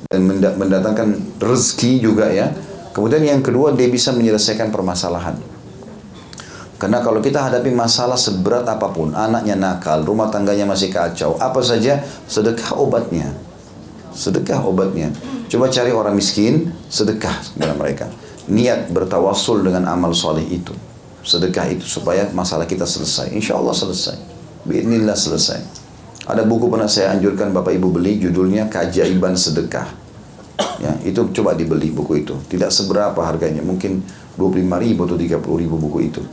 dan 0.09 0.25
mendatangkan 0.57 1.39
rezeki 1.39 2.01
juga 2.01 2.27
ya. 2.33 2.51
Kemudian 2.91 3.21
yang 3.21 3.41
kedua 3.45 3.75
dia 3.75 3.85
bisa 3.85 4.15
menyelesaikan 4.15 4.73
permasalahan. 4.73 5.54
Karena 6.75 6.99
kalau 6.99 7.23
kita 7.23 7.39
hadapi 7.39 7.71
masalah 7.71 8.19
seberat 8.19 8.67
apa 8.67 8.91
pun, 8.91 9.15
anaknya 9.15 9.55
nakal, 9.55 10.03
rumah 10.03 10.27
tangganya 10.27 10.67
masih 10.67 10.91
kacau, 10.91 11.39
apa 11.39 11.63
saja, 11.63 12.03
sedekah 12.27 12.75
obatnya. 12.75 13.31
Sedekah 14.11 14.59
obatnya. 14.59 15.07
Coba 15.47 15.71
cari 15.71 15.95
orang 15.95 16.19
miskin, 16.19 16.75
sedekah 16.91 17.31
kepada 17.55 17.79
mereka. 17.79 18.05
Niat 18.51 18.91
bertawassul 18.91 19.63
dengan 19.63 19.87
amal 19.87 20.11
soleh 20.11 20.43
itu. 20.51 20.75
Sedekah 21.23 21.71
itu 21.71 21.87
supaya 21.87 22.27
masalah 22.35 22.67
kita 22.67 22.83
selesai. 22.83 23.31
Insya 23.31 23.55
Allah 23.55 23.71
selesai. 23.71 24.19
Bismillah 24.67 25.15
selesai. 25.15 25.59
Ada 26.27 26.43
buku 26.43 26.67
pernah 26.67 26.91
saya 26.91 27.15
anjurkan 27.15 27.55
Bapak 27.55 27.71
Ibu 27.71 27.87
beli, 27.95 28.19
judulnya 28.19 28.67
Kajaiban 28.67 29.39
Sedekah. 29.39 29.87
Ya, 30.83 30.91
itu 31.07 31.23
coba 31.31 31.55
dibeli 31.55 31.87
buku 31.87 32.25
itu. 32.25 32.35
Tidak 32.51 32.67
seberapa 32.67 33.17
harganya, 33.23 33.63
mungkin 33.63 34.03
25 34.35 34.83
ribu 34.83 35.07
atau 35.07 35.15
30 35.15 35.63
ribu 35.63 35.75
buku 35.79 35.99
itu 36.11 36.23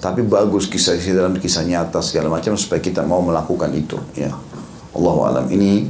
tapi 0.00 0.24
bagus 0.24 0.64
kisah 0.64 0.96
kisah 0.96 1.12
dalam 1.12 1.36
kisah 1.36 1.60
nyata 1.60 2.00
segala 2.00 2.32
macam 2.32 2.56
supaya 2.56 2.80
kita 2.80 3.04
mau 3.04 3.20
melakukan 3.20 3.68
itu 3.76 4.00
ya. 4.16 4.32
Allah 4.96 5.16
alam. 5.28 5.46
Ini 5.52 5.86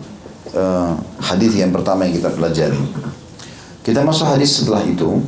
uh, 0.53 0.99
hadis 1.23 1.55
yang 1.55 1.70
pertama 1.70 2.05
yang 2.05 2.19
kita 2.19 2.35
pelajari. 2.35 2.82
Kita 3.87 4.03
masuk 4.03 4.27
hadis 4.27 4.61
setelah 4.61 4.82
itu. 4.82 5.23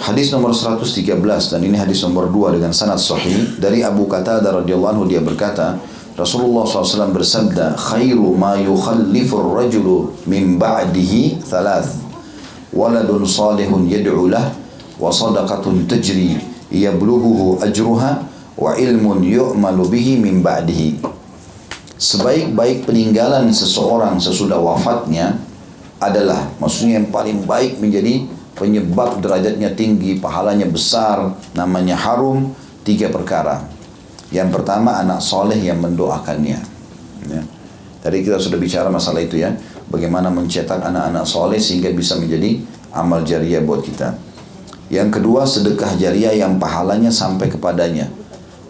Hadis 0.00 0.34
nomor 0.34 0.50
113 0.50 1.14
dan 1.22 1.60
ini 1.62 1.76
hadis 1.78 2.02
nomor 2.02 2.26
2 2.26 2.58
dengan 2.58 2.72
sanad 2.74 2.98
sahih 2.98 3.54
dari 3.60 3.86
Abu 3.86 4.10
Qatadah 4.10 4.64
radhiyallahu 4.64 4.92
anhu. 4.98 5.04
Dia 5.06 5.22
berkata 5.22 5.78
Rasulullah 6.18 6.66
SAW 6.66 7.14
bersabda 7.14 7.78
khairu 7.78 8.34
ma 8.34 8.58
yukhallifu 8.58 9.54
rajulu 9.54 10.10
min 10.26 10.58
ba'dihi 10.58 11.38
thalath. 11.46 12.02
Waladun 12.74 13.22
salihun 13.22 13.86
yad'u 13.86 14.26
lah 14.26 14.50
wa 14.98 15.10
sadaqatun 15.12 15.86
tajri 15.86 16.49
yablughuhu 16.70 17.60
ajruha 17.60 18.24
wa 18.56 18.72
ilmun 18.78 19.20
yu'malu 19.26 19.90
bihi 19.90 20.18
min 20.18 20.40
ba'dihi. 20.40 21.02
Sebaik-baik 22.00 22.88
peninggalan 22.88 23.52
seseorang 23.52 24.16
sesudah 24.16 24.56
wafatnya 24.56 25.36
adalah 26.00 26.48
maksudnya 26.56 26.96
yang 26.96 27.12
paling 27.12 27.44
baik 27.44 27.76
menjadi 27.76 28.24
penyebab 28.56 29.20
derajatnya 29.20 29.76
tinggi, 29.76 30.16
pahalanya 30.16 30.64
besar, 30.64 31.36
namanya 31.52 31.96
harum 31.96 32.56
tiga 32.84 33.12
perkara. 33.12 33.68
Yang 34.32 34.48
pertama 34.56 34.96
anak 34.96 35.20
soleh 35.20 35.60
yang 35.60 35.82
mendoakannya. 35.82 36.60
Ya. 37.28 37.42
Tadi 38.00 38.24
kita 38.24 38.40
sudah 38.40 38.56
bicara 38.56 38.88
masalah 38.88 39.20
itu 39.20 39.36
ya, 39.36 39.52
bagaimana 39.92 40.32
mencetak 40.32 40.80
anak-anak 40.80 41.28
soleh 41.28 41.60
sehingga 41.60 41.92
bisa 41.92 42.16
menjadi 42.16 42.64
amal 42.96 43.20
jariah 43.26 43.60
buat 43.60 43.84
kita. 43.84 44.16
Yang 44.90 45.22
kedua 45.22 45.46
sedekah 45.46 45.94
jariah 45.94 46.34
yang 46.34 46.58
pahalanya 46.58 47.14
sampai 47.14 47.46
kepadanya. 47.46 48.10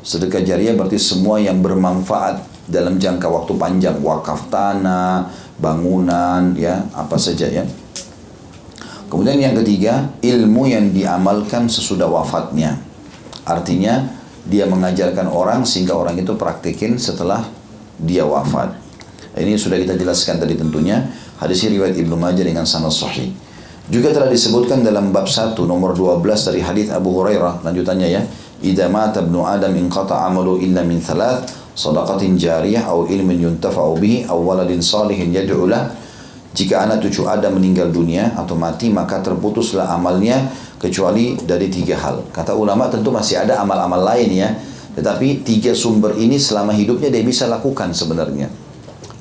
Sedekah 0.04 0.44
jariah 0.44 0.76
berarti 0.76 1.00
semua 1.00 1.40
yang 1.40 1.64
bermanfaat 1.64 2.44
dalam 2.68 3.00
jangka 3.00 3.24
waktu 3.24 3.56
panjang, 3.56 3.96
wakaf 4.04 4.52
tanah, 4.52 5.32
bangunan, 5.56 6.52
ya 6.60 6.84
apa 6.92 7.16
saja 7.16 7.48
ya. 7.48 7.64
Kemudian 9.10 9.40
yang 9.42 9.56
ketiga 9.58 10.12
ilmu 10.22 10.70
yang 10.70 10.92
diamalkan 10.92 11.66
sesudah 11.66 12.06
wafatnya. 12.06 12.78
Artinya 13.42 14.06
dia 14.46 14.68
mengajarkan 14.68 15.26
orang 15.26 15.66
sehingga 15.66 15.96
orang 15.98 16.20
itu 16.20 16.36
praktikin 16.36 17.00
setelah 17.00 17.48
dia 17.98 18.22
wafat. 18.22 18.76
Ini 19.34 19.56
sudah 19.56 19.80
kita 19.80 19.96
jelaskan 19.96 20.38
tadi 20.38 20.54
tentunya. 20.54 21.10
Hadis 21.40 21.64
riwayat 21.64 21.96
Ibnu 21.96 22.14
Majah 22.14 22.44
dengan 22.44 22.68
sanad 22.68 22.92
sahih. 22.92 23.32
Juga 23.90 24.14
telah 24.14 24.30
disebutkan 24.30 24.86
dalam 24.86 25.10
bab 25.10 25.26
1 25.26 25.58
nomor 25.66 25.98
12 25.98 26.22
dari 26.22 26.62
hadis 26.62 26.86
Abu 26.94 27.10
Hurairah 27.10 27.66
lanjutannya 27.66 28.06
ya. 28.06 28.22
Idza 28.62 28.86
mata 28.86 29.18
ibnu 29.18 29.42
Adam 29.42 29.74
inqata 29.74 30.14
amalu 30.30 30.62
illa 30.62 30.86
min 30.86 31.02
thalath 31.02 31.50
sadaqatin 31.74 32.38
jariyah 32.38 32.86
atau 32.86 33.10
ilmin 33.10 33.50
yuntafa'u 33.50 33.98
bihi 33.98 34.30
aw 34.30 34.38
waladin 34.38 34.78
salihin 34.78 35.34
yad'u 35.34 35.66
lah. 35.66 35.90
Jika 36.54 36.86
anak 36.86 37.02
cucu 37.02 37.26
Adam 37.26 37.58
meninggal 37.58 37.90
dunia 37.90 38.30
atau 38.38 38.54
mati 38.54 38.94
maka 38.94 39.18
terputuslah 39.26 39.90
amalnya 39.90 40.54
kecuali 40.78 41.34
dari 41.42 41.66
tiga 41.66 41.98
hal. 41.98 42.30
Kata 42.30 42.54
ulama 42.54 42.86
tentu 42.86 43.10
masih 43.10 43.42
ada 43.42 43.58
amal-amal 43.58 44.06
lain 44.06 44.30
ya. 44.30 44.54
Tetapi 44.94 45.42
tiga 45.42 45.74
sumber 45.74 46.14
ini 46.14 46.38
selama 46.38 46.70
hidupnya 46.78 47.10
dia 47.10 47.26
bisa 47.26 47.50
lakukan 47.50 47.90
sebenarnya. 47.90 48.46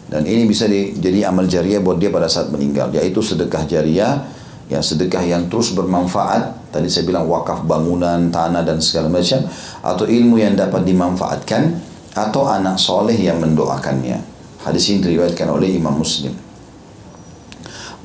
Dan 0.10 0.26
ini 0.26 0.46
bisa 0.46 0.66
di, 0.66 0.94
jadi 0.98 1.30
amal 1.30 1.46
jariah 1.46 1.82
buat 1.82 2.02
dia 2.02 2.10
pada 2.10 2.26
saat 2.26 2.50
meninggal, 2.50 2.90
yaitu 2.90 3.22
sedekah 3.22 3.70
jariah, 3.70 4.26
ya 4.70 4.80
sedekah 4.80 5.26
yang 5.26 5.50
terus 5.50 5.74
bermanfaat. 5.74 6.70
Tadi 6.70 6.86
saya 6.86 7.10
bilang 7.10 7.26
wakaf 7.26 7.66
bangunan, 7.66 8.30
tanah 8.30 8.62
dan 8.62 8.78
segala 8.78 9.10
macam, 9.10 9.42
atau 9.82 10.06
ilmu 10.06 10.38
yang 10.38 10.54
dapat 10.54 10.86
dimanfaatkan, 10.86 11.82
atau 12.14 12.46
anak 12.46 12.78
soleh 12.78 13.18
yang 13.18 13.42
mendoakannya. 13.42 14.22
Hadis 14.62 14.94
ini 14.94 15.02
diriwayatkan 15.02 15.50
oleh 15.50 15.74
Imam 15.74 15.98
Muslim. 15.98 16.32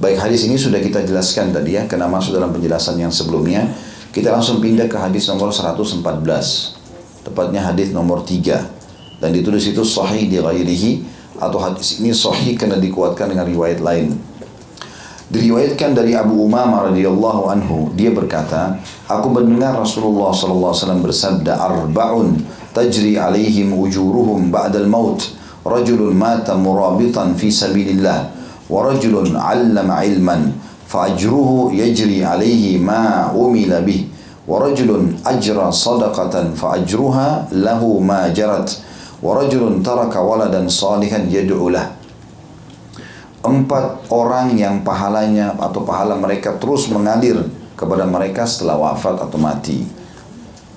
Baik 0.01 0.19
hadis 0.19 0.49
ini 0.49 0.57
sudah 0.57 0.81
kita 0.81 1.05
jelaskan 1.05 1.53
tadi 1.53 1.77
ya, 1.77 1.85
karena 1.85 2.09
masuk 2.09 2.35
dalam 2.35 2.51
penjelasan 2.51 2.97
yang 2.97 3.13
sebelumnya. 3.13 3.69
Kita 4.15 4.33
langsung 4.33 4.65
pindah 4.65 4.89
ke 4.89 4.97
hadis 4.97 5.29
nomor 5.29 5.53
114. 5.53 6.01
Tepatnya 7.27 7.61
hadis 7.69 7.93
nomor 7.93 8.25
3. 8.25 9.21
Dan 9.21 9.31
ditulis 9.35 9.67
itu 9.69 9.85
sahih 9.85 10.27
di 10.31 10.41
atau 11.35 11.59
hadis 11.59 11.99
ini 11.99 12.15
sahih 12.15 12.55
karena 12.55 12.79
dikuatkan 12.79 13.27
dengan 13.27 13.45
riwayat 13.45 13.83
lain. 13.83 14.15
Diriwayatkan 15.25 15.97
dari 15.97 16.13
Abu 16.13 16.45
Umamah 16.45 16.93
radhiyallahu 16.93 17.49
anhu, 17.49 17.89
dia 17.97 18.13
berkata, 18.13 18.77
aku 19.09 19.33
mendengar 19.33 19.73
Rasulullah 19.73 20.37
wasallam 20.37 21.01
bersabda, 21.01 21.57
"Arba'un 21.65 22.45
tajri 22.77 23.17
alaihim 23.17 23.73
ujuruhum 23.73 24.53
ba'dal 24.53 24.85
maut, 24.85 25.25
rajulun 25.65 26.13
mata 26.13 26.53
murabitan 26.53 27.33
fi 27.33 27.49
sabilillah, 27.49 28.37
wa 28.69 28.85
rajulun 28.85 29.33
'allama 29.33 30.05
'ilman, 30.05 30.53
fa'ajruhu 30.93 31.73
yajri 31.73 32.21
alaihi 32.21 32.77
ma 32.77 33.33
umila 33.33 33.81
bih, 33.81 34.05
wa 34.45 34.61
rajulun 34.61 35.17
ajra 35.25 35.73
sadaqatan 35.73 36.53
fa'ajruha 36.53 37.49
lahu 37.57 37.97
ma 37.97 38.29
jarat." 38.29 38.85
warajulun 39.25 39.81
taraka 39.81 40.21
waladan 40.21 40.69
salihan 40.69 41.25
yad'u 41.33 41.73
Empat 43.45 44.09
orang 44.09 44.57
yang 44.57 44.81
pahalanya 44.81 45.53
atau 45.61 45.85
pahala 45.85 46.17
mereka 46.17 46.57
terus 46.57 46.89
mengalir 46.89 47.45
kepada 47.77 48.09
mereka 48.09 48.49
setelah 48.49 48.81
wafat 48.81 49.21
atau 49.21 49.37
mati. 49.37 49.85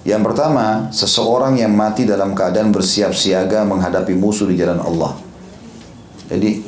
Yang 0.03 0.21
pertama, 0.31 0.91
seseorang 0.91 1.55
yang 1.55 1.71
mati 1.71 2.03
dalam 2.03 2.35
keadaan 2.35 2.75
bersiap 2.75 3.15
siaga 3.15 3.63
menghadapi 3.63 4.15
musuh 4.15 4.47
di 4.47 4.59
jalan 4.59 4.83
Allah. 4.83 5.15
Jadi 6.27 6.63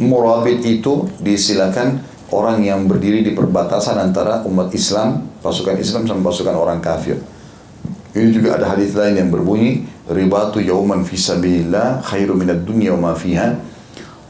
murabit 0.00 0.60
itu 0.64 1.08
disilakan 1.20 2.04
orang 2.32 2.60
yang 2.60 2.84
berdiri 2.84 3.24
di 3.24 3.32
perbatasan 3.32 3.96
antara 3.96 4.44
umat 4.44 4.72
Islam, 4.76 5.24
pasukan 5.40 5.76
Islam 5.80 6.04
sama 6.04 6.20
pasukan 6.20 6.56
orang 6.56 6.80
kafir. 6.84 7.20
Ini 8.14 8.30
juga 8.30 8.60
ada 8.60 8.76
hadis 8.76 8.94
lain 8.94 9.18
yang 9.18 9.28
berbunyi 9.32 9.84
ribatu 10.06 10.62
yauman 10.62 11.02
fi 11.02 11.18
sabilillah 11.18 12.04
khairu 12.06 12.38
minad 12.38 12.62
dunya 12.62 12.94
wa 12.94 13.10
ma 13.10 13.12
fiha. 13.12 13.73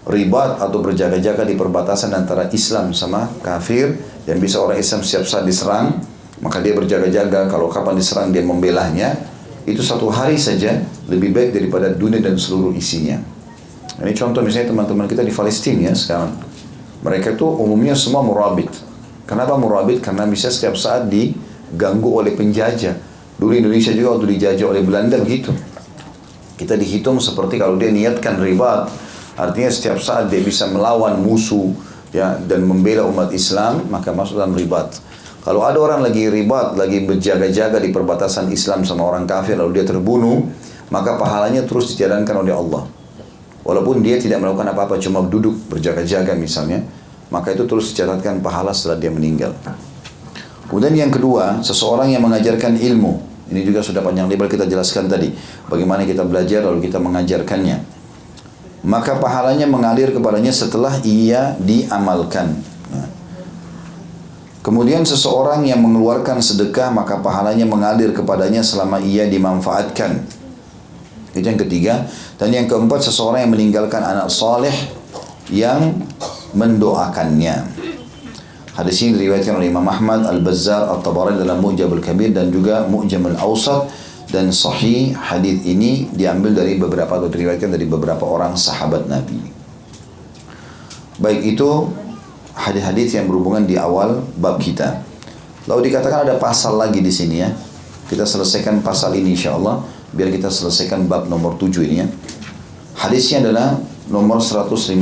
Ribat 0.04 0.60
atau 0.60 0.84
berjaga-jaga 0.84 1.48
di 1.48 1.56
perbatasan 1.56 2.12
antara 2.12 2.52
Islam 2.52 2.92
sama 2.92 3.24
kafir 3.40 3.96
yang 4.28 4.36
bisa 4.36 4.60
orang 4.60 4.76
Islam 4.76 5.00
siap 5.00 5.24
saat 5.24 5.48
diserang, 5.48 5.96
maka 6.44 6.60
dia 6.60 6.76
berjaga-jaga 6.76 7.48
kalau 7.48 7.72
kapan 7.72 7.96
diserang 7.96 8.28
dia 8.28 8.44
membelahnya. 8.44 9.16
Itu 9.64 9.80
satu 9.80 10.12
hari 10.12 10.36
saja 10.36 10.76
lebih 11.08 11.32
baik 11.32 11.56
daripada 11.56 11.88
dunia 11.88 12.20
dan 12.20 12.36
seluruh 12.36 12.76
isinya. 12.76 13.16
Ini 13.96 14.12
contoh 14.12 14.44
misalnya 14.44 14.76
teman-teman 14.76 15.08
kita 15.08 15.24
di 15.24 15.32
Palestina 15.32 15.88
ya 15.88 15.94
sekarang. 15.96 16.36
Mereka 17.00 17.40
itu 17.40 17.48
umumnya 17.48 17.96
semua 17.96 18.20
murabit. 18.20 18.68
Kenapa 19.24 19.56
murabit? 19.56 20.04
Karena 20.04 20.28
bisa 20.28 20.52
setiap 20.52 20.76
saat 20.76 21.08
diganggu 21.08 22.12
oleh 22.12 22.36
penjajah 22.36 23.14
Dulu 23.34 23.50
Indonesia 23.50 23.90
juga 23.90 24.14
waktu 24.14 24.26
dijajah 24.38 24.66
oleh 24.70 24.82
Belanda 24.86 25.18
begitu. 25.18 25.50
Kita 26.54 26.78
dihitung 26.78 27.18
seperti 27.18 27.58
kalau 27.58 27.74
dia 27.74 27.90
niatkan 27.90 28.38
ribat, 28.38 28.86
artinya 29.34 29.70
setiap 29.70 29.98
saat 29.98 30.30
dia 30.30 30.40
bisa 30.42 30.66
melawan 30.70 31.18
musuh 31.20 31.74
ya 32.14 32.38
dan 32.38 32.62
membela 32.62 33.06
umat 33.10 33.34
Islam, 33.34 33.86
maka 33.90 34.14
masuk 34.14 34.38
dalam 34.38 34.54
ribat. 34.54 34.94
Kalau 35.44 35.60
ada 35.60 35.76
orang 35.76 36.00
lagi 36.00 36.32
ribat, 36.32 36.72
lagi 36.72 37.04
berjaga-jaga 37.04 37.76
di 37.76 37.92
perbatasan 37.92 38.48
Islam 38.48 38.80
sama 38.88 39.04
orang 39.04 39.28
kafir 39.28 39.60
lalu 39.60 39.82
dia 39.82 39.84
terbunuh, 39.84 40.48
maka 40.88 41.20
pahalanya 41.20 41.68
terus 41.68 41.92
dijalankan 41.92 42.40
oleh 42.40 42.54
Allah. 42.56 42.88
Walaupun 43.60 44.00
dia 44.00 44.16
tidak 44.16 44.40
melakukan 44.40 44.72
apa-apa, 44.72 44.96
cuma 45.00 45.20
duduk 45.24 45.52
berjaga-jaga 45.68 46.32
misalnya, 46.32 46.80
maka 47.28 47.52
itu 47.52 47.68
terus 47.68 47.92
dicatatkan 47.92 48.40
pahala 48.40 48.72
setelah 48.72 48.96
dia 48.96 49.12
meninggal. 49.12 49.52
Kemudian 50.68 50.96
yang 50.96 51.12
kedua, 51.12 51.60
seseorang 51.60 52.08
yang 52.08 52.24
mengajarkan 52.24 52.80
ilmu. 52.80 53.20
Ini 53.52 53.60
juga 53.68 53.84
sudah 53.84 54.00
panjang 54.00 54.24
lebar 54.32 54.48
kita 54.48 54.64
jelaskan 54.64 55.12
tadi. 55.12 55.28
Bagaimana 55.68 56.08
kita 56.08 56.24
belajar 56.24 56.64
lalu 56.64 56.88
kita 56.88 56.96
mengajarkannya. 56.96 57.93
Maka 58.84 59.16
pahalanya 59.16 59.64
mengalir 59.64 60.12
kepadanya 60.12 60.52
setelah 60.52 61.00
ia 61.00 61.56
diamalkan. 61.56 62.52
Ya. 62.92 63.04
Kemudian 64.60 65.08
seseorang 65.08 65.64
yang 65.64 65.80
mengeluarkan 65.80 66.44
sedekah 66.44 66.92
maka 66.92 67.16
pahalanya 67.24 67.64
mengalir 67.64 68.12
kepadanya 68.12 68.60
selama 68.60 69.00
ia 69.00 69.24
dimanfaatkan. 69.24 70.20
Itu 71.32 71.46
yang 71.48 71.56
ketiga. 71.56 72.04
Dan 72.36 72.52
yang 72.52 72.68
keempat 72.68 73.00
seseorang 73.08 73.48
yang 73.48 73.52
meninggalkan 73.56 74.04
anak 74.04 74.28
soleh 74.28 74.72
yang 75.48 76.04
mendoakannya. 76.52 77.64
Hadis 78.74 79.06
ini 79.06 79.16
diriwayatkan 79.16 79.54
oleh 79.54 79.70
Imam 79.70 79.86
Ahmad, 79.86 80.26
Al-Bazzar, 80.26 80.90
At-Tabarani 80.92 81.38
dalam 81.38 81.62
Mu'jam 81.62 81.94
Al-Kabir 81.94 82.34
dan 82.34 82.50
juga 82.50 82.82
Mu'jam 82.84 83.22
Al-Awsat 83.32 84.03
dan 84.30 84.50
sahih 84.50 85.12
hadis 85.16 85.62
ini 85.64 86.08
diambil 86.12 86.56
dari 86.56 86.76
beberapa 86.80 87.20
atau 87.20 87.28
diriwayatkan 87.28 87.70
dari 87.72 87.86
beberapa 87.88 88.24
orang 88.24 88.56
sahabat 88.56 89.08
Nabi. 89.08 89.40
Baik 91.20 91.54
itu 91.54 91.90
hadis-hadis 92.54 93.14
yang 93.14 93.30
berhubungan 93.30 93.66
di 93.66 93.78
awal 93.78 94.22
bab 94.38 94.58
kita. 94.58 95.02
Lalu 95.70 95.88
dikatakan 95.92 96.28
ada 96.28 96.36
pasal 96.36 96.76
lagi 96.76 97.00
di 97.00 97.12
sini 97.12 97.36
ya. 97.40 97.50
Kita 98.04 98.28
selesaikan 98.28 98.84
pasal 98.84 99.16
ini 99.16 99.32
insya 99.32 99.56
Allah 99.56 99.80
biar 100.12 100.30
kita 100.30 100.52
selesaikan 100.52 101.08
bab 101.08 101.26
nomor 101.26 101.56
7 101.56 101.82
ini 101.86 101.96
ya. 102.04 102.06
Hadisnya 102.94 103.42
adalah 103.42 103.80
nomor 104.06 104.38
115, 104.38 105.00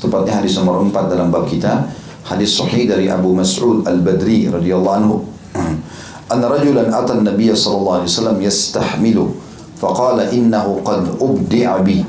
tepatnya 0.00 0.38
hadis 0.38 0.54
nomor 0.56 0.78
4 0.80 1.10
dalam 1.10 1.28
bab 1.28 1.50
kita 1.50 1.90
hadis 2.30 2.54
sahih 2.54 2.86
dari 2.86 3.10
Abu 3.10 3.34
Mas'ud 3.34 3.82
Al-Badri 3.82 4.46
radhiyallahu 4.46 4.96
anhu 5.02 5.14
أن 6.31 6.41
رجلا 6.41 6.89
أتى 6.89 7.13
النبي 7.13 7.55
صلى 7.55 7.75
الله 7.77 7.93
عليه 7.93 8.11
وسلم 8.11 8.37
يستحمله 8.41 9.27
فقال 9.81 10.17
إنه 10.19 10.65
قد 10.85 11.03
أبدع 11.21 11.69
بي 11.77 12.05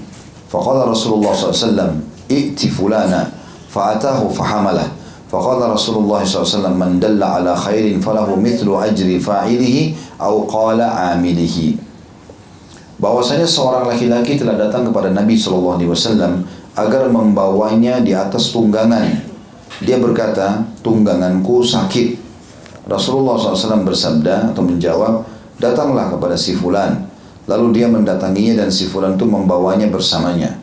فقال 0.49 0.89
رسول 0.89 1.13
الله 1.15 1.33
صلى 1.35 1.45
الله 1.45 1.57
عليه 1.61 1.67
وسلم 1.69 1.91
ائت 2.31 2.61
فلانا 2.73 3.23
فأتاه 3.71 4.21
فحمله 4.29 4.89
فقال 5.27 5.61
رسول 5.71 5.97
الله 6.05 6.21
صلى 6.25 6.37
الله 6.37 6.49
عليه 6.49 6.59
وسلم 6.59 6.75
من 6.79 6.91
دل 7.01 7.21
على 7.23 7.53
خير 7.57 8.01
فله 8.01 8.29
مثل 8.37 8.69
أجر 8.71 9.09
فاعله 9.21 9.77
أو 10.23 10.35
قال 10.49 10.81
عامله 10.81 11.59
bahwasanya 12.97 13.45
seorang 13.45 13.85
laki-laki 13.93 14.41
telah 14.41 14.57
datang 14.57 14.89
kepada 14.89 15.13
Nabi 15.13 15.37
Shallallahu 15.37 15.77
Alaihi 15.77 15.91
Wasallam 15.93 16.33
agar 16.77 17.09
membawanya 17.13 18.01
di 18.01 18.17
atas 18.17 18.53
tunggangan. 18.53 19.21
Dia 19.85 20.01
berkata, 20.01 20.65
tungganganku 20.81 21.61
sakit. 21.61 22.17
Rasulullah 22.90 23.38
SAW 23.38 23.86
bersabda 23.86 24.54
atau 24.54 24.66
menjawab, 24.66 25.22
datanglah 25.62 26.10
kepada 26.10 26.34
si 26.34 26.58
fulan. 26.58 27.06
Lalu 27.46 27.82
dia 27.82 27.88
mendatanginya 27.90 28.66
dan 28.66 28.70
si 28.74 28.90
fulan 28.90 29.18
itu 29.18 29.26
membawanya 29.26 29.90
bersamanya. 29.90 30.58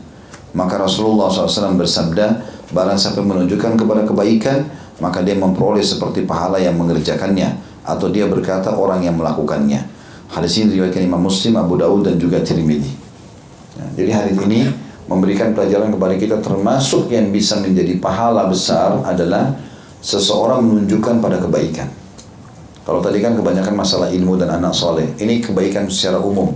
Maka 0.51 0.81
Rasulullah 0.81 1.29
SAW 1.31 1.77
bersabda, 1.79 2.25
barang 2.73 2.97
siapa 2.99 3.21
menunjukkan 3.23 3.79
kepada 3.79 4.01
kebaikan, 4.03 4.67
maka 4.99 5.23
dia 5.23 5.37
memperoleh 5.37 5.83
seperti 5.83 6.27
pahala 6.27 6.59
yang 6.59 6.75
mengerjakannya. 6.75 7.55
Atau 7.87 8.11
dia 8.11 8.27
berkata 8.27 8.75
orang 8.75 9.05
yang 9.05 9.15
melakukannya. 9.15 9.87
Hadis 10.29 10.61
ini 10.61 10.75
diriwayatkan 10.77 11.01
Imam 11.01 11.25
Muslim, 11.25 11.57
Abu 11.57 11.79
Dawud 11.79 12.05
dan 12.05 12.21
juga 12.21 12.37
Tirmidzi. 12.43 12.93
Ya, 13.79 13.85
jadi 14.03 14.11
hadis 14.13 14.35
ini 14.45 14.69
memberikan 15.09 15.57
pelajaran 15.57 15.89
kepada 15.89 16.13
kita 16.19 16.37
termasuk 16.37 17.09
yang 17.09 17.33
bisa 17.33 17.57
menjadi 17.57 17.97
pahala 17.97 18.45
besar 18.45 19.01
adalah 19.01 19.57
seseorang 20.05 20.61
menunjukkan 20.61 21.17
pada 21.17 21.41
kebaikan. 21.41 21.89
Kalau 22.89 23.05
tadi 23.05 23.21
kan 23.21 23.37
kebanyakan 23.37 23.77
masalah 23.77 24.09
ilmu 24.09 24.33
dan 24.33 24.49
anak 24.49 24.73
soleh, 24.73 25.13
ini 25.21 25.37
kebaikan 25.45 25.85
secara 25.93 26.17
umum. 26.17 26.49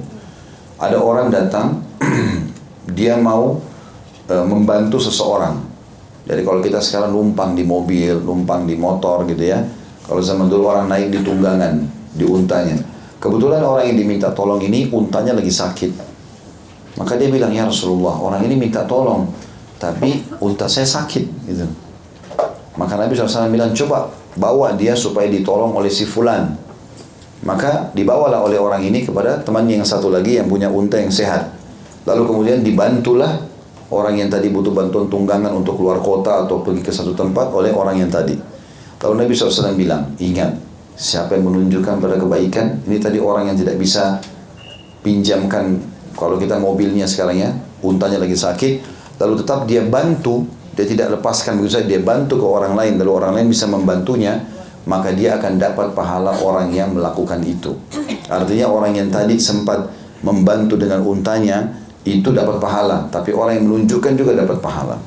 Ada 0.81 0.97
orang 0.97 1.29
datang, 1.29 1.77
dia 2.97 3.13
mau 3.21 3.61
e, 4.25 4.33
membantu 4.41 4.97
seseorang. 4.97 5.61
Jadi 6.25 6.41
kalau 6.41 6.57
kita 6.57 6.81
sekarang 6.81 7.13
numpang 7.13 7.53
di 7.53 7.61
mobil, 7.61 8.17
numpang 8.17 8.65
di 8.65 8.73
motor 8.73 9.29
gitu 9.29 9.45
ya. 9.45 9.61
Kalau 10.09 10.25
zaman 10.25 10.49
dulu 10.49 10.73
orang 10.73 10.89
naik 10.89 11.13
di 11.13 11.21
tunggangan, 11.21 11.85
di 12.17 12.25
untanya. 12.25 12.81
Kebetulan 13.21 13.61
orang 13.61 13.93
yang 13.93 14.01
diminta 14.01 14.33
tolong 14.33 14.57
ini 14.65 14.89
untanya 14.89 15.37
lagi 15.37 15.53
sakit. 15.53 15.91
Maka 16.97 17.13
dia 17.13 17.29
bilang, 17.29 17.53
ya 17.53 17.69
Rasulullah, 17.69 18.17
orang 18.17 18.41
ini 18.41 18.57
minta 18.57 18.81
tolong, 18.89 19.29
tapi 19.77 20.25
unta 20.41 20.65
saya 20.65 20.89
sakit. 20.89 21.45
Gitu. 21.45 21.69
Maka 22.73 22.97
Nabi 22.97 23.13
SAW 23.13 23.53
bilang, 23.53 23.69
coba 23.77 24.22
bawa 24.37 24.73
dia 24.73 24.93
supaya 24.97 25.29
ditolong 25.29 25.73
oleh 25.73 25.89
si 25.89 26.07
fulan. 26.07 26.55
Maka 27.43 27.91
dibawalah 27.91 28.39
oleh 28.39 28.55
orang 28.55 28.81
ini 28.87 29.03
kepada 29.03 29.43
temannya 29.43 29.83
yang 29.83 29.87
satu 29.87 30.07
lagi 30.07 30.39
yang 30.39 30.47
punya 30.47 30.71
unta 30.71 30.95
yang 30.95 31.11
sehat. 31.11 31.51
Lalu 32.07 32.23
kemudian 32.23 32.59
dibantulah 32.63 33.43
orang 33.91 34.15
yang 34.19 34.29
tadi 34.31 34.47
butuh 34.47 34.71
bantuan 34.71 35.11
tunggangan 35.11 35.51
untuk 35.51 35.75
keluar 35.79 35.99
kota 35.99 36.47
atau 36.47 36.63
pergi 36.63 36.81
ke 36.81 36.91
satu 36.91 37.11
tempat 37.11 37.51
oleh 37.51 37.75
orang 37.75 37.99
yang 37.99 38.11
tadi. 38.11 38.35
Lalu 39.03 39.27
Nabi 39.27 39.31
SAW 39.35 39.75
bilang, 39.75 40.15
ingat, 40.23 40.55
Siapa 40.93 41.33
yang 41.33 41.49
menunjukkan 41.49 41.97
pada 41.97 42.21
kebaikan? 42.21 42.85
Ini 42.85 43.01
tadi 43.01 43.17
orang 43.17 43.49
yang 43.49 43.57
tidak 43.57 43.81
bisa 43.81 44.21
pinjamkan 45.01 45.81
kalau 46.13 46.37
kita 46.37 46.61
mobilnya 46.61 47.09
sekarang 47.09 47.37
ya, 47.41 47.49
untanya 47.81 48.21
lagi 48.21 48.37
sakit, 48.37 48.73
lalu 49.17 49.41
tetap 49.41 49.65
dia 49.65 49.81
bantu, 49.81 50.45
dia 50.73 50.85
tidak 50.89 51.19
lepaskan 51.19 51.61
begitu 51.61 51.77
saja, 51.77 51.87
dia 51.87 52.01
bantu 52.01 52.41
ke 52.41 52.45
orang 52.45 52.73
lain, 52.73 52.97
lalu 52.97 53.11
orang 53.13 53.31
lain 53.37 53.47
bisa 53.49 53.69
membantunya, 53.69 54.41
maka 54.89 55.13
dia 55.13 55.37
akan 55.37 55.61
dapat 55.61 55.93
pahala 55.93 56.33
orang 56.41 56.73
yang 56.73 56.91
melakukan 56.91 57.39
itu. 57.45 57.77
Artinya 58.27 58.67
orang 58.67 58.97
yang 58.97 59.09
tadi 59.13 59.37
sempat 59.37 59.87
membantu 60.25 60.75
dengan 60.75 61.05
untanya, 61.05 61.71
itu 62.03 62.35
dapat 62.35 62.59
pahala, 62.59 63.07
tapi 63.07 63.31
orang 63.31 63.61
yang 63.61 63.65
menunjukkan 63.69 64.13
juga 64.19 64.35
dapat 64.35 64.59
pahala. 64.59 64.97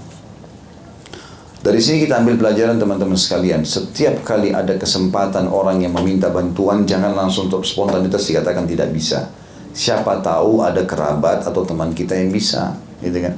Dari 1.60 1.82
sini 1.82 2.06
kita 2.06 2.22
ambil 2.22 2.38
pelajaran 2.38 2.78
teman-teman 2.78 3.18
sekalian. 3.18 3.66
Setiap 3.66 4.22
kali 4.22 4.54
ada 4.54 4.78
kesempatan 4.78 5.50
orang 5.50 5.82
yang 5.82 5.92
meminta 5.98 6.30
bantuan, 6.30 6.86
jangan 6.86 7.10
langsung 7.10 7.50
untuk 7.50 7.66
spontanitas 7.66 8.22
dikatakan 8.22 8.70
tidak 8.70 8.94
bisa. 8.94 9.28
Siapa 9.74 10.22
tahu 10.22 10.62
ada 10.62 10.86
kerabat 10.86 11.42
atau 11.42 11.66
teman 11.66 11.90
kita 11.90 12.14
yang 12.14 12.30
bisa, 12.30 12.78
gitu 13.02 13.18
kan? 13.18 13.34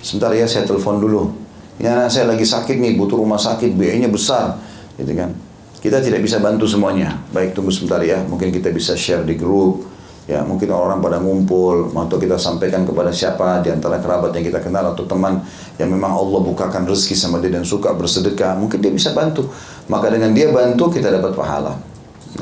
Sebentar 0.00 0.32
ya 0.32 0.48
saya 0.48 0.64
telepon 0.64 0.98
dulu. 0.98 1.45
Ya 1.76 1.92
anak 1.92 2.08
saya 2.08 2.28
lagi 2.32 2.44
sakit 2.48 2.80
nih, 2.80 2.96
butuh 2.96 3.20
rumah 3.20 3.36
sakit, 3.36 3.76
biayanya 3.76 4.08
besar, 4.08 4.56
gitu 4.96 5.12
kan? 5.12 5.36
Kita 5.76 6.00
tidak 6.00 6.24
bisa 6.24 6.40
bantu 6.40 6.64
semuanya. 6.64 7.20
Baik 7.36 7.52
tunggu 7.52 7.68
sebentar 7.68 8.00
ya, 8.00 8.24
mungkin 8.24 8.48
kita 8.48 8.72
bisa 8.72 8.96
share 8.96 9.28
di 9.28 9.36
grup, 9.36 9.84
ya 10.26 10.42
mungkin 10.42 10.66
orang 10.74 10.98
pada 10.98 11.22
ngumpul 11.22 11.94
atau 11.94 12.18
kita 12.18 12.34
sampaikan 12.34 12.82
kepada 12.82 13.14
siapa 13.14 13.62
di 13.62 13.70
antara 13.70 14.02
kerabat 14.02 14.34
yang 14.34 14.44
kita 14.50 14.58
kenal 14.58 14.90
atau 14.90 15.06
teman 15.06 15.38
yang 15.78 15.86
memang 15.86 16.18
Allah 16.18 16.42
bukakan 16.42 16.82
rezeki 16.82 17.14
sama 17.14 17.38
dia 17.38 17.54
dan 17.54 17.62
suka 17.62 17.94
bersedekah 17.94 18.58
mungkin 18.58 18.82
dia 18.82 18.90
bisa 18.90 19.14
bantu 19.14 19.46
maka 19.86 20.10
dengan 20.10 20.34
dia 20.34 20.50
bantu 20.50 20.90
kita 20.90 21.14
dapat 21.14 21.30
pahala 21.30 21.78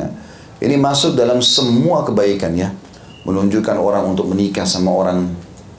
ya. 0.01 0.09
ini 0.65 0.81
masuk 0.81 1.13
dalam 1.13 1.45
semua 1.45 2.09
kebaikan 2.09 2.57
ya 2.57 2.73
menunjukkan 3.29 3.77
orang 3.77 4.17
untuk 4.17 4.33
menikah 4.33 4.65
sama 4.65 4.89
orang 4.89 5.29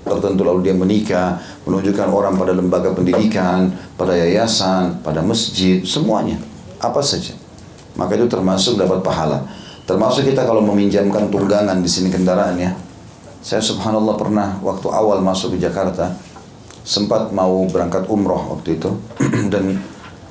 tertentu 0.05 0.45
lalu 0.45 0.69
dia 0.69 0.77
menikah 0.77 1.41
menunjukkan 1.65 2.07
orang 2.13 2.33
pada 2.37 2.53
lembaga 2.53 2.93
pendidikan 2.93 3.73
pada 3.97 4.13
yayasan 4.13 5.01
pada 5.01 5.25
masjid 5.25 5.81
semuanya 5.81 6.37
apa 6.79 7.01
saja 7.01 7.33
maka 7.97 8.15
itu 8.15 8.29
termasuk 8.29 8.77
dapat 8.77 9.01
pahala 9.01 9.45
Termasuk 9.85 10.25
kita 10.25 10.49
kalau 10.49 10.65
meminjamkan 10.65 11.29
tunggangan 11.29 11.77
di 11.77 11.85
sini 11.85 12.09
kendaraan 12.09 12.57
ya. 12.57 12.73
Saya 13.45 13.61
subhanallah 13.61 14.17
pernah 14.17 14.57
waktu 14.65 14.89
awal 14.89 15.21
masuk 15.21 15.53
ke 15.53 15.57
Jakarta 15.61 16.09
sempat 16.81 17.29
mau 17.29 17.69
berangkat 17.69 18.09
umroh 18.09 18.57
waktu 18.57 18.81
itu 18.81 18.89
dan 19.53 19.77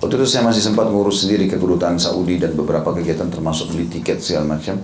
waktu 0.02 0.14
itu 0.18 0.26
saya 0.26 0.42
masih 0.42 0.58
sempat 0.58 0.90
ngurus 0.90 1.22
sendiri 1.22 1.46
ke 1.46 1.54
kedutaan 1.54 1.94
Saudi 2.02 2.42
dan 2.42 2.58
beberapa 2.58 2.90
kegiatan 2.90 3.30
termasuk 3.30 3.70
beli 3.70 3.86
tiket 3.86 4.18
segala 4.18 4.58
macam. 4.58 4.74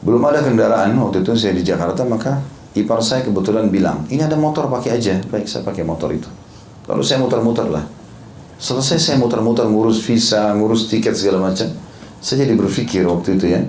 Belum 0.00 0.24
ada 0.24 0.40
kendaraan 0.40 0.96
waktu 0.96 1.20
itu 1.20 1.36
saya 1.36 1.52
di 1.52 1.60
Jakarta 1.60 2.00
maka 2.08 2.40
ipar 2.76 3.02
saya 3.02 3.26
kebetulan 3.26 3.70
bilang 3.70 4.06
ini 4.10 4.22
ada 4.22 4.38
motor 4.38 4.70
pakai 4.70 4.98
aja 4.98 5.18
baik 5.30 5.46
saya 5.46 5.66
pakai 5.66 5.82
motor 5.82 6.10
itu 6.14 6.28
lalu 6.86 7.02
saya 7.02 7.18
muter-muter 7.22 7.66
lah 7.70 7.84
selesai 8.60 8.98
saya 8.98 9.16
muter-muter 9.16 9.66
ngurus 9.66 10.04
visa 10.04 10.52
ngurus 10.54 10.86
tiket 10.90 11.16
segala 11.16 11.50
macam 11.50 11.70
saya 12.20 12.44
jadi 12.44 12.52
berpikir 12.52 13.08
waktu 13.08 13.40
itu 13.40 13.48
ya, 13.48 13.64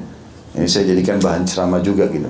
ini 0.60 0.68
saya 0.68 0.92
jadikan 0.92 1.24
bahan 1.24 1.48
ceramah 1.48 1.80
juga 1.80 2.12
gitu. 2.12 2.28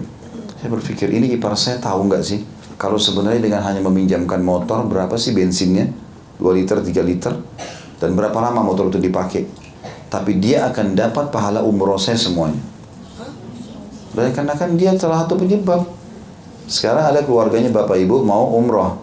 Saya 0.62 0.70
berpikir 0.70 1.10
ini 1.10 1.34
ipar 1.34 1.58
saya 1.58 1.82
tahu 1.82 2.06
nggak 2.06 2.22
sih 2.22 2.46
kalau 2.78 3.02
sebenarnya 3.02 3.42
dengan 3.42 3.66
hanya 3.66 3.82
meminjamkan 3.82 4.38
motor 4.46 4.86
berapa 4.86 5.18
sih 5.18 5.34
bensinnya? 5.34 5.90
2 6.38 6.58
liter, 6.58 6.78
3 6.78 7.02
liter 7.02 7.34
dan 7.98 8.10
berapa 8.14 8.38
lama 8.38 8.62
motor 8.62 8.94
itu 8.94 9.02
dipakai? 9.02 9.50
Tapi 10.14 10.38
dia 10.38 10.70
akan 10.70 10.94
dapat 10.94 11.34
pahala 11.34 11.66
umroh 11.66 11.98
saya 11.98 12.22
semuanya. 12.22 12.62
Dan 14.14 14.30
karena 14.38 14.54
kan 14.54 14.78
dia 14.78 14.94
salah 15.02 15.26
satu 15.26 15.42
penyebab. 15.42 15.88
Sekarang 16.72 17.04
ada 17.04 17.20
keluarganya 17.28 17.68
bapak 17.68 18.00
ibu 18.00 18.24
mau 18.24 18.48
umroh, 18.56 18.96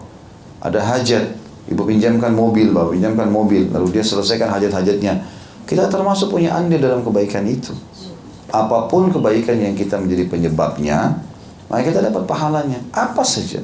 ada 0.57 0.81
hajat, 0.81 1.37
ibu 1.69 1.85
pinjamkan 1.85 2.33
mobil, 2.33 2.73
bapak 2.73 2.97
pinjamkan 2.97 3.29
mobil, 3.29 3.69
lalu 3.69 3.93
dia 3.93 4.01
selesaikan 4.01 4.49
hajat-hajatnya 4.49 5.37
kita 5.69 5.85
termasuk 5.85 6.33
punya 6.33 6.57
andil 6.57 6.81
dalam 6.81 7.05
kebaikan 7.05 7.45
itu. 7.45 7.77
Apa 8.49 8.89
pun 8.89 9.13
kebaikan 9.13 9.61
yang 9.61 9.77
kita 9.77 10.01
menjadi 10.01 10.25
penyebabnya, 10.25 11.21
maka 11.69 11.85
kita 11.85 12.01
dapat 12.01 12.25
pahalanya. 12.25 12.81
Apa 12.89 13.21
saja. 13.21 13.61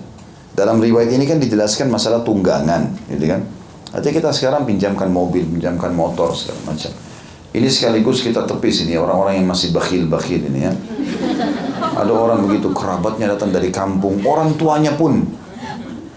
Dalam 0.54 0.78
riwayat 0.78 1.10
ini 1.10 1.26
kan 1.26 1.42
dijelaskan 1.42 1.90
masalah 1.90 2.22
tunggangan, 2.22 2.94
gitu 3.10 3.26
kan? 3.26 3.42
Artinya 3.90 4.14
kita 4.22 4.30
sekarang 4.38 4.70
pinjamkan 4.70 5.10
mobil, 5.10 5.50
pinjamkan 5.50 5.98
motor 5.98 6.30
segala 6.38 6.62
macam. 6.70 6.94
Ini 7.58 7.68
sekaligus 7.74 8.22
kita 8.22 8.46
tepis 8.46 8.86
ini 8.86 9.02
orang-orang 9.02 9.42
yang 9.42 9.50
masih 9.50 9.74
bakhil-bakhil 9.74 10.46
ini 10.46 10.60
ya. 10.62 10.74
Ada 11.96 12.12
orang 12.12 12.44
begitu 12.44 12.76
kerabatnya 12.76 13.32
datang 13.32 13.56
dari 13.56 13.72
kampung, 13.72 14.20
orang 14.28 14.60
tuanya 14.60 15.00
pun. 15.00 15.24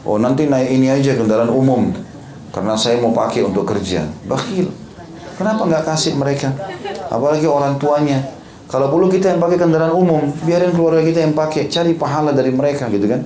Oh 0.03 0.19
nanti 0.19 0.51
naik 0.51 0.75
ini 0.75 0.91
aja 0.91 1.15
kendaraan 1.15 1.53
umum 1.53 1.95
karena 2.51 2.75
saya 2.75 2.99
mau 2.99 3.15
pakai 3.15 3.47
untuk 3.47 3.63
kerja. 3.69 4.09
Bakhil. 4.27 4.73
Kenapa 5.39 5.63
nggak 5.69 5.85
kasih 5.87 6.19
mereka? 6.19 6.51
Apalagi 7.07 7.47
orang 7.47 7.79
tuanya. 7.79 8.19
Kalau 8.69 8.91
perlu 8.93 9.09
kita 9.09 9.33
yang 9.33 9.41
pakai 9.41 9.57
kendaraan 9.57 9.95
umum, 9.95 10.29
biarin 10.45 10.75
keluarga 10.75 11.01
kita 11.01 11.25
yang 11.25 11.33
pakai, 11.33 11.73
cari 11.73 11.97
pahala 11.97 12.35
dari 12.35 12.53
mereka 12.53 12.91
gitu 12.91 13.07
kan. 13.09 13.25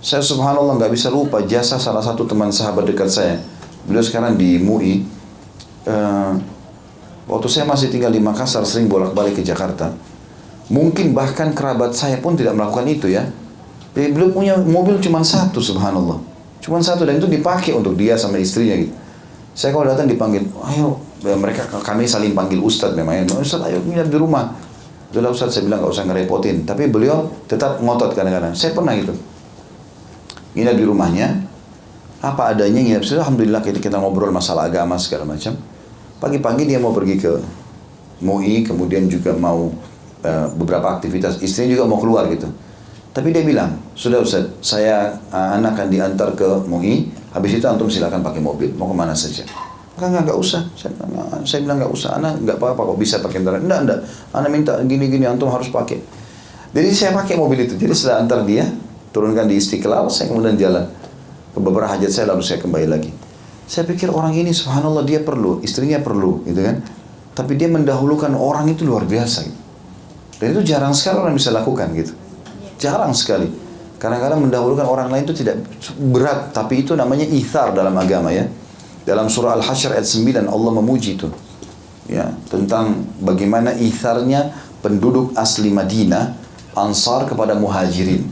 Saya 0.00 0.24
subhanallah 0.24 0.80
nggak 0.80 0.90
bisa 0.90 1.12
lupa 1.12 1.44
jasa 1.44 1.76
salah 1.76 2.00
satu 2.00 2.24
teman 2.24 2.48
sahabat 2.50 2.88
dekat 2.88 3.12
saya. 3.12 3.36
Beliau 3.84 4.00
sekarang 4.00 4.40
di 4.40 4.58
MUI. 4.58 5.04
Uh, 5.84 6.34
waktu 7.28 7.46
saya 7.52 7.68
masih 7.68 7.92
tinggal 7.92 8.10
di 8.10 8.18
Makassar, 8.18 8.64
sering 8.64 8.88
bolak-balik 8.88 9.38
ke 9.38 9.42
Jakarta. 9.44 9.92
Mungkin 10.70 11.12
bahkan 11.12 11.50
kerabat 11.50 11.92
saya 11.92 12.22
pun 12.22 12.38
tidak 12.38 12.54
melakukan 12.54 12.86
itu 12.86 13.10
ya. 13.10 13.26
Jadi 13.90 14.14
beliau 14.14 14.30
punya 14.30 14.54
mobil 14.54 15.02
cuma 15.02 15.20
satu 15.26 15.58
subhanallah. 15.58 16.22
Cuma 16.62 16.78
satu 16.78 17.02
dan 17.02 17.18
itu 17.18 17.26
dipakai 17.26 17.74
untuk 17.74 17.98
dia 17.98 18.14
sama 18.14 18.38
istrinya 18.38 18.78
gitu. 18.78 18.94
Saya 19.50 19.74
kalau 19.74 19.90
datang 19.90 20.06
dipanggil, 20.06 20.46
ayo 20.70 21.10
Ya, 21.20 21.36
mereka 21.36 21.68
kami 21.84 22.08
saling 22.08 22.32
panggil 22.32 22.56
Ustadz 22.64 22.96
memang 22.96 23.20
ya. 23.20 23.24
Ustadz 23.28 23.68
ayo 23.68 23.78
nginap 23.84 24.08
di 24.08 24.16
rumah. 24.16 24.56
Sudah 25.12 25.28
Ustadz 25.28 25.52
saya 25.52 25.68
bilang 25.68 25.84
nggak 25.84 25.92
usah 25.92 26.04
ngerepotin. 26.08 26.64
Tapi 26.64 26.88
beliau 26.88 27.28
tetap 27.44 27.76
ngotot 27.84 28.16
kadang-kadang. 28.16 28.56
Saya 28.56 28.72
pernah 28.72 28.96
gitu. 28.96 29.12
Nginap 30.56 30.76
di 30.80 30.84
rumahnya. 30.88 31.28
Apa 32.24 32.56
adanya 32.56 32.80
nginap. 32.80 33.04
Sudah 33.04 33.28
Alhamdulillah 33.28 33.60
kita, 33.60 33.84
kita 33.84 34.00
ngobrol 34.00 34.32
masalah 34.32 34.72
agama 34.72 34.96
segala 34.96 35.28
macam. 35.28 35.52
Pagi-pagi 36.20 36.64
dia 36.64 36.80
mau 36.80 36.96
pergi 36.96 37.20
ke 37.20 37.32
MUI. 38.24 38.64
Kemudian 38.64 39.04
juga 39.12 39.36
mau 39.36 39.68
uh, 40.24 40.48
beberapa 40.56 40.96
aktivitas. 40.96 41.40
Istrinya 41.40 41.76
juga 41.76 41.84
mau 41.88 41.98
keluar 42.00 42.28
gitu. 42.32 42.48
Tapi 43.10 43.34
dia 43.34 43.42
bilang, 43.42 43.74
sudah 43.98 44.22
Ustaz, 44.22 44.46
saya 44.62 45.18
uh, 45.34 45.58
anak 45.58 45.74
akan 45.74 45.88
diantar 45.90 46.30
ke 46.38 46.46
MUI, 46.70 47.10
habis 47.34 47.58
itu 47.58 47.66
antum 47.66 47.90
silakan 47.90 48.22
pakai 48.22 48.38
mobil, 48.38 48.70
mau 48.78 48.86
ke 48.86 48.94
mana 48.94 49.10
saja. 49.18 49.42
Enggak, 49.98 50.06
enggak, 50.14 50.22
enggak 50.30 50.38
usah. 50.38 50.62
Saya, 50.78 50.90
enggak, 50.94 51.26
saya 51.42 51.58
bilang 51.66 51.76
enggak 51.82 51.92
usah, 51.92 52.10
anak 52.16 52.32
enggak 52.38 52.56
apa-apa 52.62 52.80
kok 52.94 52.98
bisa 53.02 53.18
pakai 53.18 53.42
kendaraan. 53.42 53.66
Enggak, 53.66 53.80
enggak, 53.82 54.00
anak 54.30 54.50
minta 54.54 54.72
gini-gini, 54.86 55.26
antum 55.26 55.50
harus 55.50 55.68
pakai. 55.74 55.98
Jadi 56.70 56.88
saya 56.94 57.10
pakai 57.18 57.34
mobil 57.34 57.66
itu, 57.66 57.74
jadi 57.74 57.90
setelah 57.90 58.22
antar 58.22 58.46
dia, 58.46 58.62
turunkan 59.10 59.50
di 59.50 59.58
istiqlal, 59.58 60.06
saya 60.06 60.30
kemudian 60.30 60.54
jalan 60.54 60.86
ke 61.50 61.58
beberapa 61.58 61.90
hajat 61.90 62.14
saya, 62.14 62.30
lalu 62.30 62.46
saya 62.46 62.62
kembali 62.62 62.86
lagi. 62.86 63.10
Saya 63.66 63.90
pikir 63.90 64.06
orang 64.10 64.38
ini 64.38 64.54
subhanallah 64.54 65.02
dia 65.02 65.18
perlu, 65.22 65.58
istrinya 65.66 65.98
perlu, 65.98 66.46
gitu 66.46 66.62
kan. 66.62 66.78
Tapi 67.34 67.58
dia 67.58 67.66
mendahulukan 67.66 68.30
orang 68.38 68.70
itu 68.70 68.86
luar 68.86 69.02
biasa. 69.02 69.38
Gitu. 69.46 69.59
Dan 70.40 70.56
itu 70.56 70.72
jarang 70.72 70.96
sekali 70.96 71.20
orang 71.20 71.36
bisa 71.36 71.52
lakukan 71.52 71.92
gitu. 71.92 72.16
Jarang 72.80 73.12
sekali. 73.12 73.52
Kadang-kadang 74.00 74.40
mendahulukan 74.40 74.88
orang 74.88 75.12
lain 75.12 75.28
itu 75.28 75.36
tidak 75.36 75.60
berat, 76.00 76.56
tapi 76.56 76.80
itu 76.80 76.96
namanya 76.96 77.28
ithar 77.28 77.76
dalam 77.76 77.92
agama 78.00 78.32
ya. 78.32 78.48
Dalam 79.04 79.28
surah 79.28 79.60
Al-Hasyr 79.60 80.00
ayat 80.00 80.08
9 80.08 80.48
Allah 80.48 80.72
memuji 80.72 81.20
itu. 81.20 81.28
Ya, 82.08 82.32
tentang 82.48 83.04
bagaimana 83.20 83.76
itharnya 83.76 84.56
penduduk 84.80 85.36
asli 85.36 85.68
Madinah 85.68 86.32
ansar 86.72 87.28
kepada 87.28 87.52
muhajirin. 87.52 88.24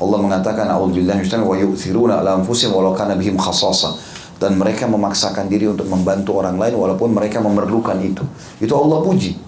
Allah 0.00 0.18
mengatakan 0.20 0.68
a'udzubillahi 0.72 1.20
minasyaitonir 1.20 1.44
wa 1.44 1.56
yu'thiruna 1.56 2.14
'ala 2.20 2.40
anfusihim 2.40 2.72
walau 2.72 2.96
kana 2.96 3.16
bihim 3.16 3.36
khasasa 3.36 3.96
dan 4.36 4.56
mereka 4.60 4.84
memaksakan 4.84 5.48
diri 5.48 5.68
untuk 5.68 5.88
membantu 5.88 6.36
orang 6.36 6.60
lain 6.60 6.76
walaupun 6.76 7.12
mereka 7.12 7.40
memerlukan 7.40 7.96
itu. 8.04 8.24
Itu 8.60 8.76
Allah 8.76 9.00
puji. 9.00 9.45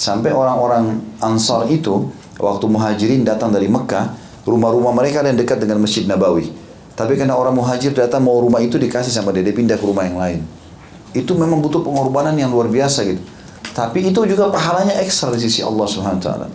Sampai 0.00 0.32
orang-orang 0.32 0.96
Ansar 1.20 1.68
itu 1.68 2.08
waktu 2.40 2.64
muhajirin 2.64 3.20
datang 3.20 3.52
dari 3.52 3.68
Mekah, 3.68 4.16
rumah-rumah 4.48 4.96
mereka 4.96 5.20
yang 5.20 5.36
dekat 5.36 5.60
dengan 5.60 5.76
Masjid 5.76 6.08
Nabawi. 6.08 6.48
Tapi 6.96 7.20
karena 7.20 7.36
orang 7.36 7.52
muhajir 7.52 7.92
datang 7.92 8.24
mau 8.24 8.40
rumah 8.40 8.64
itu 8.64 8.80
dikasih 8.80 9.12
sama 9.12 9.28
dia 9.36 9.44
pindah 9.44 9.76
ke 9.76 9.84
rumah 9.84 10.08
yang 10.08 10.16
lain. 10.16 10.40
Itu 11.12 11.36
memang 11.36 11.60
butuh 11.60 11.84
pengorbanan 11.84 12.32
yang 12.32 12.48
luar 12.48 12.72
biasa 12.72 13.04
gitu. 13.04 13.20
Tapi 13.76 14.08
itu 14.08 14.24
juga 14.24 14.48
pahalanya 14.48 14.96
ekstra 15.04 15.36
di 15.36 15.40
sisi 15.44 15.60
Allah 15.60 15.84
Subhanahu. 15.84 16.48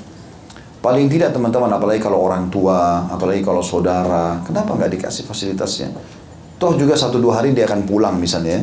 Paling 0.82 1.06
tidak 1.06 1.34
teman-teman, 1.34 1.70
apalagi 1.70 2.02
kalau 2.02 2.26
orang 2.26 2.50
tua, 2.50 3.06
apalagi 3.10 3.46
kalau 3.46 3.62
saudara, 3.62 4.42
kenapa 4.42 4.74
nggak 4.74 4.90
dikasih 4.98 5.22
fasilitasnya? 5.26 5.94
Toh 6.58 6.74
juga 6.74 6.98
satu 6.98 7.22
dua 7.22 7.42
hari 7.42 7.54
dia 7.54 7.70
akan 7.70 7.86
pulang 7.86 8.18
misalnya. 8.18 8.58
Ya. 8.58 8.62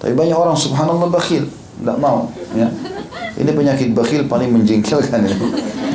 Tapi 0.00 0.12
banyak 0.16 0.36
orang 0.36 0.56
subhanallah 0.56 1.12
bakhil, 1.12 1.44
nggak 1.84 1.96
mau. 2.00 2.28
Ya. 2.52 2.68
Ini 3.34 3.50
penyakit 3.50 3.90
bakhil 3.90 4.30
paling 4.30 4.54
menjengkelkan 4.54 5.20
ya. 5.26 5.36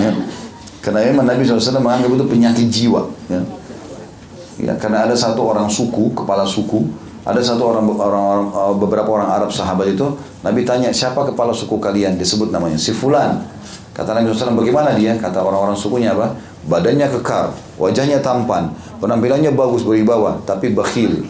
ya. 0.03 0.11
Karena 0.83 1.07
memang 1.07 1.27
Nabi 1.27 1.43
SAW 1.43 1.79
menganggap 1.79 2.11
itu 2.11 2.25
penyakit 2.27 2.67
jiwa. 2.67 3.07
Ya. 3.31 3.41
ya. 4.59 4.73
Karena 4.75 5.07
ada 5.07 5.15
satu 5.15 5.47
orang 5.47 5.71
suku, 5.71 6.11
kepala 6.11 6.43
suku, 6.43 6.83
ada 7.23 7.39
satu 7.39 7.63
orang, 7.71 7.83
orang, 7.95 8.23
orang 8.23 8.47
uh, 8.51 8.75
beberapa 8.75 9.07
orang 9.15 9.31
Arab 9.31 9.51
sahabat 9.51 9.91
itu, 9.91 10.07
Nabi 10.43 10.67
tanya 10.67 10.91
siapa 10.91 11.23
kepala 11.27 11.55
suku 11.55 11.79
kalian? 11.79 12.19
Disebut 12.19 12.51
namanya 12.51 12.75
si 12.75 12.91
Fulan. 12.91 13.39
Kata 13.95 14.15
Nabi 14.15 14.31
SAW 14.31 14.55
bagaimana 14.55 14.95
dia? 14.95 15.15
Kata 15.19 15.43
orang-orang 15.43 15.75
sukunya 15.75 16.15
apa? 16.15 16.31
Badannya 16.67 17.07
kekar, 17.19 17.51
wajahnya 17.79 18.23
tampan, 18.23 18.71
penampilannya 18.99 19.51
bagus 19.55 19.83
bawah, 19.83 20.39
tapi 20.43 20.71
bakhil. 20.71 21.23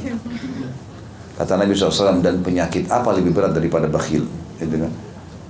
Kata 1.38 1.58
Nabi 1.58 1.74
SAW 1.74 2.22
dan 2.22 2.44
penyakit 2.46 2.86
apa 2.92 3.16
lebih 3.16 3.34
berat 3.34 3.56
daripada 3.56 3.90
bakhil? 3.90 4.30
Gitu 4.62 4.76
kan? 4.76 4.92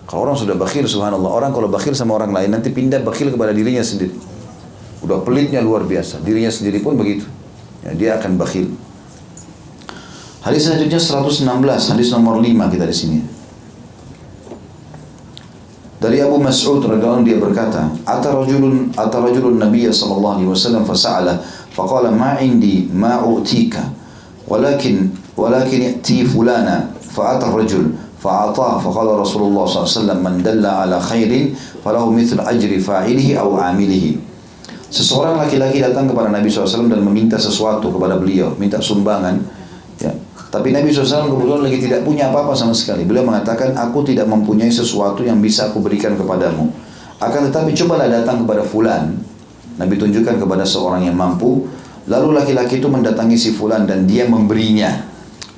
Kalau 0.09 0.25
orang 0.25 0.33
sudah 0.33 0.57
bakhil, 0.57 0.89
subhanallah. 0.89 1.29
Orang 1.29 1.53
kalau 1.53 1.69
bakhil 1.69 1.93
sama 1.93 2.17
orang 2.17 2.33
lain, 2.33 2.49
nanti 2.49 2.73
pindah 2.73 3.05
bakhil 3.05 3.29
kepada 3.29 3.53
dirinya 3.53 3.85
sendiri. 3.85 4.17
Udah 5.05 5.21
pelitnya 5.21 5.61
luar 5.61 5.85
biasa. 5.85 6.17
Dirinya 6.25 6.49
sendiri 6.49 6.81
pun 6.81 6.97
begitu. 6.97 7.29
Ya, 7.85 7.93
dia 7.93 8.09
akan 8.17 8.41
bakhil. 8.41 8.73
Hadis 10.41 10.65
selanjutnya 10.65 10.97
116, 10.97 11.93
hadis 11.93 12.09
nomor 12.09 12.41
5 12.41 12.73
kita 12.73 12.85
di 12.89 12.95
sini. 12.95 13.19
Dari 15.99 16.23
Abu 16.23 16.39
Mas'ud 16.39 16.79
radhiyallahu 16.79 17.27
dia 17.27 17.35
berkata, 17.35 17.91
"Ata 18.07 18.31
rajulun 18.31 18.95
ata 18.95 19.19
rajulun 19.19 19.59
Nabiy 19.59 19.91
sallallahu 19.91 20.39
alaihi 20.39 20.49
wasallam 20.49 20.87
fasa'ala 20.87 21.43
faqala 21.75 22.07
ma 22.07 22.39
indi 22.39 22.87
ma 22.87 23.19
utika 23.19 23.83
walakin 24.47 25.11
walakin 25.35 25.99
i'ti 25.99 26.23
fulana 26.23 26.87
fa'ata 27.03 27.51
rajul 27.51 27.91
fa'ata 28.19 28.83
faqala 28.83 29.15
Rasulullah 29.15 29.63
SAW 29.63 30.19
man 30.19 30.43
دل 30.43 30.59
على 30.61 30.99
khairin 30.99 31.55
فله 31.79 32.03
مثل 32.11 32.37
ajri 32.43 32.83
فاعله 32.83 33.39
أو 33.39 33.55
عامله. 33.55 34.05
Seseorang 34.89 35.37
laki-laki 35.37 35.79
datang 35.79 36.09
kepada 36.09 36.33
Nabi 36.33 36.49
SAW 36.49 36.89
dan 36.89 37.05
meminta 37.05 37.37
sesuatu 37.37 37.93
kepada 37.93 38.17
beliau 38.17 38.57
minta 38.57 38.81
sumbangan 38.81 39.37
ya. 40.01 40.09
tapi 40.49 40.73
Nabi 40.73 40.89
SAW 40.89 41.29
kebetulan 41.29 41.61
lagi 41.69 41.77
tidak 41.77 42.01
punya 42.01 42.33
apa-apa 42.33 42.57
sama 42.57 42.73
sekali. 42.73 43.05
Beliau 43.05 43.21
mengatakan 43.21 43.77
aku 43.77 44.01
tidak 44.01 44.25
mempunyai 44.25 44.73
sesuatu 44.73 45.21
yang 45.21 45.37
bisa 45.37 45.69
aku 45.69 45.77
berikan 45.77 46.17
kepadamu. 46.17 46.73
Akan 47.21 47.45
tetapi 47.51 47.69
cobalah 47.77 48.09
datang 48.09 48.43
kepada 48.43 48.65
fulan. 48.65 49.13
Nabi 49.77 49.95
tunjukkan 49.95 50.41
kepada 50.41 50.65
seorang 50.65 51.05
yang 51.05 51.13
mampu. 51.13 51.69
Lalu 52.09 52.41
laki-laki 52.41 52.81
itu 52.81 52.89
mendatangi 52.89 53.37
si 53.37 53.53
fulan 53.53 53.85
dan 53.85 54.09
dia 54.09 54.25
memberinya. 54.25 55.05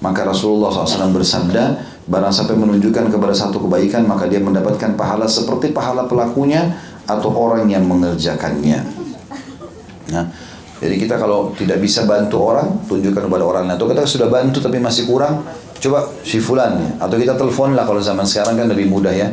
Maka 0.04 0.28
Rasulullah 0.28 0.74
SAW 0.74 1.16
bersabda 1.16 1.64
Barang 2.10 2.34
sampai 2.34 2.58
menunjukkan 2.58 3.14
kepada 3.14 3.34
satu 3.34 3.62
kebaikan 3.62 4.10
maka 4.10 4.26
dia 4.26 4.42
mendapatkan 4.42 4.98
pahala 4.98 5.30
seperti 5.30 5.70
pahala 5.70 6.10
pelakunya 6.10 6.74
atau 7.06 7.30
orang 7.34 7.70
yang 7.70 7.86
mengerjakannya. 7.86 8.80
Nah, 10.12 10.26
jadi 10.82 10.96
kita 10.98 11.16
kalau 11.22 11.54
tidak 11.54 11.78
bisa 11.78 12.10
bantu 12.10 12.42
orang, 12.42 12.82
tunjukkan 12.90 13.30
kepada 13.30 13.44
orang 13.46 13.70
lain. 13.70 13.78
Atau 13.78 13.86
kita 13.86 14.02
sudah 14.02 14.28
bantu 14.34 14.66
tapi 14.66 14.82
masih 14.82 15.06
kurang, 15.06 15.46
coba 15.78 16.10
si 16.26 16.42
fulan 16.42 16.74
ya. 16.82 17.06
Atau 17.06 17.22
kita 17.22 17.38
telepon 17.38 17.78
lah 17.78 17.86
kalau 17.86 18.02
zaman 18.02 18.26
sekarang 18.26 18.58
kan 18.58 18.66
lebih 18.66 18.90
mudah 18.90 19.14
ya. 19.14 19.30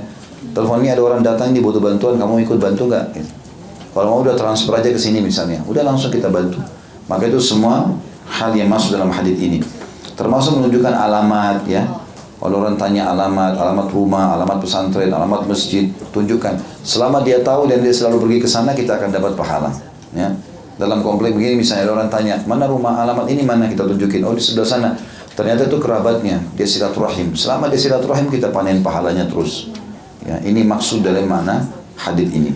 Telepon 0.52 0.84
ini 0.84 0.92
ada 0.92 1.00
orang 1.00 1.24
datang 1.24 1.56
dia 1.56 1.64
butuh 1.64 1.80
bantuan, 1.80 2.20
kamu 2.20 2.44
ikut 2.44 2.60
bantu 2.60 2.92
nggak? 2.92 3.04
Gitu. 3.16 3.32
Kalau 3.96 4.06
mau 4.12 4.20
udah 4.20 4.36
transfer 4.36 4.76
aja 4.76 4.92
ke 4.92 5.00
sini 5.00 5.24
misalnya, 5.24 5.64
udah 5.64 5.82
langsung 5.82 6.12
kita 6.12 6.28
bantu. 6.28 6.60
Maka 7.08 7.32
itu 7.32 7.40
semua 7.40 7.96
hal 8.28 8.52
yang 8.52 8.68
masuk 8.68 8.94
dalam 8.94 9.08
hadis 9.08 9.34
ini. 9.40 9.64
Termasuk 10.14 10.60
menunjukkan 10.60 10.92
alamat 10.92 11.64
ya, 11.64 11.88
kalau 12.38 12.62
orang 12.62 12.78
tanya 12.78 13.10
alamat, 13.10 13.58
alamat 13.58 13.90
rumah, 13.90 14.38
alamat 14.38 14.62
pesantren, 14.62 15.10
alamat 15.10 15.50
masjid, 15.50 15.90
tunjukkan. 16.14 16.54
Selama 16.86 17.18
dia 17.26 17.42
tahu 17.42 17.66
dan 17.66 17.82
dia 17.82 17.90
selalu 17.90 18.22
pergi 18.22 18.38
ke 18.46 18.48
sana, 18.48 18.70
kita 18.78 18.94
akan 18.94 19.10
dapat 19.10 19.34
pahala. 19.34 19.74
Ya. 20.14 20.30
Dalam 20.78 21.02
komplek 21.02 21.34
begini 21.34 21.58
misalnya 21.58 21.90
orang 21.90 22.06
tanya, 22.06 22.38
mana 22.46 22.70
rumah 22.70 23.02
alamat 23.02 23.26
ini 23.26 23.42
mana 23.42 23.66
kita 23.66 23.82
tunjukin? 23.82 24.22
Oh 24.22 24.30
di 24.30 24.38
sebelah 24.38 24.70
sana. 24.70 24.90
Ternyata 25.34 25.66
itu 25.66 25.82
kerabatnya, 25.82 26.38
dia 26.54 26.66
silaturahim. 26.66 27.34
Selama 27.34 27.66
dia 27.66 27.78
silaturahim 27.78 28.30
kita 28.30 28.54
panen 28.54 28.86
pahalanya 28.86 29.26
terus. 29.26 29.74
Ya, 30.22 30.38
ini 30.46 30.62
maksud 30.62 31.02
dalam 31.02 31.26
mana 31.26 31.66
hadis 31.98 32.30
ini. 32.30 32.54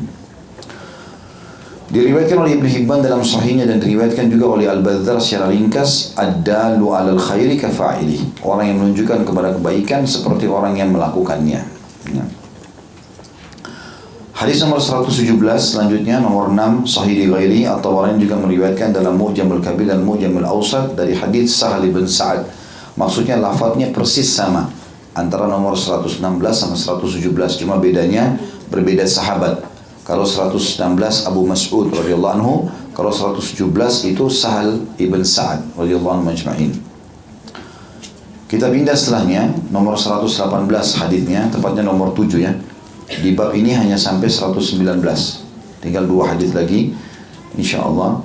Diriwayatkan 1.92 2.40
oleh 2.40 2.56
Ibn 2.56 2.66
Hibban 2.72 3.04
dalam 3.04 3.20
sahihnya 3.20 3.68
dan 3.68 3.76
diriwayatkan 3.76 4.32
juga 4.32 4.56
oleh 4.56 4.64
Al-Badzar 4.64 5.20
secara 5.20 5.52
ringkas 5.52 6.16
ad-dalu 6.16 6.88
'alal 6.88 7.20
khairi 7.20 7.60
kafa'ili. 7.60 8.40
Orang 8.40 8.64
yang 8.64 8.80
menunjukkan 8.80 9.28
kepada 9.28 9.52
kebaikan 9.60 10.08
seperti 10.08 10.48
orang 10.48 10.72
yang 10.72 10.88
melakukannya. 10.88 11.60
Ya. 12.16 12.24
Hadis 14.32 14.64
nomor 14.64 14.80
117 14.80 15.36
selanjutnya 15.60 16.16
nomor 16.16 16.48
6 16.48 16.88
sahih 16.88 17.12
di 17.12 17.26
ghairi 17.28 17.68
atau 17.68 18.00
orang 18.00 18.16
juga 18.16 18.40
meriwayatkan 18.40 18.96
dalam 18.96 19.20
Mu'jamul 19.20 19.60
Kabir 19.60 19.92
dan 19.92 20.00
Mu'jamul 20.00 20.48
Awsat 20.48 20.96
dari 20.96 21.12
hadis 21.12 21.52
Sahal 21.52 21.84
bin 21.92 22.08
Sa'ad. 22.08 22.48
Maksudnya 22.96 23.36
lafadznya 23.36 23.92
persis 23.92 24.32
sama 24.32 24.72
antara 25.12 25.44
nomor 25.44 25.76
116 25.76 26.24
sama 26.56 26.72
117 26.72 27.60
cuma 27.60 27.76
bedanya 27.76 28.40
berbeda 28.72 29.04
sahabat. 29.04 29.71
Kalau 30.02 30.26
116 30.26 30.82
Abu 31.30 31.46
Mas'ud 31.46 31.86
radhiyallahu 31.94 32.34
anhu, 32.34 32.54
kalau 32.90 33.14
117 33.14 34.10
itu 34.10 34.24
Sahal 34.26 34.82
ibn 34.98 35.22
Sa'ad 35.22 35.62
radhiyallahu 35.78 36.18
anhu 36.18 36.26
majma'in. 36.34 36.74
Kita 38.50 38.68
pindah 38.68 38.92
setelahnya 38.92 39.48
nomor 39.72 39.96
118 39.96 40.68
hadisnya, 41.00 41.48
tepatnya 41.48 41.86
nomor 41.86 42.12
7 42.12 42.36
ya. 42.36 42.52
Di 43.08 43.32
bab 43.32 43.56
ini 43.56 43.72
hanya 43.72 43.96
sampai 43.96 44.28
119. 44.28 44.82
Tinggal 45.80 46.04
dua 46.04 46.36
hadis 46.36 46.52
lagi 46.52 46.92
insyaallah. 47.56 48.20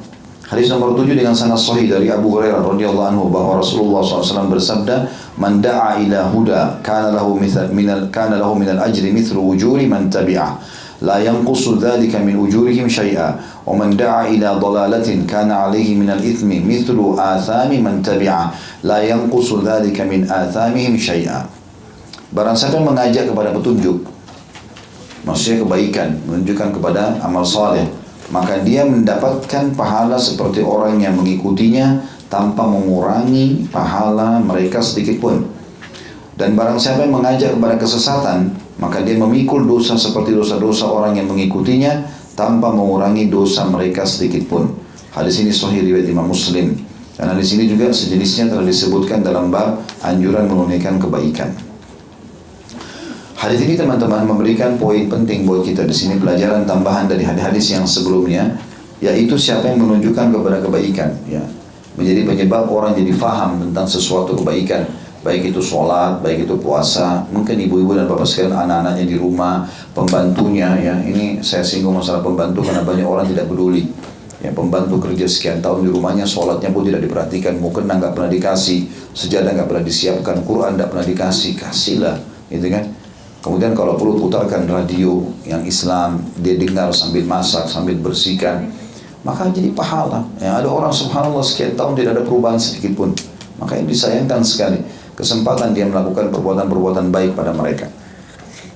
Hadis 0.48 0.72
nomor 0.72 0.96
7 0.96 1.12
dengan 1.12 1.36
sanad 1.36 1.60
sahih 1.60 1.92
dari 1.92 2.08
Abu 2.08 2.32
Hurairah 2.32 2.64
radhiyallahu 2.64 3.08
anhu 3.12 3.24
bahwa 3.28 3.60
Rasulullah 3.60 4.00
SAW 4.00 4.48
bersabda, 4.48 5.08
"Man 5.36 5.60
da'a 5.60 6.00
ila 6.00 6.32
huda 6.32 6.80
kana 6.80 7.12
lahu 7.12 7.36
mithal 7.36 7.68
minal 7.72 8.08
kana 8.08 8.40
lahu 8.40 8.56
minal 8.56 8.80
ajri 8.80 9.12
mithlu 9.12 9.44
wujuri 9.44 9.88
man 9.92 10.08
tabi'ah." 10.08 10.56
لا 11.03 11.19
ينقص 11.19 11.83
ذلك 11.83 12.15
من 12.23 12.35
أجورهم 12.47 12.87
شيئا 12.89 13.29
ومن 13.67 13.97
دعا 13.99 14.31
إلى 14.31 14.49
ضلالة 14.63 15.09
كان 15.27 15.51
عليه 15.51 15.99
من 15.99 16.11
الإثم 16.11 16.47
مثل 16.47 16.99
آثام 17.19 17.71
من 17.71 17.95
تبعه 18.03 18.45
لا 18.87 18.99
ينقص 19.03 19.49
ذلك 19.67 19.99
من 20.07 20.21
آثامهم 20.31 20.95
شيئا 20.97 21.41
Barang 22.33 22.57
siapa 22.57 22.81
mengajak 22.81 23.29
kepada 23.29 23.53
petunjuk 23.53 24.09
Maksudnya 25.29 25.69
kebaikan 25.69 26.17
Menunjukkan 26.25 26.81
kepada 26.81 27.21
amal 27.21 27.45
saleh 27.45 27.85
maka 28.33 28.65
dia 28.65 28.89
mendapatkan 28.89 29.77
pahala 29.77 30.17
seperti 30.17 30.65
orang 30.65 31.05
yang 31.05 31.13
mengikutinya 31.21 32.01
tanpa 32.33 32.65
mengurangi 32.65 33.69
pahala 33.69 34.41
mereka 34.41 34.81
sedikit 34.81 35.21
pun. 35.21 35.45
Dan 36.33 36.57
barang 36.57 36.81
siapa 36.81 37.05
yang 37.05 37.21
mengajak 37.21 37.53
kepada 37.53 37.77
kesesatan, 37.77 38.57
maka 38.78 39.02
dia 39.02 39.18
memikul 39.18 39.66
dosa 39.66 39.98
seperti 39.98 40.34
dosa-dosa 40.38 40.90
orang 40.90 41.18
yang 41.18 41.28
mengikutinya 41.30 42.06
tanpa 42.38 42.70
mengurangi 42.70 43.30
dosa 43.30 43.66
mereka 43.66 44.06
sedikit 44.06 44.46
pun. 44.46 44.70
Hadis 45.14 45.42
ini 45.42 45.50
sahih 45.50 45.82
riwayat 45.82 46.06
Imam 46.06 46.30
Muslim. 46.30 46.78
Karena 47.18 47.34
di 47.34 47.42
sini 47.42 47.66
juga 47.66 47.90
sejenisnya 47.90 48.54
telah 48.54 48.62
disebutkan 48.62 49.26
dalam 49.26 49.50
bab 49.50 49.82
anjuran 50.06 50.46
menunaikan 50.46 51.02
kebaikan. 51.02 51.50
Hadis 53.38 53.66
ini 53.66 53.74
teman-teman 53.74 54.30
memberikan 54.30 54.78
poin 54.78 55.10
penting 55.10 55.50
buat 55.50 55.66
kita 55.66 55.86
di 55.86 55.96
sini 55.98 56.22
pelajaran 56.22 56.70
tambahan 56.70 57.10
dari 57.10 57.26
hadis-hadis 57.26 57.74
yang 57.74 57.86
sebelumnya 57.90 58.54
yaitu 58.98 59.38
siapa 59.38 59.70
yang 59.70 59.82
menunjukkan 59.82 60.34
kepada 60.34 60.58
kebaikan 60.58 61.10
ya 61.30 61.42
menjadi 61.98 62.26
penyebab 62.26 62.66
orang 62.70 62.98
jadi 62.98 63.14
faham 63.14 63.62
tentang 63.62 63.86
sesuatu 63.86 64.38
kebaikan 64.38 64.86
baik 65.26 65.54
itu 65.54 65.62
sholat, 65.62 66.22
baik 66.22 66.46
itu 66.46 66.56
puasa, 66.58 67.26
mungkin 67.34 67.58
ibu-ibu 67.58 67.98
dan 67.98 68.06
bapak 68.06 68.26
sekalian 68.26 68.54
anak-anaknya 68.54 69.06
di 69.06 69.18
rumah, 69.18 69.66
pembantunya 69.92 70.70
ya, 70.78 70.96
ini 71.02 71.42
saya 71.42 71.66
singgung 71.66 71.98
masalah 71.98 72.22
pembantu 72.22 72.64
karena 72.64 72.86
banyak 72.86 73.08
orang 73.08 73.26
tidak 73.28 73.50
peduli. 73.50 73.90
Ya, 74.38 74.54
pembantu 74.54 75.02
kerja 75.02 75.26
sekian 75.26 75.66
tahun 75.66 75.82
di 75.82 75.90
rumahnya, 75.90 76.22
sholatnya 76.22 76.70
pun 76.70 76.86
tidak 76.86 77.02
diperhatikan, 77.02 77.58
kena 77.58 77.98
nggak 77.98 78.14
pernah 78.14 78.30
dikasih, 78.30 78.86
sejadah 79.18 79.50
nggak 79.58 79.66
pernah 79.66 79.84
disiapkan, 79.84 80.36
Quran 80.46 80.78
nggak 80.78 80.90
pernah 80.94 81.06
dikasih, 81.10 81.58
kasihlah, 81.58 82.22
gitu 82.54 82.70
kan. 82.70 82.86
Kemudian 83.42 83.74
kalau 83.74 83.98
perlu 83.98 84.22
putarkan 84.22 84.70
radio 84.70 85.26
yang 85.42 85.66
Islam, 85.66 86.22
dia 86.38 86.54
dengar 86.54 86.94
sambil 86.94 87.26
masak, 87.26 87.66
sambil 87.66 87.98
bersihkan, 87.98 88.70
maka 89.26 89.50
jadi 89.50 89.74
pahala. 89.74 90.22
Ya, 90.38 90.62
ada 90.62 90.70
orang 90.70 90.94
subhanallah 90.94 91.42
sekian 91.42 91.74
tahun 91.74 91.98
tidak 91.98 92.22
ada 92.22 92.24
perubahan 92.24 92.62
sedikit 92.62 92.94
pun. 92.94 93.18
Maka 93.58 93.82
ini 93.82 93.90
disayangkan 93.90 94.46
sekali 94.46 94.78
kesempatan 95.18 95.74
dia 95.74 95.90
melakukan 95.90 96.30
perbuatan-perbuatan 96.30 97.10
baik 97.10 97.34
pada 97.34 97.50
mereka. 97.50 97.90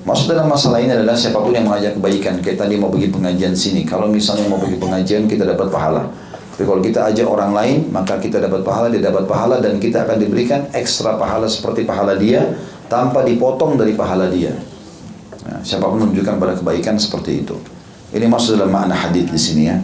Maksud 0.01 0.33
dalam 0.33 0.49
masalah 0.49 0.81
ini 0.81 0.89
adalah 0.89 1.13
siapa 1.13 1.37
pun 1.37 1.53
yang 1.53 1.69
mengajak 1.69 1.93
kebaikan. 1.93 2.41
Kayak 2.41 2.65
tadi 2.65 2.73
mau 2.81 2.89
pergi 2.89 3.13
pengajian 3.13 3.53
sini. 3.53 3.85
Kalau 3.85 4.09
misalnya 4.09 4.49
mau 4.49 4.57
pergi 4.57 4.81
pengajian 4.81 5.29
kita 5.29 5.45
dapat 5.45 5.69
pahala. 5.69 6.09
Tapi 6.57 6.65
kalau 6.65 6.81
kita 6.81 7.13
ajak 7.13 7.27
orang 7.29 7.53
lain 7.53 7.77
maka 7.93 8.17
kita 8.17 8.41
dapat 8.41 8.65
pahala, 8.65 8.89
dia 8.89 9.01
dapat 9.05 9.29
pahala 9.29 9.61
dan 9.61 9.77
kita 9.77 10.01
akan 10.01 10.17
diberikan 10.17 10.65
ekstra 10.73 11.21
pahala 11.21 11.45
seperti 11.45 11.85
pahala 11.85 12.17
dia 12.17 12.57
tanpa 12.89 13.21
dipotong 13.21 13.77
dari 13.77 13.93
pahala 13.93 14.25
dia. 14.25 14.57
Nah, 15.45 15.61
siapa 15.61 15.85
pun 15.85 16.01
menunjukkan 16.01 16.41
pada 16.41 16.53
kebaikan 16.57 16.97
seperti 16.97 17.45
itu. 17.45 17.57
Ini 18.11 18.25
maksud 18.25 18.57
dalam 18.57 18.73
makna 18.73 18.97
hadis 18.97 19.29
di 19.29 19.39
sini 19.39 19.63
ya. 19.69 19.77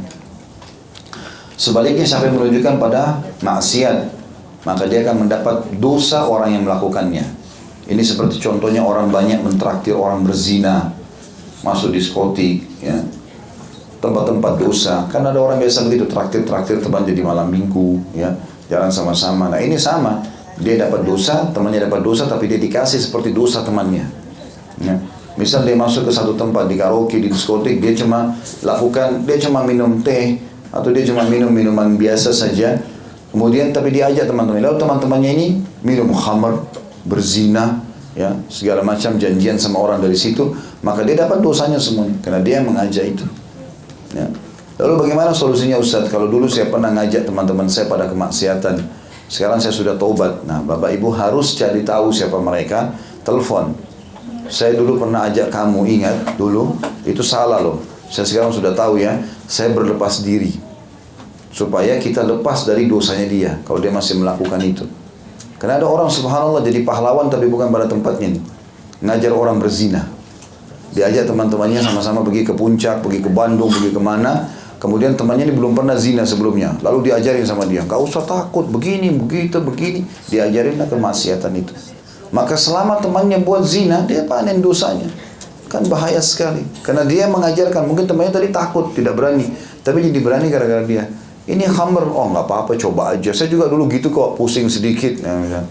Sebaliknya 1.57 2.05
siapa 2.05 2.29
yang 2.29 2.41
menunjukkan 2.41 2.77
pada 2.77 3.21
maksiat 3.41 4.16
maka 4.67 4.83
dia 4.83 5.07
akan 5.07 5.23
mendapat 5.23 5.79
dosa 5.79 6.27
orang 6.27 6.59
yang 6.59 6.67
melakukannya. 6.67 7.23
Ini 7.87 8.03
seperti 8.03 8.43
contohnya 8.43 8.83
orang 8.83 9.07
banyak 9.07 9.39
mentraktir 9.39 9.95
orang 9.95 10.27
berzina, 10.27 10.91
masuk 11.63 11.95
diskotik, 11.95 12.67
ya, 12.83 12.99
tempat-tempat 14.03 14.59
dosa. 14.59 15.07
Kan 15.07 15.23
ada 15.23 15.39
orang 15.39 15.63
biasa 15.63 15.87
begitu 15.87 16.03
traktir-traktir 16.11 16.83
teman 16.83 17.07
jadi 17.07 17.23
malam 17.23 17.47
minggu, 17.47 18.03
ya, 18.11 18.35
jalan 18.67 18.91
sama-sama. 18.91 19.47
Nah 19.47 19.63
ini 19.63 19.79
sama, 19.79 20.19
dia 20.59 20.75
dapat 20.75 21.07
dosa, 21.07 21.47
temannya 21.55 21.87
dapat 21.87 22.03
dosa, 22.03 22.27
tapi 22.27 22.51
dia 22.51 22.59
dikasih 22.59 22.99
seperti 22.99 23.31
dosa 23.31 23.63
temannya. 23.63 24.03
Ya. 24.83 24.99
Misal 25.39 25.63
dia 25.63 25.79
masuk 25.79 26.09
ke 26.09 26.11
satu 26.11 26.35
tempat 26.35 26.67
di 26.67 26.75
karaoke, 26.75 27.23
di 27.23 27.31
diskotik, 27.31 27.79
dia 27.79 27.95
cuma 27.95 28.35
lakukan, 28.65 29.23
dia 29.23 29.37
cuma 29.39 29.63
minum 29.63 30.03
teh 30.03 30.43
atau 30.73 30.91
dia 30.91 31.07
cuma 31.07 31.23
minum 31.29 31.47
minuman 31.53 31.95
biasa 31.95 32.35
saja, 32.35 32.83
Kemudian 33.37 33.69
tapi 33.69 33.93
diajak 33.93 34.25
teman-teman. 34.25 34.65
Lalu 34.65 34.81
teman-temannya 34.81 35.31
ini 35.37 35.47
minum 35.85 36.09
khamar, 36.09 36.57
berzina, 37.05 37.85
ya 38.17 38.33
segala 38.49 38.81
macam 38.81 39.13
janjian 39.13 39.61
sama 39.61 39.77
orang 39.77 40.01
dari 40.01 40.17
situ, 40.17 40.57
maka 40.81 41.05
dia 41.05 41.21
dapat 41.21 41.45
dosanya 41.45 41.77
semuanya 41.77 42.17
karena 42.25 42.41
dia 42.41 42.65
mengajak 42.65 43.13
itu. 43.13 43.29
Ya. 44.17 44.25
Lalu 44.81 45.05
bagaimana 45.05 45.37
solusinya 45.37 45.77
Ustaz? 45.77 46.09
Kalau 46.09 46.25
dulu 46.25 46.49
saya 46.49 46.73
pernah 46.73 46.89
ngajak 46.97 47.29
teman-teman 47.29 47.69
saya 47.69 47.85
pada 47.85 48.09
kemaksiatan, 48.09 48.81
sekarang 49.29 49.61
saya 49.61 49.69
sudah 49.69 49.93
taubat. 50.01 50.41
Nah, 50.49 50.65
Bapak 50.65 50.97
Ibu 50.97 51.13
harus 51.13 51.53
cari 51.53 51.85
tahu 51.85 52.09
siapa 52.09 52.41
mereka, 52.41 52.89
telepon. 53.21 53.77
Saya 54.49 54.73
dulu 54.73 54.97
pernah 54.97 55.29
ajak 55.29 55.53
kamu, 55.53 55.85
ingat 55.85 56.41
dulu, 56.41 56.73
itu 57.05 57.21
salah 57.21 57.61
loh. 57.61 57.85
Saya 58.09 58.25
sekarang 58.25 58.49
sudah 58.49 58.73
tahu 58.73 58.97
ya, 58.97 59.21
saya 59.45 59.69
berlepas 59.77 60.25
diri 60.25 60.66
supaya 61.57 61.97
kita 61.97 62.21
lepas 62.21 62.69
dari 62.69 62.85
dosanya 62.85 63.25
dia 63.25 63.51
kalau 63.65 63.81
dia 63.81 63.89
masih 63.89 64.21
melakukan 64.21 64.61
itu. 64.61 64.85
Karena 65.57 65.81
ada 65.81 65.89
orang 65.89 66.05
subhanallah 66.05 66.61
jadi 66.61 66.85
pahlawan 66.85 67.33
tapi 67.33 67.49
bukan 67.49 67.73
pada 67.73 67.89
tempatnya. 67.89 68.37
Ngajar 69.01 69.33
orang 69.33 69.57
berzina. 69.57 70.05
Diajak 70.93 71.25
teman-temannya 71.25 71.81
sama-sama 71.81 72.21
pergi 72.21 72.45
ke 72.45 72.53
puncak, 72.53 73.01
pergi 73.01 73.25
ke 73.25 73.29
Bandung, 73.33 73.73
pergi 73.73 73.89
ke 73.89 73.97
mana. 73.97 74.53
Kemudian 74.77 75.17
temannya 75.17 75.49
ini 75.49 75.57
belum 75.57 75.73
pernah 75.73 75.97
zina 75.97 76.21
sebelumnya. 76.21 76.77
Lalu 76.85 77.09
diajarin 77.09 77.41
sama 77.41 77.65
dia, 77.65 77.81
kau 77.89 78.05
usah 78.05 78.21
takut, 78.21 78.69
begini, 78.69 79.09
begitu, 79.09 79.57
begini. 79.57 80.05
Diajarinlah 80.29 80.85
kemaksiatan 80.85 81.49
itu. 81.57 81.73
Maka 82.29 82.53
selama 82.53 83.01
temannya 83.01 83.41
buat 83.41 83.65
zina, 83.65 84.05
dia 84.05 84.29
panen 84.29 84.61
dosanya. 84.61 85.09
Kan 85.65 85.89
bahaya 85.89 86.21
sekali. 86.21 86.61
Karena 86.85 87.01
dia 87.01 87.25
mengajarkan, 87.25 87.89
mungkin 87.89 88.05
temannya 88.05 88.37
tadi 88.37 88.53
takut, 88.53 88.93
tidak 88.93 89.17
berani. 89.17 89.49
Tapi 89.81 90.13
jadi 90.13 90.21
berani 90.21 90.53
gara-gara 90.53 90.85
dia. 90.85 91.09
Ini 91.47 91.63
khamr, 91.63 92.11
oh 92.11 92.27
nggak 92.35 92.43
apa-apa, 92.43 92.75
coba 92.75 93.15
aja. 93.15 93.31
Saya 93.31 93.47
juga 93.47 93.71
dulu 93.71 93.87
gitu 93.87 94.11
kok, 94.11 94.35
pusing 94.35 94.67
sedikit. 94.67 95.23
Ya, 95.23 95.63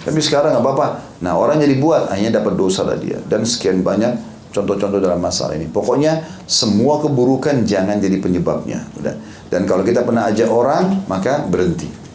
Tapi 0.00 0.18
sekarang 0.24 0.56
nggak 0.56 0.64
apa-apa. 0.64 0.86
Nah 1.20 1.36
orang 1.36 1.60
jadi 1.60 1.76
buat, 1.76 2.08
hanya 2.16 2.40
dapat 2.40 2.56
dosa 2.56 2.88
lah 2.88 2.96
dia. 2.96 3.20
Dan 3.28 3.44
sekian 3.44 3.84
banyak 3.84 4.16
contoh-contoh 4.56 4.96
dalam 4.96 5.20
masalah 5.20 5.52
ini. 5.60 5.68
Pokoknya 5.68 6.24
semua 6.48 6.96
keburukan 7.04 7.68
jangan 7.68 8.00
jadi 8.00 8.16
penyebabnya. 8.16 8.88
Udah. 8.96 9.14
Dan 9.52 9.68
kalau 9.68 9.84
kita 9.84 10.00
pernah 10.08 10.32
ajak 10.32 10.48
orang, 10.48 11.04
maka 11.04 11.44
berhenti. 11.44 12.08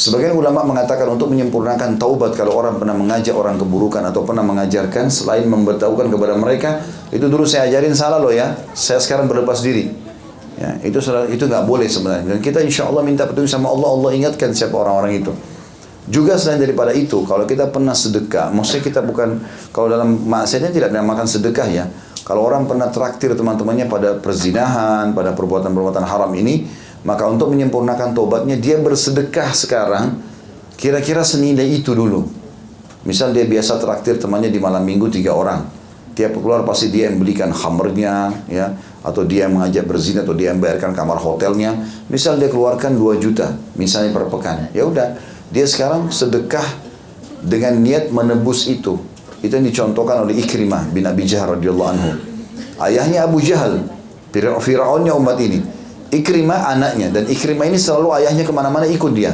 Sebagian 0.00 0.32
ulama 0.32 0.64
mengatakan 0.64 1.10
untuk 1.12 1.28
menyempurnakan 1.28 2.00
taubat 2.00 2.32
kalau 2.32 2.56
orang 2.56 2.80
pernah 2.80 2.96
mengajak 2.96 3.36
orang 3.36 3.60
keburukan 3.60 4.00
atau 4.06 4.24
pernah 4.24 4.40
mengajarkan 4.40 5.12
selain 5.12 5.44
memberitahukan 5.44 6.08
kepada 6.08 6.40
mereka 6.40 6.80
itu 7.12 7.26
dulu 7.28 7.44
saya 7.44 7.68
ajarin 7.68 7.92
salah 7.92 8.16
loh 8.16 8.32
ya 8.32 8.56
saya 8.72 8.96
sekarang 8.96 9.28
berlepas 9.28 9.60
diri 9.60 9.92
Ya, 10.60 10.76
itu 10.84 11.00
itu 11.32 11.44
nggak 11.48 11.64
boleh 11.64 11.88
sebenarnya. 11.88 12.36
Dan 12.36 12.38
kita 12.44 12.60
insya 12.60 12.84
Allah 12.84 13.00
minta 13.00 13.24
petunjuk 13.24 13.48
sama 13.48 13.72
Allah, 13.72 13.96
Allah 13.96 14.10
ingatkan 14.12 14.52
siapa 14.52 14.76
orang-orang 14.76 15.24
itu. 15.24 15.32
Juga 16.04 16.36
selain 16.36 16.60
daripada 16.60 16.92
itu, 16.92 17.24
kalau 17.24 17.48
kita 17.48 17.72
pernah 17.72 17.96
sedekah, 17.96 18.52
maksudnya 18.52 18.84
kita 18.84 19.00
bukan 19.00 19.40
kalau 19.72 19.88
dalam 19.88 20.20
maksiatnya 20.28 20.68
tidak 20.68 20.92
makan 21.00 21.24
sedekah 21.24 21.64
ya. 21.64 21.84
Kalau 22.28 22.44
orang 22.44 22.68
pernah 22.68 22.92
traktir 22.92 23.32
teman-temannya 23.32 23.88
pada 23.88 24.20
perzinahan, 24.20 25.16
pada 25.16 25.32
perbuatan-perbuatan 25.32 26.04
haram 26.04 26.30
ini, 26.36 26.68
maka 27.08 27.24
untuk 27.24 27.48
menyempurnakan 27.56 28.12
tobatnya 28.12 28.60
dia 28.60 28.76
bersedekah 28.76 29.56
sekarang 29.56 30.20
kira-kira 30.76 31.24
senilai 31.24 31.80
itu 31.80 31.96
dulu. 31.96 32.28
Misal 33.08 33.32
dia 33.32 33.48
biasa 33.48 33.80
traktir 33.80 34.20
temannya 34.20 34.52
di 34.52 34.60
malam 34.60 34.84
minggu 34.84 35.08
tiga 35.08 35.32
orang. 35.32 35.79
Tiap 36.10 36.36
keluar 36.36 36.66
pasti 36.66 36.90
dia 36.90 37.08
yang 37.08 37.22
belikan 37.22 37.54
khamernya, 37.54 38.34
ya, 38.50 38.74
atau 39.00 39.24
dia 39.24 39.48
yang 39.48 39.56
mengajak 39.56 39.88
berzina 39.88 40.20
atau 40.20 40.36
dia 40.36 40.52
yang 40.52 40.60
bayarkan 40.60 40.92
kamar 40.92 41.16
hotelnya, 41.16 41.72
misal 42.12 42.36
dia 42.36 42.52
keluarkan 42.52 42.98
2 42.98 43.16
juta 43.22 43.56
misalnya 43.78 44.12
per 44.12 44.28
pekan. 44.28 44.68
Ya 44.76 44.84
udah, 44.84 45.16
dia 45.48 45.64
sekarang 45.64 46.12
sedekah 46.12 46.66
dengan 47.40 47.80
niat 47.80 48.12
menebus 48.12 48.68
itu. 48.68 49.00
Itu 49.40 49.56
yang 49.56 49.64
dicontohkan 49.64 50.28
oleh 50.28 50.36
Ikrimah 50.36 50.92
bin 50.92 51.08
Abi 51.08 51.24
Jahal 51.24 51.56
radhiyallahu 51.56 51.90
anhu. 51.96 52.10
Ayahnya 52.76 53.24
Abu 53.24 53.40
Jahal, 53.40 53.88
Fir'aunnya 54.34 55.16
umat 55.16 55.40
ini. 55.40 55.64
Ikrimah 56.10 56.74
anaknya 56.74 57.08
dan 57.08 57.24
Ikrimah 57.30 57.70
ini 57.70 57.78
selalu 57.78 58.12
ayahnya 58.20 58.44
ke 58.44 58.52
mana-mana 58.52 58.84
ikut 58.84 59.14
dia. 59.14 59.32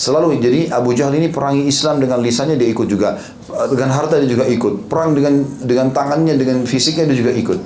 Selalu 0.00 0.40
jadi 0.40 0.72
Abu 0.72 0.96
Jahal 0.96 1.12
ini 1.20 1.28
perangi 1.28 1.68
Islam 1.68 2.00
dengan 2.00 2.24
lisannya 2.24 2.56
dia 2.56 2.72
ikut 2.72 2.88
juga, 2.88 3.20
dengan 3.68 3.92
harta 3.92 4.16
dia 4.16 4.32
juga 4.32 4.48
ikut, 4.48 4.88
perang 4.88 5.12
dengan 5.12 5.44
dengan 5.60 5.92
tangannya 5.92 6.40
dengan 6.40 6.64
fisiknya 6.64 7.04
dia 7.12 7.20
juga 7.20 7.36
ikut. 7.36 7.60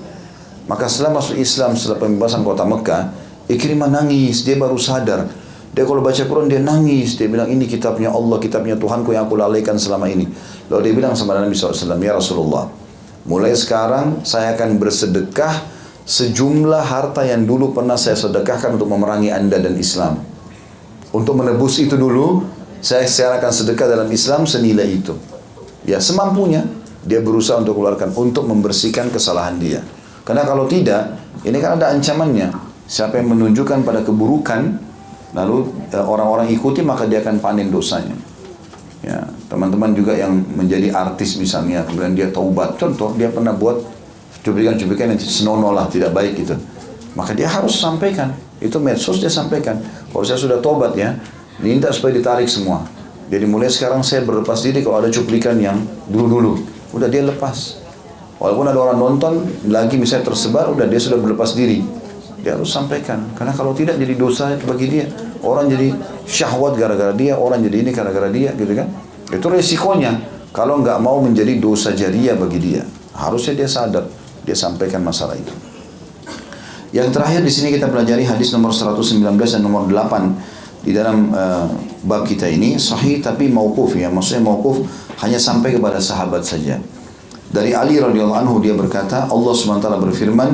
Maka 0.66 0.90
setelah 0.90 1.22
masuk 1.22 1.38
Islam, 1.38 1.78
setelah 1.78 2.02
pembebasan 2.02 2.42
kota 2.42 2.66
Mekah, 2.66 3.14
Ikrimah 3.46 3.86
nangis, 3.86 4.42
dia 4.42 4.58
baru 4.58 4.74
sadar. 4.74 5.30
Dia 5.70 5.86
kalau 5.86 6.02
baca 6.02 6.26
Quran 6.26 6.50
dia 6.50 6.58
nangis, 6.58 7.14
dia 7.14 7.30
bilang 7.30 7.46
ini 7.46 7.70
kitabnya 7.70 8.10
Allah, 8.10 8.42
kitabnya 8.42 8.74
Tuhanku 8.74 9.14
yang 9.14 9.30
aku 9.30 9.38
lalaikan 9.38 9.78
selama 9.78 10.10
ini. 10.10 10.26
Lalu 10.74 10.90
dia 10.90 10.94
bilang 10.98 11.14
sama 11.14 11.38
Nabi 11.38 11.54
SAW, 11.54 12.02
ya 12.02 12.18
Rasulullah, 12.18 12.66
mulai 13.30 13.54
sekarang 13.54 14.26
saya 14.26 14.58
akan 14.58 14.82
bersedekah 14.82 15.70
sejumlah 16.02 16.82
harta 16.82 17.22
yang 17.22 17.46
dulu 17.46 17.70
pernah 17.70 17.94
saya 17.94 18.18
sedekahkan 18.18 18.74
untuk 18.74 18.90
memerangi 18.90 19.30
anda 19.30 19.62
dan 19.62 19.78
Islam. 19.78 20.33
Untuk 21.14 21.38
menebus 21.38 21.78
itu 21.78 21.94
dulu, 21.94 22.42
saya 22.82 23.06
akan 23.38 23.52
sedekah 23.54 23.86
dalam 23.86 24.10
Islam 24.10 24.50
senilai 24.50 24.98
itu. 24.98 25.14
Ya 25.86 26.02
semampunya, 26.02 26.66
dia 27.06 27.22
berusaha 27.22 27.62
untuk 27.62 27.78
keluarkan, 27.78 28.10
untuk 28.18 28.50
membersihkan 28.50 29.14
kesalahan 29.14 29.54
dia. 29.62 29.80
Karena 30.26 30.42
kalau 30.42 30.66
tidak, 30.66 31.14
ini 31.46 31.62
kan 31.62 31.78
ada 31.78 31.94
ancamannya. 31.94 32.50
Siapa 32.90 33.22
yang 33.22 33.30
menunjukkan 33.30 33.86
pada 33.86 34.02
keburukan, 34.02 34.74
lalu 35.38 35.70
eh, 35.94 36.02
orang-orang 36.02 36.50
ikuti 36.50 36.82
maka 36.82 37.06
dia 37.06 37.22
akan 37.22 37.38
panen 37.38 37.70
dosanya. 37.70 38.16
Ya, 39.04 39.20
teman-teman 39.52 39.92
juga 39.92 40.16
yang 40.16 40.32
menjadi 40.56 40.90
artis 40.90 41.36
misalnya, 41.36 41.84
kemudian 41.84 42.16
dia 42.16 42.28
taubat, 42.32 42.80
contoh 42.80 43.12
dia 43.14 43.28
pernah 43.28 43.52
buat 43.52 43.84
cuplikan-cuplikan 44.40 45.12
yang 45.12 45.20
senonoh 45.20 45.76
lah, 45.76 45.86
tidak 45.92 46.16
baik 46.16 46.40
gitu. 46.40 46.56
Maka 47.14 47.30
dia 47.34 47.46
harus 47.46 47.78
sampaikan, 47.78 48.34
itu 48.58 48.76
medsos 48.82 49.22
dia 49.22 49.30
sampaikan. 49.30 49.78
Kalau 50.10 50.24
saya 50.26 50.38
sudah 50.38 50.58
tobat 50.58 50.98
ya, 50.98 51.14
minta 51.62 51.90
supaya 51.94 52.14
ditarik 52.14 52.50
semua. 52.50 52.82
Jadi 53.30 53.46
mulai 53.46 53.70
sekarang 53.70 54.02
saya 54.02 54.26
berlepas 54.26 54.60
diri 54.60 54.82
kalau 54.82 55.00
ada 55.00 55.08
cuplikan 55.08 55.56
yang 55.56 55.78
dulu-dulu, 56.10 56.58
udah 56.92 57.08
dia 57.08 57.22
lepas. 57.22 57.80
Walaupun 58.42 58.66
ada 58.66 58.78
orang 58.82 58.98
nonton, 58.98 59.46
lagi 59.70 59.94
misalnya 59.94 60.28
tersebar, 60.34 60.68
udah 60.74 60.90
dia 60.90 61.00
sudah 61.00 61.16
berlepas 61.16 61.54
diri. 61.54 61.80
Dia 62.42 62.58
harus 62.58 62.68
sampaikan. 62.68 63.32
Karena 63.38 63.56
kalau 63.56 63.72
tidak 63.72 63.96
jadi 63.96 64.14
dosa 64.18 64.52
bagi 64.68 64.90
dia. 64.90 65.06
Orang 65.40 65.70
jadi 65.70 65.92
syahwat 66.24 66.76
gara-gara 66.76 67.12
dia 67.12 67.36
orang 67.36 67.60
jadi 67.60 67.84
ini 67.84 67.90
gara-gara 67.92 68.28
dia 68.32 68.52
gitu 68.56 68.72
kan? 68.72 68.88
Itu 69.28 69.48
resikonya. 69.48 70.20
Kalau 70.52 70.80
nggak 70.80 70.98
mau 71.00 71.20
menjadi 71.20 71.56
dosa 71.60 71.92
jariah 71.92 72.36
bagi 72.36 72.60
dia 72.60 72.84
harusnya 73.14 73.54
dia 73.54 73.68
sadar 73.70 74.04
dia 74.42 74.56
sampaikan 74.58 75.00
masalah 75.00 75.38
itu 75.38 75.54
yang 76.94 77.10
terakhir 77.10 77.42
di 77.42 77.50
sini 77.50 77.74
kita 77.74 77.90
pelajari 77.90 78.22
hadis 78.22 78.54
nomor 78.54 78.70
119 78.70 79.18
dan 79.34 79.60
nomor 79.60 79.90
8 79.90 80.86
di 80.86 80.94
dalam 80.94 81.34
uh, 81.34 81.66
bab 82.06 82.22
kita 82.22 82.46
ini 82.46 82.78
sahih 82.78 83.18
tapi 83.18 83.50
mauquf 83.50 83.98
ya 83.98 84.06
maksudnya 84.06 84.46
mauquf 84.46 84.86
hanya 85.26 85.42
sampai 85.42 85.74
kepada 85.74 85.98
sahabat 85.98 86.46
saja 86.46 86.78
dari 87.50 87.74
Ali 87.74 87.98
radhiyallahu 87.98 88.38
anhu 88.46 88.54
dia 88.62 88.78
berkata 88.78 89.26
Allah 89.26 89.52
SWT 89.52 89.86
berfirman 89.98 90.50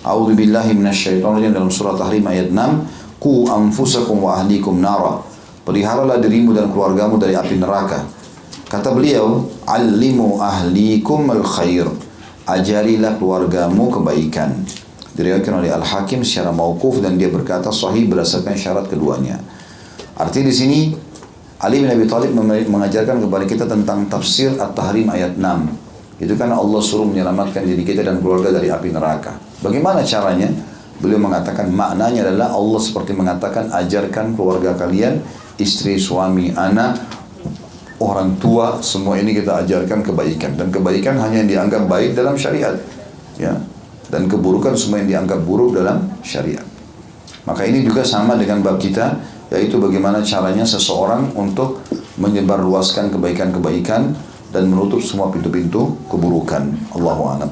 A'udzu 0.00 0.32
billahi 0.32 0.72
minasyaitonir 0.72 1.52
dalam 1.52 1.68
surah 1.68 1.92
Tahrim 1.92 2.24
ayat 2.24 2.48
6, 2.48 2.88
"Qu 3.20 3.44
anfusakum 3.52 4.24
wa 4.24 4.40
ahlikum 4.40 4.80
nara." 4.80 5.20
Peliharalah 5.60 6.16
dirimu 6.24 6.56
dan 6.56 6.72
keluargamu 6.72 7.20
dari 7.20 7.36
api 7.36 7.60
neraka. 7.60 8.08
Kata 8.64 8.96
beliau, 8.96 9.44
"Allimu 9.68 10.40
ahlikum 10.40 11.28
al-khair." 11.28 11.84
Ajarilah 12.48 13.20
keluargamu 13.20 13.92
kebaikan. 13.92 14.64
Diriwayatkan 15.14 15.54
oleh 15.58 15.70
Al-Hakim 15.74 16.22
secara 16.22 16.54
mauquf 16.54 17.02
dan 17.02 17.18
dia 17.18 17.28
berkata 17.28 17.74
sahih 17.74 18.06
berdasarkan 18.06 18.54
syarat 18.54 18.86
keduanya. 18.86 19.42
Arti 20.14 20.44
di 20.44 20.54
sini 20.54 20.94
Ali 21.60 21.84
bin 21.84 21.92
Abi 21.92 22.08
Thalib 22.08 22.32
mengajarkan 22.70 23.20
kepada 23.20 23.44
kita 23.44 23.64
tentang 23.68 24.08
tafsir 24.08 24.56
At-Tahrim 24.56 25.12
ayat 25.12 25.36
6. 25.36 26.24
Itu 26.24 26.36
karena 26.36 26.56
Allah 26.56 26.80
suruh 26.80 27.08
menyelamatkan 27.08 27.64
diri 27.64 27.84
kita 27.84 28.04
dan 28.04 28.20
keluarga 28.20 28.52
dari 28.52 28.68
api 28.68 28.92
neraka. 28.92 29.36
Bagaimana 29.60 30.04
caranya? 30.04 30.48
Beliau 31.00 31.16
mengatakan 31.16 31.72
maknanya 31.72 32.28
adalah 32.28 32.52
Allah 32.52 32.80
seperti 32.80 33.16
mengatakan 33.16 33.72
ajarkan 33.72 34.36
keluarga 34.36 34.76
kalian, 34.76 35.24
istri, 35.56 35.96
suami, 35.96 36.52
anak, 36.52 37.00
orang 38.00 38.36
tua, 38.36 38.84
semua 38.84 39.16
ini 39.16 39.32
kita 39.32 39.64
ajarkan 39.64 40.04
kebaikan 40.04 40.60
dan 40.60 40.68
kebaikan 40.68 41.16
hanya 41.20 41.44
yang 41.44 41.48
dianggap 41.48 41.88
baik 41.88 42.12
dalam 42.12 42.36
syariat. 42.36 42.76
Ya. 43.40 43.56
Dan 44.10 44.26
keburukan 44.26 44.74
semua 44.74 44.98
yang 45.00 45.08
dianggap 45.08 45.46
buruk 45.46 45.78
dalam 45.78 46.10
syariat. 46.26 46.66
Maka 47.46 47.64
ini 47.64 47.86
juga 47.86 48.04
sama 48.04 48.36
dengan 48.36 48.60
bab 48.60 48.76
kita 48.76 49.16
yaitu 49.50 49.82
bagaimana 49.82 50.22
caranya 50.22 50.62
seseorang 50.62 51.34
untuk 51.34 51.82
menyebarluaskan 52.20 53.10
kebaikan-kebaikan 53.10 54.14
dan 54.54 54.62
menutup 54.70 55.02
semua 55.02 55.30
pintu-pintu 55.30 55.98
keburukan. 56.06 56.70
Allahu 56.94 57.22
a'lam. 57.34 57.50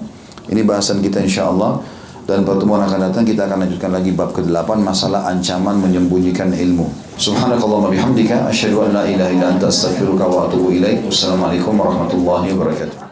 Ini 0.48 0.62
bahasan 0.62 1.02
kita 1.02 1.22
insya 1.22 1.50
Allah 1.50 1.82
dan 2.28 2.44
pertemuan 2.44 2.84
akan 2.84 3.08
datang 3.08 3.24
kita 3.24 3.48
akan 3.48 3.64
lanjutkan 3.64 3.90
lagi 3.90 4.12
bab 4.12 4.36
ke-8 4.36 4.78
masalah 4.84 5.26
ancaman 5.32 5.80
menyembunyikan 5.80 6.52
ilmu. 6.52 6.86
Subhanakallahumma 7.16 7.90
bihamdika 7.90 8.46
asyhadu 8.46 8.84
an 8.86 9.00
la 9.00 9.02
ilaha 9.08 9.30
illa 9.32 9.46
anta 9.56 9.72
astaghfiruka 9.72 10.28
wa 10.28 10.46
atubu 10.46 10.70
ilaik. 10.76 11.02
Wassalamualaikum 11.08 11.72
warahmatullahi 11.74 12.52
wabarakatuh. 12.52 13.07